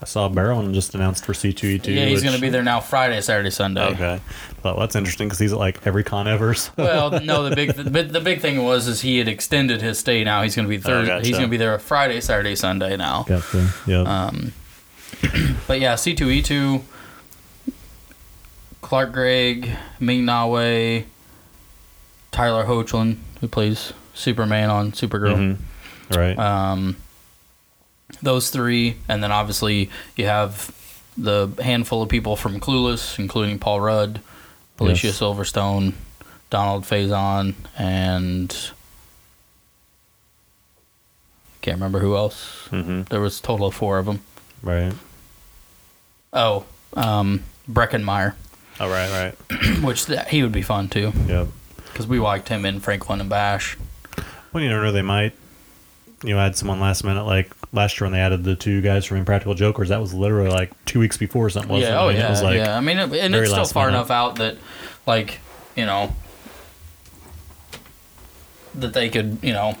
I 0.00 0.04
saw 0.04 0.28
Barron 0.28 0.72
just 0.74 0.94
announced 0.94 1.24
for 1.24 1.32
C2E2. 1.32 1.86
yeah, 1.94 2.04
he's 2.06 2.16
which- 2.16 2.24
going 2.24 2.34
to 2.36 2.40
be 2.40 2.48
there 2.48 2.62
now 2.62 2.80
Friday, 2.80 3.20
Saturday, 3.20 3.50
Sunday. 3.50 3.82
Okay. 3.86 4.20
Well, 4.64 4.78
that's 4.80 4.96
interesting 4.96 5.28
because 5.28 5.38
he's 5.38 5.52
at 5.52 5.58
like 5.58 5.86
every 5.86 6.02
con 6.04 6.26
ever. 6.28 6.54
so- 6.54 6.72
Well, 6.76 7.10
no, 7.24 7.48
the 7.48 7.54
big 7.54 7.74
the, 7.74 8.02
the 8.02 8.20
big 8.20 8.40
thing 8.40 8.62
was 8.64 8.88
is 8.88 9.00
he 9.02 9.18
had 9.18 9.28
extended 9.28 9.80
his 9.82 9.98
stay. 10.00 10.24
Now 10.24 10.42
he's 10.42 10.56
going 10.56 10.66
to 10.66 10.70
be 10.70 10.78
Thursday. 10.78 11.14
gotcha. 11.14 11.26
He's 11.26 11.36
going 11.36 11.48
to 11.48 11.50
be 11.50 11.56
there 11.56 11.78
Friday, 11.78 12.20
Saturday, 12.20 12.54
Sunday 12.56 12.96
now. 12.96 13.24
Gotcha. 13.28 13.70
Yeah. 13.86 14.00
Um, 14.02 14.52
but 15.68 15.80
yeah, 15.80 15.94
C 15.94 16.14
two 16.14 16.30
E 16.30 16.42
two, 16.42 16.82
Clark 18.80 19.12
Gregg, 19.12 19.70
Ming 20.00 20.24
Na 20.24 20.46
Wei, 20.46 21.06
Tyler 22.30 22.64
Hoechlin, 22.64 23.16
who 23.40 23.48
plays 23.48 23.92
Superman 24.14 24.70
on 24.70 24.92
Supergirl. 24.92 25.36
Mhm. 25.36 26.16
Right. 26.16 26.38
Um, 26.38 26.96
those 28.22 28.50
three, 28.50 28.96
and 29.08 29.22
then 29.22 29.30
obviously 29.32 29.90
you 30.16 30.26
have 30.26 30.72
the 31.16 31.48
handful 31.62 32.02
of 32.02 32.08
people 32.08 32.36
from 32.36 32.60
Clueless, 32.60 33.18
including 33.18 33.58
Paul 33.58 33.80
Rudd, 33.80 34.20
Alicia 34.78 35.08
Yes. 35.08 35.18
Silverstone, 35.20 35.92
Donald 36.50 36.84
Faison, 36.84 37.54
and 37.76 38.50
can't 41.60 41.76
remember 41.76 41.98
who 41.98 42.16
else. 42.16 42.68
hmm 42.70 43.02
There 43.10 43.20
was 43.20 43.40
a 43.40 43.42
total 43.42 43.66
of 43.66 43.74
four 43.74 43.98
of 43.98 44.06
them. 44.06 44.20
Right. 44.62 44.92
Oh, 46.32 46.64
um, 46.94 47.42
Breckin 47.70 48.02
Meyer, 48.04 48.36
Oh, 48.80 48.88
right, 48.88 49.10
right. 49.50 49.82
which 49.82 50.06
he 50.28 50.42
would 50.42 50.52
be 50.52 50.62
fun 50.62 50.88
too, 50.88 51.12
Yep. 51.26 51.48
because 51.86 52.06
we 52.06 52.18
liked 52.20 52.48
him 52.48 52.64
in 52.64 52.80
Franklin 52.80 53.20
and 53.20 53.28
Bash. 53.28 53.76
Well, 54.52 54.62
you 54.62 54.68
never 54.70 54.84
know. 54.84 54.92
They 54.92 55.02
might, 55.02 55.32
you 56.22 56.34
know, 56.34 56.38
add 56.40 56.56
someone 56.56 56.78
last 56.80 57.02
minute. 57.04 57.24
Like 57.24 57.50
last 57.72 58.00
year 58.00 58.06
when 58.06 58.12
they 58.12 58.20
added 58.20 58.44
the 58.44 58.54
two 58.54 58.80
guys 58.80 59.04
from 59.04 59.16
Impractical 59.18 59.54
Jokers, 59.54 59.88
that 59.90 60.00
was 60.00 60.14
literally 60.14 60.50
like 60.50 60.70
two 60.84 61.00
weeks 61.00 61.16
before 61.16 61.50
something. 61.50 61.70
Wasn't 61.72 61.90
yeah, 61.92 61.98
it? 62.00 62.02
oh 62.02 62.08
I 62.08 62.12
mean, 62.12 62.16
yeah, 62.20 62.26
It 62.26 62.30
was 62.30 62.42
like, 62.42 62.56
yeah. 62.56 62.76
I 62.76 62.80
mean, 62.80 62.98
it, 62.98 63.12
and 63.12 63.34
it's 63.34 63.50
still 63.50 63.64
far 63.64 63.86
minute. 63.86 63.98
enough 63.98 64.10
out 64.10 64.36
that, 64.36 64.56
like, 65.06 65.40
you 65.76 65.84
know, 65.86 66.14
that 68.76 68.92
they 68.94 69.08
could, 69.08 69.38
you 69.42 69.52
know, 69.52 69.76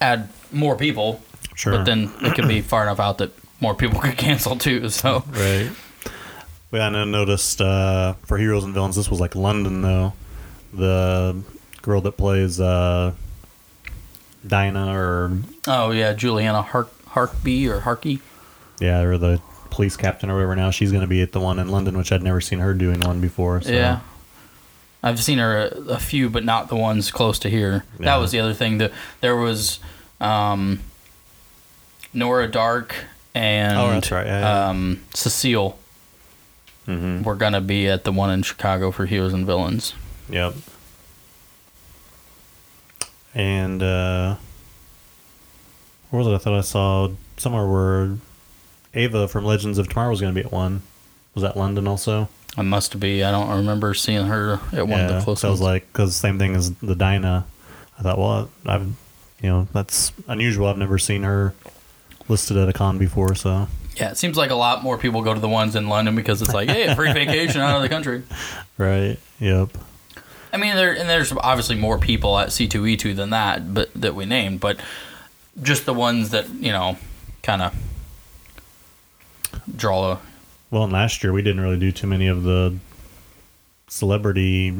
add 0.00 0.28
more 0.50 0.76
people. 0.76 1.22
Sure. 1.54 1.72
But 1.72 1.84
then 1.84 2.12
it 2.20 2.34
could 2.34 2.48
be 2.48 2.60
far 2.60 2.82
enough 2.82 3.00
out 3.00 3.18
that 3.18 3.32
more 3.60 3.74
people 3.74 4.00
could 4.02 4.16
cancel 4.18 4.56
too. 4.56 4.88
So 4.88 5.24
Right. 5.30 5.70
Well, 6.72 6.82
I 6.82 6.88
know- 6.88 7.04
noticed 7.04 7.60
uh, 7.60 8.14
for 8.24 8.38
Heroes 8.38 8.64
and 8.64 8.74
Villains, 8.74 8.96
this 8.96 9.08
was 9.10 9.20
like 9.20 9.34
London 9.36 9.82
though. 9.82 10.14
The 10.72 11.36
girl 11.82 12.00
that 12.00 12.12
plays 12.16 12.58
uh, 12.60 13.12
Dinah, 14.46 14.96
or 14.98 15.38
oh 15.66 15.90
yeah, 15.90 16.14
Juliana 16.14 16.62
Hark 16.62 16.90
Harkby 17.10 17.68
or 17.68 17.80
Harkey. 17.80 18.20
yeah, 18.80 19.00
or 19.02 19.18
the 19.18 19.40
police 19.70 19.96
captain 19.96 20.30
or 20.30 20.34
whatever. 20.34 20.56
Now 20.56 20.70
she's 20.70 20.90
going 20.90 21.02
to 21.02 21.06
be 21.08 21.20
at 21.22 21.32
the 21.32 21.40
one 21.40 21.58
in 21.58 21.68
London, 21.68 21.96
which 21.98 22.10
I'd 22.10 22.22
never 22.22 22.40
seen 22.40 22.58
her 22.60 22.72
doing 22.74 23.00
one 23.00 23.20
before. 23.20 23.60
So. 23.60 23.70
Yeah. 23.70 24.00
I've 25.04 25.22
seen 25.22 25.38
her 25.38 25.58
a, 25.66 25.94
a 25.94 25.98
few, 25.98 26.30
but 26.30 26.44
not 26.44 26.68
the 26.68 26.76
ones 26.76 27.10
close 27.10 27.38
to 27.40 27.50
here. 27.50 27.84
That 27.98 28.16
was 28.16 28.30
the 28.30 28.38
other 28.40 28.54
thing. 28.54 28.78
That 28.78 28.92
there 29.20 29.34
was 29.36 29.80
um, 30.20 30.80
Nora 32.14 32.48
Darhk 32.48 32.92
and 33.34 33.76
Oh, 33.78 33.90
that's 33.90 34.10
right. 34.12 34.26
Yeah, 34.26 34.40
yeah. 34.40 34.68
um, 34.68 35.02
Cecile 35.12 35.76
Mm-hmm. 36.86 37.22
were 37.22 37.36
gonna 37.36 37.60
be 37.60 37.88
at 37.88 38.04
the 38.04 38.12
one 38.12 38.30
in 38.30 38.42
Chicago 38.42 38.90
for 38.90 39.06
Heroes 39.06 39.32
and 39.32 39.46
Villains. 39.46 39.94
Yep. 40.28 40.54
And 43.34 43.82
uh, 43.82 44.36
where 46.10 46.22
was 46.22 46.26
it? 46.26 46.34
I 46.34 46.38
thought 46.38 46.58
I 46.58 46.60
saw 46.60 47.10
somewhere 47.36 47.66
where 47.66 48.18
Ava 48.94 49.28
from 49.28 49.44
Legends 49.44 49.78
of 49.78 49.88
Tomorrow 49.88 50.10
was 50.10 50.20
going 50.20 50.34
to 50.34 50.40
be 50.40 50.44
at 50.44 50.52
one. 50.52 50.82
Was 51.34 51.42
that 51.42 51.56
London 51.56 51.86
also? 51.86 52.28
I 52.56 52.62
must 52.62 53.00
be. 53.00 53.24
I 53.24 53.30
don't 53.30 53.48
remember 53.48 53.94
seeing 53.94 54.26
her 54.26 54.60
at 54.72 54.86
one 54.86 55.00
of 55.00 55.08
the 55.08 55.20
close 55.22 55.40
so 55.40 55.48
I 55.48 55.50
was 55.50 55.62
like, 55.62 55.90
because 55.90 56.14
same 56.14 56.38
thing 56.38 56.54
as 56.54 56.74
the 56.74 56.94
Dinah. 56.94 57.46
I 57.98 58.02
thought, 58.02 58.18
well, 58.18 58.50
I've, 58.66 58.86
you 59.40 59.48
know, 59.48 59.68
that's 59.72 60.12
unusual. 60.28 60.66
I've 60.66 60.76
never 60.76 60.98
seen 60.98 61.22
her 61.22 61.54
listed 62.28 62.58
at 62.58 62.68
a 62.68 62.72
con 62.74 62.98
before, 62.98 63.34
so 63.34 63.68
yeah, 63.96 64.10
it 64.10 64.16
seems 64.16 64.36
like 64.36 64.50
a 64.50 64.54
lot 64.56 64.82
more 64.82 64.96
people 64.98 65.22
go 65.22 65.34
to 65.34 65.40
the 65.40 65.48
ones 65.48 65.76
in 65.76 65.88
London 65.88 66.16
because 66.16 66.42
it's 66.42 66.54
like, 66.54 66.68
hey, 66.68 66.94
free 66.94 67.12
vacation 67.12 67.60
out 67.60 67.76
of 67.76 67.82
the 67.82 67.88
country. 67.88 68.22
right. 68.78 69.18
Yep. 69.38 69.70
I 70.52 70.56
mean, 70.56 70.76
there 70.76 70.92
and 70.92 71.08
there's 71.08 71.32
obviously 71.32 71.76
more 71.76 71.98
people 71.98 72.38
at 72.38 72.48
C2E2 72.48 73.16
than 73.16 73.30
that, 73.30 73.72
but 73.72 73.92
that 73.94 74.14
we 74.14 74.26
named, 74.26 74.60
but 74.60 74.78
just 75.62 75.86
the 75.86 75.94
ones 75.94 76.30
that 76.30 76.48
you 76.50 76.72
know, 76.72 76.98
kind 77.42 77.62
of 77.62 77.74
draw 79.74 80.12
a. 80.12 80.20
Well, 80.70 80.84
and 80.84 80.92
last 80.92 81.22
year 81.22 81.32
we 81.32 81.42
didn't 81.42 81.60
really 81.60 81.78
do 81.78 81.92
too 81.92 82.06
many 82.06 82.28
of 82.28 82.42
the 82.42 82.76
celebrity 83.88 84.74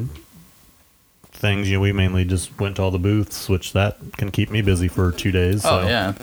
things. 1.32 1.68
You 1.68 1.76
know, 1.76 1.80
we 1.80 1.92
mainly 1.92 2.24
just 2.24 2.58
went 2.58 2.76
to 2.76 2.82
all 2.82 2.90
the 2.90 2.98
booths, 2.98 3.48
which 3.48 3.72
that 3.72 3.98
can 4.16 4.30
keep 4.30 4.50
me 4.50 4.62
busy 4.62 4.88
for 4.88 5.12
two 5.12 5.32
days. 5.32 5.64
Oh, 5.64 5.68
so, 5.68 5.80
Oh 5.80 5.86
yeah, 5.88 6.14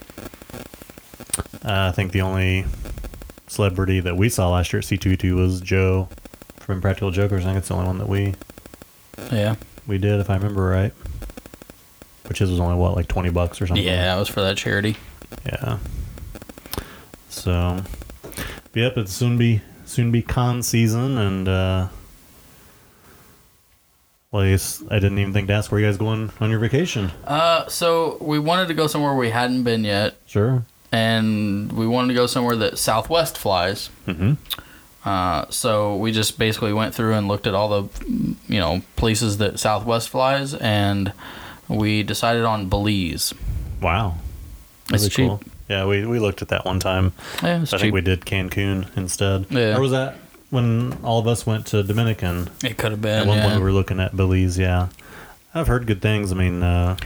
uh, 1.66 1.90
I 1.90 1.92
think 1.92 2.12
the 2.12 2.22
only 2.22 2.66
celebrity 3.48 4.00
that 4.00 4.16
we 4.16 4.30
saw 4.30 4.50
last 4.50 4.72
year 4.72 4.80
at 4.80 4.86
C 4.86 4.98
two 4.98 5.16
two 5.16 5.36
was 5.36 5.62
Joe 5.62 6.08
from 6.58 6.76
Impractical 6.76 7.12
Jokers. 7.12 7.46
I 7.46 7.50
think 7.50 7.60
it's 7.60 7.68
the 7.68 7.74
only 7.76 7.88
one 7.88 7.98
that 7.98 8.10
we 8.10 8.36
yeah, 9.32 9.56
we 9.88 9.98
did, 9.98 10.20
if 10.20 10.30
I 10.30 10.36
remember 10.36 10.64
right. 10.64 10.94
Which 12.28 12.40
his 12.40 12.52
was 12.52 12.60
only 12.60 12.76
what, 12.76 12.96
like 12.96 13.08
twenty 13.08 13.32
bucks 13.32 13.62
or 13.62 13.68
something. 13.68 13.84
yeah. 13.84 14.16
It 14.16 14.20
was 14.20 14.30
for 14.30 14.42
that 14.42 14.56
charity. 14.56 14.98
Yeah. 15.46 15.80
So, 17.30 17.84
yep, 18.74 18.98
it's 18.98 19.12
soon 19.12 19.38
be 19.38 19.62
soon 19.86 20.12
be 20.12 20.22
con 20.22 20.62
season, 20.62 21.18
and 21.18 21.48
uh, 21.48 21.88
guess 24.32 24.84
I 24.90 25.00
didn't 25.00 25.18
even 25.18 25.34
think 25.34 25.48
to 25.48 25.54
ask 25.54 25.72
where 25.72 25.82
you 25.82 25.88
guys 25.88 25.98
going 25.98 26.32
on 26.40 26.50
your 26.50 26.60
vacation. 26.60 27.12
Uh, 27.26 27.68
so 27.68 28.18
we 28.22 28.38
wanted 28.40 28.68
to 28.68 28.74
go 28.74 28.88
somewhere 28.88 29.16
we 29.16 29.30
hadn't 29.30 29.64
been 29.64 29.84
yet. 29.84 30.16
Sure. 30.28 30.64
And 30.92 31.72
we 31.72 31.88
wanted 31.88 32.10
to 32.10 32.14
go 32.14 32.28
somewhere 32.28 32.56
that 32.58 32.78
Southwest 32.78 33.38
flies. 33.38 33.90
Mm-hmm. 34.08 34.34
Uh, 35.08 35.46
so 35.50 35.96
we 35.96 36.12
just 36.12 36.38
basically 36.38 36.74
went 36.74 36.94
through 36.94 37.14
and 37.14 37.28
looked 37.28 37.48
at 37.48 37.56
all 37.56 37.84
the, 37.84 38.04
you 38.48 38.60
know, 38.60 38.82
places 38.96 39.38
that 39.38 39.60
Southwest 39.60 40.10
flies, 40.10 40.54
and 40.56 41.14
we 41.68 42.04
decided 42.04 42.44
on 42.44 42.68
Belize. 42.70 43.34
Wow. 43.82 44.16
It's 44.92 45.04
Really 45.04 45.10
cheap. 45.10 45.28
cool. 45.28 45.42
Yeah, 45.70 45.86
we, 45.86 46.06
we 46.06 46.20
looked 46.20 46.42
at 46.42 46.48
that 46.50 46.66
one 46.66 46.80
time. 46.80 47.14
Yeah, 47.44 47.62
I 47.62 47.66
cheap. 47.66 47.80
think 47.80 47.94
we 47.94 48.02
did 48.02 48.22
Cancun 48.22 48.88
instead. 48.98 49.46
Yeah. 49.52 49.78
Or 49.78 49.82
was 49.82 49.92
that 49.92 50.18
when 50.50 50.98
all 51.04 51.20
of 51.20 51.28
us 51.28 51.46
went 51.46 51.68
to 51.68 51.84
Dominican? 51.84 52.50
it 52.64 52.78
could 52.78 52.92
have 52.92 53.02
been. 53.02 53.22
At 53.22 53.28
one 53.28 53.38
yeah. 53.38 53.44
point 53.46 53.58
we 53.58 53.64
were 53.64 53.72
looking 53.72 54.00
at 54.00 54.18
Belize, 54.18 54.58
yeah. 54.58 54.90
I've 55.54 55.68
heard 55.68 55.86
good 55.88 56.02
things. 56.02 56.32
I 56.32 56.36
mean, 56.36 56.62
uh, 56.64 56.98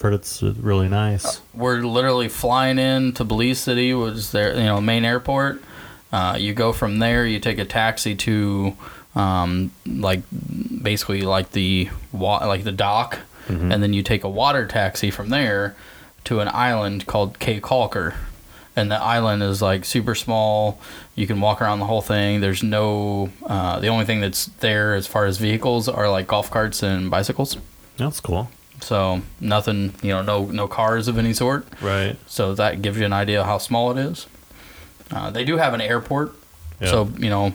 I've 0.00 0.04
heard 0.04 0.14
it's 0.14 0.42
uh, 0.42 0.54
really 0.58 0.88
nice. 0.88 1.42
we're 1.52 1.82
literally 1.82 2.30
flying 2.30 2.78
in 2.78 3.12
to 3.12 3.24
Belize 3.24 3.58
City, 3.60 3.92
which 3.92 4.14
is 4.14 4.32
their 4.32 4.56
you 4.56 4.64
know 4.64 4.80
main 4.80 5.04
airport. 5.04 5.62
Uh, 6.10 6.38
you 6.40 6.54
go 6.54 6.72
from 6.72 7.00
there, 7.00 7.26
you 7.26 7.38
take 7.38 7.58
a 7.58 7.66
taxi 7.66 8.14
to 8.14 8.74
um, 9.14 9.70
like 9.86 10.22
basically 10.82 11.20
like 11.20 11.50
the 11.52 11.90
wa- 12.12 12.46
like 12.46 12.64
the 12.64 12.72
dock, 12.72 13.18
Mhm. 13.48 13.74
and 13.74 13.82
then 13.82 13.92
you 13.92 14.02
take 14.02 14.24
a 14.24 14.28
water 14.28 14.66
taxi 14.66 15.10
from 15.10 15.28
there 15.28 15.76
to 16.24 16.40
an 16.40 16.48
island 16.48 17.06
called 17.06 17.38
Caye 17.38 17.60
Caulker. 17.60 18.14
And 18.74 18.90
the 18.90 18.96
island 19.02 19.42
is 19.42 19.60
like 19.60 19.84
super 19.84 20.14
small. 20.14 20.80
You 21.14 21.26
can 21.26 21.42
walk 21.42 21.60
around 21.60 21.80
the 21.80 21.84
whole 21.86 22.00
thing. 22.00 22.40
There's 22.40 22.62
no. 22.62 23.28
Uh, 23.44 23.78
the 23.80 23.88
only 23.88 24.06
thing 24.06 24.22
that's 24.22 24.46
there 24.60 24.94
as 24.94 25.06
far 25.06 25.26
as 25.26 25.36
vehicles 25.36 25.90
are 25.90 26.08
like 26.08 26.26
golf 26.26 26.50
carts 26.50 26.82
and 26.82 27.10
bicycles. 27.10 27.58
That's 27.98 28.20
cool. 28.20 28.48
So 28.80 29.22
nothing, 29.40 29.94
you 30.02 30.10
know, 30.10 30.22
no 30.22 30.46
no 30.46 30.66
cars 30.68 31.06
of 31.08 31.18
any 31.18 31.32
sort. 31.32 31.66
Right. 31.82 32.16
So 32.26 32.54
that 32.54 32.82
gives 32.82 32.98
you 32.98 33.04
an 33.04 33.12
idea 33.12 33.44
how 33.44 33.58
small 33.58 33.90
it 33.90 33.98
is. 33.98 34.26
Uh, 35.10 35.30
they 35.30 35.44
do 35.44 35.56
have 35.56 35.74
an 35.74 35.80
airport, 35.80 36.32
Yeah. 36.80 36.90
so 36.90 37.10
you 37.18 37.28
know 37.30 37.52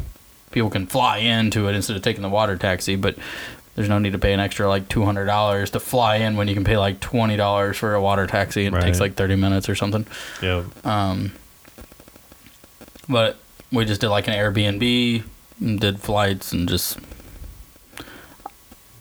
people 0.51 0.69
can 0.69 0.87
fly 0.87 1.17
into 1.17 1.67
it 1.67 1.75
instead 1.75 1.95
of 1.95 2.01
taking 2.03 2.21
the 2.21 2.29
water 2.29 2.57
taxi. 2.57 2.95
But 2.95 3.15
there's 3.75 3.89
no 3.89 3.97
need 3.99 4.11
to 4.13 4.19
pay 4.19 4.33
an 4.33 4.39
extra 4.39 4.67
like 4.67 4.87
two 4.89 5.03
hundred 5.05 5.25
dollars 5.25 5.69
to 5.71 5.79
fly 5.79 6.17
in 6.17 6.37
when 6.37 6.47
you 6.47 6.53
can 6.53 6.63
pay 6.63 6.77
like 6.77 6.99
twenty 6.99 7.37
dollars 7.37 7.77
for 7.77 7.93
a 7.95 8.01
water 8.01 8.27
taxi 8.27 8.65
and 8.65 8.75
it 8.75 8.81
takes 8.81 8.99
like 8.99 9.15
thirty 9.15 9.35
minutes 9.35 9.67
or 9.69 9.75
something. 9.75 10.05
Yeah. 10.41 10.63
Um, 10.83 11.31
but 13.09 13.37
we 13.71 13.85
just 13.85 14.01
did 14.01 14.09
like 14.09 14.27
an 14.27 14.33
Airbnb, 14.33 15.23
and 15.59 15.79
did 15.79 15.99
flights, 15.99 16.51
and 16.51 16.67
just 16.67 16.97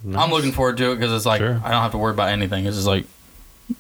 I'm 0.07 0.31
looking 0.31 0.53
forward 0.53 0.77
to 0.79 0.93
it 0.93 0.97
because 0.97 1.13
it's 1.13 1.27
like 1.27 1.41
Sure. 1.41 1.61
I 1.65 1.71
don't 1.71 1.83
have 1.83 1.93
to 1.93 1.99
worry 1.99 2.13
about 2.13 2.29
anything. 2.29 2.67
It's 2.67 2.77
just 2.77 2.87
like 2.87 3.07
you 3.69 3.77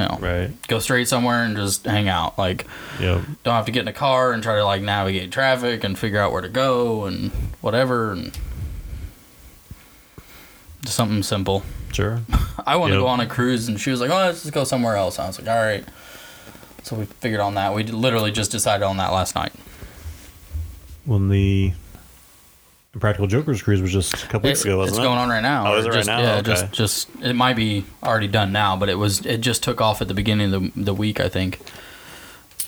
know 0.00 0.18
Right. 0.20 0.50
go 0.68 0.78
straight 0.78 1.08
somewhere 1.08 1.44
and 1.44 1.56
just 1.56 1.84
hang 1.84 2.08
out. 2.08 2.38
Like 2.38 2.66
Yep. 3.00 3.22
don't 3.44 3.54
have 3.54 3.66
to 3.66 3.72
get 3.72 3.82
in 3.82 3.88
a 3.88 3.92
car 3.92 4.32
and 4.32 4.42
try 4.42 4.56
to 4.56 4.64
like 4.64 4.82
navigate 4.82 5.30
traffic 5.30 5.84
and 5.84 5.98
figure 5.98 6.20
out 6.20 6.32
where 6.32 6.42
to 6.42 6.48
go 6.48 7.04
and 7.04 7.30
whatever 7.60 8.12
and 8.12 8.38
just 10.82 10.96
something 10.96 11.22
simple. 11.22 11.62
Sure. 11.92 12.20
I 12.66 12.76
want 12.76 12.92
to 12.92 12.98
go 12.98 13.06
on 13.06 13.20
a 13.20 13.26
cruise 13.26 13.68
and 13.68 13.80
she 13.80 13.90
was 13.90 14.00
like, 14.00 14.10
"Oh, 14.10 14.16
let's 14.16 14.42
just 14.42 14.54
go 14.54 14.64
somewhere 14.64 14.96
else." 14.96 15.18
I 15.18 15.26
was 15.26 15.38
like, 15.40 15.48
"All 15.48 15.62
right." 15.62 15.84
So 16.82 16.96
we 16.96 17.04
figured 17.06 17.40
on 17.40 17.54
that. 17.54 17.74
We 17.74 17.82
literally 17.84 18.30
just 18.30 18.50
decided 18.50 18.84
on 18.84 18.96
that 18.98 19.12
last 19.12 19.34
night. 19.34 19.52
When 21.04 21.28
the 21.28 21.72
Practical 22.98 23.26
Jokers 23.26 23.62
cruise 23.62 23.80
was 23.82 23.92
just 23.92 24.14
a 24.24 24.26
couple 24.28 24.48
weeks 24.48 24.60
It- 24.64 24.68
ago, 24.68 24.80
it's 24.82 24.90
wasn't 24.92 24.96
it? 24.96 25.00
It's 25.00 25.06
going 25.08 25.18
on 25.18 25.28
right 25.28 25.42
now. 25.42 25.72
Oh, 25.74 25.78
is 25.78 25.86
it 25.86 25.90
right 25.92 26.06
now? 26.06 26.20
Yeah, 26.20 26.32
Okay. 26.36 26.42
just 26.52 26.72
just 26.72 27.08
it 27.22 27.34
might 27.34 27.54
be 27.54 27.84
already 28.02 28.26
done 28.28 28.50
now, 28.50 28.76
but 28.76 28.88
it 28.88 28.94
was 28.96 29.24
it 29.26 29.38
just 29.40 29.62
took 29.62 29.80
off 29.80 30.00
at 30.00 30.08
the 30.08 30.14
beginning 30.14 30.52
of 30.52 30.62
the, 30.74 30.84
the 30.84 30.94
week. 30.94 31.20
I 31.20 31.28
think 31.28 31.60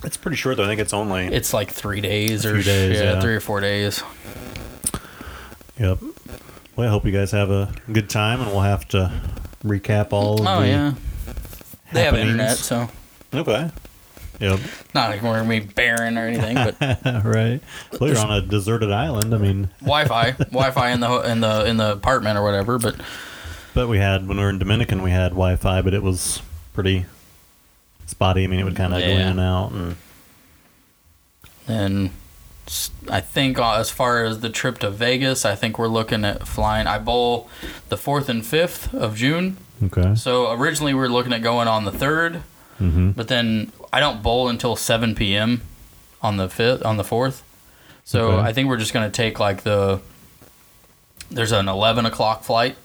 It's 0.05 0.17
pretty 0.19 0.37
short 0.37 0.57
though. 0.59 0.65
I 0.65 0.67
think 0.67 0.81
it's 0.81 0.93
only. 0.93 1.27
it's 1.27 1.53
like 1.55 1.71
three 1.71 2.01
days 2.01 2.45
or 2.47 2.63
days, 2.63 2.99
yeah, 2.99 3.15
yeah. 3.15 3.21
three 3.21 3.35
or 3.35 3.41
four 3.41 3.61
days. 3.61 4.03
Yep. 5.79 5.99
Well, 6.77 6.87
I 6.87 6.91
hope 6.91 7.05
you 7.07 7.13
guys 7.13 7.31
have 7.33 7.51
a 7.51 7.73
good 7.91 8.09
time, 8.11 8.41
and 8.43 8.51
we'll 8.51 8.61
have 8.61 8.87
to 8.89 9.11
recap 9.65 10.13
all. 10.13 10.41
Of 10.43 10.47
Oh 10.47 10.61
the 10.61 10.69
yeah, 10.69 10.95
they 11.93 12.05
have 12.05 12.15
happenings. 12.15 12.31
internet, 12.31 12.59
so 12.59 12.89
Okay. 13.35 13.71
Yep. 14.41 14.59
not 14.95 15.11
like 15.11 15.23
we're 15.23 15.37
gonna 15.39 15.49
be 15.49 15.61
barren 15.61 16.17
or 16.19 16.27
anything, 16.27 16.55
but 16.55 16.81
right. 17.25 17.61
Well, 18.01 18.11
you're 18.11 18.19
on 18.19 18.33
a 18.33 18.41
deserted 18.41 18.91
island. 18.91 19.35
I 19.35 19.39
mean, 19.39 19.69
Wi-Fi, 19.81 20.31
Wi-Fi 20.39 20.91
in 20.91 21.01
the 21.01 21.21
in 21.31 21.41
the 21.41 21.65
in 21.67 21.77
the 21.77 21.93
apartment 21.93 22.39
or 22.39 22.43
whatever. 22.43 22.79
But 22.79 22.97
but 23.75 23.87
we 23.89 23.99
had 23.99 24.27
when 24.27 24.39
we 24.39 24.43
were 24.43 24.51
in 24.51 24.59
Dominican, 24.59 25.03
we 25.03 25.11
had 25.11 25.31
Wi-Fi, 25.33 25.83
but 25.83 25.93
it 25.95 26.03
was 26.03 26.41
pretty 26.73 27.05
spotty. 28.07 28.45
I 28.45 28.47
mean, 28.47 28.61
it 28.61 28.65
would 28.65 28.77
kind 28.77 28.95
of 28.95 29.01
go 29.01 29.07
in 29.07 29.21
and 29.21 29.41
out, 29.41 29.73
and 29.73 29.97
and 31.69 32.11
I 33.11 33.21
think 33.21 33.59
uh, 33.59 33.75
as 33.75 33.91
far 33.91 34.25
as 34.25 34.41
the 34.41 34.49
trip 34.51 34.79
to 34.79 34.91
Vegas, 34.91 35.45
I 35.45 35.55
think 35.55 35.79
we're 35.79 35.89
looking 35.89 36.25
at 36.25 36.47
flying. 36.47 36.87
I 36.87 36.99
bowl 36.99 37.49
the 37.89 37.97
fourth 37.97 38.29
and 38.29 38.45
fifth 38.45 38.95
of 38.95 39.17
June. 39.17 39.57
okay. 39.85 40.15
So 40.15 40.51
originally 40.53 40.95
we 40.95 41.01
were 41.01 41.09
looking 41.09 41.33
at 41.33 41.43
going 41.43 41.69
on 41.69 41.85
the 41.85 41.93
third, 41.93 42.43
Mm-hmm. 42.81 43.11
but 43.11 43.29
then 43.29 43.73
I 43.93 44.01
don't 44.01 44.23
bowl 44.23 44.49
until 44.49 44.77
seven 44.77 45.15
p.m. 45.15 45.63
on 46.23 46.37
the 46.37 46.49
fifth 46.49 46.85
on 46.85 46.97
the 46.97 47.05
fourth. 47.05 47.43
So 48.05 48.33
Okay. 48.33 48.49
I 48.49 48.53
think 48.53 48.69
we're 48.69 48.77
just 48.79 48.93
gonna 48.93 49.11
take 49.11 49.39
like 49.41 49.63
the. 49.63 50.01
There's 51.31 51.53
an 51.53 51.69
eleven 51.69 52.07
o'clock 52.07 52.43
flight, 52.45 52.77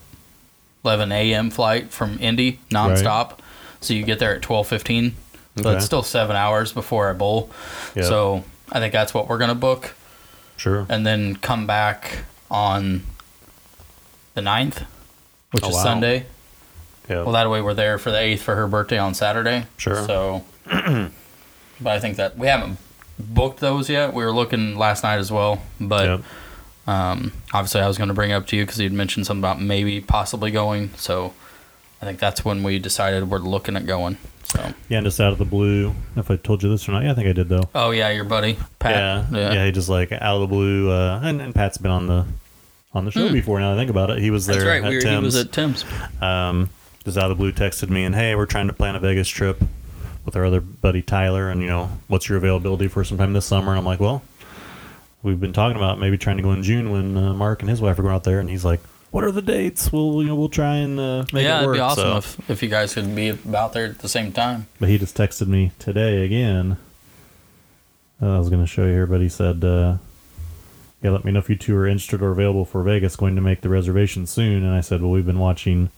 eleven 0.84 1.12
a.m. 1.12 1.50
flight 1.50 1.92
from 1.92 2.18
Indy 2.20 2.60
nonstop. 2.70 3.40
So 3.82 3.94
you 3.94 4.04
get 4.04 4.20
there 4.20 4.36
at 4.36 4.42
twelve 4.42 4.68
fifteen. 4.68 5.16
So 5.58 5.70
Okay. 5.70 5.78
it's 5.78 5.86
still 5.86 6.04
seven 6.04 6.36
hours 6.36 6.74
before 6.74 7.10
I 7.10 7.14
bowl. 7.14 7.50
Yeah. 7.96 8.04
So 8.04 8.44
I 8.72 8.80
think 8.80 8.92
that's 8.94 9.14
what 9.14 9.30
we're 9.30 9.38
gonna 9.38 9.56
book, 9.56 9.96
Sure. 10.58 10.86
and 10.90 11.06
then 11.06 11.36
come 11.38 11.66
back 11.66 12.26
on 12.52 13.04
the 14.34 14.42
9th, 14.42 14.84
which 15.52 15.64
Oh, 15.64 15.70
is 15.70 15.76
wow. 15.76 15.84
Sunday. 15.84 16.26
Yeah. 17.10 17.22
Well, 17.24 17.32
that 17.32 17.50
way 17.50 17.62
we're 17.62 17.74
there 17.74 17.98
for 17.98 18.12
the 18.12 18.20
eighth 18.20 18.42
for 18.42 18.56
her 18.56 18.68
birthday 18.68 18.98
on 18.98 19.14
Saturday. 19.14 19.66
Sure. 19.78 20.06
So, 20.06 20.44
but 21.82 21.92
I 21.94 22.00
think 22.00 22.18
that 22.18 22.38
we 22.38 22.48
haven't 22.48 22.78
booked 23.20 23.60
those 23.60 23.90
yet. 23.90 24.14
We 24.14 24.24
were 24.24 24.32
looking 24.32 24.78
last 24.78 25.04
night 25.04 25.18
as 25.18 25.32
well, 25.32 25.62
but 25.80 26.06
Yep. 26.06 26.22
um, 26.88 27.34
obviously 27.54 27.82
I 27.82 27.88
was 27.88 27.98
going 27.98 28.08
to 28.10 28.14
bring 28.14 28.32
it 28.32 28.34
up 28.34 28.48
to 28.48 28.56
you 28.56 28.64
because 28.64 28.80
you'd 28.80 28.94
mentioned 28.94 29.26
something 29.28 29.42
about 29.42 29.62
maybe 29.62 30.02
possibly 30.02 30.52
going. 30.52 30.92
So, 30.98 31.34
I 32.02 32.06
think 32.06 32.20
that's 32.20 32.44
when 32.44 32.62
we 32.64 32.78
decided 32.80 33.30
we're 33.30 33.40
looking 33.40 33.76
at 33.78 33.86
going. 33.86 34.18
So, 34.44 34.74
Yeah, 34.90 34.98
and 35.00 35.06
just 35.06 35.20
out 35.20 35.32
of 35.32 35.40
the 35.40 35.46
blue. 35.46 35.96
If 36.16 36.30
I 36.30 36.36
told 36.36 36.62
you 36.62 36.70
this 36.70 36.88
or 36.88 36.92
not, 36.92 37.04
yeah, 37.04 37.12
I 37.12 37.16
think 37.16 37.28
I 37.28 37.34
did 37.34 37.50
though. 37.50 37.70
oh 37.74 37.92
yeah, 37.92 38.10
your 38.12 38.26
buddy 38.26 38.58
Pat. 38.80 39.26
Yeah, 39.32 39.54
yeah, 39.54 39.66
He 39.66 39.72
just 39.72 39.90
like 39.90 40.12
out 40.12 40.36
of 40.36 40.42
the 40.42 40.48
blue, 40.48 40.92
uh, 40.92 41.20
and, 41.24 41.42
and 41.42 41.56
Pat's 41.56 41.78
been 41.78 41.92
on 41.92 42.08
the 42.08 42.26
on 42.94 43.06
the 43.06 43.12
show 43.12 43.28
Hmm. 43.28 43.34
before. 43.34 43.60
Now 43.60 43.70
that 43.72 43.78
I 43.78 43.82
think 43.82 43.90
about 43.90 44.10
it, 44.12 44.20
he 44.20 44.30
was 44.32 44.46
there 44.46 44.56
that's 44.58 44.68
right. 44.68 44.84
at 44.84 44.90
We 44.90 44.96
were, 44.96 45.02
Tim's. 45.02 45.20
he 45.20 45.26
was 45.26 45.36
at 45.38 45.52
Tim's. 45.52 45.84
um, 46.22 46.70
just 47.04 47.18
out 47.18 47.24
of 47.24 47.30
the 47.30 47.36
blue 47.36 47.52
texted 47.52 47.90
me 47.90 48.04
and 48.06 48.14
hey, 48.14 48.36
we're 48.36 48.46
trying 48.46 48.68
to 48.68 48.74
plan 48.74 48.96
a 48.96 49.00
Vegas 49.00 49.28
trip 49.28 49.62
with 50.26 50.36
our 50.36 50.46
other 50.46 50.60
buddy 50.62 51.02
Tyler, 51.02 51.50
and 51.50 51.62
you 51.62 51.68
know, 51.68 51.90
what's 52.08 52.28
your 52.28 52.38
availability 52.38 52.88
for 52.88 53.04
sometime 53.04 53.34
this 53.34 53.46
summer? 53.46 53.72
And 53.72 53.80
I'm 53.80 53.86
like, 53.86 54.00
well, 54.00 54.22
we've 55.24 55.40
been 55.40 55.54
talking 55.54 55.78
about 55.78 56.00
maybe 56.00 56.18
trying 56.18 56.38
to 56.38 56.44
go 56.44 56.52
in 56.52 56.64
June 56.64 56.92
when 56.92 57.18
uh, 57.18 57.34
Mark 57.34 57.62
and 57.62 57.70
his 57.70 57.82
wife 57.82 57.98
are 58.00 58.02
going 58.02 58.16
out 58.16 58.24
there, 58.24 58.40
and 58.40 58.50
he's 58.50 58.66
like, 58.66 58.82
what 59.12 59.24
are 59.24 59.32
the 59.32 59.42
dates? 59.42 59.94
We'll 59.94 60.22
you 60.22 60.28
know 60.28 60.36
we'll 60.36 60.50
try 60.50 60.76
and 60.76 61.00
uh, 61.00 61.26
make 61.32 61.44
yeah, 61.46 61.62
it 61.62 61.66
work. 61.68 61.78
Yeah, 61.78 61.92
it'd 61.92 61.98
be 61.98 62.02
awesome 62.02 62.22
So- 62.22 62.42
if, 62.42 62.50
if 62.50 62.64
you 62.64 62.70
guys 62.70 62.94
could 62.94 63.16
be 63.16 63.30
about 63.30 63.74
there 63.74 63.86
at 63.86 64.00
the 64.00 64.10
same 64.10 64.32
time. 64.32 64.68
but 64.80 64.90
he 64.90 64.98
just 64.98 65.16
texted 65.16 65.48
me 65.48 65.72
today 65.80 66.26
again. 66.26 66.78
Uh, 68.22 68.36
I 68.36 68.40
was 68.40 68.50
going 68.50 68.62
to 68.62 68.68
show 68.68 68.86
you 68.86 68.92
here, 68.94 69.06
but 69.08 69.22
he 69.22 69.30
said, 69.30 69.64
uh, 69.64 69.98
"Yeah, 71.04 71.12
let 71.12 71.26
me 71.26 71.32
know 71.32 71.40
if 71.40 71.50
you 71.50 71.56
two 71.58 71.76
are 71.78 71.86
interested 71.86 72.22
or 72.22 72.32
available 72.32 72.66
for 72.66 72.82
Vegas. 72.84 73.16
Going 73.16 73.36
to 73.36 73.42
make 73.42 73.62
the 73.62 73.70
reservation 73.70 74.26
soon." 74.26 74.64
And 74.64 74.74
I 74.74 74.82
said, 74.82 75.02
"Well, 75.02 75.12
we've 75.12 75.26
been 75.26 75.40
watching 75.40 75.90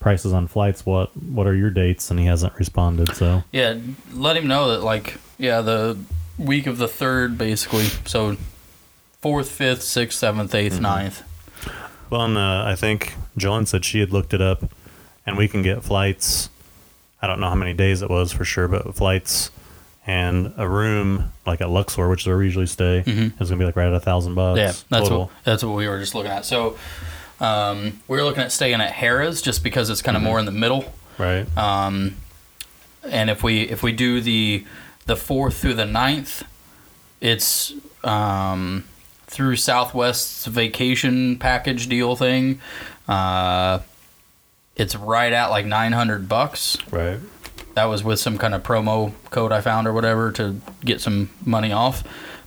prices 0.00 0.32
on 0.32 0.48
flights. 0.48 0.84
What 0.84 1.16
what 1.16 1.46
are 1.46 1.54
your 1.54 1.70
dates?" 1.70 2.10
And 2.10 2.18
he 2.18 2.26
hasn't 2.26 2.54
responded. 2.56 3.14
So 3.14 3.44
Yeah, 3.52 3.76
let 4.12 4.36
him 4.36 4.48
know 4.48 4.68
that 4.72 4.82
like 4.82 5.18
yeah, 5.38 5.60
the 5.60 5.96
week 6.38 6.66
of 6.66 6.78
the 6.78 6.88
third 6.88 7.38
basically. 7.38 7.84
So 8.06 8.36
fourth, 9.20 9.50
fifth, 9.50 9.82
sixth, 9.82 10.18
seventh, 10.18 10.54
eighth, 10.54 10.74
Mm-hmm. 10.74 10.82
ninth. 10.82 11.22
Well, 12.10 12.22
and 12.22 12.36
uh, 12.36 12.64
I 12.66 12.74
think 12.74 13.14
Joan 13.36 13.66
said 13.66 13.84
she 13.84 14.00
had 14.00 14.10
looked 14.12 14.34
it 14.34 14.40
up, 14.42 14.64
and 15.24 15.36
we 15.36 15.46
can 15.46 15.62
get 15.62 15.84
flights. 15.84 16.48
I 17.22 17.26
don't 17.28 17.38
know 17.38 17.48
how 17.48 17.54
many 17.54 17.72
days 17.74 18.02
it 18.02 18.10
was 18.10 18.32
for 18.32 18.44
sure, 18.44 18.66
but 18.66 18.94
flights 18.96 19.50
and 20.06 20.52
a 20.56 20.66
room 20.66 21.30
like 21.46 21.60
at 21.60 21.68
Luxor, 21.70 22.08
which 22.08 22.22
is 22.22 22.26
where 22.26 22.38
we 22.38 22.46
usually 22.46 22.66
stay, 22.66 23.04
Mhm. 23.06 23.40
is 23.40 23.48
gonna 23.50 23.58
be 23.60 23.64
like 23.66 23.76
right 23.76 23.86
at 23.86 23.92
a 23.92 24.00
thousand 24.00 24.34
bucks. 24.34 24.58
Yeah, 24.58 24.72
that's 24.88 25.08
total. 25.08 25.18
what 25.26 25.30
that's 25.44 25.62
what 25.62 25.76
we 25.76 25.86
were 25.86 26.00
just 26.00 26.14
looking 26.14 26.32
at. 26.32 26.44
So 26.46 26.76
um, 27.40 28.00
we 28.08 28.16
were 28.18 28.24
looking 28.24 28.42
at 28.42 28.52
staying 28.52 28.80
at 28.80 28.92
Harrah's 28.92 29.40
just 29.42 29.62
because 29.64 29.88
it's 29.90 30.00
Mm-hmm. 30.00 30.06
kind 30.06 30.16
of 30.16 30.22
more 30.22 30.38
in 30.38 30.44
the 30.46 30.52
middle. 30.52 30.92
right. 31.18 31.46
Um, 31.56 32.16
and 33.02 33.30
if 33.30 33.42
we 33.42 33.62
if 33.62 33.82
we 33.82 33.92
do 33.92 34.20
the 34.20 34.64
the 35.06 35.16
fourth 35.16 35.56
through 35.56 35.74
the 35.74 35.86
ninth, 35.86 36.42
it's 37.20 37.72
um, 38.04 38.84
through 39.26 39.56
Southwest's 39.56 40.44
vacation 40.46 41.38
package 41.38 41.88
deal 41.88 42.14
thing. 42.16 42.60
Uh, 43.08 43.78
it's 44.76 44.94
right 44.94 45.32
at 45.32 45.46
like 45.48 45.64
nine 45.66 45.92
hundred 45.92 46.28
bucks. 46.28 46.76
Right. 46.90 47.18
that 47.74 47.84
was 47.84 48.02
with 48.04 48.18
some 48.18 48.36
kind 48.36 48.54
of 48.54 48.62
promo 48.62 49.12
code 49.30 49.52
I 49.52 49.60
found 49.62 49.86
or 49.86 49.92
whatever 49.92 50.30
to 50.32 50.60
get 50.84 51.00
some 51.00 51.30
money 51.44 51.72
off. 51.72 52.02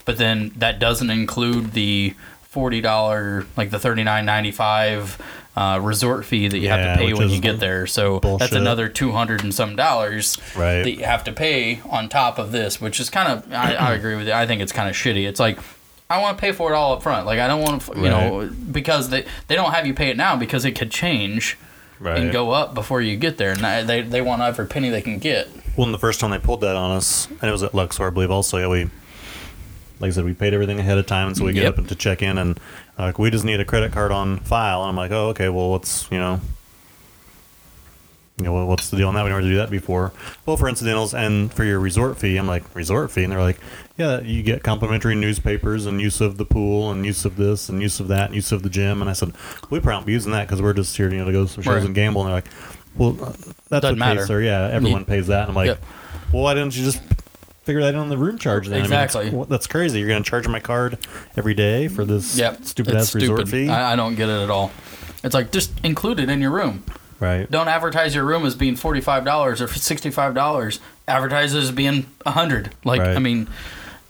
But 0.06 0.18
then 0.18 0.52
that 0.58 0.80
doesn't 0.80 1.10
include 1.10 1.72
the 1.72 2.14
forty 2.54 2.80
dollar, 2.82 3.46
like 3.58 3.70
the 3.72 3.80
thirty 3.80 4.04
nine 4.04 4.26
ninety 4.26 4.52
five 4.52 5.20
uh, 5.58 5.80
resort 5.82 6.24
fee 6.26 6.48
that 6.48 6.58
you 6.60 6.70
have 6.70 6.96
to 6.98 7.04
pay 7.04 7.14
when 7.14 7.30
you 7.30 7.42
get 7.42 7.60
there. 7.60 7.86
So 7.88 8.20
that's 8.40 8.54
another 8.54 8.88
two 8.88 9.12
hundred 9.12 9.44
and 9.44 9.54
some 9.54 9.76
dollars 9.76 10.38
Right. 10.56 10.84
that 10.84 10.92
you 10.92 11.04
have 11.04 11.24
to 11.26 11.32
pay 11.34 11.82
on 11.90 12.10
top 12.10 12.38
of 12.40 12.52
this, 12.52 12.80
which 12.80 13.00
is 13.00 13.10
kind 13.10 13.28
of 13.32 13.52
I, 13.52 13.74
I 13.76 13.94
agree 14.00 14.16
with 14.16 14.28
you. 14.28 14.34
I 14.34 14.48
think 14.48 14.62
it's 14.62 14.72
kind 14.72 14.88
of 14.90 14.96
shitty. 14.96 15.28
It's 15.28 15.40
like 15.40 15.60
I 16.10 16.22
want 16.22 16.38
to 16.38 16.42
pay 16.42 16.52
for 16.52 16.72
it 16.72 16.76
all 16.76 16.94
up 16.94 17.04
front. 17.04 17.26
Like 17.26 17.40
I 17.40 17.48
don't 17.48 17.62
want 17.62 17.82
to, 17.84 17.96
you 17.98 18.10
know, 18.10 18.50
because 18.72 19.10
they 19.10 19.26
they 19.48 19.56
don't 19.56 19.72
have 19.72 19.86
you 19.88 19.94
pay 19.94 20.10
it 20.10 20.18
now 20.18 20.36
because 20.36 20.64
it 20.66 20.72
could 20.74 20.92
change 20.92 21.58
Right. 22.00 22.18
and 22.20 22.34
go 22.34 22.52
up 22.52 22.74
before 22.74 23.02
you 23.02 23.16
get 23.16 23.38
there. 23.38 23.52
And 23.52 23.88
they 23.90 24.02
they 24.02 24.22
want 24.22 24.42
every 24.42 24.68
penny 24.68 24.90
they 24.90 25.02
can 25.02 25.20
get. 25.20 25.48
Well, 25.78 25.86
and 25.86 25.94
the 25.94 26.00
first 26.00 26.20
time 26.20 26.32
they 26.32 26.38
pulled 26.40 26.62
that 26.62 26.76
on 26.76 26.92
us, 26.98 27.28
and 27.30 27.44
it 27.44 27.52
was 27.52 27.64
at 27.64 27.74
Luxor, 27.74 28.06
I 28.08 28.10
believe. 28.10 28.30
Also, 28.30 28.58
yeah, 28.58 28.68
we, 28.68 28.90
like 30.00 30.10
I 30.10 30.12
said, 30.12 30.26
we 30.26 30.34
paid 30.34 30.54
everything 30.54 30.80
ahead 30.80 30.98
of 30.98 31.06
time, 31.06 31.28
and 31.28 31.38
so 31.38 31.46
we 31.46 31.54
get 31.54 31.64
Yep. 31.64 31.80
up 31.80 31.88
to 31.88 31.96
check 31.96 32.22
in, 32.22 32.38
and 32.38 32.60
like 32.98 33.18
we 33.20 33.30
just 33.30 33.46
need 33.46 33.60
a 33.60 33.66
credit 33.66 33.92
card 33.92 34.12
on 34.12 34.38
file. 34.40 34.82
And 34.82 34.90
I'm 34.90 34.96
like, 34.96 35.12
oh, 35.12 35.30
okay. 35.30 35.50
Well, 35.50 35.70
what's 35.72 36.08
you 36.12 36.18
know, 36.20 36.42
you 38.38 38.46
know, 38.46 38.66
what's 38.66 38.90
the 38.90 38.98
deal 38.98 39.08
on 39.08 39.14
that? 39.16 39.24
We 39.24 39.30
never 39.30 39.42
do 39.42 39.56
that 39.58 39.70
before. 39.70 40.12
Well, 40.46 40.58
for 40.58 40.68
incidentals 40.68 41.14
and 41.14 41.54
for 41.54 41.64
your 41.64 41.80
resort 41.80 42.18
fee, 42.18 42.36
I'm 42.38 42.48
like 42.48 42.64
resort 42.76 43.12
fee, 43.12 43.24
and 43.24 43.32
they're 43.32 43.40
like, 43.42 43.60
yeah, 43.96 44.22
you 44.22 44.42
get 44.42 44.64
complimentary 44.64 45.14
newspapers 45.14 45.86
and 45.86 46.02
use 46.02 46.20
of 46.20 46.38
the 46.38 46.46
pool 46.46 46.90
and 46.92 47.06
use 47.06 47.26
of 47.26 47.36
this 47.38 47.70
and 47.70 47.80
use 47.82 48.00
of 48.00 48.08
that 48.08 48.26
and 48.28 48.36
use 48.36 48.52
of 48.52 48.64
the 48.64 48.70
gym. 48.72 49.02
And 49.02 49.10
I 49.10 49.14
said, 49.14 49.34
we 49.70 49.80
probably 49.80 49.94
won't 49.98 50.06
be 50.08 50.14
using 50.14 50.32
that 50.32 50.48
because 50.48 50.64
we're 50.64 50.74
just 50.74 50.98
here, 50.98 51.12
you 51.12 51.18
know, 51.20 51.26
to 51.26 51.32
go 51.32 51.44
to 51.46 51.50
some 51.50 51.62
shows 51.64 51.76
Right. 51.76 51.86
and 51.86 51.94
gamble. 51.94 52.22
And 52.22 52.30
they're 52.30 52.36
like, 52.38 52.48
well, 52.96 53.12
uh, 53.22 53.30
that's 53.70 53.82
Doesn't 53.84 53.90
okay, 53.90 54.00
matter. 54.00 54.26
sir. 54.26 54.42
Yeah, 54.42 54.68
everyone 54.72 55.02
You- 55.02 55.06
pays 55.06 55.28
that. 55.28 55.42
And 55.42 55.50
I'm 55.50 55.56
like, 55.56 55.68
Yep. 55.68 55.84
well, 56.34 56.44
why 56.44 56.56
didn't 56.56 56.76
you 56.76 56.84
just 56.84 57.02
figure 57.64 57.82
that 57.82 57.94
in 57.94 58.00
on 58.00 58.10
the 58.10 58.18
room 58.18 58.38
charge 58.38 58.68
then? 58.68 58.76
I 58.76 58.88
mean, 58.88 58.94
Exactly. 58.94 59.46
that's 59.50 59.68
crazy. 59.68 60.00
You're 60.00 60.08
going 60.10 60.24
to 60.24 60.30
charge 60.30 60.48
my 60.48 60.60
card 60.60 60.98
every 61.38 61.54
day 61.54 61.88
for 61.88 62.06
this 62.06 62.38
Yep, 62.38 62.66
stupid 62.66 62.96
ass 62.96 63.14
resort 63.16 63.48
fee? 63.48 63.70
I, 63.70 63.94
I 63.94 63.96
don't 63.96 64.16
get 64.16 64.30
it 64.30 64.42
at 64.44 64.50
all. 64.50 64.72
It's 65.24 65.34
like 65.34 65.52
just 65.52 65.72
include 65.84 66.20
it 66.20 66.30
in 66.30 66.42
your 66.42 66.52
room. 66.52 66.84
right. 67.20 67.50
Don't 67.50 67.68
advertise 67.70 68.14
your 68.14 68.26
room 68.26 68.46
as 68.46 68.56
being 68.56 68.76
forty 68.76 69.00
five 69.02 69.24
dollars 69.26 69.62
or 69.62 69.68
sixty 69.68 70.10
five 70.12 70.34
dollars. 70.36 70.80
Advertise 71.08 71.54
it 71.54 71.60
as 71.60 71.72
being 71.72 72.08
a 72.26 72.32
hundred. 72.32 72.74
Like 72.84 73.00
Right. 73.02 73.16
I 73.16 73.20
mean, 73.20 73.48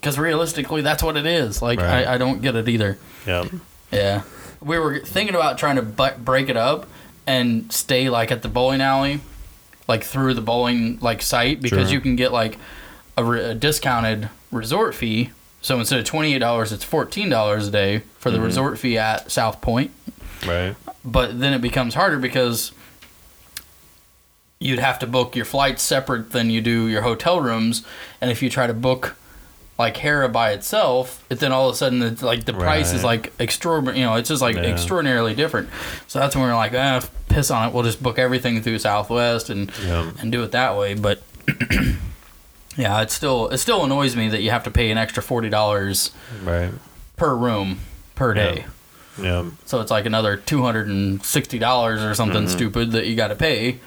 because 0.02 0.18
realistically, 0.18 0.82
that's 0.82 1.04
what 1.04 1.16
it 1.18 1.26
is. 1.26 1.62
Like 1.62 1.80
Right. 1.80 2.08
I, 2.08 2.16
I 2.16 2.18
don't 2.18 2.42
get 2.42 2.56
it 2.56 2.68
either. 2.68 2.98
Yeah. 3.28 3.46
Yeah, 3.92 4.24
we 4.60 4.80
were 4.80 5.00
thinking 5.00 5.36
about 5.36 5.60
trying 5.60 5.76
to 5.76 5.84
bu- 5.84 6.18
break 6.18 6.50
it 6.50 6.58
up 6.58 6.88
and 7.28 7.72
stay 7.72 8.10
like 8.10 8.32
at 8.32 8.42
the 8.42 8.48
bowling 8.50 8.82
alley, 8.82 9.20
like 9.88 10.04
through 10.04 10.34
the 10.34 10.42
bowling 10.42 10.98
like 11.00 11.22
site 11.22 11.62
because 11.62 11.90
Sure. 11.90 11.94
you 11.94 12.02
can 12.02 12.16
get 12.16 12.32
like 12.34 12.58
a, 13.18 13.24
re- 13.24 13.44
a 13.44 13.54
discounted 13.54 14.30
resort 14.52 14.96
fee. 14.96 15.32
So 15.62 15.80
instead 15.80 16.00
of 16.00 16.06
twenty 16.06 16.34
eight 16.34 16.40
dollars, 16.40 16.72
it's 16.72 16.84
fourteen 16.84 17.30
dollars 17.30 17.68
a 17.68 17.72
day 17.72 18.04
for 18.20 18.32
the 18.32 18.38
Mhm. 18.38 18.44
resort 18.44 18.80
fee 18.80 18.98
at 18.98 19.32
South 19.32 19.62
Point. 19.62 19.92
Right. 20.46 20.76
But 21.06 21.40
then 21.40 21.54
it 21.54 21.62
becomes 21.62 21.94
harder 21.96 22.18
because 22.20 22.72
you'd 24.60 24.80
have 24.80 25.00
to 25.00 25.08
book 25.08 25.36
your 25.36 25.46
flights 25.46 25.82
separate 25.84 26.32
than 26.32 26.50
you 26.50 26.62
do 26.62 26.88
your 26.88 27.02
hotel 27.02 27.40
rooms, 27.42 27.84
and 28.22 28.32
if 28.32 28.42
you 28.42 28.50
try 28.50 28.68
to 28.68 28.74
book 28.74 29.16
like 29.78 29.98
Harrah 29.98 30.32
by 30.32 30.52
itself, 30.52 31.24
it 31.30 31.40
then 31.40 31.52
all 31.52 31.68
of 31.68 31.74
a 31.74 31.78
sudden 31.78 32.02
it's 32.04 32.22
like 32.22 32.46
the 32.46 32.54
price 32.54 32.94
is 32.94 33.04
like 33.04 33.34
extraordinary. 33.40 34.00
You 34.00 34.06
know, 34.06 34.16
it's 34.16 34.30
just 34.30 34.42
like 34.42 34.56
Yeah. 34.56 34.64
extraordinarily 34.64 35.34
different. 35.34 35.70
So 36.08 36.20
that's 36.20 36.36
when 36.36 36.46
we're 36.46 36.56
like, 36.56 36.74
ah, 36.76 37.02
piss 37.28 37.50
on 37.50 37.68
it. 37.68 37.74
We'll 37.74 37.84
just 37.84 38.02
book 38.04 38.20
everything 38.20 38.62
through 38.62 38.80
Southwest 38.80 39.50
and 39.50 39.72
Yeah. 39.84 40.12
and 40.20 40.32
do 40.32 40.44
it 40.44 40.52
that 40.52 40.78
way. 40.78 40.94
But 40.94 41.24
yeah, 42.78 43.02
it 43.02 43.12
still 43.12 43.50
it 43.50 43.58
still 43.60 43.84
annoys 43.84 44.16
me 44.16 44.28
that 44.30 44.42
you 44.42 44.50
have 44.52 44.64
to 44.64 44.72
pay 44.72 44.92
an 44.92 44.98
extra 44.98 45.22
forty 45.24 45.50
dollars 45.50 46.12
Right. 46.44 46.72
per 47.18 47.36
room 47.36 47.80
per 48.16 48.34
day. 48.34 48.66
Yeah. 49.22 49.46
So 49.66 49.80
it's 49.82 49.92
like 49.92 50.06
another 50.06 50.38
two 50.38 50.64
hundred 50.64 50.88
and 50.88 51.24
sixty 51.24 51.60
dollars 51.60 52.02
or 52.02 52.16
something 52.16 52.46
Mhm. 52.46 52.50
stupid 52.50 52.92
that 52.92 53.06
you 53.06 53.16
got 53.16 53.28
to 53.28 53.36
pay. 53.36 53.80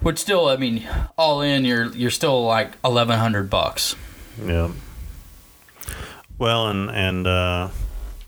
Which 0.00 0.18
still, 0.18 0.48
I 0.48 0.56
mean, 0.56 0.86
all 1.16 1.40
in, 1.40 1.64
you're 1.64 1.86
you're 1.92 2.10
still 2.10 2.44
like 2.44 2.72
eleven 2.84 3.18
hundred 3.18 3.48
bucks. 3.48 3.94
Yeah. 4.44 4.70
Well, 6.38 6.68
and 6.68 6.90
and 6.90 7.26
uh, 7.26 7.68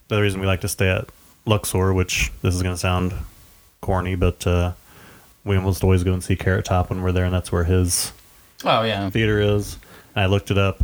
the 0.08 0.20
reason 0.20 0.40
we 0.40 0.46
like 0.46 0.62
to 0.62 0.68
stay 0.68 0.88
at 0.88 1.08
Luxor, 1.44 1.92
which 1.92 2.32
this 2.42 2.54
is 2.54 2.62
going 2.62 2.74
to 2.74 2.80
sound 2.80 3.12
corny, 3.80 4.14
but 4.14 4.46
uh, 4.46 4.72
we 5.44 5.56
almost 5.56 5.82
always 5.84 6.04
go 6.04 6.12
and 6.14 6.22
see 6.24 6.36
Carrot 6.36 6.64
Top 6.64 6.88
when 6.90 7.02
we're 7.02 7.12
there, 7.12 7.24
and 7.26 7.34
that's 7.34 7.52
where 7.52 7.64
his 7.64 8.12
Oh 8.64 8.82
yeah, 8.82 9.08
theater 9.10 9.40
is. 9.40 9.78
And 10.14 10.24
I 10.24 10.26
looked 10.26 10.50
it 10.50 10.58
up. 10.58 10.82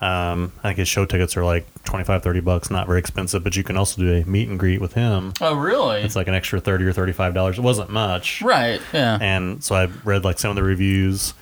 Um, 0.00 0.52
I 0.58 0.68
think 0.68 0.78
his 0.78 0.88
show 0.88 1.06
tickets 1.06 1.36
are 1.38 1.44
like 1.44 1.66
25, 1.84 2.22
30 2.22 2.40
bucks, 2.40 2.70
not 2.70 2.86
very 2.86 2.98
expensive, 2.98 3.42
but 3.42 3.56
you 3.56 3.64
can 3.64 3.76
also 3.78 4.02
do 4.02 4.12
a 4.12 4.24
meet 4.24 4.46
and 4.48 4.58
greet 4.58 4.78
with 4.80 4.92
him. 4.92 5.32
oh 5.40 5.54
really? 5.54 6.02
It's 6.02 6.14
like 6.14 6.28
an 6.28 6.34
extra 6.34 6.60
30 6.60 6.84
or 6.84 6.92
$35. 6.92 7.52
It 7.54 7.60
wasn't 7.60 7.88
much. 7.90 8.42
right, 8.42 8.80
yeah, 8.92 9.16
And 9.20 9.64
so 9.64 9.74
I 9.74 9.86
read 10.04 10.22
like 10.22 10.38
some 10.38 10.50
of 10.50 10.56
the 10.56 10.62
reviews 10.62 11.32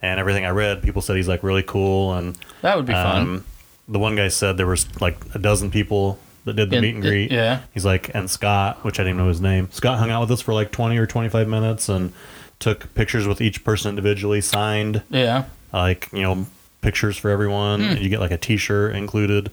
and 0.00 0.18
everything 0.18 0.46
I 0.46 0.50
read, 0.50 0.82
people 0.82 1.02
said 1.02 1.16
he's 1.16 1.28
like 1.28 1.42
really 1.42 1.62
cool 1.62 2.14
and 2.14 2.38
that 2.62 2.76
would 2.76 2.86
be 2.86 2.94
fun. 2.94 3.22
um, 3.22 3.44
the 3.88 3.98
one 3.98 4.16
guy 4.16 4.28
said 4.28 4.56
there 4.56 4.66
was 4.66 4.86
like 5.02 5.18
a 5.34 5.38
dozen 5.38 5.70
people 5.70 6.18
that 6.46 6.54
did 6.54 6.70
the 6.70 6.80
meet 6.80 6.94
and 6.94 7.02
greet. 7.02 7.30
yeah. 7.30 7.60
He's 7.74 7.84
like, 7.84 8.10
and 8.14 8.30
Scott, 8.30 8.84
which 8.84 8.98
I 8.98 9.02
didn't 9.04 9.18
know 9.18 9.28
his 9.28 9.42
name, 9.42 9.68
Scott 9.70 9.98
hung 9.98 10.10
out 10.10 10.22
with 10.22 10.30
us 10.30 10.40
for 10.40 10.54
like 10.54 10.72
20 10.72 10.96
or 10.96 11.06
25 11.06 11.46
minutes 11.46 11.90
and 11.90 12.14
took 12.58 12.92
pictures 12.94 13.26
with 13.26 13.40
each 13.40 13.64
person 13.64 13.90
individually, 13.90 14.40
signed 14.40 15.02
Yeah, 15.10 15.44
like, 15.72 16.08
you 16.12 16.22
know, 16.22 16.46
pictures 16.80 17.16
for 17.16 17.30
everyone. 17.30 17.80
And 17.82 17.98
you 18.00 18.08
get 18.08 18.20
like 18.20 18.30
a 18.32 18.38
t 18.38 18.56
shirt 18.56 18.94
included. 18.96 19.50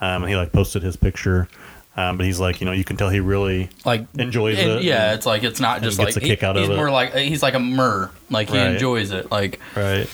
Um, 0.00 0.22
and 0.24 0.28
he 0.30 0.36
like 0.36 0.52
posted 0.52 0.82
his 0.82 0.96
picture. 0.96 1.48
Um, 1.96 2.16
but 2.16 2.24
he's 2.26 2.40
like, 2.40 2.60
you 2.60 2.64
know, 2.64 2.72
you 2.72 2.84
can 2.84 2.96
tell 2.96 3.10
he 3.10 3.20
really 3.20 3.68
like 3.84 4.06
enjoys 4.18 4.58
and- 4.58 4.70
it. 4.80 4.82
Yeah, 4.82 5.12
it's 5.14 5.26
like 5.26 5.42
it's 5.44 5.60
not 5.60 5.82
just 5.82 5.98
gets 5.98 6.16
like 6.16 6.24
a 6.24 6.26
kick 6.26 6.42
out 6.42 6.56
of 6.56 6.62
he's 6.62 6.70
it. 6.70 6.76
more 6.76 6.90
like 6.90 7.14
he's 7.14 7.42
like 7.42 7.54
a 7.54 7.58
myrrh. 7.60 8.10
Like 8.30 8.48
he 8.48 8.56
Right. 8.58 8.72
enjoys 8.72 9.10
it. 9.12 9.30
Like 9.30 9.60
Right. 9.76 10.08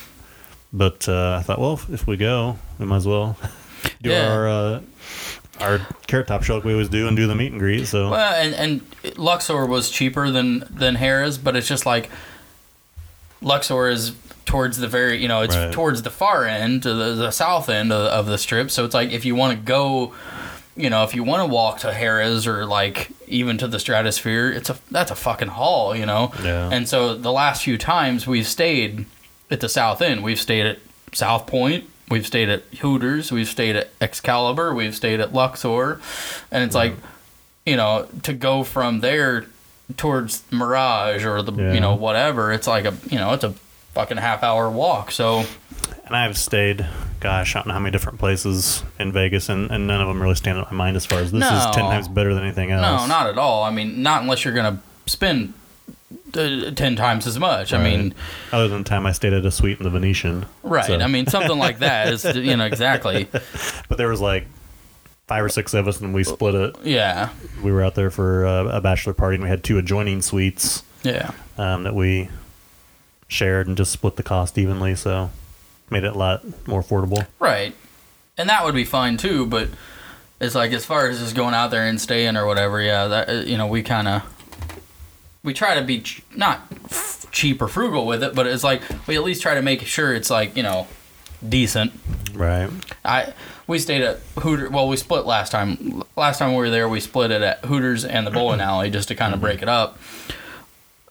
But 0.72 1.08
uh, 1.08 1.36
I 1.38 1.42
thought, 1.42 1.58
well, 1.60 1.74
if, 1.74 1.88
if 1.88 2.06
we 2.06 2.16
go, 2.18 2.58
we 2.78 2.84
might 2.86 2.96
as 2.96 3.06
well 3.06 3.36
do 4.02 4.10
Yeah. 4.10 4.28
our 4.30 4.48
uh, 4.48 4.80
our 5.60 5.80
carrot 6.06 6.26
top 6.26 6.42
show 6.42 6.56
like 6.56 6.64
we 6.64 6.72
always 6.72 6.88
do 6.88 7.06
and 7.08 7.16
do 7.16 7.26
the 7.26 7.34
meet 7.34 7.52
and 7.52 7.60
greet. 7.60 7.86
So 7.86 8.10
Well, 8.10 8.34
and 8.34 8.54
and 8.54 9.16
Luxor 9.18 9.66
was 9.66 9.90
cheaper 9.90 10.30
than 10.30 10.64
than 10.70 10.96
Harrah's, 10.96 11.38
but 11.38 11.56
it's 11.56 11.68
just 11.68 11.86
like 11.86 12.10
Luxor 13.40 13.88
is 13.88 14.12
towards 14.44 14.78
the 14.78 14.88
very, 14.88 15.20
you 15.20 15.28
know, 15.28 15.42
it's 15.42 15.54
Right. 15.54 15.72
towards 15.72 16.02
the 16.02 16.10
far 16.10 16.44
end, 16.46 16.82
to 16.82 16.94
the, 16.94 17.14
the 17.14 17.30
south 17.30 17.68
end 17.68 17.92
of, 17.92 18.00
of 18.06 18.26
the 18.26 18.38
strip. 18.38 18.70
So 18.70 18.84
it's 18.84 18.94
like 18.94 19.10
if 19.10 19.24
you 19.24 19.34
want 19.34 19.58
to 19.58 19.64
go, 19.64 20.14
you 20.76 20.88
know, 20.90 21.04
if 21.04 21.14
you 21.14 21.22
want 21.22 21.46
to 21.46 21.52
walk 21.54 21.80
to 21.80 21.88
Harrah's 21.92 22.46
or 22.46 22.64
like 22.64 23.10
even 23.26 23.58
to 23.58 23.68
the 23.68 23.78
Stratosphere, 23.78 24.50
it's 24.50 24.70
a 24.70 24.78
that's 24.90 25.10
a 25.10 25.14
fucking 25.14 25.48
haul, 25.48 25.94
you 25.94 26.06
know. 26.06 26.32
Yeah. 26.42 26.70
And 26.72 26.88
so 26.88 27.14
the 27.14 27.32
last 27.32 27.62
few 27.62 27.76
times 27.78 28.26
we've 28.26 28.46
stayed 28.46 29.04
at 29.50 29.60
the 29.60 29.68
south 29.68 30.00
end, 30.02 30.22
we've 30.24 30.40
stayed 30.40 30.66
at 30.66 30.78
South 31.12 31.46
Point. 31.46 31.84
We've 32.10 32.26
stayed 32.26 32.48
at 32.48 32.62
Hooters. 32.80 33.30
We've 33.30 33.48
stayed 33.48 33.76
at 33.76 33.90
Excalibur. 34.00 34.74
We've 34.74 34.94
stayed 34.94 35.20
at 35.20 35.32
Luxor, 35.34 36.00
and 36.50 36.64
it's 36.64 36.74
like, 36.74 36.94
you 37.66 37.76
know, 37.76 38.08
to 38.22 38.32
go 38.32 38.64
from 38.64 39.00
there 39.00 39.44
towards 39.96 40.42
Mirage 40.50 41.24
or 41.24 41.42
the 41.42 41.52
Yeah. 41.52 41.72
you 41.72 41.80
know 41.80 41.94
whatever. 41.94 42.52
It's 42.52 42.66
like 42.66 42.84
a 42.84 42.94
you 43.10 43.18
know 43.18 43.32
it's 43.34 43.44
a 43.44 43.54
fucking 43.94 44.16
half 44.18 44.42
hour 44.42 44.70
walk. 44.70 45.10
So 45.10 45.44
and 46.06 46.16
I've 46.16 46.38
stayed, 46.38 46.86
gosh, 47.20 47.54
I 47.54 47.58
don't 47.58 47.66
know 47.68 47.74
how 47.74 47.80
many 47.80 47.92
different 47.92 48.18
places 48.18 48.82
in 48.98 49.12
Vegas, 49.12 49.48
and, 49.50 49.70
and 49.70 49.86
none 49.86 50.00
of 50.00 50.08
them 50.08 50.22
really 50.22 50.34
stand 50.36 50.58
out 50.58 50.70
in 50.70 50.76
my 50.76 50.84
mind 50.86 50.96
as 50.96 51.04
far 51.04 51.18
as 51.20 51.30
this 51.32 51.44
is 51.44 51.64
ten 51.74 51.84
times 51.84 52.08
better 52.08 52.32
than 52.32 52.44
anything 52.44 52.70
else. 52.70 52.82
no, 53.02 53.06
not 53.06 53.26
at 53.28 53.36
all. 53.38 53.62
I 53.64 53.70
mean, 53.70 54.02
not 54.02 54.22
unless 54.22 54.44
you're 54.44 54.54
gonna 54.54 54.80
spend 55.06 55.52
ten 56.32 56.96
times 56.96 57.26
as 57.26 57.38
much. 57.38 57.72
I 57.72 57.82
mean, 57.82 58.14
other 58.52 58.68
than 58.68 58.82
the 58.82 58.88
time 58.88 59.06
I 59.06 59.12
stayed 59.12 59.32
at 59.32 59.44
a 59.44 59.50
suite 59.50 59.78
in 59.78 59.84
the 59.84 59.90
Venetian. 59.90 60.46
right? 60.62 60.86
So- 60.86 60.98
I 60.98 61.06
mean, 61.06 61.26
something 61.26 61.58
like 61.58 61.80
that 61.80 62.12
is 62.12 62.24
you 62.36 62.56
know 62.56 62.64
exactly. 62.66 63.28
but 63.88 63.98
there 63.98 64.08
was 64.08 64.20
like 64.20 64.46
five 65.26 65.44
or 65.44 65.48
six 65.48 65.74
of 65.74 65.86
us, 65.86 66.00
and 66.00 66.14
we 66.14 66.24
split 66.24 66.54
it. 66.54 66.76
Yeah, 66.84 67.28
We 67.62 67.70
were 67.70 67.82
out 67.82 67.94
there 67.94 68.10
for 68.10 68.46
uh, 68.46 68.64
a 68.64 68.80
bachelor 68.80 69.12
party, 69.12 69.34
and 69.34 69.44
we 69.44 69.50
had 69.50 69.62
two 69.62 69.76
adjoining 69.76 70.22
suites 70.22 70.82
yeah. 71.02 71.32
um, 71.58 71.82
that 71.84 71.94
we 71.94 72.30
shared 73.28 73.68
and 73.68 73.76
just 73.76 73.92
split 73.92 74.16
the 74.16 74.22
cost 74.22 74.56
evenly. 74.56 74.94
So 74.94 75.30
made 75.90 76.04
it 76.04 76.14
a 76.14 76.18
lot 76.18 76.44
more 76.66 76.82
affordable. 76.82 77.26
Right. 77.38 77.74
And 78.38 78.48
that 78.48 78.64
would 78.64 78.74
be 78.74 78.84
fine 78.84 79.16
too, 79.18 79.46
but 79.46 79.68
it's 80.40 80.54
like 80.54 80.72
as 80.72 80.84
far 80.84 81.08
as 81.08 81.18
just 81.18 81.34
going 81.34 81.54
out 81.54 81.70
there 81.70 81.84
and 81.84 82.00
staying 82.00 82.36
or 82.36 82.46
whatever, 82.46 82.80
yeah, 82.80 83.06
that 83.08 83.28
uh, 83.28 83.32
you 83.32 83.58
know, 83.58 83.66
we 83.66 83.82
kind 83.82 84.08
of 84.08 84.37
we 85.42 85.54
try 85.54 85.74
to 85.78 85.82
be 85.84 86.00
ch- 86.00 86.22
not 86.36 86.60
f- 86.86 87.26
cheap 87.30 87.62
or 87.62 87.68
frugal 87.68 88.06
with 88.06 88.22
it, 88.22 88.34
but 88.34 88.46
it's 88.46 88.64
like 88.64 88.82
we 89.06 89.16
at 89.16 89.22
least 89.22 89.42
try 89.42 89.54
to 89.54 89.62
make 89.62 89.82
sure 89.82 90.14
it's 90.14 90.30
like, 90.30 90.56
you 90.56 90.62
know, 90.62 90.86
decent. 91.46 91.92
Right. 92.34 92.70
I 93.04 93.32
we 93.66 93.78
stayed 93.78 94.02
at 94.02 94.18
Hooter. 94.38 94.70
Well, 94.70 94.88
we 94.88 94.96
split 94.96 95.26
last 95.26 95.50
time. 95.52 96.02
Last 96.16 96.38
time 96.38 96.50
we 96.52 96.56
were 96.56 96.70
there, 96.70 96.88
we 96.88 97.00
split 97.00 97.30
it 97.30 97.42
at 97.42 97.64
Hooters 97.66 98.04
and 98.04 98.26
the 98.26 98.30
bowling 98.30 98.60
alley 98.60 98.90
just 98.90 99.08
to 99.08 99.14
kind 99.14 99.34
of 99.34 99.40
break 99.40 99.62
it 99.62 99.68
up. 99.68 99.98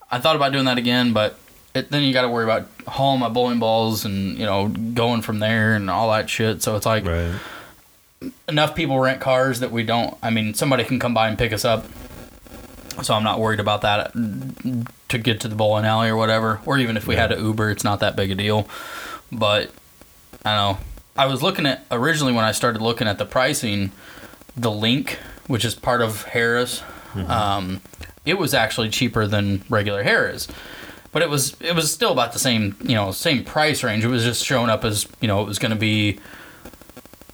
I 0.10 0.20
thought 0.20 0.36
about 0.36 0.52
doing 0.54 0.66
that 0.66 0.78
again, 0.78 1.14
but 1.14 1.38
it, 1.76 1.92
then 1.92 2.02
you 2.04 2.14
got 2.14 2.22
to 2.24 2.30
worry 2.30 2.46
about 2.46 2.68
hauling 2.88 3.20
my 3.20 3.30
bowling 3.30 3.60
balls 3.60 4.06
and 4.06 4.38
you 4.38 4.46
know 4.46 4.68
going 4.70 5.22
from 5.22 5.40
there 5.40 5.76
and 5.76 5.90
all 5.90 6.12
that 6.12 6.30
shit. 6.30 6.64
So 6.64 6.76
it's 6.76 6.86
like 6.86 7.06
Right. 7.06 7.34
enough 8.48 8.74
people 8.76 9.00
rent 9.00 9.22
cars 9.22 9.60
that 9.60 9.72
we 9.72 9.84
don't. 9.84 10.18
I 10.24 10.30
mean, 10.30 10.54
somebody 10.54 10.84
can 10.84 10.98
come 11.00 11.14
by 11.14 11.28
and 11.28 11.38
pick 11.38 11.54
us 11.54 11.64
up. 11.66 11.86
So 13.04 13.14
I'm 13.14 13.24
not 13.24 13.40
worried 13.40 13.60
about 13.60 13.82
that 13.82 14.12
to 14.14 15.18
get 15.18 15.42
to 15.42 15.48
the 15.48 15.56
bowling 15.56 15.86
alley 15.86 16.10
or 16.10 16.16
whatever. 16.16 16.60
Or 16.66 16.78
even 16.78 16.98
if 16.98 17.08
we 17.08 17.16
had 17.16 17.32
Yeah. 17.32 17.38
an 17.38 17.46
Uber, 17.46 17.70
it's 17.72 17.84
not 17.84 18.00
that 18.00 18.16
big 18.16 18.32
a 18.32 18.36
deal. 18.36 18.68
But 19.32 19.72
I 20.46 20.56
don't 20.56 20.78
know. 20.78 20.78
I 21.16 21.26
was 21.26 21.42
looking 21.42 21.66
at 21.66 21.86
originally 21.92 22.34
when 22.34 22.46
I 22.46 22.52
started 22.52 22.82
looking 22.82 23.08
at 23.08 23.18
the 23.18 23.26
pricing, 23.26 23.92
the 24.56 24.70
LINQ, 24.70 25.16
which 25.48 25.66
is 25.66 25.74
part 25.76 26.02
of 26.02 26.26
Harrah's, 26.28 26.82
um, 27.28 27.82
it 28.26 28.38
was 28.38 28.54
actually 28.54 28.90
cheaper 28.90 29.26
than 29.26 29.64
regular 29.70 30.04
Harrah's. 30.04 30.48
But 31.12 31.22
it 31.24 31.30
was 31.30 31.56
it 31.62 31.74
was 31.74 31.92
still 31.92 32.12
about 32.12 32.34
the 32.34 32.40
same 32.40 32.76
you 32.82 32.94
know 32.94 33.12
same 33.12 33.44
price 33.44 33.84
range. 33.84 34.04
It 34.06 34.10
was 34.10 34.24
just 34.24 34.46
showing 34.46 34.70
up 34.70 34.84
as 34.86 35.08
you 35.22 35.28
know 35.28 35.42
it 35.42 35.48
was 35.48 35.58
going 35.58 35.72
to 35.72 35.78
be 35.78 36.20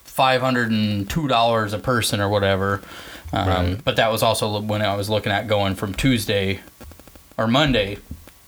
five 0.06 0.42
hundred 0.42 0.72
and 0.72 1.10
two 1.10 1.28
dollars 1.28 1.74
a 1.74 1.80
person 1.80 2.22
or 2.22 2.30
whatever. 2.30 2.82
Um, 3.34 3.48
Right. 3.48 3.84
But 3.84 3.96
that 3.96 4.12
was 4.12 4.22
also 4.24 4.62
when 4.62 4.82
I 4.82 4.96
was 4.96 5.10
looking 5.10 5.32
at 5.32 5.48
going 5.48 5.76
from 5.76 5.94
Tuesday 5.94 6.60
or 7.38 7.48
Monday 7.48 7.98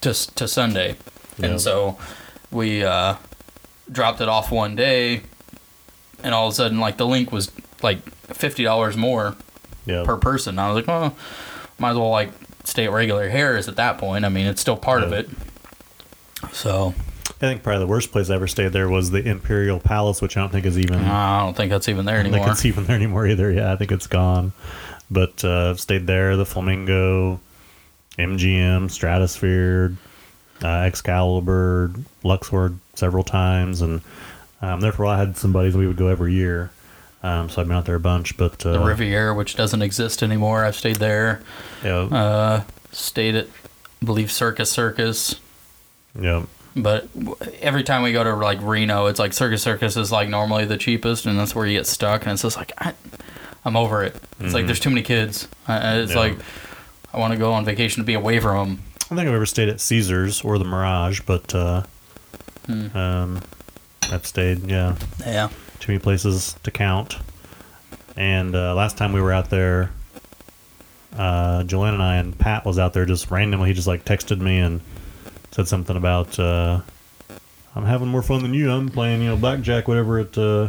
to 0.02 0.12
to 0.36 0.46
Sunday, 0.48 0.96
Yeah. 1.38 1.46
and 1.46 1.60
so 1.60 1.98
we 2.52 2.84
uh, 2.84 3.16
dropped 3.90 4.20
it 4.20 4.28
off 4.28 4.50
one 4.52 4.76
day, 4.76 5.22
and 6.22 6.32
all 6.34 6.46
of 6.46 6.52
a 6.52 6.56
sudden, 6.56 6.78
like 6.78 6.96
the 6.98 7.06
LINQ 7.06 7.32
was 7.32 7.50
like 7.82 7.98
fifty 8.32 8.62
dollars 8.62 8.96
more 8.96 9.34
Yeah. 9.86 10.04
per 10.04 10.16
person. 10.16 10.58
I 10.58 10.68
was 10.70 10.76
like, 10.76 10.86
well, 10.86 11.16
might 11.78 11.90
as 11.90 11.96
well 11.96 12.10
like 12.10 12.30
stay 12.64 12.84
at 12.84 12.92
regular 12.92 13.28
Harrah's 13.30 13.68
at 13.68 13.76
that 13.76 13.98
point. 13.98 14.24
I 14.24 14.28
mean, 14.28 14.46
it's 14.46 14.60
still 14.60 14.76
part 14.76 15.02
of 15.02 15.12
it. 15.12 15.28
So 16.52 16.94
I 17.28 17.38
think 17.40 17.62
probably 17.62 17.80
the 17.80 17.86
worst 17.86 18.12
place 18.12 18.30
I 18.30 18.34
ever 18.36 18.46
stayed 18.46 18.72
there 18.72 18.88
was 18.88 19.10
the 19.10 19.22
Imperial 19.26 19.78
Palace, 19.80 20.22
which 20.22 20.36
I 20.36 20.40
don't 20.40 20.50
think 20.50 20.64
is 20.64 20.78
even. 20.78 21.04
I 21.04 21.40
don't 21.44 21.56
think 21.56 21.70
that's 21.70 21.88
even 21.88 22.04
there 22.06 22.16
I 22.16 22.22
don't 22.22 22.26
anymore. 22.32 22.46
think 22.46 22.54
it's 22.56 22.64
even 22.64 22.84
there 22.84 22.96
anymore 22.96 23.26
either. 23.26 23.50
Yeah, 23.50 23.72
I 23.72 23.76
think 23.76 23.92
it's 23.92 24.06
gone. 24.06 24.52
But 25.10 25.44
uh, 25.44 25.70
I've 25.70 25.80
stayed 25.80 26.06
there, 26.06 26.36
the 26.36 26.46
Flamingo, 26.46 27.40
MGM, 28.18 28.90
Stratosphere, 28.90 29.96
uh, 30.62 30.68
Excalibur, 30.68 31.92
Luxor 32.22 32.74
several 32.94 33.22
times, 33.24 33.82
and 33.82 34.00
um, 34.62 34.80
therefore 34.80 35.06
I 35.06 35.18
had 35.18 35.36
some 35.36 35.52
buddies 35.52 35.76
we 35.76 35.86
would 35.86 35.96
go 35.98 36.08
every 36.08 36.32
year. 36.32 36.70
Um, 37.22 37.48
so 37.50 37.60
I've 37.60 37.68
been 37.68 37.76
out 37.76 37.84
there 37.86 37.96
a 37.96 38.00
bunch. 38.00 38.36
But 38.36 38.64
uh, 38.64 38.72
the 38.72 38.80
Riviera, 38.80 39.34
which 39.34 39.56
doesn't 39.56 39.82
exist 39.82 40.22
anymore, 40.22 40.64
I've 40.64 40.76
stayed 40.76 40.96
there. 40.96 41.42
yeah, 41.84 41.96
Uh, 42.02 42.62
stayed 42.92 43.34
at, 43.34 43.46
I 44.00 44.04
believe, 44.04 44.30
Circus 44.30 44.70
Circus. 44.70 45.36
yeah, 46.18 46.44
But 46.78 47.08
every 47.62 47.82
time 47.84 48.02
we 48.02 48.12
go 48.12 48.22
to 48.22 48.34
like 48.36 48.58
Reno, 48.60 49.06
it's 49.06 49.18
like 49.18 49.32
Circus 49.32 49.62
Circus 49.62 49.96
is 49.96 50.12
like 50.12 50.28
normally 50.28 50.66
the 50.66 50.76
cheapest, 50.76 51.24
and 51.24 51.38
that's 51.38 51.54
where 51.54 51.64
you 51.66 51.78
get 51.78 51.86
stuck. 51.86 52.22
And 52.22 52.32
it's 52.32 52.42
just 52.42 52.56
like 52.58 52.72
I, 52.78 52.92
I'm 53.64 53.76
over 53.76 54.02
it. 54.04 54.14
It's 54.40 54.52
like 54.52 54.64
Mhm. 54.64 54.66
there's 54.66 54.80
too 54.80 54.90
many 54.90 55.02
kids. 55.02 55.48
I, 55.66 55.96
it's 56.00 56.12
Yeah. 56.12 56.18
like 56.18 56.38
I 57.14 57.18
want 57.18 57.32
to 57.32 57.38
go 57.38 57.52
on 57.54 57.64
vacation 57.64 58.02
to 58.02 58.06
be 58.06 58.12
away 58.14 58.40
from 58.40 58.56
them. 58.68 58.78
I 59.04 59.08
don't 59.08 59.16
think 59.18 59.28
I've 59.28 59.34
ever 59.34 59.46
stayed 59.46 59.70
at 59.70 59.80
Caesars 59.80 60.42
or 60.42 60.58
the 60.58 60.64
Mirage, 60.66 61.20
but 61.24 61.54
uh, 61.54 61.82
Hmm. 62.66 62.94
um, 62.96 63.40
I've 64.12 64.26
stayed, 64.26 64.68
yeah, 64.68 64.96
Yeah. 65.24 65.48
too 65.80 65.92
many 65.92 65.98
places 65.98 66.56
to 66.64 66.70
count. 66.70 67.16
And 68.18 68.54
uh, 68.54 68.74
last 68.74 68.98
time 68.98 69.12
we 69.14 69.20
were 69.22 69.32
out 69.32 69.48
there, 69.50 69.90
uh, 71.16 71.62
Jolene 71.62 71.94
and 71.94 72.02
I 72.02 72.16
and 72.16 72.38
Pat 72.38 72.66
was 72.66 72.78
out 72.78 72.92
there 72.92 73.06
just 73.06 73.30
randomly. 73.30 73.68
He 73.68 73.74
just 73.74 73.86
like 73.86 74.04
texted 74.04 74.40
me 74.40 74.58
and 74.58 74.80
said 75.56 75.66
something 75.66 75.96
about 75.96 76.38
uh, 76.38 76.80
I'm 77.74 77.84
having 77.86 78.08
more 78.08 78.20
fun 78.22 78.42
than 78.42 78.52
you. 78.52 78.70
I'm 78.70 78.90
playing 78.90 79.22
you 79.22 79.28
know 79.28 79.36
blackjack 79.36 79.88
whatever 79.88 80.18
at 80.18 80.36
uh, 80.36 80.68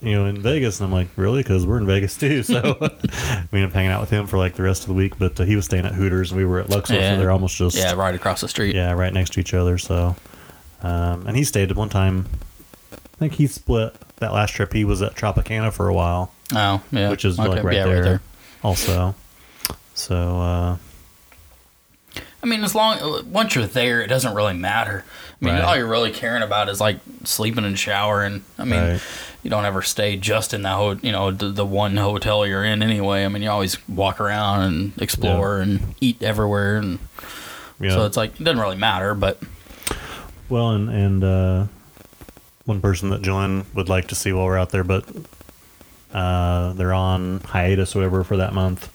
you 0.00 0.12
know 0.12 0.24
in 0.24 0.40
Vegas. 0.40 0.80
And 0.80 0.86
I'm 0.86 0.92
like 0.92 1.08
really 1.16 1.42
because 1.42 1.66
we're 1.66 1.76
in 1.76 1.86
Vegas 1.86 2.16
too. 2.16 2.42
So 2.42 2.76
we 3.52 3.58
ended 3.60 3.64
up 3.64 3.72
hanging 3.72 3.90
out 3.90 4.00
with 4.00 4.08
him 4.10 4.26
for 4.26 4.38
like 4.38 4.54
the 4.54 4.62
rest 4.62 4.82
of 4.84 4.88
the 4.88 4.94
week. 4.94 5.18
But 5.18 5.38
uh, 5.38 5.44
he 5.44 5.54
was 5.54 5.66
staying 5.66 5.84
at 5.84 5.92
Hooters 5.92 6.30
and 6.30 6.38
we 6.38 6.46
were 6.46 6.60
at 6.60 6.70
Luxor, 6.70 6.94
Yeah. 6.94 7.14
so 7.14 7.18
they're 7.20 7.30
almost 7.30 7.56
just 7.58 7.76
Yeah, 7.76 7.92
right 7.92 8.14
across 8.14 8.40
the 8.40 8.48
street. 8.48 8.74
yeah, 8.74 8.92
right 8.92 9.12
next 9.12 9.34
to 9.34 9.40
each 9.40 9.52
other. 9.52 9.76
So, 9.76 10.16
um, 10.82 11.26
and 11.26 11.36
he 11.36 11.44
stayed 11.44 11.70
at 11.70 11.76
one 11.76 11.90
time. 11.90 12.26
I 12.92 13.18
think 13.18 13.34
he 13.34 13.46
split 13.46 13.94
that 14.16 14.32
last 14.32 14.52
trip. 14.54 14.72
He 14.72 14.84
was 14.86 15.02
at 15.02 15.14
Tropicana 15.14 15.72
for 15.72 15.88
a 15.88 15.94
while, 15.94 16.32
Oh, 16.54 16.82
yeah. 16.90 17.10
which 17.10 17.24
is 17.26 17.38
Okay, 17.38 17.48
like 17.48 17.64
right, 17.64 17.76
yeah, 17.76 17.84
there, 17.86 18.20
also. 18.62 19.14
So, 19.94 20.38
uh, 20.40 20.76
I 22.46 22.48
mean, 22.48 22.62
as 22.62 22.76
long 22.76 23.28
once 23.32 23.56
you're 23.56 23.66
there, 23.66 24.00
it 24.02 24.06
doesn't 24.06 24.32
really 24.32 24.54
matter. 24.54 25.04
I 25.42 25.44
mean, 25.44 25.54
Right. 25.56 25.64
all 25.64 25.76
you're 25.76 25.88
really 25.88 26.12
caring 26.12 26.44
about 26.44 26.68
is 26.68 26.80
like 26.80 27.00
sleeping 27.24 27.64
and 27.64 27.76
showering. 27.76 28.44
I 28.56 28.64
mean, 28.64 28.80
Right. 28.80 29.00
you 29.42 29.50
don't 29.50 29.64
ever 29.64 29.82
stay 29.82 30.16
just 30.16 30.54
in 30.54 30.62
that 30.62 30.74
ho- 30.76 30.96
you 31.02 31.10
know 31.10 31.32
the, 31.32 31.48
the 31.48 31.66
one 31.66 31.96
hotel 31.96 32.46
you're 32.46 32.62
in 32.64 32.84
anyway. 32.84 33.24
I 33.24 33.28
mean, 33.28 33.42
you 33.42 33.50
always 33.50 33.76
walk 33.88 34.20
around 34.20 34.60
and 34.62 35.02
explore 35.02 35.58
and 35.58 35.96
eat 36.00 36.22
everywhere, 36.22 36.76
and 36.76 37.00
yeah. 37.80 37.90
so 37.90 38.04
it's 38.04 38.16
like 38.16 38.40
it 38.40 38.44
doesn't 38.44 38.60
really 38.62 38.76
matter. 38.76 39.12
But 39.14 39.40
well, 40.48 40.70
and 40.70 40.88
and 40.88 41.24
uh, 41.24 41.66
one 42.64 42.80
person 42.80 43.10
that 43.10 43.22
Jillian 43.22 43.64
would 43.74 43.88
like 43.88 44.06
to 44.06 44.14
see 44.14 44.32
while 44.32 44.44
we're 44.44 44.56
out 44.56 44.70
there, 44.70 44.84
but 44.84 45.04
uh, 46.14 46.74
they're 46.74 46.94
on 46.94 47.40
hiatus 47.40 47.96
or 47.96 47.98
whatever 47.98 48.22
for 48.22 48.36
that 48.36 48.54
month. 48.54 48.88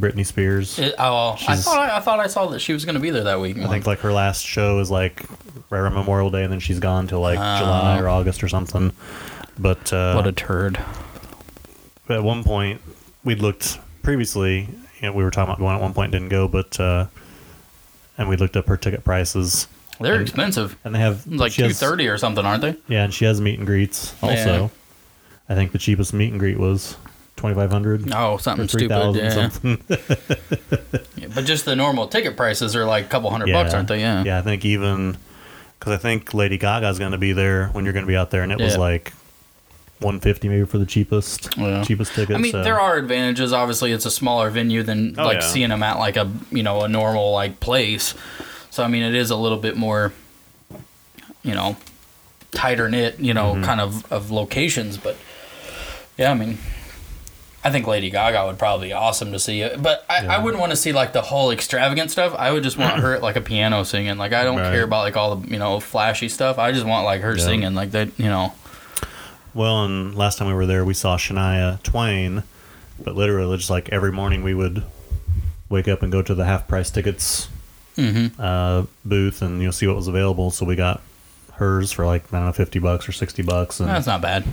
Britney 0.00 0.24
Spears. 0.26 0.78
it, 0.78 0.94
oh, 0.98 1.36
I 1.46 1.56
thought 1.56 1.78
I, 1.78 1.96
I 1.96 2.00
thought 2.00 2.20
I 2.20 2.26
saw 2.26 2.46
that 2.46 2.60
she 2.60 2.72
was 2.72 2.84
going 2.84 2.94
to 2.94 3.00
be 3.00 3.10
there 3.10 3.24
that 3.24 3.40
week. 3.40 3.58
I 3.58 3.68
think 3.68 3.86
like 3.86 4.00
her 4.00 4.12
last 4.12 4.44
show 4.44 4.78
is 4.80 4.90
like 4.90 5.24
right 5.70 5.78
around 5.80 5.94
Memorial 5.94 6.30
Day, 6.30 6.42
and 6.44 6.52
then 6.52 6.60
she's 6.60 6.80
gone 6.80 7.06
till 7.06 7.20
like 7.20 7.36
July 7.38 7.98
Oh. 7.98 8.02
or 8.02 8.08
August 8.08 8.42
or 8.42 8.48
something. 8.48 8.92
But 9.58 9.92
uh, 9.92 10.14
what 10.14 10.26
a 10.26 10.32
turd. 10.32 10.78
at 12.08 12.22
one 12.24 12.42
point 12.44 12.80
we'd 13.24 13.40
looked 13.40 13.78
previously 14.02 14.60
you 15.00 15.08
know, 15.08 15.12
we 15.12 15.22
were 15.22 15.30
talking 15.30 15.50
about 15.50 15.58
going 15.60 15.74
at 15.76 15.80
one 15.80 15.94
point 15.94 16.10
didn't 16.12 16.28
go 16.30 16.48
but 16.48 16.78
uh 16.80 17.06
and 18.18 18.28
we 18.28 18.36
looked 18.36 18.56
up 18.56 18.66
her 18.66 18.76
ticket 18.76 19.04
prices 19.04 19.66
They're 20.00 20.14
and- 20.14 20.22
expensive, 20.22 20.76
and 20.84 20.94
they 20.94 20.98
have 20.98 21.26
like 21.26 21.52
two 21.52 21.70
thirty 21.72 22.08
or 22.08 22.16
something, 22.18 22.44
aren't 22.44 22.62
they? 22.62 22.76
yeah 22.88 23.04
and 23.04 23.12
she 23.14 23.26
has 23.26 23.40
meet 23.40 23.58
and 23.58 23.66
greets 23.66 24.14
also 24.22 24.34
Yeah. 24.64 24.68
i 25.50 25.54
think 25.54 25.72
the 25.72 25.78
cheapest 25.78 26.12
meet 26.14 26.30
and 26.32 26.40
greet 26.40 26.58
was 26.58 26.96
2500 27.40 28.12
Oh, 28.14 28.36
something 28.36 28.68
stupid. 28.68 28.88
3000 28.88 29.24
Yeah. 29.24 29.30
something 29.48 29.82
Yeah, 31.16 31.28
but 31.34 31.44
just 31.44 31.64
the 31.64 31.74
normal 31.74 32.06
ticket 32.08 32.36
prices 32.36 32.76
are 32.76 32.84
like 32.84 33.06
a 33.06 33.08
couple 33.08 33.30
hundred 33.30 33.50
bucks, 33.52 33.72
aren't 33.74 33.88
they? 33.88 34.00
Yeah. 34.00 34.22
yeah 34.24 34.38
i 34.38 34.42
think 34.42 34.64
even 34.64 35.16
because 35.78 35.92
i 35.92 35.96
think 35.96 36.34
lady 36.34 36.58
gaga's 36.58 36.98
going 36.98 37.12
to 37.12 37.18
be 37.18 37.32
there 37.32 37.68
when 37.68 37.84
you're 37.84 37.92
going 37.94 38.04
to 38.04 38.08
be 38.10 38.16
out 38.16 38.30
there 38.30 38.42
and 38.42 38.52
it 38.52 38.60
was 38.60 38.76
like 38.76 39.12
150 40.00 40.48
maybe 40.48 40.64
for 40.66 40.78
the 40.78 40.86
cheapest 40.86 41.56
Yeah. 41.56 41.82
cheapest 41.84 42.14
ticket 42.14 42.36
I 42.36 42.38
mean, 42.38 42.52
so- 42.52 42.62
there 42.62 42.80
are 42.80 42.96
advantages. 42.96 43.52
Obviously, 43.52 43.92
it's 43.92 44.06
a 44.06 44.10
smaller 44.10 44.48
venue 44.48 44.82
than 44.82 45.14
Oh, 45.18 45.24
like 45.24 45.40
yeah. 45.40 45.46
seeing 45.46 45.68
them 45.68 45.82
at 45.82 45.98
like 45.98 46.16
a 46.16 46.30
you 46.50 46.62
know 46.62 46.82
a 46.84 46.88
normal 46.88 47.32
like 47.32 47.60
place. 47.60 48.14
So 48.70 48.82
I 48.82 48.88
mean, 48.88 49.02
it 49.02 49.14
is 49.14 49.28
a 49.30 49.36
little 49.36 49.58
bit 49.58 49.76
more, 49.76 50.12
you 51.42 51.54
know, 51.54 51.76
tighter 52.52 52.88
knit, 52.88 53.20
you 53.20 53.34
know, 53.34 53.52
Mm-hmm. 53.52 53.64
kind 53.64 53.80
of 53.82 54.10
of 54.10 54.30
locations. 54.30 54.96
But 54.96 55.16
yeah, 56.16 56.30
I 56.30 56.34
mean, 56.34 56.56
I 57.62 57.70
think 57.70 57.86
Lady 57.86 58.08
Gaga 58.10 58.46
would 58.46 58.58
probably 58.58 58.88
be 58.88 58.92
awesome 58.94 59.32
to 59.32 59.38
see. 59.38 59.68
But 59.78 60.06
I, 60.08 60.26
I 60.26 60.38
wouldn't 60.42 60.60
want 60.60 60.70
to 60.70 60.76
see 60.76 60.92
like 60.92 61.12
the 61.12 61.20
whole 61.20 61.50
extravagant 61.50 62.10
stuff. 62.10 62.34
I 62.38 62.50
would 62.52 62.62
just 62.62 62.78
want 62.78 63.00
her 63.00 63.14
at 63.14 63.22
like 63.22 63.36
a 63.36 63.40
piano 63.42 63.82
singing. 63.84 64.16
Like 64.16 64.32
I 64.32 64.44
don't 64.44 64.56
Right. 64.58 64.72
care 64.72 64.84
about 64.84 65.00
like 65.04 65.16
all 65.16 65.36
the 65.36 65.48
you 65.50 65.58
know 65.58 65.78
flashy 65.80 66.28
stuff. 66.30 66.58
I 66.58 66.72
just 66.72 66.86
want 66.86 67.04
like 67.04 67.20
her 67.20 67.36
Yeah. 67.36 67.44
singing 67.44 67.74
like 67.74 67.90
that. 67.90 68.08
You 68.18 68.26
know. 68.26 68.54
Well, 69.52 69.84
and 69.84 70.14
last 70.14 70.38
time 70.38 70.48
we 70.48 70.54
were 70.54 70.66
there, 70.66 70.84
we 70.84 70.94
saw 70.94 71.16
Shania 71.16 71.82
Twain, 71.82 72.44
but 73.02 73.14
literally 73.16 73.56
just 73.56 73.68
like 73.70 73.88
every 73.90 74.12
morning 74.12 74.42
we 74.42 74.54
would 74.54 74.84
wake 75.68 75.88
up 75.88 76.02
and 76.02 76.10
go 76.12 76.22
to 76.22 76.34
the 76.34 76.44
half 76.44 76.66
price 76.68 76.90
tickets 76.90 77.48
Mm-hmm. 77.96 78.40
uh, 78.40 78.84
booth 79.04 79.42
and 79.42 79.60
you'll 79.60 79.72
see 79.72 79.86
what 79.86 79.96
was 79.96 80.08
available. 80.08 80.50
So 80.50 80.64
we 80.64 80.76
got 80.76 81.02
hers 81.54 81.92
for 81.92 82.06
like 82.06 82.32
I 82.32 82.38
don't 82.38 82.46
know 82.46 82.52
fifty 82.52 82.78
bucks 82.78 83.06
or 83.06 83.12
sixty 83.12 83.42
bucks, 83.42 83.80
and 83.80 83.88
That's 83.90 84.06
not 84.06 84.22
bad. 84.22 84.44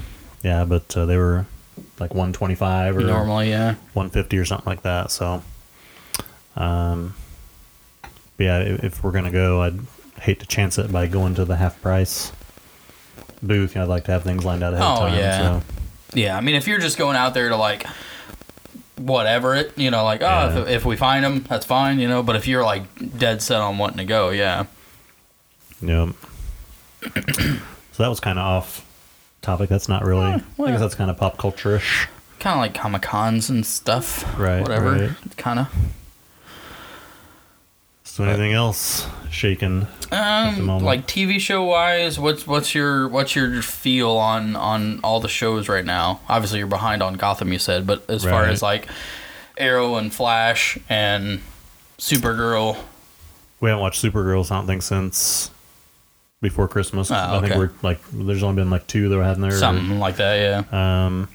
yeah, 0.43 0.65
but 0.65 0.97
uh, 0.97 1.05
they 1.05 1.15
were 1.15 1.45
like 1.99 2.13
one 2.13 2.33
twenty 2.33 2.55
five 2.55 2.95
or 2.97 3.01
Normally, 3.01 3.49
yeah. 3.49 3.75
one 3.93 4.09
fifty 4.09 4.37
or 4.37 4.45
something 4.45 4.65
like 4.69 4.83
that. 4.83 5.11
So, 5.11 5.41
um, 6.55 7.15
yeah, 8.37 8.59
if, 8.59 8.83
if 8.83 9.03
we're 9.03 9.11
gonna 9.11 9.31
go, 9.31 9.61
I'd 9.61 9.79
hate 10.21 10.39
to 10.39 10.45
chance 10.45 10.77
it 10.77 10.91
by 10.91 11.07
going 11.07 11.35
to 11.35 11.45
the 11.45 11.55
half 11.57 11.81
price 11.81 12.31
booth. 13.41 13.75
You 13.75 13.79
know, 13.79 13.85
I'd 13.85 13.89
like 13.89 14.05
to 14.05 14.11
have 14.11 14.23
things 14.23 14.43
lined 14.45 14.63
out 14.63 14.73
ahead 14.73 14.85
of 14.85 14.97
Oh, 14.97 15.01
time. 15.07 15.17
yeah. 15.17 15.59
So. 15.59 15.63
Yeah, 16.13 16.37
I 16.37 16.41
mean, 16.41 16.55
if 16.55 16.67
you're 16.67 16.79
just 16.79 16.97
going 16.97 17.15
out 17.17 17.33
there 17.33 17.49
to 17.49 17.55
like 17.57 17.85
whatever 18.95 19.55
it, 19.55 19.77
you 19.77 19.91
know, 19.91 20.03
like 20.03 20.21
oh, 20.21 20.25
Yeah. 20.25 20.57
if, 20.61 20.67
if 20.69 20.85
we 20.85 20.95
find 20.95 21.23
them, 21.23 21.43
that's 21.47 21.65
fine, 21.65 21.99
you 21.99 22.07
know. 22.07 22.23
But 22.23 22.35
if 22.35 22.47
you're 22.47 22.63
like 22.63 23.17
dead 23.19 23.41
set 23.41 23.59
on 23.61 23.77
wanting 23.77 23.97
to 23.97 24.05
go, 24.05 24.29
yeah, 24.29 24.65
Yep. 25.81 26.09
so 27.91 28.03
that 28.03 28.07
was 28.07 28.19
kind 28.19 28.39
of 28.39 28.45
off 28.45 28.83
topic. 29.41 29.69
That's 29.69 29.87
not 29.89 30.03
really. 30.03 30.25
I 30.25 30.43
well. 30.57 30.69
guess 30.71 30.79
that's 30.79 30.95
kind 30.95 31.09
of 31.09 31.17
pop 31.17 31.37
culture 31.37 31.75
ish. 31.77 32.07
kind 32.39 32.55
of 32.55 32.61
like 32.61 32.73
comic 32.73 33.01
cons 33.01 33.49
and 33.49 33.65
stuff, 33.65 34.23
Right, 34.39 34.61
Whatever, 34.61 34.91
right. 34.93 35.37
kind 35.37 35.59
of. 35.59 35.73
So 38.03 38.23
anything 38.23 38.53
else 38.53 39.05
shaking? 39.29 39.85
Um, 40.11 40.65
moment. 40.65 40.85
like 40.85 41.05
TV 41.07 41.39
show 41.39 41.63
wise, 41.65 42.17
what's 42.19 42.47
what's 42.47 42.73
your 42.73 43.07
what's 43.07 43.35
your 43.35 43.61
feel 43.61 44.11
on 44.11 44.55
on 44.55 44.99
all 45.03 45.19
the 45.19 45.27
shows 45.27 45.69
right 45.69 45.85
now? 45.85 46.19
Obviously, 46.27 46.57
you're 46.59 46.67
behind 46.67 47.03
on 47.03 47.13
Gotham, 47.13 47.53
you 47.53 47.59
said, 47.59 47.85
but 47.85 48.09
as 48.09 48.23
far 48.23 48.45
as 48.45 48.63
like 48.63 48.87
Arrow 49.55 49.95
and 49.97 50.11
Flash 50.11 50.79
and 50.89 51.41
Supergirl, 51.99 52.77
We 53.59 53.69
haven't 53.69 53.81
watched 53.81 54.03
Supergirls, 54.03 54.49
I 54.51 54.55
don't 54.57 54.65
think, 54.67 54.81
since 54.81 55.51
before 56.41 56.67
Christmas. 56.67 57.09
Oh, 57.11 57.15
I 57.15 57.39
think 57.39 57.51
okay. 57.51 57.57
we're 57.59 57.71
like, 57.81 57.99
there's 58.11 58.43
only 58.43 58.61
been 58.61 58.69
like 58.69 58.87
two 58.87 59.09
that 59.09 59.17
we 59.17 59.23
had 59.23 59.35
in 59.35 59.41
there. 59.41 59.51
something 59.51 59.99
like 59.99 60.17
that, 60.17 60.65
yeah, 60.71 61.05
Um, 61.05 61.29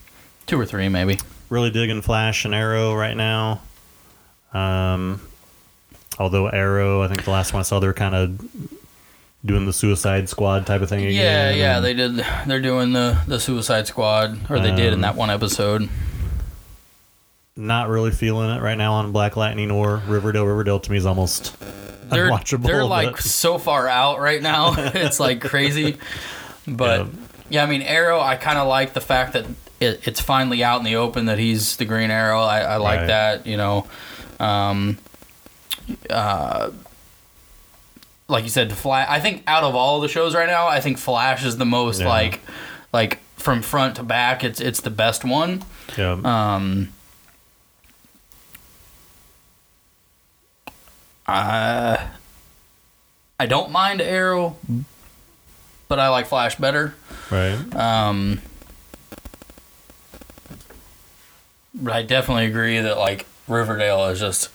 two 0.46 0.58
or 0.60 0.66
three 0.66 0.88
maybe. 0.88 1.18
really 1.50 1.70
digging 1.70 2.02
Flash 2.02 2.44
and 2.44 2.54
Arrow 2.54 2.94
right 2.94 3.16
now. 3.16 3.60
Um, 4.54 5.20
although 6.18 6.46
Arrow, 6.48 7.02
I 7.02 7.08
think 7.08 7.24
the 7.24 7.30
last 7.30 7.52
one 7.52 7.60
I 7.60 7.62
saw, 7.62 7.80
they're 7.80 7.92
kind 7.94 8.14
of 8.14 8.38
doing 9.44 9.66
the 9.66 9.72
Suicide 9.72 10.28
Squad 10.28 10.66
type 10.66 10.82
of 10.82 10.88
thing 10.88 11.00
again. 11.04 11.14
Yeah, 11.14 11.50
yeah, 11.50 11.76
and- 11.78 11.84
they 11.84 11.94
did. 11.94 12.24
They're 12.46 12.60
doing 12.60 12.92
the 12.92 13.18
the 13.26 13.40
Suicide 13.40 13.86
Squad, 13.88 14.38
or 14.50 14.60
they 14.60 14.70
did 14.74 14.88
in 14.88 14.94
Um, 14.94 15.00
that 15.00 15.16
one 15.16 15.30
episode. 15.30 15.88
not 17.56 17.88
really 17.88 18.10
feeling 18.12 18.50
it 18.50 18.62
right 18.62 18.78
now 18.78 18.94
on 18.94 19.10
Black 19.12 19.36
Lightning 19.36 19.70
or 19.70 19.96
Riverdale. 20.06 20.44
Riverdale 20.46 20.80
to 20.80 20.90
me 20.90 20.96
is 20.96 21.06
almost 21.06 21.56
They're 22.12 22.28
unwatchable. 22.30 22.62
they're 22.64 22.84
like 22.84 23.12
but- 23.12 23.20
so 23.22 23.58
far 23.58 23.88
out 23.88 24.20
right 24.20 24.40
now. 24.42 24.74
it's 24.76 25.18
like 25.20 25.40
crazy. 25.40 25.98
But 26.68 27.00
Yeah. 27.06 27.06
yeah, 27.50 27.62
I 27.64 27.66
mean 27.66 27.82
Arrow. 27.82 28.20
I 28.20 28.36
kind 28.36 28.58
of 28.58 28.68
like 28.68 28.92
the 28.92 29.00
fact 29.00 29.32
that 29.32 29.46
it, 29.80 30.06
it's 30.06 30.20
finally 30.20 30.62
out 30.62 30.78
in 30.78 30.84
the 30.84 30.96
open 30.96 31.26
that 31.26 31.38
he's 31.38 31.76
the 31.76 31.84
Green 31.84 32.10
Arrow. 32.10 32.40
I, 32.42 32.60
I 32.60 32.76
like 32.76 33.00
Right. 33.00 33.06
that. 33.08 33.46
You 33.46 33.56
know, 33.56 33.86
um, 34.38 34.98
uh, 36.08 36.70
like 38.28 38.44
you 38.44 38.50
said, 38.50 38.72
Flash. 38.72 39.08
I 39.10 39.20
think 39.20 39.42
out 39.46 39.64
of 39.64 39.74
all 39.74 40.00
the 40.00 40.08
shows 40.08 40.34
right 40.34 40.46
now, 40.48 40.66
I 40.68 40.80
think 40.80 40.98
Flash 40.98 41.44
is 41.44 41.56
the 41.56 41.66
most 41.66 42.00
Yeah. 42.00 42.08
like 42.08 42.40
like 42.92 43.18
from 43.36 43.62
front 43.62 43.96
to 43.96 44.02
back. 44.02 44.44
It's 44.44 44.60
it's 44.60 44.80
the 44.80 44.90
best 44.90 45.24
one. 45.24 45.64
yeah, 45.98 46.12
Um, 46.24 46.92
uh, 51.26 51.96
I 53.40 53.46
don't 53.46 53.70
mind 53.70 54.00
Arrow, 54.00 54.56
but 55.88 55.98
I 55.98 56.08
like 56.08 56.26
Flash 56.26 56.56
better. 56.56 56.94
right. 57.30 57.58
Um, 57.74 58.40
but 61.74 61.92
I 61.92 62.02
definitely 62.02 62.46
agree 62.46 62.78
that 62.80 62.98
like 62.98 63.26
Riverdale 63.48 64.06
is 64.08 64.20
just 64.20 64.50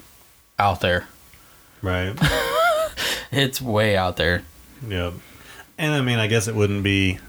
out 0.59 0.81
there. 0.81 1.07
Right. 1.81 2.17
It's 3.29 3.61
way 3.61 3.97
out 3.97 4.15
there. 4.15 4.43
Yeah. 4.87 5.11
And 5.77 5.93
I 5.93 5.99
mean, 6.01 6.17
I 6.17 6.27
guess 6.27 6.47
it 6.47 6.55
wouldn't 6.55 6.81
be 6.81 7.19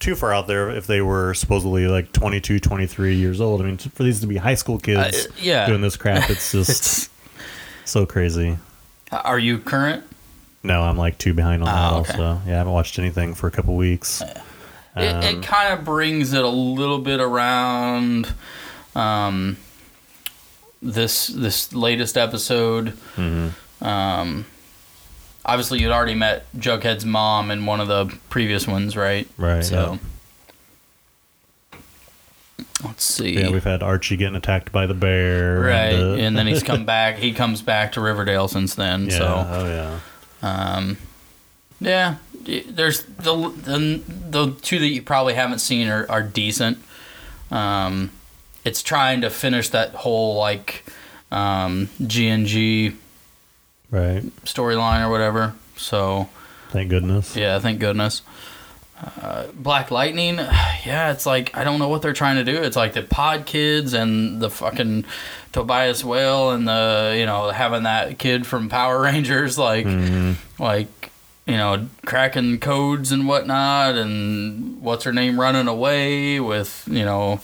too 0.00 0.14
far 0.14 0.34
out 0.34 0.46
there 0.46 0.68
if 0.68 0.86
they 0.86 1.00
were 1.00 1.32
supposedly 1.32 1.88
like 1.88 2.12
22, 2.12 2.60
23 2.60 3.16
years 3.16 3.40
old. 3.40 3.62
I 3.62 3.64
mean, 3.64 3.78
for 3.78 4.02
these 4.02 4.20
to 4.20 4.26
be 4.26 4.36
high 4.36 4.54
school 4.54 4.78
kids 4.78 5.26
Uh, 5.26 5.30
yeah. 5.40 5.66
doing 5.66 5.80
this 5.80 5.96
crap, 5.96 6.28
it's 6.28 6.52
just. 6.52 7.10
So 7.90 8.06
crazy. 8.06 8.58
Are 9.10 9.38
you 9.38 9.58
current? 9.58 10.04
No, 10.62 10.82
I'm 10.82 10.96
like 10.98 11.18
two 11.18 11.34
behind 11.34 11.62
on 11.62 11.68
Ah, 11.68 11.72
that 11.72 11.96
okay. 12.00 12.12
also. 12.12 12.42
Yeah, 12.46 12.54
I 12.54 12.58
haven't 12.58 12.72
watched 12.72 12.98
anything 12.98 13.34
for 13.34 13.46
a 13.46 13.50
couple 13.50 13.74
weeks. 13.76 14.20
It, 14.22 14.36
Um, 15.14 15.22
it 15.22 15.42
kind 15.42 15.72
of 15.78 15.84
brings 15.84 16.32
it 16.32 16.44
a 16.44 16.48
little 16.48 16.98
bit 16.98 17.20
around 17.20 18.32
um, 18.96 19.56
this 20.82 21.28
this 21.28 21.72
latest 21.72 22.16
episode. 22.16 22.94
mhm. 23.16 23.52
Um, 23.80 24.44
obviously, 25.44 25.80
you'd 25.80 25.92
already 25.92 26.14
met 26.16 26.46
Jughead's 26.56 27.04
mom 27.04 27.50
in 27.52 27.64
one 27.66 27.80
of 27.80 27.86
the 27.88 28.06
previous 28.28 28.66
ones, 28.66 28.96
right? 28.96 29.28
Right. 29.36 29.64
So 29.64 29.98
let's 32.84 33.04
see. 33.04 33.38
yeah. 33.40 33.50
we've 33.50 33.64
had 33.64 33.82
Archie 33.82 34.16
getting 34.16 34.36
attacked 34.36 34.70
by 34.72 34.86
the 34.86 34.94
bear. 34.94 35.60
right, 35.60 35.94
And, 35.94 36.02
uh, 36.02 36.14
and 36.24 36.36
then 36.38 36.46
he's 36.46 36.62
come 36.72 36.84
back. 36.84 37.16
He 37.18 37.32
comes 37.32 37.62
back 37.62 37.92
to 37.92 38.00
Riverdale 38.00 38.48
since 38.48 38.74
then. 38.74 39.06
yeah. 39.06 39.18
So 39.18 39.46
Oh, 39.48 39.66
yeah. 39.66 40.00
Um, 40.42 40.98
yeah, 41.80 42.16
there's 42.66 43.02
the, 43.02 43.34
the 43.50 44.02
the 44.30 44.52
two 44.62 44.78
that 44.78 44.88
you 44.88 45.02
probably 45.02 45.34
haven't 45.34 45.58
seen 45.60 45.88
are, 45.88 46.06
are 46.10 46.22
decent. 46.22 46.78
Um, 47.50 48.10
it's 48.64 48.82
trying 48.82 49.20
to 49.22 49.30
finish 49.30 49.68
that 49.70 49.90
whole 49.90 50.36
like 50.36 50.84
um, 51.30 51.88
GNG 52.00 52.94
Right. 53.90 54.22
storyline 54.44 55.06
or 55.06 55.10
whatever. 55.10 55.54
So 55.76 56.28
Thank 56.70 56.90
goodness. 56.90 57.34
yeah, 57.36 57.58
thank 57.58 57.78
goodness. 57.80 58.22
Uh, 59.22 59.46
Black 59.54 59.90
Lightning, 59.92 60.36
yeah, 60.84 61.12
it's 61.12 61.24
like 61.26 61.56
I 61.56 61.62
don't 61.64 61.78
know 61.78 61.88
what 61.88 62.02
they're 62.02 62.12
trying 62.12 62.36
to 62.36 62.44
do. 62.44 62.56
It's 62.62 62.76
like 62.76 62.94
the 62.94 63.02
Pod 63.02 63.46
Kids 63.46 63.92
and 63.94 64.40
the 64.40 64.50
fucking 64.50 65.04
Tobias 65.52 66.04
Whale 66.04 66.50
and 66.50 66.66
the 66.66 67.14
you 67.18 67.24
know 67.26 67.50
having 67.50 67.84
that 67.84 68.18
kid 68.18 68.46
from 68.46 68.68
Power 68.68 69.00
Rangers 69.02 69.56
like 69.58 69.86
Mhm. 69.86 70.34
like 70.58 71.10
you 71.46 71.56
know 71.56 71.86
cracking 72.06 72.58
codes 72.58 73.12
and 73.12 73.26
whatnot 73.28 73.94
and 73.96 74.82
what's 74.82 75.04
her 75.04 75.12
name 75.12 75.38
running 75.40 75.66
away 75.68 76.40
with 76.40 76.84
you 76.90 77.04
know 77.04 77.40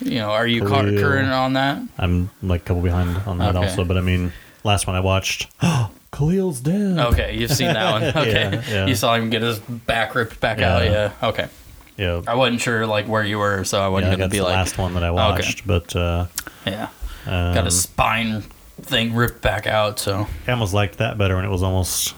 you 0.00 0.18
know 0.18 0.30
are 0.30 0.46
you 0.46 0.64
caught 0.66 0.84
current 0.84 1.30
on 1.32 1.54
that 1.54 1.80
I'm 1.98 2.30
like 2.42 2.60
a 2.62 2.64
couple 2.66 2.82
behind 2.82 3.16
on 3.26 3.38
that 3.38 3.56
Okay. 3.56 3.66
also, 3.68 3.84
but 3.84 3.96
I 3.96 4.00
mean, 4.02 4.32
last 4.64 4.86
one 4.86 4.94
I 4.96 5.00
watched, 5.00 5.48
oh, 5.62 5.90
Khalil's 6.14 6.60
dead. 6.60 6.98
okay 6.98 7.36
you've 7.36 7.50
seen 7.50 7.72
that 7.72 7.90
one 7.92 8.02
okay 8.28 8.50
Yeah, 8.52 8.62
yeah. 8.74 8.86
you 8.86 8.94
saw 8.94 9.14
him 9.14 9.30
get 9.30 9.42
his 9.42 9.58
back 9.58 10.14
ripped 10.14 10.38
back 10.40 10.58
Yeah. 10.58 10.74
out 10.76 10.84
yeah 10.84 11.12
okay 11.28 11.48
Yeah. 11.96 12.22
i 12.26 12.34
wasn't 12.34 12.60
sure 12.60 12.86
like 12.86 13.06
where 13.08 13.24
you 13.24 13.38
were 13.38 13.64
so 13.64 13.80
i 13.82 13.88
wasn't 13.88 14.12
gonna 14.12 14.24
that's 14.24 14.32
be 14.32 14.38
the 14.38 14.44
like 14.44 14.54
last 14.54 14.78
one 14.78 14.94
that 14.94 15.02
I 15.02 15.10
watched, 15.10 15.66
but 15.66 15.94
uh, 15.96 16.26
yeah 16.66 16.88
um, 17.26 17.54
got 17.54 17.66
a 17.66 17.70
spine 17.70 18.42
thing 18.82 19.14
ripped 19.14 19.40
back 19.42 19.66
out 19.66 19.98
so 19.98 20.26
I 20.46 20.52
almost 20.52 20.74
liked 20.74 20.98
that 20.98 21.16
better 21.18 21.36
when 21.36 21.44
it 21.44 21.50
was 21.50 21.62
almost. 21.62 22.14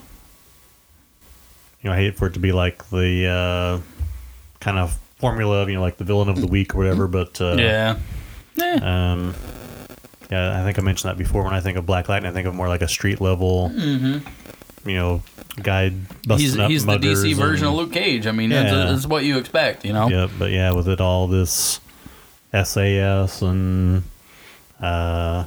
You 1.82 1.90
know, 1.90 1.92
I 1.92 1.96
hate 2.00 2.16
for 2.16 2.26
it 2.26 2.34
to 2.34 2.40
be 2.40 2.50
like 2.50 2.88
the 2.90 3.26
uh, 3.28 3.80
kind 4.58 4.76
of 4.78 4.98
formula 5.20 5.62
of 5.62 5.68
you 5.68 5.76
know 5.76 5.80
like 5.80 5.96
the 5.98 6.04
villain 6.04 6.28
of 6.28 6.40
the 6.40 6.48
week 6.48 6.74
or 6.74 6.78
whatever, 6.78 7.06
but 7.06 7.40
uh, 7.40 7.54
yeah 7.56 7.98
Eh, 8.60 8.78
Um, 8.82 9.34
yeah, 10.30 10.60
I 10.60 10.64
think 10.64 10.78
I 10.78 10.82
mentioned 10.82 11.10
that 11.10 11.18
before. 11.18 11.44
When 11.44 11.54
I 11.54 11.60
think 11.60 11.78
of 11.78 11.86
Black 11.86 12.08
Lightning, 12.08 12.30
I 12.30 12.34
think 12.34 12.46
of 12.46 12.54
more 12.54 12.68
like 12.68 12.82
a 12.82 12.88
street 12.88 13.20
level, 13.20 13.70
mm-hmm. 13.74 14.88
you 14.88 14.96
know, 14.96 15.22
guy 15.62 15.90
busting 16.26 16.38
he's, 16.38 16.58
up 16.58 16.70
he's 16.70 16.84
the 16.84 16.92
muggers 16.92 17.24
dc 17.24 17.34
version 17.34 17.66
of 17.66 17.72
luke 17.72 17.90
cage 17.90 18.26
i 18.26 18.30
mean 18.30 18.50
that's, 18.50 18.70
Yeah. 18.70 18.84
that's 18.92 19.06
what 19.06 19.24
you 19.24 19.38
expect 19.38 19.86
you 19.86 19.92
know 19.94 20.06
Yeah, 20.08 20.28
but 20.38 20.50
yeah, 20.50 20.72
with 20.72 20.86
it 20.86 21.00
all 21.00 21.28
this 21.28 21.80
SAS 22.52 23.40
and 23.42 24.02
uh, 24.80 25.44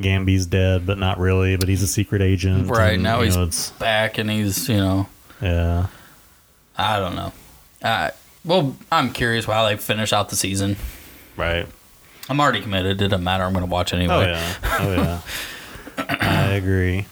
Gambi's 0.00 0.46
dead, 0.46 0.86
but 0.86 0.98
not 0.98 1.18
really. 1.18 1.56
But 1.56 1.68
he's 1.68 1.82
a 1.82 1.86
secret 1.88 2.22
agent. 2.22 2.68
Right, 2.68 2.94
and, 2.94 3.02
now 3.02 3.18
you 3.18 3.24
he's- 3.24 3.36
know, 3.36 3.42
it's 3.44 3.70
back 3.72 4.18
and 4.18 4.30
he's 4.30 4.68
you 4.68 4.76
know 4.76 5.08
yeah, 5.42 5.86
I 6.76 6.98
don't 6.98 7.14
know. 7.16 7.32
Uh, 7.82 8.10
well, 8.44 8.76
I'm 8.90 9.12
curious 9.12 9.44
how 9.44 9.66
they 9.68 9.76
finish 9.76 10.12
out 10.12 10.30
the 10.30 10.36
season. 10.36 10.76
right. 11.36 11.66
I'm 12.28 12.40
already 12.40 12.60
committed. 12.60 13.00
It 13.00 13.08
doesn't 13.08 13.24
matter. 13.24 13.44
I'm 13.44 13.52
going 13.52 13.64
to 13.64 13.70
watch 13.70 13.92
anyway. 13.94 14.14
Oh 14.14 14.20
yeah, 14.20 14.54
oh 14.80 14.92
yeah. 14.94 15.20
I 16.20 16.52
agree. 16.54 17.06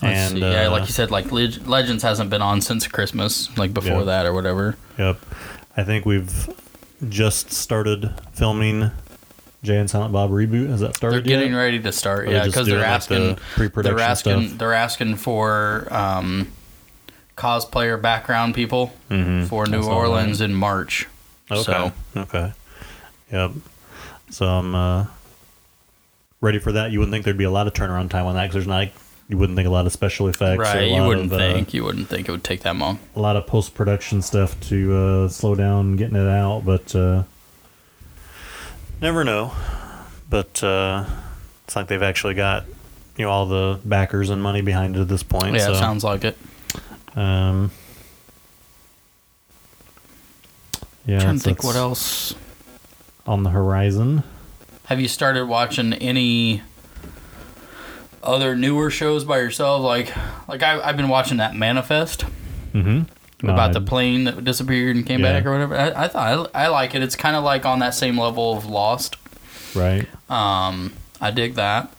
Let's 0.00 0.16
and 0.18 0.32
see. 0.34 0.40
yeah, 0.40 0.66
uh, 0.66 0.70
like 0.70 0.82
you 0.86 0.92
said, 0.92 1.10
like 1.10 1.32
Leg- 1.32 1.66
Legends 1.66 2.02
hasn't 2.02 2.30
been 2.30 2.42
on 2.42 2.60
since 2.60 2.86
Christmas, 2.86 3.56
like 3.58 3.74
before 3.74 3.98
Yeah. 4.00 4.04
that 4.04 4.26
or 4.26 4.32
whatever. 4.32 4.76
Yep. 4.98 5.18
I 5.76 5.82
think 5.84 6.04
we've 6.06 6.48
just 7.08 7.50
started 7.52 8.12
filming 8.32 8.90
Jay 9.64 9.76
and 9.78 9.90
Silent 9.90 10.12
Bob 10.12 10.30
reboot. 10.30 10.68
Has 10.70 10.80
that 10.80 10.94
started? 10.96 11.24
They're 11.24 11.36
getting 11.36 11.52
yet? 11.52 11.58
ready 11.58 11.78
to 11.80 11.90
start, 11.92 12.28
yeah, 12.28 12.44
because 12.44 12.66
they're 12.66 12.76
doing, 12.76 12.80
like, 12.82 12.88
asking, 12.90 13.36
the 13.56 13.82
they're 13.82 13.98
asking, 14.00 14.46
stuff? 14.48 14.58
they're 14.58 14.72
asking 14.74 15.16
for 15.16 15.88
um, 15.90 16.52
cosplayer 17.36 18.00
background 18.00 18.54
people 18.54 18.92
Mhm. 19.10 19.46
for 19.48 19.66
New 19.66 19.82
Orleans 19.82 20.38
that. 20.38 20.44
in 20.46 20.54
March. 20.54 21.06
Okay. 21.50 21.62
So 21.62 21.92
Okay. 22.16 22.52
Yep. 23.32 23.50
So 24.30 24.46
I'm 24.46 24.74
uh, 24.74 25.06
ready 26.40 26.58
for 26.58 26.72
that. 26.72 26.90
You 26.90 27.00
wouldn't 27.00 27.12
think 27.12 27.24
there'd 27.24 27.38
be 27.38 27.44
a 27.44 27.50
lot 27.50 27.66
of 27.66 27.72
turnaround 27.72 28.10
time 28.10 28.26
on 28.26 28.34
that 28.34 28.42
because 28.44 28.54
there's 28.54 28.66
not. 28.66 28.88
You 29.28 29.36
wouldn't 29.36 29.56
think 29.56 29.68
a 29.68 29.70
lot 29.70 29.84
of 29.84 29.92
special 29.92 30.28
effects. 30.28 30.58
right, 30.58 30.90
you 30.90 31.02
wouldn't 31.02 31.26
of, 31.26 31.34
uh, 31.34 31.52
think 31.52 31.74
you 31.74 31.84
wouldn't 31.84 32.08
think 32.08 32.28
it 32.28 32.32
would 32.32 32.44
take 32.44 32.62
that 32.62 32.74
long. 32.76 32.98
a 33.14 33.20
lot 33.20 33.36
of 33.36 33.46
post 33.46 33.74
production 33.74 34.22
stuff 34.22 34.58
to 34.68 34.96
uh, 34.96 35.28
slow 35.28 35.54
down 35.54 35.96
getting 35.96 36.16
it 36.16 36.28
out, 36.28 36.64
but 36.64 36.94
uh, 36.94 37.24
never 39.02 39.24
know. 39.24 39.52
But 40.30 40.62
uh, 40.64 41.04
it's 41.64 41.76
like 41.76 41.88
they've 41.88 42.02
actually 42.02 42.34
got 42.34 42.64
you 43.18 43.24
know 43.24 43.30
all 43.30 43.46
the 43.46 43.80
backers 43.84 44.30
and 44.30 44.42
money 44.42 44.62
behind 44.62 44.96
it 44.96 45.00
at 45.00 45.08
this 45.08 45.22
point. 45.22 45.56
Yeah, 45.56 45.66
so, 45.66 45.72
it 45.72 45.76
sounds 45.76 46.04
like 46.04 46.24
it. 46.24 46.38
Um, 47.14 47.70
yeah, 51.04 51.20
trying 51.20 51.36
to 51.36 51.44
think 51.44 51.64
what 51.64 51.76
else. 51.76 52.34
On 53.28 53.42
the 53.42 53.50
horizon. 53.50 54.22
Have 54.86 55.00
you 55.00 55.06
started 55.08 55.44
watching 55.46 55.92
any 55.92 56.62
other 58.22 58.56
newer 58.56 58.90
shows 58.90 59.24
by 59.24 59.38
yourself? 59.38 59.82
Like, 59.82 60.12
like 60.48 60.62
I, 60.62 60.80
I've 60.80 60.96
been 60.96 61.08
watching 61.08 61.36
that 61.36 61.54
Manifest 61.54 62.24
Mm-hmm. 62.74 63.48
about 63.48 63.72
the 63.72 63.80
plane 63.80 64.24
that 64.24 64.44
disappeared 64.44 64.94
and 64.96 65.06
came 65.06 65.20
Yeah. 65.20 65.32
back 65.32 65.46
or 65.46 65.52
whatever. 65.52 65.76
I, 65.76 66.04
I 66.04 66.08
thought 66.08 66.50
I, 66.54 66.64
I 66.64 66.68
like 66.68 66.94
it. 66.94 67.02
It's 67.02 67.16
kind 67.16 67.34
of 67.36 67.42
like 67.44 67.64
on 67.64 67.78
that 67.78 67.94
same 67.94 68.18
level 68.18 68.56
of 68.56 68.66
Lost. 68.66 69.16
right. 69.74 70.06
Um, 70.30 70.92
I 71.20 71.30
dig 71.30 71.54
that. 71.54 71.90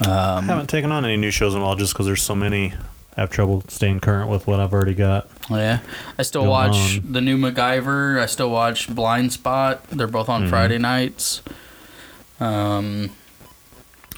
I 0.00 0.36
Um, 0.38 0.46
haven't 0.46 0.68
taken 0.68 0.90
on 0.92 1.04
any 1.04 1.16
new 1.16 1.30
shows 1.30 1.54
in 1.54 1.60
a 1.60 1.64
while 1.64 1.76
just 1.76 1.92
because 1.92 2.06
there's 2.06 2.22
so 2.22 2.34
many. 2.34 2.72
I 3.16 3.20
have 3.20 3.30
trouble 3.30 3.62
staying 3.68 4.00
current 4.00 4.28
with 4.28 4.46
what 4.46 4.58
I've 4.60 4.72
already 4.72 4.94
got. 4.94 5.28
yeah, 5.50 5.80
I 6.18 6.22
still 6.22 6.46
watch 6.46 6.98
on. 6.98 7.12
the 7.12 7.20
new 7.20 7.36
MacGyver. 7.38 8.20
I 8.20 8.26
still 8.26 8.50
watch 8.50 8.88
Blindspot. 8.88 9.80
They're 9.90 10.06
both 10.06 10.28
on 10.28 10.44
Mhm. 10.46 10.50
Friday 10.50 10.78
nights. 10.78 11.42
Um, 12.40 13.10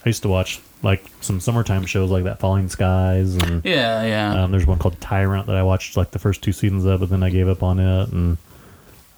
I 0.04 0.08
used 0.08 0.22
to 0.22 0.28
watch 0.28 0.60
like 0.82 1.04
some 1.20 1.40
summertime 1.40 1.84
shows 1.86 2.10
like 2.10 2.24
that, 2.24 2.38
Falling 2.38 2.68
Skies, 2.68 3.34
and 3.34 3.64
yeah, 3.64 4.04
yeah. 4.04 4.44
um, 4.44 4.50
there's 4.52 4.66
one 4.66 4.78
called 4.78 5.00
Tyrant 5.00 5.46
that 5.46 5.56
I 5.56 5.62
watched 5.62 5.96
like 5.96 6.10
the 6.12 6.18
first 6.18 6.42
two 6.42 6.52
seasons 6.52 6.84
of, 6.84 7.00
but 7.00 7.10
then 7.10 7.22
I 7.22 7.30
gave 7.30 7.48
up 7.48 7.62
on 7.62 7.78
it. 7.80 8.08
And 8.12 8.38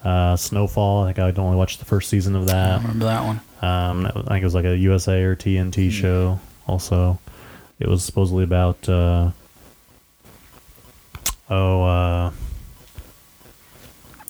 uh, 0.04 0.36
Snowfall, 0.36 1.04
I 1.04 1.08
think 1.12 1.18
I'd 1.18 1.38
only 1.38 1.56
watched 1.56 1.78
the 1.78 1.84
first 1.84 2.08
season 2.08 2.34
of 2.36 2.42
I 2.44 2.46
that. 2.52 2.80
remember 2.82 3.04
that 3.06 3.24
one. 3.24 3.40
Um, 3.60 4.06
I 4.06 4.12
think 4.12 4.42
it 4.42 4.44
was 4.44 4.54
like 4.54 4.64
a 4.64 4.76
USA 4.76 5.22
or 5.22 5.36
TNT 5.36 5.90
show. 5.90 6.40
Also, 6.66 7.18
it 7.80 7.88
was 7.88 8.04
supposedly 8.04 8.44
about 8.44 8.88
uh, 8.88 9.30
oh 11.50 11.82
uh, 11.82 12.32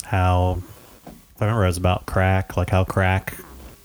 how 0.05 0.61
if 1.35 1.41
I 1.41 1.45
remember, 1.45 1.63
it 1.63 1.67
was 1.67 1.77
about 1.77 2.05
crack, 2.05 2.57
like 2.57 2.69
how 2.69 2.83
crack 2.83 3.33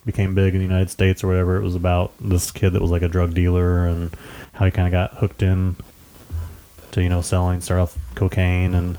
became 0.04 0.34
big 0.34 0.54
in 0.54 0.58
the 0.60 0.66
United 0.66 0.90
States 0.90 1.22
or 1.22 1.28
whatever. 1.28 1.56
It 1.56 1.62
was 1.62 1.74
about 1.76 2.12
this 2.20 2.50
kid 2.50 2.70
that 2.70 2.82
was 2.82 2.90
like 2.90 3.02
a 3.02 3.08
drug 3.08 3.32
dealer 3.34 3.86
and 3.86 4.14
how 4.54 4.64
he 4.64 4.70
kind 4.70 4.86
of 4.88 4.92
got 4.92 5.18
hooked 5.20 5.42
in 5.42 5.76
to 6.92 7.02
you 7.02 7.08
know 7.08 7.20
selling, 7.22 7.60
start 7.60 7.80
off 7.80 7.96
cocaine 8.14 8.74
and 8.74 8.98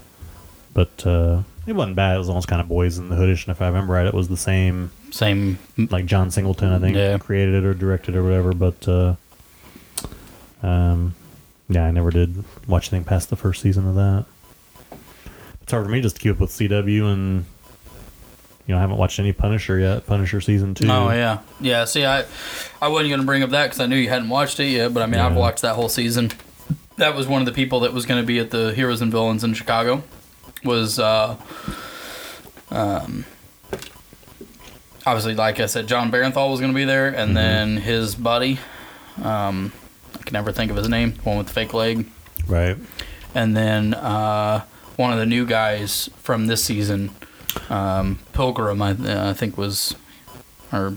but 0.74 1.06
uh, 1.08 1.42
it 1.68 1.74
wasn't 1.74 1.96
bad. 1.96 2.16
It 2.16 2.20
was 2.20 2.30
almost 2.30 2.48
kind 2.48 2.62
of 2.62 2.68
boys 2.68 2.98
in 2.98 3.08
the 3.10 3.16
hoodish, 3.16 3.46
and 3.48 3.56
if 3.56 3.62
I 3.62 3.68
remember 3.68 3.94
right, 3.94 4.06
it 4.06 4.14
was 4.14 4.28
the 4.28 4.36
same 4.38 4.92
Same. 5.12 5.58
like 5.78 6.06
John 6.06 6.30
Singleton, 6.32 6.72
I 6.74 6.80
think, 6.80 6.96
Yeah. 6.98 7.18
created 7.18 7.56
it 7.56 7.66
or 7.66 7.74
directed 7.74 8.16
it 8.16 8.18
or 8.18 8.24
whatever. 8.24 8.52
But 8.54 8.88
uh, 8.88 9.16
um, 10.62 11.16
yeah, 11.70 11.86
I 11.86 11.92
never 11.92 12.12
did 12.12 12.44
watch 12.68 12.92
anything 12.94 13.08
past 13.08 13.30
the 13.30 13.36
first 13.36 13.62
season 13.62 13.88
of 13.88 13.96
that. 13.96 14.26
It's 15.64 15.72
hard 15.72 15.86
for 15.86 15.92
me 15.92 16.02
just 16.02 16.18
to 16.18 16.22
keep 16.22 16.34
up 16.34 16.40
with 16.40 16.52
CW, 16.52 17.12
and 17.12 17.46
you 18.68 18.74
know, 18.74 18.78
I 18.78 18.82
haven't 18.82 18.98
watched 18.98 19.20
any 19.20 19.34
Punisher 19.34 19.80
yet. 19.80 20.06
Punisher 20.06 20.42
season 20.42 20.74
two. 20.76 20.88
Oh 20.90 21.10
yeah, 21.12 21.40
yeah. 21.60 21.86
See, 21.86 22.06
I, 22.06 22.26
I 22.82 22.88
wasn't 22.88 23.12
gonna 23.12 23.24
bring 23.24 23.42
up 23.44 23.50
that 23.52 23.64
because 23.66 23.80
I 23.80 23.86
knew 23.88 23.96
you 23.96 24.10
hadn't 24.10 24.30
watched 24.30 24.60
it 24.60 24.68
yet. 24.70 24.94
But 24.94 25.04
I 25.04 25.08
mean, 25.08 25.20
I've 25.20 25.36
watched 25.36 25.62
that 25.64 25.76
whole 25.76 25.90
season. 25.90 26.32
That 26.98 27.16
was 27.16 27.28
one 27.28 27.42
of 27.42 27.46
the 27.46 27.52
people 27.52 27.80
that 27.82 27.94
was 27.94 28.06
gonna 28.06 28.24
be 28.24 28.40
at 28.40 28.52
the 28.52 28.74
Heroes 28.74 29.02
and 29.02 29.12
Villains 29.12 29.44
in 29.44 29.54
Chicago. 29.54 30.04
Was 30.64 30.98
uh, 31.00 31.36
um, 32.72 33.26
obviously 35.06 35.36
like 35.36 35.60
I 35.60 35.66
said, 35.66 35.88
Jon 35.88 36.12
Bernthal 36.12 36.50
was 36.52 36.60
gonna 36.62 36.74
be 36.74 36.86
there, 36.86 37.08
and 37.08 37.32
Mhm. 37.32 37.36
then 37.36 37.78
his 37.78 38.16
buddy, 38.16 38.60
um, 39.24 39.72
can 40.26 40.34
never 40.34 40.52
think 40.52 40.72
of 40.72 40.78
his 40.78 40.90
name, 40.90 41.14
the 41.14 41.22
one 41.24 41.38
with 41.38 41.48
the 41.48 41.54
fake 41.54 41.74
leg, 41.74 42.08
right. 42.48 42.78
and 43.34 43.56
then 43.56 43.94
uh, 43.94 44.64
one 44.96 45.12
of 45.14 45.20
the 45.20 45.26
new 45.26 45.46
guys 45.46 46.10
from 46.18 46.48
this 46.48 46.64
season, 46.64 47.12
um, 47.70 48.20
Pilgrim, 48.34 48.82
I, 48.82 49.30
I 49.30 49.34
think 49.34 49.58
was, 49.58 49.96
or 50.74 50.96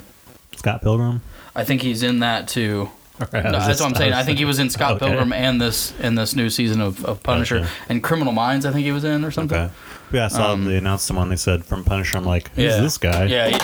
Scott 0.56 0.82
Pilgrim. 0.82 1.20
I 1.54 1.64
think 1.64 1.82
he's 1.82 2.02
in 2.02 2.20
that 2.20 2.48
too. 2.48 2.90
I 3.32 3.40
No, 3.42 3.52
that's 3.52 3.66
just- 3.66 3.80
what 3.80 3.88
I'm 3.90 3.94
saying. 3.96 4.10
was 4.12 4.18
I 4.20 4.22
think 4.22 4.38
he 4.38 4.44
was 4.44 4.58
in 4.58 4.70
Scott 4.70 4.92
Okay. 4.96 5.06
Pilgrim 5.06 5.32
and 5.32 5.60
this 5.60 5.92
in 6.00 6.14
this 6.14 6.36
new 6.36 6.48
season 6.50 6.80
of, 6.80 7.04
of 7.04 7.22
Punisher 7.22 7.60
Gotcha. 7.60 7.70
and 7.88 8.02
Criminal 8.02 8.32
Minds. 8.32 8.64
I 8.64 8.70
think 8.72 8.84
he 8.84 8.92
was 8.92 9.04
in 9.04 9.24
or 9.24 9.30
something. 9.32 9.58
Okay. 9.58 9.72
Yeah, 10.12 10.26
I 10.26 10.28
saw 10.28 10.52
Um, 10.52 10.64
they 10.64 10.76
announced 10.76 11.10
him 11.10 11.18
on. 11.18 11.28
They 11.28 11.36
said 11.36 11.64
from 11.64 11.84
Punisher. 11.84 12.16
I'm 12.16 12.24
like, 12.24 12.48
who's 12.54 12.64
Yeah. 12.76 12.80
this 12.80 12.96
guy? 12.96 13.24
Yeah, 13.24 13.48
he, 13.50 13.58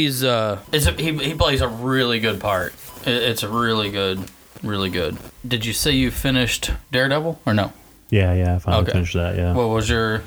he's 0.00 0.22
uh, 0.22 0.58
it's 0.72 0.86
a, 0.86 0.92
he 0.92 1.16
he 1.18 1.34
plays 1.34 1.60
a 1.62 1.68
really 1.68 2.20
good 2.20 2.38
part. 2.38 2.74
It, 3.06 3.14
it's 3.14 3.42
a 3.42 3.48
really 3.48 3.90
good, 3.90 4.20
really 4.62 4.90
good. 4.90 5.16
Did 5.46 5.64
you 5.64 5.72
say 5.72 5.92
you 5.92 6.10
finished 6.10 6.70
Daredevil 6.90 7.40
or 7.46 7.54
no? 7.54 7.72
yeah, 8.10 8.32
yeah. 8.34 8.56
I 8.56 8.58
finally 8.58 8.82
Okay. 8.82 8.92
finished 8.92 9.14
that. 9.14 9.36
Yeah, 9.36 9.54
What 9.54 9.68
was 9.68 9.88
your 9.88 10.22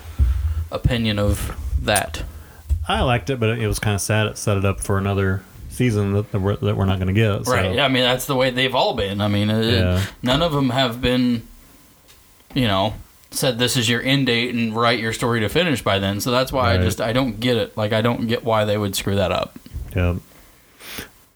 opinion 0.72 1.20
of 1.20 1.56
that? 1.82 2.24
I 2.88 3.02
liked 3.02 3.30
it, 3.30 3.40
but 3.40 3.50
it 3.60 3.68
was 3.68 3.80
kind 3.80 3.96
of 3.96 4.02
sad. 4.02 4.28
It 4.28 4.38
set 4.38 4.58
it 4.58 4.66
up 4.66 4.80
for 4.80 4.98
another 4.98 5.44
season 5.70 6.14
that 6.14 6.34
we're, 6.40 6.56
that 6.58 6.76
we're 6.78 6.86
not 6.86 7.00
going 7.00 7.14
to 7.14 7.20
get. 7.20 7.46
So. 7.46 7.52
Right. 7.54 7.74
Yeah, 7.76 7.86
I 7.86 7.88
mean, 7.88 8.04
that's 8.04 8.26
the 8.26 8.36
way 8.36 8.50
they've 8.52 8.74
all 8.76 8.94
been. 8.96 9.22
I 9.22 9.28
mean, 9.28 9.50
it, 9.50 9.74
Yeah. 9.74 10.04
none 10.24 10.42
of 10.42 10.52
them 10.52 10.70
have 10.70 11.02
been, 11.02 11.48
you 12.54 12.68
know, 12.68 12.94
said 13.32 13.60
this 13.60 13.76
is 13.76 13.90
your 13.90 14.02
end 14.02 14.28
date 14.28 14.54
and 14.56 14.76
write 14.76 15.00
your 15.00 15.12
story 15.14 15.42
to 15.42 15.50
finish 15.50 15.82
by 15.82 16.00
then. 16.00 16.22
So 16.22 16.32
that's 16.32 16.52
why 16.52 16.74
I 16.74 16.78
just 16.78 17.02
I 17.02 17.12
don't 17.12 17.40
get 17.40 17.58
it. 17.58 17.76
Like 17.76 17.92
I 17.92 18.02
don't 18.02 18.28
get 18.28 18.44
why 18.46 18.64
they 18.66 18.78
would 18.78 18.96
screw 18.96 19.16
that 19.16 19.32
up. 19.32 19.58
Yeah. 19.96 20.16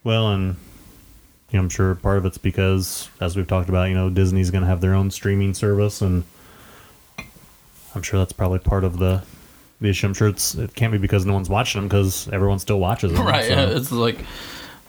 Well, 0.03 0.29
and 0.29 0.55
you 1.51 1.57
know, 1.57 1.63
I'm 1.63 1.69
sure 1.69 1.95
part 1.95 2.17
of 2.17 2.25
it's 2.25 2.37
because, 2.37 3.09
as 3.19 3.35
we've 3.35 3.47
talked 3.47 3.69
about, 3.69 3.89
you 3.89 3.95
know, 3.95 4.09
Disney's 4.09 4.51
going 4.51 4.61
to 4.63 4.67
have 4.67 4.81
their 4.81 4.93
own 4.93 5.09
streaming 5.11 5.53
service, 5.53 6.01
and 6.01 6.23
I'm 7.95 8.01
sure 8.03 8.19
that's 8.19 8.33
probably 8.33 8.59
part 8.59 8.83
of 8.83 8.97
the 8.99 9.23
the 9.81 9.89
issue. 9.89 10.07
I'm 10.07 10.13
sure 10.13 10.27
it's 10.27 10.55
it 10.55 10.75
can't 10.75 10.91
be 10.91 10.97
because 10.97 11.25
no 11.25 11.33
one's 11.33 11.49
watching 11.49 11.81
them 11.81 11.87
because 11.87 12.27
everyone 12.29 12.59
still 12.59 12.79
watches 12.79 13.13
them. 13.13 13.25
right. 13.25 13.45
so, 13.45 13.49
yeah, 13.51 13.77
It's 13.77 13.91
like 13.91 14.19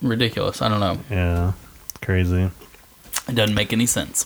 ridiculous. 0.01 0.61
I 0.61 0.69
don't 0.69 0.79
know. 0.79 0.99
yeah, 1.09 1.53
crazy. 2.01 2.49
It 3.27 3.35
doesn't 3.35 3.55
make 3.55 3.71
any 3.73 3.85
sense. 3.85 4.25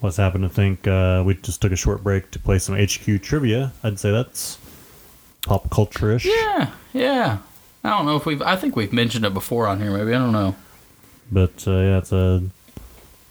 What's 0.00 0.16
happened 0.16 0.42
to 0.44 0.48
think 0.48 0.88
uh, 0.88 1.22
we 1.24 1.34
just 1.34 1.60
took 1.62 1.70
a 1.70 1.76
short 1.76 2.02
break 2.02 2.30
to 2.32 2.38
play 2.40 2.58
some 2.58 2.74
HQ 2.76 3.22
trivia. 3.22 3.72
I'd 3.84 4.00
say 4.00 4.10
that's 4.10 4.58
pop 5.42 5.70
culture 5.70 6.10
ish. 6.12 6.24
Yeah. 6.24 6.72
Yeah. 6.92 7.38
I 7.84 7.90
don't 7.90 8.06
know 8.06 8.16
if 8.16 8.26
we've. 8.26 8.42
I 8.42 8.56
think 8.56 8.74
we've 8.74 8.92
mentioned 8.92 9.24
it 9.24 9.34
before 9.34 9.66
on 9.68 9.80
here. 9.80 9.90
Maybe 9.90 10.14
I 10.14 10.18
don't 10.18 10.32
know. 10.32 10.56
But 11.32 11.64
uh, 11.66 11.70
yeah, 11.72 11.98
it's 11.98 12.12
a 12.12 12.42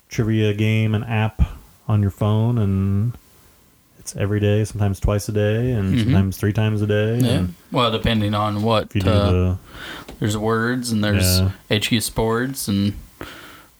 trivia 0.10 0.54
game 0.54 0.96
an 0.96 1.04
app 1.04 1.42
on 1.88 2.02
your 2.02 2.12
phone, 2.12 2.58
and 2.58 3.14
it's 4.00 4.16
every 4.16 4.40
day, 4.40 4.64
sometimes 4.66 5.00
twice 5.00 5.30
a 5.30 5.32
day, 5.32 5.72
and 5.72 5.94
Mhm. 5.96 6.04
sometimes 6.06 6.38
three 6.38 6.52
times 6.54 6.82
a 6.82 6.88
day. 6.88 7.20
Yeah. 7.20 7.28
And 7.32 7.54
Well, 7.72 7.92
depending 7.92 8.34
on 8.34 8.64
what. 8.64 8.94
you 8.96 9.02
do 9.02 9.10
uh, 9.10 9.32
the 9.32 9.58
there's 10.20 10.36
words 10.38 10.92
and 10.92 11.04
there's 11.04 11.40
Yeah. 11.40 11.52
HQ 11.70 12.02
Sports 12.02 12.68
and 12.68 12.94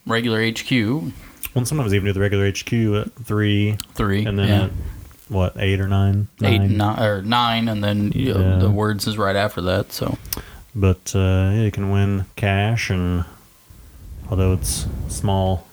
regular 0.06 0.42
HQ 0.42 1.12
well, 1.54 1.66
sometimes 1.66 1.94
even 1.94 2.06
do 2.06 2.14
the 2.14 2.20
regular 2.20 2.46
HQ 2.48 2.96
at 2.96 3.14
three, 3.26 3.78
three. 3.94 4.26
and 4.26 4.38
then 4.40 4.48
yeah. 4.48 4.64
at 4.66 4.72
what 5.30 5.54
eight 5.58 5.80
or 5.82 5.88
nine, 5.88 6.28
eight, 6.44 6.60
Nine. 6.60 6.78
nine, 6.78 7.00
or 7.00 7.22
nine, 7.22 7.68
and 7.68 7.84
then 7.84 8.12
you 8.16 8.34
know, 8.34 8.40
Yeah. 8.40 8.58
the 8.58 8.70
words 8.70 9.06
is 9.08 9.18
right 9.18 9.36
after 9.36 9.62
that. 9.62 9.92
So 9.92 10.18
But 10.76 11.14
uh, 11.16 11.52
yeah, 11.54 11.64
you 11.64 11.72
can 11.72 11.90
win 11.92 12.26
cash, 12.36 12.90
and 12.90 13.26
although 14.32 14.54
it's 14.54 14.88
small, 15.10 15.68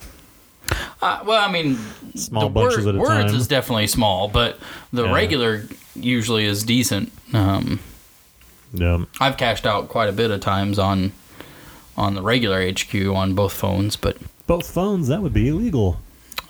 Uh, 1.00 1.20
well, 1.24 1.42
I 1.42 1.50
mean, 1.50 1.78
Small 2.16 2.42
the 2.42 2.48
bunches 2.50 2.86
at 2.86 2.94
a 2.94 2.98
words 2.98 3.30
time. 3.30 3.34
is 3.40 3.46
definitely 3.48 3.86
small, 3.86 4.28
but 4.28 4.58
the 4.92 5.04
Yeah. 5.04 5.12
regular 5.14 5.66
usually 5.94 6.44
is 6.44 6.62
decent. 6.64 7.10
Um, 7.32 7.78
yeah, 8.74 9.04
I've 9.20 9.36
cashed 9.38 9.64
out 9.64 9.88
quite 9.88 10.08
a 10.10 10.12
bit 10.12 10.30
of 10.30 10.40
times 10.40 10.78
on 10.78 11.12
on 11.96 12.14
the 12.14 12.22
regular 12.22 12.60
HQ 12.60 12.94
on 13.14 13.34
both 13.34 13.52
phones, 13.54 13.96
but 13.96 14.18
both 14.46 14.68
phones 14.70 15.08
that 15.08 15.22
would 15.22 15.32
be 15.32 15.48
illegal. 15.48 15.98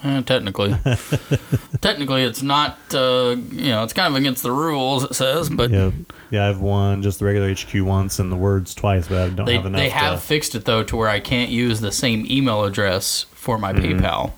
Uh, 0.04 0.22
technically, 0.22 0.74
technically 1.80 2.22
it's 2.22 2.42
not. 2.42 2.78
Uh, 2.92 3.36
you 3.50 3.70
know, 3.70 3.82
it's 3.84 3.92
kind 3.92 4.12
of 4.12 4.18
against 4.18 4.42
the 4.42 4.52
rules. 4.52 5.04
It 5.04 5.14
says, 5.14 5.50
but 5.50 5.70
yeah, 5.70 5.90
yeah, 6.30 6.48
I've 6.48 6.60
won 6.60 7.02
just 7.02 7.18
the 7.18 7.24
regular 7.24 7.52
HQ 7.54 7.74
once 7.86 8.18
and 8.18 8.30
the 8.30 8.36
words 8.36 8.74
twice, 8.74 9.08
but 9.08 9.18
I 9.18 9.28
don't 9.30 9.46
they 9.46 9.56
have 9.56 9.66
enough. 9.66 9.78
they 9.80 9.88
have 9.88 10.20
to, 10.20 10.26
fixed 10.26 10.54
it 10.54 10.64
though 10.64 10.82
to 10.84 10.96
where 10.96 11.08
I 11.08 11.20
can't 11.20 11.50
use 11.50 11.80
the 11.80 11.92
same 11.92 12.26
email 12.30 12.64
address 12.64 13.26
for 13.32 13.58
my 13.58 13.72
Mm-hmm. 13.72 13.98
PayPal. 14.04 14.32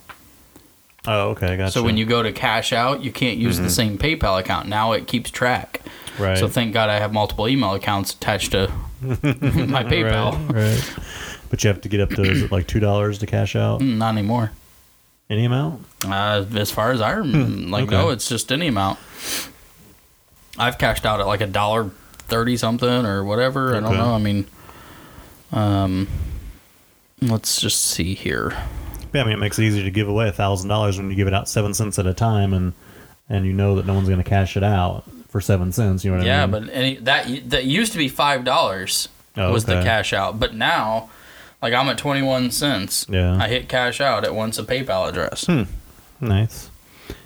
oh, 1.07 1.29
okay, 1.31 1.57
gotcha. 1.57 1.71
So 1.71 1.83
when 1.83 1.97
you 1.97 2.05
go 2.05 2.21
to 2.23 2.31
cash 2.31 2.73
out, 2.73 3.01
you 3.03 3.11
can't 3.11 3.37
use 3.37 3.57
the 3.59 3.69
same 3.69 3.97
PayPal 3.97 4.39
account. 4.39 4.67
Now 4.67 4.91
it 4.93 5.07
keeps 5.07 5.29
track. 5.31 5.81
Mm-hmm. 5.83 6.23
right, 6.23 6.37
So 6.37 6.47
thank 6.47 6.73
God 6.73 6.89
I 6.89 6.99
have 6.99 7.13
multiple 7.13 7.47
email 7.47 7.73
accounts 7.73 8.13
attached 8.13 8.51
to 8.51 8.67
my 9.01 9.83
PayPal. 9.83 10.33
Right, 10.53 10.55
right. 10.55 11.05
But 11.49 11.63
you 11.63 11.67
have 11.69 11.81
to 11.81 11.89
get 11.89 11.99
up 12.01 12.09
to 12.11 12.21
is 12.23 12.43
it 12.43 12.51
like 12.51 12.67
two 12.67 12.79
dollars 12.79 13.17
to 13.19 13.25
cash 13.25 13.55
out? 13.55 13.81
Mm, 13.81 13.97
Not 13.97 14.13
anymore. 14.13 14.51
Any 15.31 15.45
amount? 15.45 15.85
Uh, 16.05 16.45
as 16.55 16.71
far 16.71 16.91
as 16.91 16.99
I 16.99 17.13
rem- 17.13 17.71
like, 17.71 17.85
okay. 17.85 17.95
no, 17.95 18.09
it's 18.09 18.27
just 18.27 18.51
any 18.51 18.67
amount. 18.67 18.99
I've 20.57 20.77
cashed 20.77 21.05
out 21.05 21.21
at 21.21 21.25
like 21.27 21.39
a 21.39 21.47
dollar 21.47 21.85
thirty 21.85 22.57
something 22.57 23.05
or 23.05 23.23
whatever. 23.23 23.73
I 23.75 23.79
don't 23.79 23.95
know. 23.95 24.13
I 24.13 24.17
mean, 24.17 24.45
um, 25.53 26.09
let's 27.21 27.61
just 27.61 27.81
see 27.81 28.13
here. 28.13 28.51
Yeah, 29.13 29.21
I 29.21 29.23
mean 29.23 29.33
it 29.33 29.39
makes 29.39 29.57
it 29.57 29.63
easy 29.63 29.83
to 29.83 29.91
give 29.91 30.09
away 30.09 30.27
a 30.27 30.31
thousand 30.33 30.67
dollars 30.69 30.97
when 30.97 31.09
you 31.09 31.15
give 31.15 31.27
it 31.27 31.33
out 31.33 31.47
seven 31.47 31.73
cents 31.73 31.97
at 31.97 32.05
a 32.05 32.13
time, 32.13 32.53
and 32.53 32.73
and 33.29 33.45
you 33.45 33.53
know 33.53 33.75
that 33.75 33.85
no 33.85 33.93
one's 33.93 34.09
going 34.09 34.21
to 34.21 34.29
cash 34.29 34.57
it 34.57 34.63
out 34.63 35.03
for 35.29 35.39
seven 35.39 35.71
cents. 35.71 36.03
You 36.03 36.11
know 36.11 36.17
what 36.17 36.25
Yeah, 36.27 36.43
I 36.43 36.45
mean? 36.45 36.53
Yeah, 36.63 36.67
but 36.67 36.73
any 36.75 36.95
that 36.97 37.49
that 37.51 37.63
used 37.63 37.93
to 37.93 37.97
be 37.97 38.09
five 38.09 38.43
dollars 38.43 39.07
Oh, 39.37 39.53
was 39.53 39.63
the 39.63 39.81
cash 39.81 40.11
out, 40.11 40.41
but 40.41 40.53
now 40.53 41.09
Like 41.61 41.73
I'm 41.73 41.87
at 41.89 41.97
21 41.97 42.51
cents. 42.51 43.05
Yeah. 43.09 43.37
I 43.39 43.47
hit 43.47 43.69
cash 43.69 44.01
out 44.01 44.23
at 44.23 44.33
once 44.33 44.57
a 44.57 44.63
PayPal 44.63 45.07
address. 45.07 45.45
Hmm. 45.45 45.63
Nice. 46.19 46.69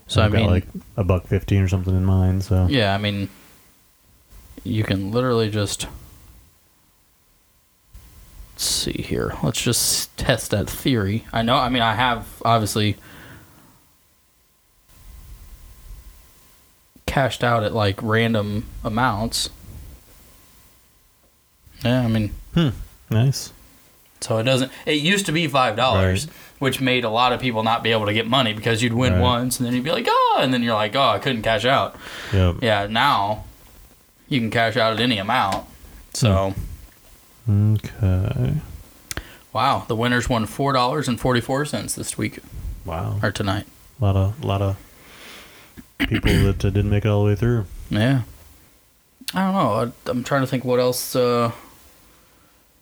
So 0.07 0.21
I've 0.21 0.33
I 0.33 0.37
mean, 0.37 0.45
got 0.45 0.51
like 0.51 0.65
a 0.97 1.03
buck 1.03 1.27
fifteen 1.27 1.61
or 1.61 1.67
something 1.67 1.95
in 1.95 2.05
mine. 2.05 2.41
So 2.41 2.67
yeah, 2.69 2.93
I 2.93 2.97
mean, 2.97 3.29
you 4.63 4.83
can 4.83 5.11
literally 5.11 5.49
just. 5.49 5.87
Let's 8.53 8.65
see 8.65 9.01
here. 9.01 9.33
Let's 9.43 9.61
just 9.61 10.15
test 10.15 10.51
that 10.51 10.69
theory. 10.69 11.25
I 11.33 11.41
know. 11.41 11.57
I 11.57 11.69
mean, 11.69 11.81
I 11.81 11.93
have 11.93 12.41
obviously 12.45 12.97
cashed 17.05 17.43
out 17.43 17.63
at 17.63 17.73
like 17.73 18.01
random 18.01 18.65
amounts. 18.83 19.49
Yeah, 21.83 22.01
I 22.01 22.07
mean, 22.07 22.31
nice. 23.09 23.51
So 24.25 24.37
it 24.39 24.43
doesn't. 24.43 24.71
It 24.85 24.93
used 25.01 25.25
to 25.27 25.31
be 25.31 25.47
five 25.47 25.75
dollars, 25.75 26.25
Right. 26.27 26.35
which 26.59 26.81
made 26.81 27.03
a 27.03 27.09
lot 27.09 27.31
of 27.33 27.39
people 27.39 27.63
not 27.63 27.83
be 27.83 27.91
able 27.91 28.05
to 28.07 28.13
get 28.13 28.27
money 28.27 28.53
because 28.53 28.81
you'd 28.81 28.93
win 28.93 29.13
Right. 29.13 29.21
once 29.21 29.59
and 29.59 29.65
then 29.67 29.73
you'd 29.75 29.83
be 29.83 29.91
like, 29.91 30.07
oh, 30.09 30.39
and 30.41 30.53
then 30.53 30.63
you're 30.63 30.73
like, 30.73 30.95
oh, 30.95 31.09
I 31.09 31.19
couldn't 31.19 31.41
cash 31.43 31.65
out. 31.65 31.95
Yep. 32.33 32.55
Yeah, 32.61 32.87
now 32.89 33.43
you 34.27 34.39
can 34.39 34.49
cash 34.51 34.75
out 34.77 34.93
at 34.93 34.99
any 34.99 35.17
amount. 35.17 35.65
So, 36.13 36.53
Okay. 37.49 38.55
wow, 39.53 39.85
the 39.87 39.95
winners 39.95 40.27
won 40.29 40.45
four 40.45 40.73
dollars 40.73 41.07
and 41.07 41.19
forty 41.19 41.41
four 41.41 41.65
cents 41.65 41.93
this 41.95 42.17
week 42.17 42.39
Wow. 42.85 43.19
or 43.21 43.31
tonight. 43.31 43.67
A 44.01 44.05
lot 44.05 44.15
of 44.15 44.43
lot 44.43 44.61
of 44.61 44.77
people 45.99 46.31
that 46.43 46.65
uh, 46.65 46.69
didn't 46.69 46.89
make 46.89 47.05
it 47.05 47.09
all 47.09 47.23
the 47.23 47.29
way 47.29 47.35
through. 47.35 47.65
Yeah, 47.89 48.21
I 49.33 49.41
don't 49.43 49.53
know. 49.53 49.91
I, 50.07 50.09
I'm 50.09 50.23
trying 50.23 50.41
to 50.41 50.47
think 50.47 50.65
what 50.65 50.79
else 50.79 51.15
uh, 51.15 51.51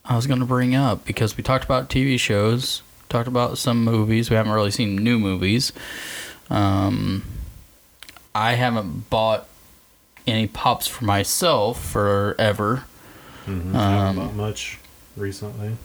I 0.06 0.16
was 0.16 0.28
going 0.28 0.40
to 0.40 0.46
bring 0.46 0.76
up 0.76 1.06
because 1.06 1.38
we 1.38 1.44
talked 1.44 1.64
about 1.64 1.90
TV 1.90 2.20
shows, 2.20 2.82
talked 3.10 3.28
about 3.28 3.58
some 3.58 3.84
movies. 3.84 4.30
We 4.30 4.36
haven't 4.36 4.52
really 4.52 4.72
seen 4.72 4.98
new 4.98 5.18
movies. 5.18 5.72
Um, 6.50 7.24
I 8.36 8.54
haven't 8.56 9.10
bought 9.10 9.48
any 10.28 10.48
pops 10.48 10.88
for 10.88 11.06
myself 11.06 11.84
forever. 11.84 12.84
Mm-hmm. 13.46 13.76
I 13.76 13.80
haven't 13.92 14.08
Um, 14.22 14.28
bought 14.28 14.36
much 14.36 14.80
recently. 15.16 15.76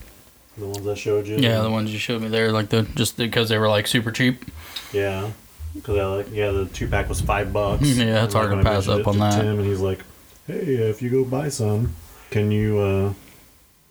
The 0.57 0.67
ones 0.67 0.87
I 0.89 0.95
showed 0.95 1.29
you. 1.29 1.37
Yeah, 1.37 1.61
the 1.61 1.71
ones 1.71 1.93
you 1.93 1.99
showed 2.01 2.21
me 2.21 2.29
there, 2.29 2.51
like 2.51 2.71
the 2.71 2.83
just 2.83 3.17
because 3.17 3.49
they 3.49 3.59
were 3.59 3.69
like 3.69 3.87
super 3.87 4.11
cheap. 4.11 4.45
Yeah. 4.93 5.31
Because 5.75 5.97
I 5.99 6.07
like 6.07 6.27
yeah, 6.33 6.51
the 6.51 6.65
two 6.67 6.89
pack 6.89 7.09
was 7.09 7.21
five 7.21 7.53
bucks. 7.53 7.87
Yeah, 7.97 8.25
it's 8.25 8.35
hard 8.35 8.51
to 8.51 8.63
pass 8.65 8.89
up 8.89 9.07
on 9.07 9.19
that. 9.19 9.41
Tim, 9.41 9.61
and 9.61 9.67
he's 9.69 9.79
like, 9.81 10.01
"Hey, 10.49 10.55
if 10.75 11.01
you 11.01 11.11
go 11.11 11.25
buy 11.25 11.49
some, 11.51 11.95
can 12.31 12.51
you 12.51 12.79
uh, 12.79 13.13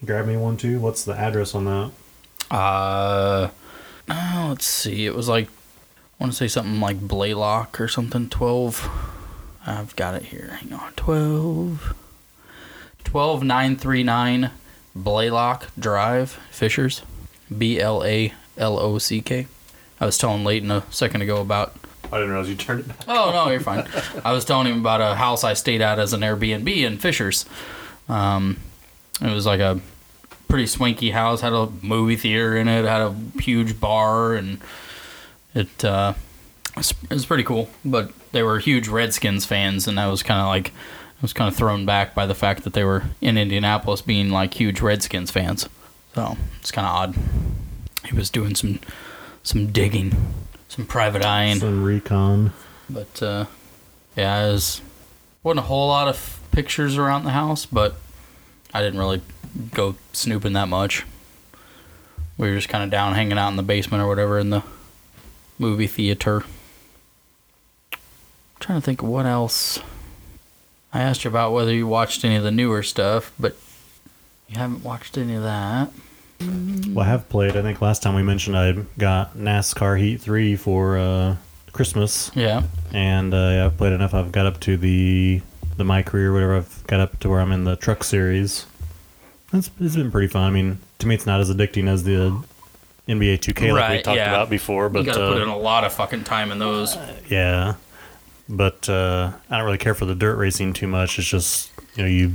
grab 0.06 0.28
me 0.28 0.38
one 0.38 0.58
too? 0.58 0.80
What's 0.80 1.04
the 1.04 1.14
address 1.18 1.56
on 1.56 1.66
that?" 1.66 1.92
Uh, 2.50 3.50
oh, 4.10 4.46
let's 4.50 4.66
see. 4.66 5.06
It 5.06 5.16
was 5.16 5.28
like 5.28 5.48
I 5.48 6.24
want 6.24 6.34
to 6.34 6.38
say 6.38 6.48
something 6.48 6.80
like 6.80 7.08
Blaylock 7.08 7.80
or 7.80 7.88
something. 7.88 8.30
Twelve. 8.30 8.90
I've 9.66 9.96
got 9.96 10.16
it 10.16 10.24
here. 10.24 10.58
Hang 10.62 10.74
on. 10.74 10.94
Twelve. 10.94 11.96
Twelve 13.04 13.44
nine 13.44 13.76
three 13.76 14.04
nine 14.04 14.52
Blaylock 14.96 15.68
Drive, 15.78 16.32
Fishers. 16.52 17.04
B 17.56 17.80
L 17.80 18.04
A 18.04 18.34
L 18.58 18.80
O 18.80 18.98
C 18.98 19.22
K. 19.22 19.48
I 20.00 20.06
was 20.06 20.18
telling 20.18 20.44
Leighton 20.44 20.72
a 20.72 20.84
second 20.92 21.22
ago 21.22 21.42
about. 21.42 21.76
I 22.12 22.18
didn't 22.18 22.32
realize 22.32 22.50
you 22.50 22.56
turned 22.56 22.82
it 22.82 22.88
back. 22.88 22.98
Oh 23.08 23.32
no, 23.32 23.50
you're 23.50 23.60
fine. 23.60 23.88
I 24.26 24.32
was 24.32 24.46
telling 24.46 24.68
him 24.68 24.80
about 24.80 25.02
a 25.02 25.16
house 25.16 25.44
I 25.44 25.54
stayed 25.54 25.82
at 25.82 26.00
as 26.00 26.14
an 26.14 26.22
Airbnb 26.22 26.68
in 26.68 26.98
Fishers. 26.98 27.46
Um, 28.08 28.58
it 29.22 29.34
was 29.34 29.46
like 29.46 29.60
a 29.60 29.80
pretty 30.48 30.68
swanky 30.68 31.12
house. 31.12 31.42
Had 31.42 31.54
a 31.54 31.70
movie 31.82 32.16
theater 32.16 32.56
in 32.56 32.68
it. 32.68 32.86
Had 32.86 33.02
a 33.02 33.16
huge 33.40 33.80
bar, 33.80 34.36
and 34.36 34.60
it 35.54 35.84
uh, 35.84 36.14
was, 36.76 36.92
it 36.92 37.14
was 37.14 37.26
pretty 37.26 37.44
cool. 37.44 37.70
But 37.84 38.12
they 38.32 38.44
were 38.44 38.60
huge 38.60 38.88
Redskins 38.88 39.46
fans, 39.46 39.88
and 39.88 40.00
I 40.00 40.08
was 40.08 40.24
kind 40.24 40.40
of 40.40 40.48
like, 40.48 40.70
I 40.70 41.22
was 41.22 41.34
kind 41.34 41.48
of 41.48 41.56
thrown 41.56 41.86
back 41.86 42.14
by 42.14 42.26
the 42.26 42.36
fact 42.36 42.64
that 42.64 42.74
they 42.74 42.84
were 42.84 43.04
in 43.22 43.38
Indianapolis, 43.38 44.02
being 44.02 44.30
like 44.30 44.54
huge 44.54 44.82
Redskins 44.82 45.32
fans. 45.32 45.68
So 46.14 46.38
it's 46.60 46.72
kind 46.72 46.88
of 46.88 46.94
odd. 46.94 47.16
He 48.06 48.16
was 48.16 48.30
doing 48.30 48.56
some 48.56 48.80
some 49.44 49.72
digging, 49.72 50.16
some 50.68 50.86
private 50.86 51.24
eyeing. 51.24 51.58
Some 51.58 51.84
recon. 51.84 52.54
But 52.90 53.22
uh, 53.22 53.46
yeah, 54.16 54.46
it 54.46 54.52
was 54.52 54.82
wasn't 55.44 55.60
a 55.60 55.68
whole 55.68 55.88
lot 55.88 56.08
of 56.08 56.40
pictures 56.52 56.98
around 56.98 57.24
the 57.24 57.32
house, 57.32 57.66
but 57.66 57.96
I 58.74 58.82
didn't 58.82 59.00
really 59.00 59.22
go 59.74 59.96
snooping 60.14 60.54
that 60.54 60.68
much. 60.68 61.06
We 62.38 62.50
were 62.50 62.56
just 62.56 62.70
kind 62.70 62.84
of 62.84 62.90
down 62.90 63.14
hanging 63.16 63.38
out 63.38 63.50
in 63.50 63.56
the 63.56 63.64
basement 63.64 64.04
or 64.04 64.08
whatever 64.08 64.38
in 64.38 64.50
the 64.52 64.64
movie 65.58 65.88
theater. 65.88 66.44
trying 68.60 68.80
to 68.80 68.86
think 68.86 69.02
of 69.02 69.08
what 69.08 69.26
else. 69.26 69.80
I 70.94 71.02
asked 71.02 71.24
you 71.24 71.30
about 71.30 71.52
whether 71.54 71.74
you 71.74 71.88
watched 71.88 72.24
any 72.24 72.36
of 72.36 72.44
the 72.44 72.52
newer 72.52 72.82
stuff, 72.84 73.32
but 73.40 73.56
you 74.48 74.58
haven't 74.58 74.84
watched 74.84 75.18
any 75.18 75.36
of 75.36 75.44
that. 75.44 75.90
Well, 76.40 77.00
I 77.00 77.06
have 77.10 77.28
played. 77.30 77.58
I 77.58 77.62
think 77.64 77.82
last 77.82 78.04
time 78.04 78.14
we 78.16 78.22
mentioned 78.24 78.58
I 78.58 78.74
got 78.98 79.36
NASCAR 79.36 80.00
Heat 80.00 80.22
Three 80.22 80.56
for 80.56 80.98
uh, 80.98 81.36
Christmas, 81.74 82.30
Yeah. 82.36 82.64
and 82.94 83.34
uh, 83.34 83.38
yeah, 83.38 83.66
I've 83.66 83.78
played 83.78 83.94
enough. 83.94 84.14
I've 84.14 84.32
got 84.32 84.46
up 84.46 84.60
to 84.62 84.78
the 84.78 85.42
the 85.78 85.84
my 85.86 86.02
career, 86.04 86.34
whatever. 86.34 86.56
I've 86.58 86.86
got 86.88 87.00
up 87.00 87.20
to 87.20 87.30
where 87.30 87.40
I'm 87.40 87.52
in 87.52 87.64
the 87.64 87.76
truck 87.76 88.04
series. 88.04 88.66
It's, 89.54 89.70
it's 89.80 89.96
been 89.96 90.12
pretty 90.12 90.28
fun. 90.28 90.44
I 90.44 90.50
mean, 90.52 90.80
to 91.00 91.08
me, 91.08 91.16
it's 91.16 91.26
not 91.26 91.40
as 91.40 91.50
addicting 91.50 91.88
as 91.88 92.04
the 92.04 92.44
NBA 93.08 93.40
2K 93.40 93.54
like 93.56 93.62
we 93.62 93.72
Right, 93.72 94.04
talked 94.04 94.18
yeah. 94.18 94.30
about 94.30 94.50
before. 94.50 94.90
But 94.90 95.00
you 95.00 95.06
gotta 95.06 95.24
uh, 95.24 95.34
put 95.34 95.42
in 95.42 95.48
a 95.48 95.58
lot 95.58 95.84
of 95.86 95.94
fucking 95.94 96.26
time 96.26 96.52
in 96.52 96.60
those. 96.60 96.98
Yeah, 97.30 97.76
but 98.50 98.90
uh, 98.90 99.32
I 99.50 99.58
don't 99.58 99.66
really 99.66 99.78
care 99.78 99.94
for 99.96 100.06
the 100.06 100.16
dirt 100.16 100.36
racing 100.36 100.74
too 100.74 100.88
much. 100.88 101.18
It's 101.18 101.28
just 101.28 101.72
you 101.96 102.04
know 102.04 102.10
you 102.10 102.34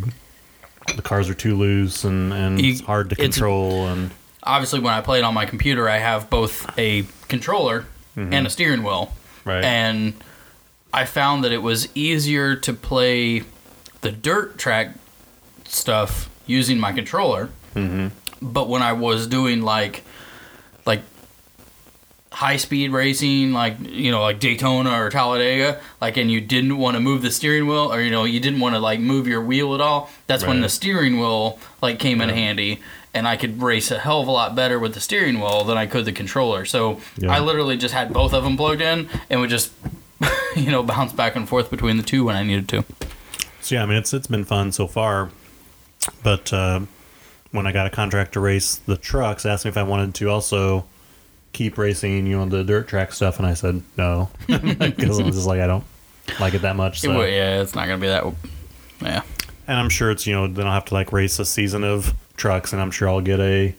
the 0.97 1.02
cars 1.02 1.28
are 1.28 1.35
too 1.35 1.56
loose 1.56 2.05
and 2.05 2.32
and 2.32 2.60
You- 2.60 2.73
it's 2.73 2.81
hard 2.81 3.10
to 3.10 3.14
it's- 3.14 3.35
control 3.36 3.86
and 3.86 4.10
obviously 4.43 4.81
when 4.81 4.93
I 4.94 5.01
play 5.01 5.19
it 5.19 5.24
on 5.24 5.35
my 5.35 5.47
computer, 5.47 5.89
I 5.89 5.98
have 5.98 6.28
both 6.31 6.77
a 6.78 7.05
controller 7.28 7.85
and 8.16 8.47
a 8.47 8.51
steering 8.51 8.82
wheel. 8.82 9.12
right. 9.44 9.62
And 9.64 10.14
I 10.94 11.05
found 11.05 11.43
that 11.44 11.52
it 11.52 11.62
was 11.62 11.89
easier 11.94 12.55
to 12.56 12.73
play 12.73 13.44
the 14.02 14.12
dirt 14.12 14.59
track 14.59 14.94
stuff 15.64 16.28
using 16.47 16.78
my 16.78 16.93
controller. 16.93 17.48
hmm 17.74 18.09
But 18.40 18.69
when 18.69 18.82
I 18.82 18.93
was 18.93 19.27
doing 19.27 19.62
like 19.62 20.05
like 20.85 21.01
high 22.32 22.56
speed 22.56 22.90
racing, 22.93 23.52
like 23.52 23.77
you 23.81 24.10
know, 24.10 24.23
like 24.23 24.39
Daytona 24.40 25.02
or 25.02 25.10
Talladega, 25.10 25.81
like 26.01 26.16
and 26.16 26.31
you 26.31 26.40
didn't 26.40 26.77
want 26.78 26.94
to 26.97 27.01
move 27.01 27.23
the 27.23 27.31
steering 27.31 27.66
wheel 27.66 27.93
or 27.93 28.01
you 28.01 28.10
know, 28.10 28.24
you 28.24 28.40
didn't 28.40 28.60
want 28.60 28.74
to 28.74 28.78
like 28.81 29.01
move 29.01 29.27
your 29.27 29.40
wheel 29.43 29.74
at 29.74 29.81
all, 29.81 30.10
that's 30.27 30.44
when 30.44 30.60
the 30.60 30.69
steering 30.69 31.19
wheel 31.19 31.59
like 31.81 31.98
came 31.98 32.20
in 32.20 32.28
handy 32.31 32.81
and 33.14 33.28
I 33.28 33.36
could 33.36 33.60
race 33.62 33.90
a 33.90 33.98
hell 33.98 34.23
of 34.23 34.28
a 34.28 34.31
lot 34.31 34.55
better 34.56 34.78
with 34.78 34.94
the 34.94 35.01
steering 35.01 35.39
wheel 35.39 35.64
than 35.64 35.77
I 35.77 35.86
could 35.86 36.06
the 36.06 36.12
controller. 36.12 36.64
So 36.64 37.01
Yeah. 37.19 37.31
I 37.32 37.40
literally 37.40 37.77
just 37.77 37.93
had 37.94 38.12
both 38.12 38.32
of 38.32 38.43
them 38.44 38.56
plugged 38.56 38.81
in 38.81 39.09
and 39.28 39.40
would 39.40 39.51
just 39.51 39.70
you 40.57 40.70
know, 40.70 40.82
bounce 40.82 41.12
back 41.12 41.36
and 41.36 41.49
forth 41.49 41.70
between 41.70 41.97
the 41.97 42.03
two 42.03 42.24
when 42.24 42.36
I 42.36 42.43
needed 42.43 42.69
to. 42.70 42.85
So 43.61 43.74
yeah, 43.74 43.82
I 43.82 43.86
mean 43.86 43.97
it's 43.97 44.12
it's 44.12 44.27
been 44.27 44.44
fun 44.44 44.73
so 44.73 44.86
far, 44.86 45.31
but 46.23 46.53
uh, 46.53 46.81
when 47.53 47.66
I 47.66 47.73
got 47.73 47.86
a 47.86 47.90
contract 47.90 48.32
to 48.32 48.40
race 48.40 48.77
the 48.77 48.97
trucks, 48.97 49.47
asked 49.47 49.65
me 49.65 49.69
if 49.69 49.77
I 49.77 49.82
wanted 49.82 50.15
to 50.16 50.28
also 50.28 50.85
keep 51.53 51.78
racing, 51.78 52.27
you 52.27 52.36
know, 52.36 52.47
the 52.47 52.65
dirt 52.65 52.89
track 52.89 53.12
stuff, 53.12 53.39
and 53.39 53.47
I 53.47 53.55
said 53.55 53.82
no 53.97 54.31
because 54.47 55.20
I 55.20 55.24
was 55.24 55.36
just 55.36 55.47
like 55.47 55.61
I 55.61 55.66
don't 55.66 55.85
like 56.40 56.55
it 56.55 56.62
that 56.62 56.77
much. 56.77 56.99
It 56.99 57.09
So. 57.09 57.23
yeah, 57.23 57.61
it's 57.61 57.74
not 57.74 57.86
gonna 57.86 57.99
be 57.99 58.09
that. 58.09 58.24
Yeah, 59.01 59.23
and 59.66 59.78
I'm 59.78 59.89
sure 59.89 60.11
it's 60.11 60.27
you 60.27 60.35
know 60.35 60.47
then 60.49 60.66
I'll 60.66 60.74
have 60.74 60.86
to 60.86 60.94
like 60.94 61.12
race 61.12 61.39
a 61.39 61.44
season 61.44 61.85
of 61.85 62.15
trucks, 62.36 62.73
and 62.73 62.82
I'm 62.82 62.90
sure 62.90 63.09
I'll 63.09 63.20
get 63.20 63.40
a 63.40 63.74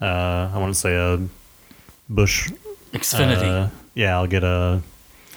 uh, 0.00 0.50
I 0.54 0.58
want 0.58 0.72
to 0.72 0.78
say 0.78 0.94
a 0.94 1.20
Busch 2.08 2.50
Xfinity. 2.92 3.66
uh, 3.66 3.68
yeah, 3.94 4.16
I'll 4.16 4.26
get 4.26 4.44
a 4.44 4.80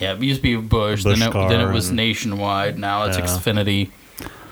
yeah, 0.01 0.13
it 0.13 0.21
used 0.21 0.39
to 0.39 0.43
be 0.43 0.55
Busch, 0.57 1.03
Busch 1.03 1.19
then 1.19 1.29
it, 1.29 1.33
then 1.49 1.61
it 1.61 1.71
was 1.73 1.87
and- 1.89 1.95
Nationwide. 1.97 2.77
Now 2.77 3.03
it's 3.05 3.17
Yeah. 3.17 3.25
Xfinity. 3.25 3.91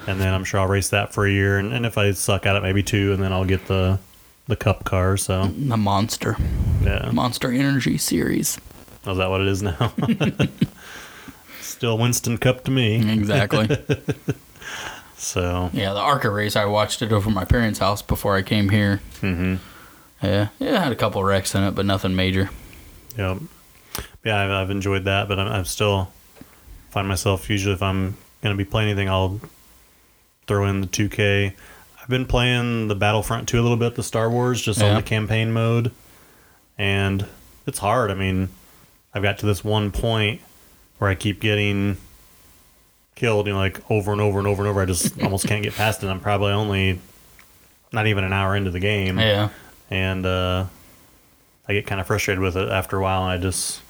and 0.07 0.19
then 0.21 0.33
I'm 0.33 0.43
sure 0.45 0.59
I'll 0.61 0.67
race 0.67 0.89
that 0.89 1.13
for 1.13 1.25
a 1.25 1.31
year, 1.31 1.57
and, 1.57 1.73
and 1.73 1.85
if 1.85 1.97
I 1.97 2.11
suck 2.11 2.45
at 2.45 2.55
it, 2.55 2.63
maybe 2.63 2.81
two, 2.83 3.11
and 3.13 3.21
then 3.21 3.33
I'll 3.33 3.45
get 3.45 3.67
the 3.67 3.99
the 4.47 4.55
Cup 4.55 4.83
car. 4.85 5.17
So 5.17 5.45
The 5.47 5.77
Monster, 5.77 6.35
yeah, 6.83 7.09
Monster 7.11 7.51
Energy 7.51 7.97
Series. 7.97 8.57
is 9.05 9.17
that 9.17 9.29
what 9.29 9.41
it 9.41 9.47
is 9.47 9.61
now? 9.61 9.93
Still 11.61 11.97
Winston 11.97 12.37
Cup 12.37 12.63
to 12.65 12.71
me. 12.71 12.95
Exactly. 13.11 13.67
So 15.21 15.69
yeah, 15.73 15.91
the 15.93 15.99
ARCA 15.99 16.29
race. 16.29 16.55
I 16.55 16.63
watched 16.63 17.01
it 17.01 17.11
over 17.11 17.29
my 17.29 17.43
parents' 17.43 17.79
house 17.79 18.01
before 18.01 18.37
I 18.37 18.41
came 18.41 18.69
here. 18.69 19.01
hmm 19.19 19.55
Yeah, 20.23 20.47
yeah, 20.59 20.75
it 20.75 20.79
had 20.79 20.91
a 20.93 20.95
couple 20.95 21.21
wrecks 21.25 21.53
in 21.55 21.61
it, 21.63 21.71
but 21.75 21.85
nothing 21.85 22.15
major. 22.15 22.49
Yep. 23.17 23.39
Yeah, 24.23 24.41
I've, 24.41 24.51
I've 24.51 24.69
enjoyed 24.69 25.05
that, 25.05 25.27
but 25.27 25.39
I'm, 25.39 25.47
I'm 25.47 25.65
still 25.65 26.11
find 26.89 27.07
myself 27.07 27.49
usually 27.49 27.73
if 27.73 27.83
I'm 27.83 28.17
going 28.41 28.55
to 28.55 28.57
be 28.57 28.69
playing 28.69 28.89
anything, 28.89 29.09
I'll 29.09 29.39
throw 30.47 30.65
in 30.67 30.81
the 30.81 30.87
2K. 30.87 31.53
I've 32.01 32.09
been 32.09 32.25
playing 32.25 32.87
the 32.87 32.95
Battlefront 32.95 33.47
2 33.47 33.59
a 33.59 33.61
little 33.61 33.77
bit, 33.77 33.95
the 33.95 34.03
Star 34.03 34.29
Wars, 34.29 34.61
just 34.61 34.81
on 34.81 34.95
the 34.95 35.03
campaign 35.03 35.51
mode. 35.51 35.91
And 36.77 37.25
it's 37.67 37.79
hard. 37.79 38.09
I 38.09 38.15
mean, 38.15 38.49
I've 39.13 39.23
got 39.23 39.39
to 39.39 39.45
this 39.45 39.63
one 39.63 39.91
point 39.91 40.41
where 40.97 41.09
I 41.09 41.15
keep 41.15 41.39
getting 41.39 41.97
killed, 43.15 43.47
you 43.47 43.53
know, 43.53 43.59
like 43.59 43.79
over 43.91 44.11
and 44.11 44.21
over 44.21 44.39
and 44.39 44.47
over 44.47 44.63
and 44.63 44.69
over. 44.69 44.81
I 44.81 44.85
just 44.85 45.21
almost 45.23 45.47
can't 45.47 45.63
get 45.63 45.75
past 45.75 46.03
it. 46.03 46.07
I'm 46.07 46.19
probably 46.19 46.51
only 46.51 46.99
not 47.91 48.07
even 48.07 48.23
an 48.23 48.33
hour 48.33 48.55
into 48.55 48.71
the 48.71 48.79
game. 48.79 49.19
Yeah. 49.19 49.49
And 49.89 50.25
uh, 50.25 50.65
I 51.67 51.73
get 51.73 51.85
kind 51.85 51.99
of 51.99 52.07
frustrated 52.07 52.41
with 52.41 52.55
it 52.57 52.69
after 52.69 52.97
a 52.97 53.01
while, 53.01 53.23
and 53.23 53.31
I 53.31 53.37
just 53.37 53.81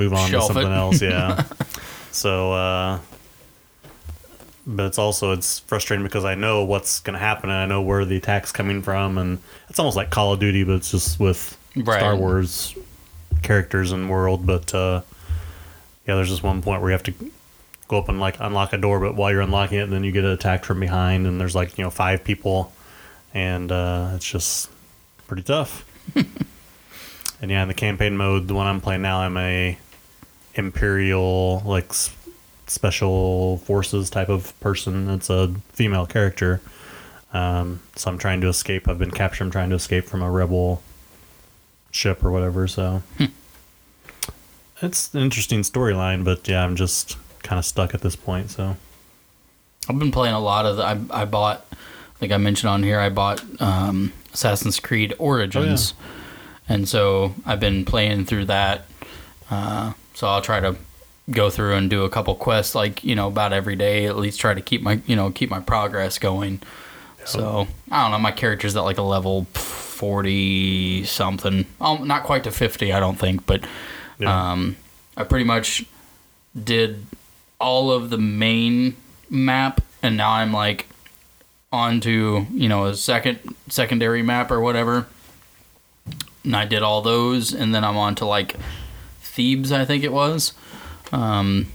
move 0.00 0.14
on 0.14 0.28
Shelf 0.30 0.48
to 0.48 0.54
something 0.54 0.72
it. 0.72 0.76
else. 0.76 1.02
Yeah. 1.02 1.44
so, 2.10 2.52
uh, 2.52 2.98
but 4.66 4.86
it's 4.86 4.98
also 4.98 5.32
it's 5.32 5.58
frustrating 5.60 6.04
because 6.04 6.24
I 6.24 6.34
know 6.34 6.64
what's 6.64 7.00
going 7.00 7.14
to 7.14 7.20
happen, 7.20 7.50
and 7.50 7.58
I 7.58 7.66
know 7.66 7.82
where 7.82 8.04
the 8.04 8.16
attack's 8.16 8.52
coming 8.52 8.82
from, 8.82 9.18
and 9.18 9.38
it's 9.68 9.78
almost 9.78 9.96
like 9.96 10.10
Call 10.10 10.32
of 10.32 10.40
Duty, 10.40 10.64
but 10.64 10.76
it's 10.76 10.90
just 10.90 11.18
with 11.20 11.56
Right. 11.76 11.98
Star 12.00 12.16
Wars 12.16 12.74
characters 13.42 13.92
and 13.92 14.10
world. 14.10 14.44
But 14.46 14.74
uh, 14.74 15.02
yeah, 16.06 16.16
there's 16.16 16.28
just 16.28 16.42
one 16.42 16.62
point 16.62 16.80
where 16.80 16.90
you 16.90 16.94
have 16.94 17.02
to 17.04 17.14
go 17.88 17.98
up 17.98 18.08
and 18.08 18.20
like 18.20 18.36
unlock 18.40 18.72
a 18.72 18.78
door, 18.78 19.00
but 19.00 19.14
while 19.16 19.30
you're 19.30 19.40
unlocking 19.40 19.78
it, 19.78 19.90
then 19.90 20.04
you 20.04 20.12
get 20.12 20.24
attacked 20.24 20.64
from 20.66 20.80
behind, 20.80 21.26
and 21.26 21.40
there's 21.40 21.54
like 21.54 21.76
you 21.78 21.84
know 21.84 21.90
five 21.90 22.22
people, 22.24 22.72
and 23.34 23.70
uh, 23.72 24.12
it's 24.14 24.28
just 24.30 24.70
pretty 25.26 25.42
tough. 25.42 25.84
and 26.14 27.50
yeah, 27.50 27.62
in 27.62 27.68
the 27.68 27.74
campaign 27.74 28.16
mode, 28.16 28.46
the 28.46 28.54
one 28.54 28.66
I'm 28.66 28.80
playing 28.80 29.02
now, 29.02 29.20
I'm 29.20 29.36
a 29.36 29.78
imperial 30.54 31.62
like 31.64 31.92
special 32.66 33.58
forces 33.58 34.10
type 34.10 34.28
of 34.28 34.58
person. 34.60 35.08
It's 35.10 35.30
a 35.30 35.54
female 35.72 36.06
character. 36.06 36.60
Um, 37.32 37.80
so 37.96 38.10
I'm 38.10 38.18
trying 38.18 38.40
to 38.40 38.48
escape. 38.48 38.88
I've 38.88 38.98
been 38.98 39.10
captured. 39.10 39.44
I'm 39.44 39.50
trying 39.50 39.70
to 39.70 39.76
escape 39.76 40.04
from 40.04 40.22
a 40.22 40.30
rebel 40.30 40.82
ship 41.90 42.24
or 42.24 42.30
whatever. 42.30 42.66
So 42.66 43.02
it's 44.82 45.14
an 45.14 45.20
interesting 45.20 45.62
storyline, 45.62 46.24
but 46.24 46.46
yeah, 46.48 46.64
I'm 46.64 46.76
just 46.76 47.16
kind 47.42 47.58
of 47.58 47.64
stuck 47.64 47.94
at 47.94 48.00
this 48.00 48.16
point. 48.16 48.50
So 48.50 48.76
I've 49.88 49.98
been 49.98 50.12
playing 50.12 50.34
a 50.34 50.40
lot 50.40 50.66
of 50.66 50.76
the. 50.76 50.84
I, 50.84 51.22
I 51.22 51.24
bought, 51.24 51.66
like 52.20 52.32
I 52.32 52.36
mentioned 52.36 52.70
on 52.70 52.82
here, 52.82 53.00
I 53.00 53.08
bought 53.10 53.42
um, 53.60 54.12
Assassin's 54.32 54.80
Creed 54.80 55.14
Origins. 55.18 55.94
And 56.68 56.88
so 56.88 57.34
I've 57.44 57.58
been 57.60 57.84
playing 57.84 58.26
through 58.26 58.44
that. 58.46 58.86
Uh, 59.50 59.94
so 60.20 60.26
I'll 60.26 60.42
try 60.42 60.60
to 60.60 60.76
go 61.30 61.48
through 61.48 61.76
and 61.76 61.88
do 61.88 62.04
a 62.04 62.10
couple 62.10 62.34
quests, 62.34 62.74
like, 62.74 63.02
you 63.02 63.14
know, 63.14 63.28
about 63.28 63.54
every 63.54 63.74
day, 63.74 64.04
at 64.04 64.18
least 64.18 64.38
try 64.38 64.52
to 64.52 64.60
keep 64.60 64.82
my, 64.82 65.00
you 65.06 65.16
know, 65.16 65.30
keep 65.30 65.48
my 65.48 65.60
progress 65.60 66.18
going. 66.18 66.60
So 67.24 67.66
I 67.90 68.02
don't 68.02 68.10
know, 68.10 68.18
my 68.18 68.30
character's 68.30 68.76
at 68.76 68.80
like 68.80 68.98
a 68.98 69.02
level 69.02 69.44
40 69.54 71.04
something. 71.04 71.64
Um, 71.80 72.06
not 72.06 72.24
quite 72.24 72.44
to 72.44 72.50
50, 72.50 72.92
I 72.92 73.00
don't 73.00 73.18
think, 73.18 73.46
but 73.46 73.64
yeah, 74.18 74.52
um, 74.52 74.76
I 75.16 75.24
pretty 75.24 75.46
much 75.46 75.86
did 76.62 77.06
all 77.58 77.90
of 77.90 78.10
the 78.10 78.18
main 78.18 78.98
map, 79.30 79.80
and 80.02 80.18
now 80.18 80.32
I'm 80.32 80.52
like 80.52 80.86
onto 81.72 82.44
you 82.52 82.68
know 82.68 82.86
a 82.86 82.94
second 82.94 83.38
secondary 83.68 84.22
map 84.22 84.50
or 84.50 84.60
whatever. 84.60 85.06
And 86.44 86.54
I 86.54 86.66
did 86.66 86.82
all 86.82 87.00
those, 87.00 87.54
and 87.54 87.74
then 87.74 87.84
I'm 87.84 87.96
on 87.96 88.16
to 88.16 88.26
like 88.26 88.56
Thebes, 89.40 89.72
I 89.72 89.84
think 89.84 90.04
it 90.04 90.12
was. 90.12 90.52
Um, 91.12 91.66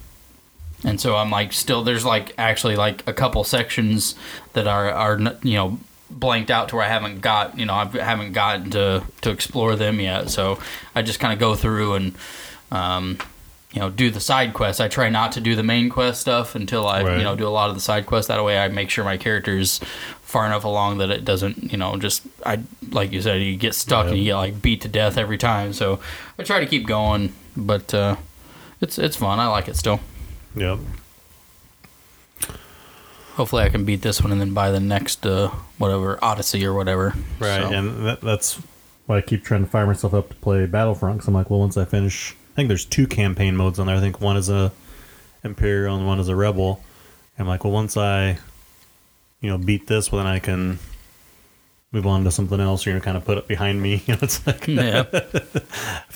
and 0.84 1.02
so 1.02 1.16
I'm 1.16 1.32
like 1.32 1.52
still 1.52 1.84
there's 1.84 2.06
like 2.06 2.34
actually 2.38 2.76
like 2.76 3.08
a 3.08 3.14
couple 3.14 3.44
sections 3.44 4.16
that 4.54 4.68
are 4.68 4.90
are 4.92 5.20
you 5.42 5.56
know 5.56 5.80
blanked 6.12 6.52
out 6.52 6.70
to 6.70 6.76
where 6.76 6.86
I 6.86 6.90
haven't 6.90 7.22
got 7.22 7.58
you 7.58 7.66
know 7.66 7.74
I 7.74 7.86
haven't 7.88 8.34
gotten 8.34 8.70
to 8.72 9.04
to 9.22 9.30
explore 9.32 9.76
them 9.76 10.00
yet. 10.00 10.30
So 10.30 10.60
I 10.94 11.02
just 11.02 11.20
kind 11.20 11.34
of 11.34 11.40
go 11.40 11.56
through 11.56 11.94
and 11.96 12.16
um, 12.72 13.18
you 13.74 13.80
know 13.80 13.90
do 13.90 14.12
the 14.12 14.20
side 14.20 14.54
quests. 14.54 14.80
I 14.80 14.88
try 14.88 15.10
not 15.10 15.32
to 15.34 15.42
do 15.42 15.56
the 15.56 15.64
main 15.64 15.90
quest 15.90 16.22
stuff 16.22 16.54
until 16.56 16.88
I 16.88 17.02
Right. 17.04 17.18
you 17.18 17.24
know 17.24 17.36
do 17.36 17.48
a 17.48 17.50
lot 17.50 17.70
of 17.70 17.76
the 17.76 17.82
side 17.82 18.06
quests. 18.06 18.28
That 18.28 18.44
way 18.44 18.60
I 18.60 18.68
make 18.68 18.90
sure 18.92 19.04
my 19.04 19.18
character's 19.18 19.82
far 20.26 20.46
enough 20.46 20.64
along 20.66 20.98
that 20.98 21.10
it 21.12 21.24
doesn't 21.24 21.72
you 21.72 21.78
know 21.78 21.96
just 21.98 22.24
I 22.46 22.60
like 22.92 23.12
you 23.14 23.22
said 23.22 23.42
you 23.42 23.56
get 23.56 23.74
stuck 23.76 24.08
and 24.08 24.18
you 24.18 24.26
get 24.26 24.36
like 24.36 24.62
beat 24.62 24.82
to 24.82 24.88
death 24.90 25.18
every 25.18 25.38
time. 25.38 25.72
So 25.72 26.00
I 26.38 26.44
try 26.44 26.60
to 26.60 26.66
keep 26.66 26.86
going, 26.88 27.34
but 27.56 27.94
uh, 27.94 28.18
it's 28.82 28.98
it's 29.00 29.16
fun. 29.16 29.40
I 29.40 29.48
like 29.48 29.68
it 29.68 29.76
still. 29.78 30.00
yep. 30.56 30.80
Hopefully, 33.36 33.64
I 33.64 33.70
can 33.70 33.84
beat 33.84 34.02
this 34.02 34.22
one 34.22 34.32
and 34.32 34.40
then 34.40 34.54
buy 34.54 34.72
the 34.72 34.80
next 34.80 35.26
uh, 35.26 35.50
whatever 35.78 36.18
Odyssey 36.24 36.66
or 36.66 36.74
whatever. 36.74 37.14
Right, 37.40 37.62
So- 37.62 37.70
and 37.74 38.06
that, 38.08 38.22
that's 38.22 38.62
why 39.08 39.18
I 39.18 39.22
keep 39.22 39.44
trying 39.44 39.66
to 39.66 39.70
fire 39.70 39.86
myself 39.86 40.14
up 40.14 40.30
to 40.30 40.36
play 40.36 40.66
Battlefront. 40.66 41.18
Because 41.18 41.28
I'm 41.28 41.34
like, 41.34 41.50
well, 41.50 41.60
once 41.60 41.76
I 41.76 41.84
finish, 41.86 42.32
I 42.32 42.56
think 42.56 42.70
there's 42.70 42.86
two 42.86 43.08
campaign 43.08 43.58
modes 43.58 43.78
on 43.78 43.88
there. 43.88 43.96
I 43.96 44.00
think 44.00 44.22
one 44.22 44.38
is 44.38 44.50
a 44.50 44.72
Imperial 45.44 45.96
and 45.98 46.08
one 46.08 46.20
is 46.20 46.30
a 46.30 46.36
Rebel. 46.36 46.82
I'm 47.38 47.46
like, 47.46 47.66
well, 47.66 47.74
once 47.74 47.98
I, 47.98 48.38
you 49.46 49.52
know, 49.52 49.58
beat 49.60 49.86
this, 49.86 50.12
well, 50.12 50.24
then 50.24 50.32
I 50.34 50.40
can 50.40 50.80
move 51.92 52.08
on 52.08 52.24
to 52.24 52.32
something 52.32 52.60
else. 52.60 52.86
You 52.86 52.94
know, 52.94 53.00
kind 53.00 53.16
of 53.16 53.24
put 53.26 53.38
it 53.38 53.48
behind 53.48 53.80
me. 53.82 54.02
You 54.08 54.14
know, 54.16 54.20
it's 54.24 54.46
like 54.48 54.68
yeah, 54.68 55.04
I 55.14 55.20
feel 55.20 55.64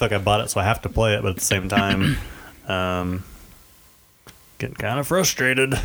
like 0.02 0.12
I 0.14 0.18
bought 0.18 0.42
it, 0.42 0.50
so 0.50 0.60
I 0.60 0.64
have 0.64 0.82
to 0.82 0.90
play 0.90 1.14
it, 1.16 1.22
but 1.22 1.30
at 1.30 1.36
the 1.36 1.42
same 1.46 1.70
time, 1.70 2.18
um, 2.68 3.24
getting 4.58 4.76
kind 4.76 5.00
of 5.00 5.08
frustrated. 5.08 5.76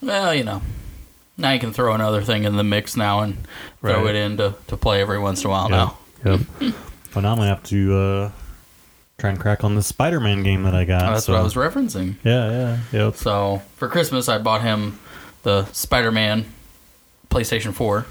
well, 0.00 0.34
you 0.34 0.44
know, 0.44 0.62
now 1.36 1.52
you 1.52 1.60
can 1.60 1.72
throw 1.72 1.94
another 1.94 2.22
thing 2.22 2.44
in 2.44 2.56
the 2.56 2.64
mix 2.64 2.96
now 2.96 3.20
and 3.20 3.46
throw 3.80 4.04
Right. 4.04 4.14
it 4.14 4.18
in 4.24 4.36
to, 4.38 4.54
to 4.68 4.76
play 4.76 5.00
every 5.00 5.18
once 5.18 5.42
in 5.44 5.48
a 5.48 5.50
while 5.50 5.70
Yep. 5.70 5.70
now. 5.70 5.98
Yep. 6.24 6.40
well, 7.14 7.22
now 7.22 7.32
I'm 7.32 7.36
gonna 7.38 7.46
have 7.48 7.62
to 7.64 7.94
uh, 7.96 8.30
try 9.18 9.30
and 9.30 9.38
crack 9.40 9.64
on 9.64 9.74
the 9.74 9.82
Spider-Man 9.82 10.42
game 10.42 10.62
that 10.64 10.74
I 10.74 10.84
got. 10.84 11.02
Oh, 11.02 11.12
that's 11.14 11.26
so- 11.26 11.32
what 11.34 11.40
I 11.40 11.42
was 11.44 11.54
referencing. 11.54 12.16
Yeah, 12.24 12.50
yeah, 12.50 12.78
yep. 12.92 13.16
So 13.16 13.62
for 13.76 13.88
Christmas, 13.88 14.28
I 14.28 14.38
bought 14.38 14.62
him 14.62 14.98
the 15.42 15.64
Spider-Man 15.72 16.44
PlayStation 17.30 17.72
4. 17.72 18.06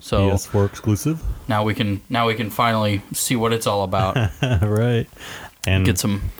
So 0.00 0.30
PS4 0.30 0.66
exclusive. 0.66 1.22
now 1.48 1.64
we 1.64 1.72
can 1.72 2.02
now 2.10 2.26
we 2.26 2.34
can 2.34 2.50
finally 2.50 3.00
see 3.12 3.36
what 3.36 3.52
it's 3.52 3.66
all 3.66 3.84
about. 3.84 4.16
right. 4.62 5.06
And 5.66 5.86
get 5.86 5.98
some 5.98 6.30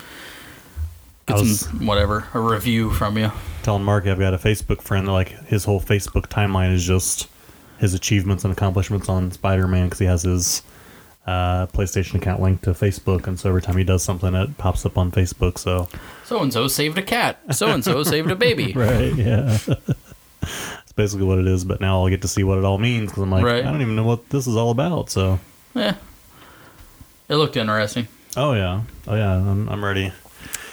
get 1.27 1.39
some 1.39 1.87
whatever 1.87 2.27
a 2.35 2.41
review 2.41 2.91
from 2.91 3.17
you. 3.17 3.33
telling 3.63 3.85
Mark 3.85 4.07
I've 4.07 4.19
got 4.19 4.35
a 4.35 4.39
Facebook 4.39 4.83
friend 4.83 5.09
that 5.09 5.13
like 5.13 5.29
his 5.47 5.65
whole 5.65 5.81
Facebook 5.81 6.27
timeline 6.27 6.75
is 6.75 6.85
just 6.85 7.29
his 7.79 7.95
achievements 7.95 8.45
and 8.45 8.53
accomplishments 8.53 9.09
on 9.09 9.31
Spider-Man 9.31 9.87
because 9.87 9.99
he 9.99 10.07
has 10.07 10.23
his 10.23 10.63
uh, 11.27 11.67
PlayStation 11.69 12.17
account 12.17 12.43
linked 12.43 12.65
to 12.65 12.71
Facebook, 12.73 13.27
and 13.27 13.41
so 13.41 13.49
every 13.49 13.63
time 13.63 13.77
he 13.77 13.85
does 13.85 14.03
something, 14.03 14.35
it 14.35 14.59
pops 14.59 14.85
up 14.85 14.99
on 14.99 15.11
Facebook. 15.11 15.59
So 15.59 15.89
So 16.25 16.43
and 16.43 16.53
so 16.53 16.69
saved 16.69 16.99
a 16.99 17.03
cat. 17.03 17.39
So 17.53 17.69
and 17.69 17.83
so 17.83 18.03
saved 18.03 18.31
a 18.31 18.37
baby. 18.37 18.73
right, 18.77 19.15
yeah. 19.15 19.59
Basically 20.97 21.27
what 21.27 21.39
it 21.39 21.47
is, 21.47 21.65
but 21.65 21.81
now 21.81 22.01
I'll 22.03 22.09
get 22.09 22.23
to 22.23 22.29
see 22.29 22.45
what 22.45 22.59
it 22.59 22.65
all 22.65 22.79
means 22.79 23.11
because 23.11 23.23
I'm 23.25 23.31
like, 23.31 23.45
Right. 23.45 23.65
I 23.65 23.71
don't 23.71 23.83
even 23.83 23.97
know 23.97 24.05
what 24.05 24.29
this 24.31 24.47
is 24.47 24.57
all 24.57 24.71
about. 24.71 25.11
So, 25.11 25.41
Yeah. 25.75 25.97
It 27.29 27.35
looked 27.37 27.57
interesting. 27.57 28.07
oh 28.37 28.53
yeah, 28.53 28.83
oh 29.09 29.15
yeah, 29.15 29.33
I'm, 29.35 29.69
I'm 29.69 29.85
ready. 29.85 30.13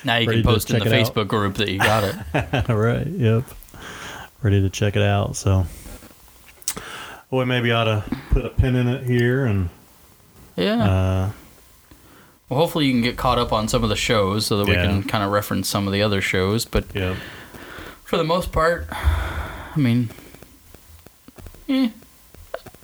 Now 0.03 0.17
you 0.17 0.27
Ready 0.27 0.41
can 0.43 0.51
post 0.51 0.69
in 0.69 0.79
the 0.79 0.85
check 0.85 0.93
it 0.93 0.99
out. 1.01 1.13
Facebook 1.13 1.27
group 1.27 1.55
that 1.55 1.69
you 1.69 1.77
got 1.79 2.03
it. 2.03 2.69
right. 2.69 3.07
Yep. 3.07 3.43
Ready 4.43 4.61
to 4.61 4.69
check 4.69 4.95
it 4.95 5.01
out. 5.03 5.35
So, 5.35 5.65
well, 7.29 7.39
we 7.39 7.45
maybe 7.45 7.71
ought 7.71 7.85
to 7.85 8.03
put 8.31 8.43
a 8.45 8.49
pin 8.49 8.75
in 8.75 8.87
it 8.87 9.03
here, 9.05 9.45
and 9.45 9.69
Yeah. 10.57 10.83
uh, 10.83 11.29
well, 12.49 12.59
hopefully 12.59 12.85
you 12.87 12.91
can 12.93 13.01
get 13.01 13.15
caught 13.17 13.37
up 13.39 13.53
on 13.53 13.67
some 13.67 13.83
of 13.83 13.89
the 13.89 13.95
shows 13.95 14.45
so 14.47 14.57
that 14.57 14.67
we 14.67 14.73
Yeah. 14.73 14.85
can 14.87 15.03
kind 15.03 15.23
of 15.23 15.31
reference 15.31 15.67
some 15.69 15.87
of 15.87 15.93
the 15.93 16.01
other 16.03 16.19
shows. 16.21 16.65
But 16.65 16.85
yeah, 16.93 17.15
for 18.03 18.17
the 18.17 18.23
most 18.25 18.51
part, 18.51 18.87
I 19.75 19.79
mean, 19.79 20.09
eh, 21.69 21.89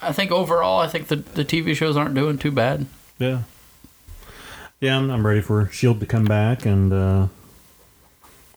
I 0.01 0.11
think 0.14 0.31
overall, 0.31 0.80
I 0.80 0.88
think 0.88 1.07
the 1.07 1.18
the 1.18 1.43
TV 1.45 1.76
shows 1.76 1.97
aren't 1.97 2.15
doing 2.15 2.38
too 2.38 2.51
bad. 2.51 2.85
yeah, 3.19 3.41
yeah. 4.80 4.97
I'm, 4.97 5.09
I'm 5.11 5.26
ready 5.26 5.41
for 5.41 5.68
Shield 5.69 5.99
to 5.99 6.05
come 6.05 6.26
back, 6.26 6.65
and 6.65 6.93
uh, 6.93 7.27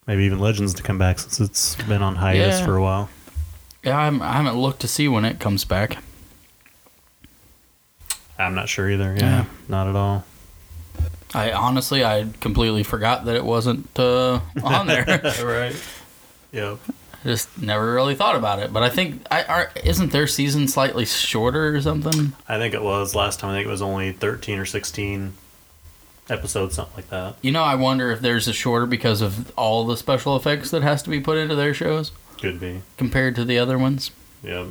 maybe 0.06 0.24
even 0.24 0.38
Legends 0.38 0.74
to 0.74 0.82
come 0.82 0.98
back 0.98 1.18
since 1.18 1.40
it's 1.40 1.74
been 1.76 2.02
on 2.02 2.16
hiatus 2.16 2.60
Yeah. 2.60 2.66
for 2.66 2.76
a 2.76 2.82
while. 2.82 3.08
Yeah, 3.82 3.98
I'm, 3.98 4.20
I 4.22 4.32
haven't 4.34 4.60
looked 4.60 4.80
to 4.80 4.88
see 4.88 5.08
when 5.08 5.24
it 5.24 5.40
comes 5.40 5.64
back. 5.64 5.96
I'm 8.38 8.54
not 8.54 8.68
sure 8.68 8.90
either. 8.90 9.14
Yeah, 9.18 9.20
Yeah. 9.20 9.44
not 9.68 9.86
at 9.88 9.96
all. 9.96 10.24
I 11.34 11.52
honestly, 11.52 12.04
I 12.04 12.26
completely 12.40 12.82
forgot 12.82 13.24
that 13.26 13.36
it 13.36 13.44
wasn't 13.44 13.88
uh, 13.98 14.40
on 14.62 14.86
there. 14.86 15.04
right. 15.42 15.74
Yep. 16.52 16.78
Just 17.24 17.60
never 17.60 17.92
really 17.92 18.14
thought 18.14 18.34
about 18.36 18.60
it. 18.60 18.72
But 18.72 18.82
I 18.82 18.88
think 18.88 19.26
I 19.30 19.44
are, 19.44 19.70
isn't 19.84 20.10
their 20.12 20.26
season 20.26 20.68
slightly 20.68 21.04
shorter 21.04 21.74
or 21.74 21.80
something? 21.82 22.32
I 22.48 22.56
think 22.58 22.72
it 22.72 22.82
was 22.82 23.14
last 23.14 23.40
time. 23.40 23.50
I 23.50 23.54
think 23.56 23.66
it 23.66 23.70
was 23.70 23.82
only 23.82 24.12
13 24.12 24.58
or 24.58 24.64
16 24.64 25.34
episodes, 26.30 26.76
something 26.76 26.96
like 26.96 27.10
that. 27.10 27.36
You 27.42 27.52
know, 27.52 27.62
I 27.62 27.74
wonder 27.74 28.10
if 28.10 28.20
there's 28.20 28.48
a 28.48 28.52
shorter 28.54 28.86
because 28.86 29.20
of 29.20 29.52
all 29.58 29.84
the 29.84 29.96
special 29.98 30.34
effects 30.34 30.70
that 30.70 30.82
has 30.82 31.02
to 31.02 31.10
be 31.10 31.20
put 31.20 31.36
into 31.36 31.54
their 31.54 31.74
shows 31.74 32.12
Could 32.40 32.58
be. 32.58 32.80
compared 32.96 33.34
to 33.34 33.44
the 33.44 33.58
other 33.58 33.78
ones. 33.78 34.12
Yeah. 34.42 34.66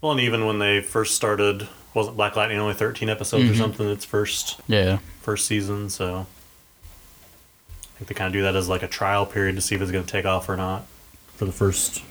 Well, 0.00 0.12
and 0.12 0.20
even 0.20 0.46
when 0.46 0.60
they 0.60 0.80
first 0.80 1.16
started, 1.16 1.66
wasn't 1.94 2.16
Black 2.16 2.36
Lightning 2.36 2.58
only 2.60 2.74
13 2.74 3.08
episodes 3.08 3.50
or 3.50 3.54
Mhm. 3.54 3.58
something? 3.58 3.88
Its 3.90 4.04
first 4.04 4.60
Yeah. 4.68 4.98
first 5.20 5.46
season, 5.46 5.90
so 5.90 6.26
I 7.82 7.98
think 7.98 8.08
they 8.08 8.14
kind 8.14 8.28
of 8.28 8.32
do 8.34 8.42
that 8.42 8.54
as 8.54 8.68
like 8.68 8.82
a 8.84 8.88
trial 8.88 9.26
period 9.26 9.56
to 9.56 9.62
see 9.62 9.74
if 9.74 9.82
it's 9.82 9.90
going 9.90 10.04
to 10.04 10.10
take 10.10 10.24
off 10.24 10.48
or 10.48 10.56
not 10.56 10.86
for 11.40 11.46
the 11.46 11.52
first 11.52 12.02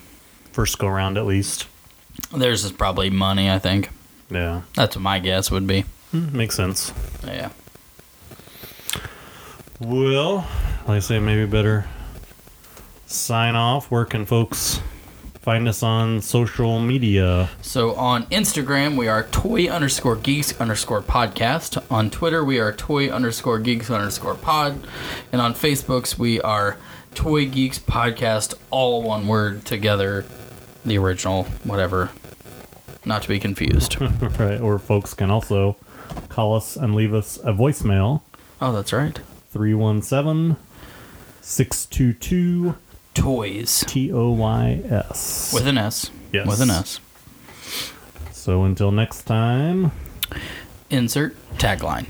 first 0.51 0.79
go 0.79 0.87
round 0.87 1.15
at 1.15 1.23
least. 1.23 1.67
Theirs 2.35 2.65
is 2.65 2.71
probably 2.71 3.11
money, 3.11 3.47
I 3.47 3.59
think. 3.59 3.91
Yeah, 4.31 4.63
That's 4.73 4.95
what 4.95 5.03
my 5.03 5.19
guess 5.19 5.51
would 5.51 5.67
be. 5.67 5.85
Hmm, 6.09 6.35
makes 6.35 6.55
sense. 6.55 6.91
Yeah. 7.23 7.49
Well, 9.79 10.47
like 10.87 10.97
I 10.97 10.99
say, 10.99 11.19
maybe 11.19 11.45
better 11.45 11.85
sign 13.05 13.55
off. 13.55 13.91
Where 13.91 14.03
can 14.03 14.25
folks 14.25 14.81
find 15.41 15.67
us 15.67 15.83
on 15.83 16.21
social 16.21 16.79
media? 16.79 17.51
So 17.61 17.93
on 17.93 18.23
Instagram, 18.31 18.97
we 18.97 19.07
are 19.07 19.25
toy 19.27 19.67
underscore 19.67 20.15
geeks 20.15 20.59
underscore 20.59 21.03
podcast. 21.03 21.83
On 21.91 22.09
Twitter, 22.09 22.43
we 22.43 22.57
are 22.57 22.73
toy 22.73 23.09
underscore 23.11 23.59
geeks 23.59 23.91
underscore 23.91 24.35
pod. 24.35 24.87
And 25.31 25.39
on 25.39 25.53
Facebooks, 25.53 26.17
we 26.17 26.41
are 26.41 26.77
toy 27.13 27.47
geeks 27.47 27.79
podcast, 27.79 28.53
all 28.69 29.01
one 29.01 29.27
word 29.27 29.65
together. 29.65 30.25
The 30.85 30.97
original, 30.97 31.43
whatever. 31.63 32.11
Not 33.05 33.23
to 33.23 33.27
be 33.27 33.39
confused. 33.39 33.99
right, 34.39 34.59
or 34.59 34.79
folks 34.79 35.13
can 35.13 35.29
also 35.29 35.77
call 36.29 36.55
us 36.55 36.75
and 36.75 36.95
leave 36.95 37.13
us 37.13 37.37
a 37.37 37.53
voicemail 37.53 38.21
oh, 38.61 38.71
that's 38.71 38.93
right. 38.93 39.19
317 39.51 40.57
622 41.41 42.75
Toys. 43.13 43.83
T 43.87 44.11
O 44.13 44.31
Y 44.31 44.81
S. 44.89 45.51
With 45.53 45.67
an 45.67 45.77
S. 45.77 46.11
Yes. 46.31 46.47
With 46.47 46.61
an 46.61 46.69
S. 46.69 46.99
So 48.31 48.63
until 48.63 48.91
next 48.91 49.23
time. 49.23 49.91
Insert 50.89 51.35
tagline. 51.57 52.05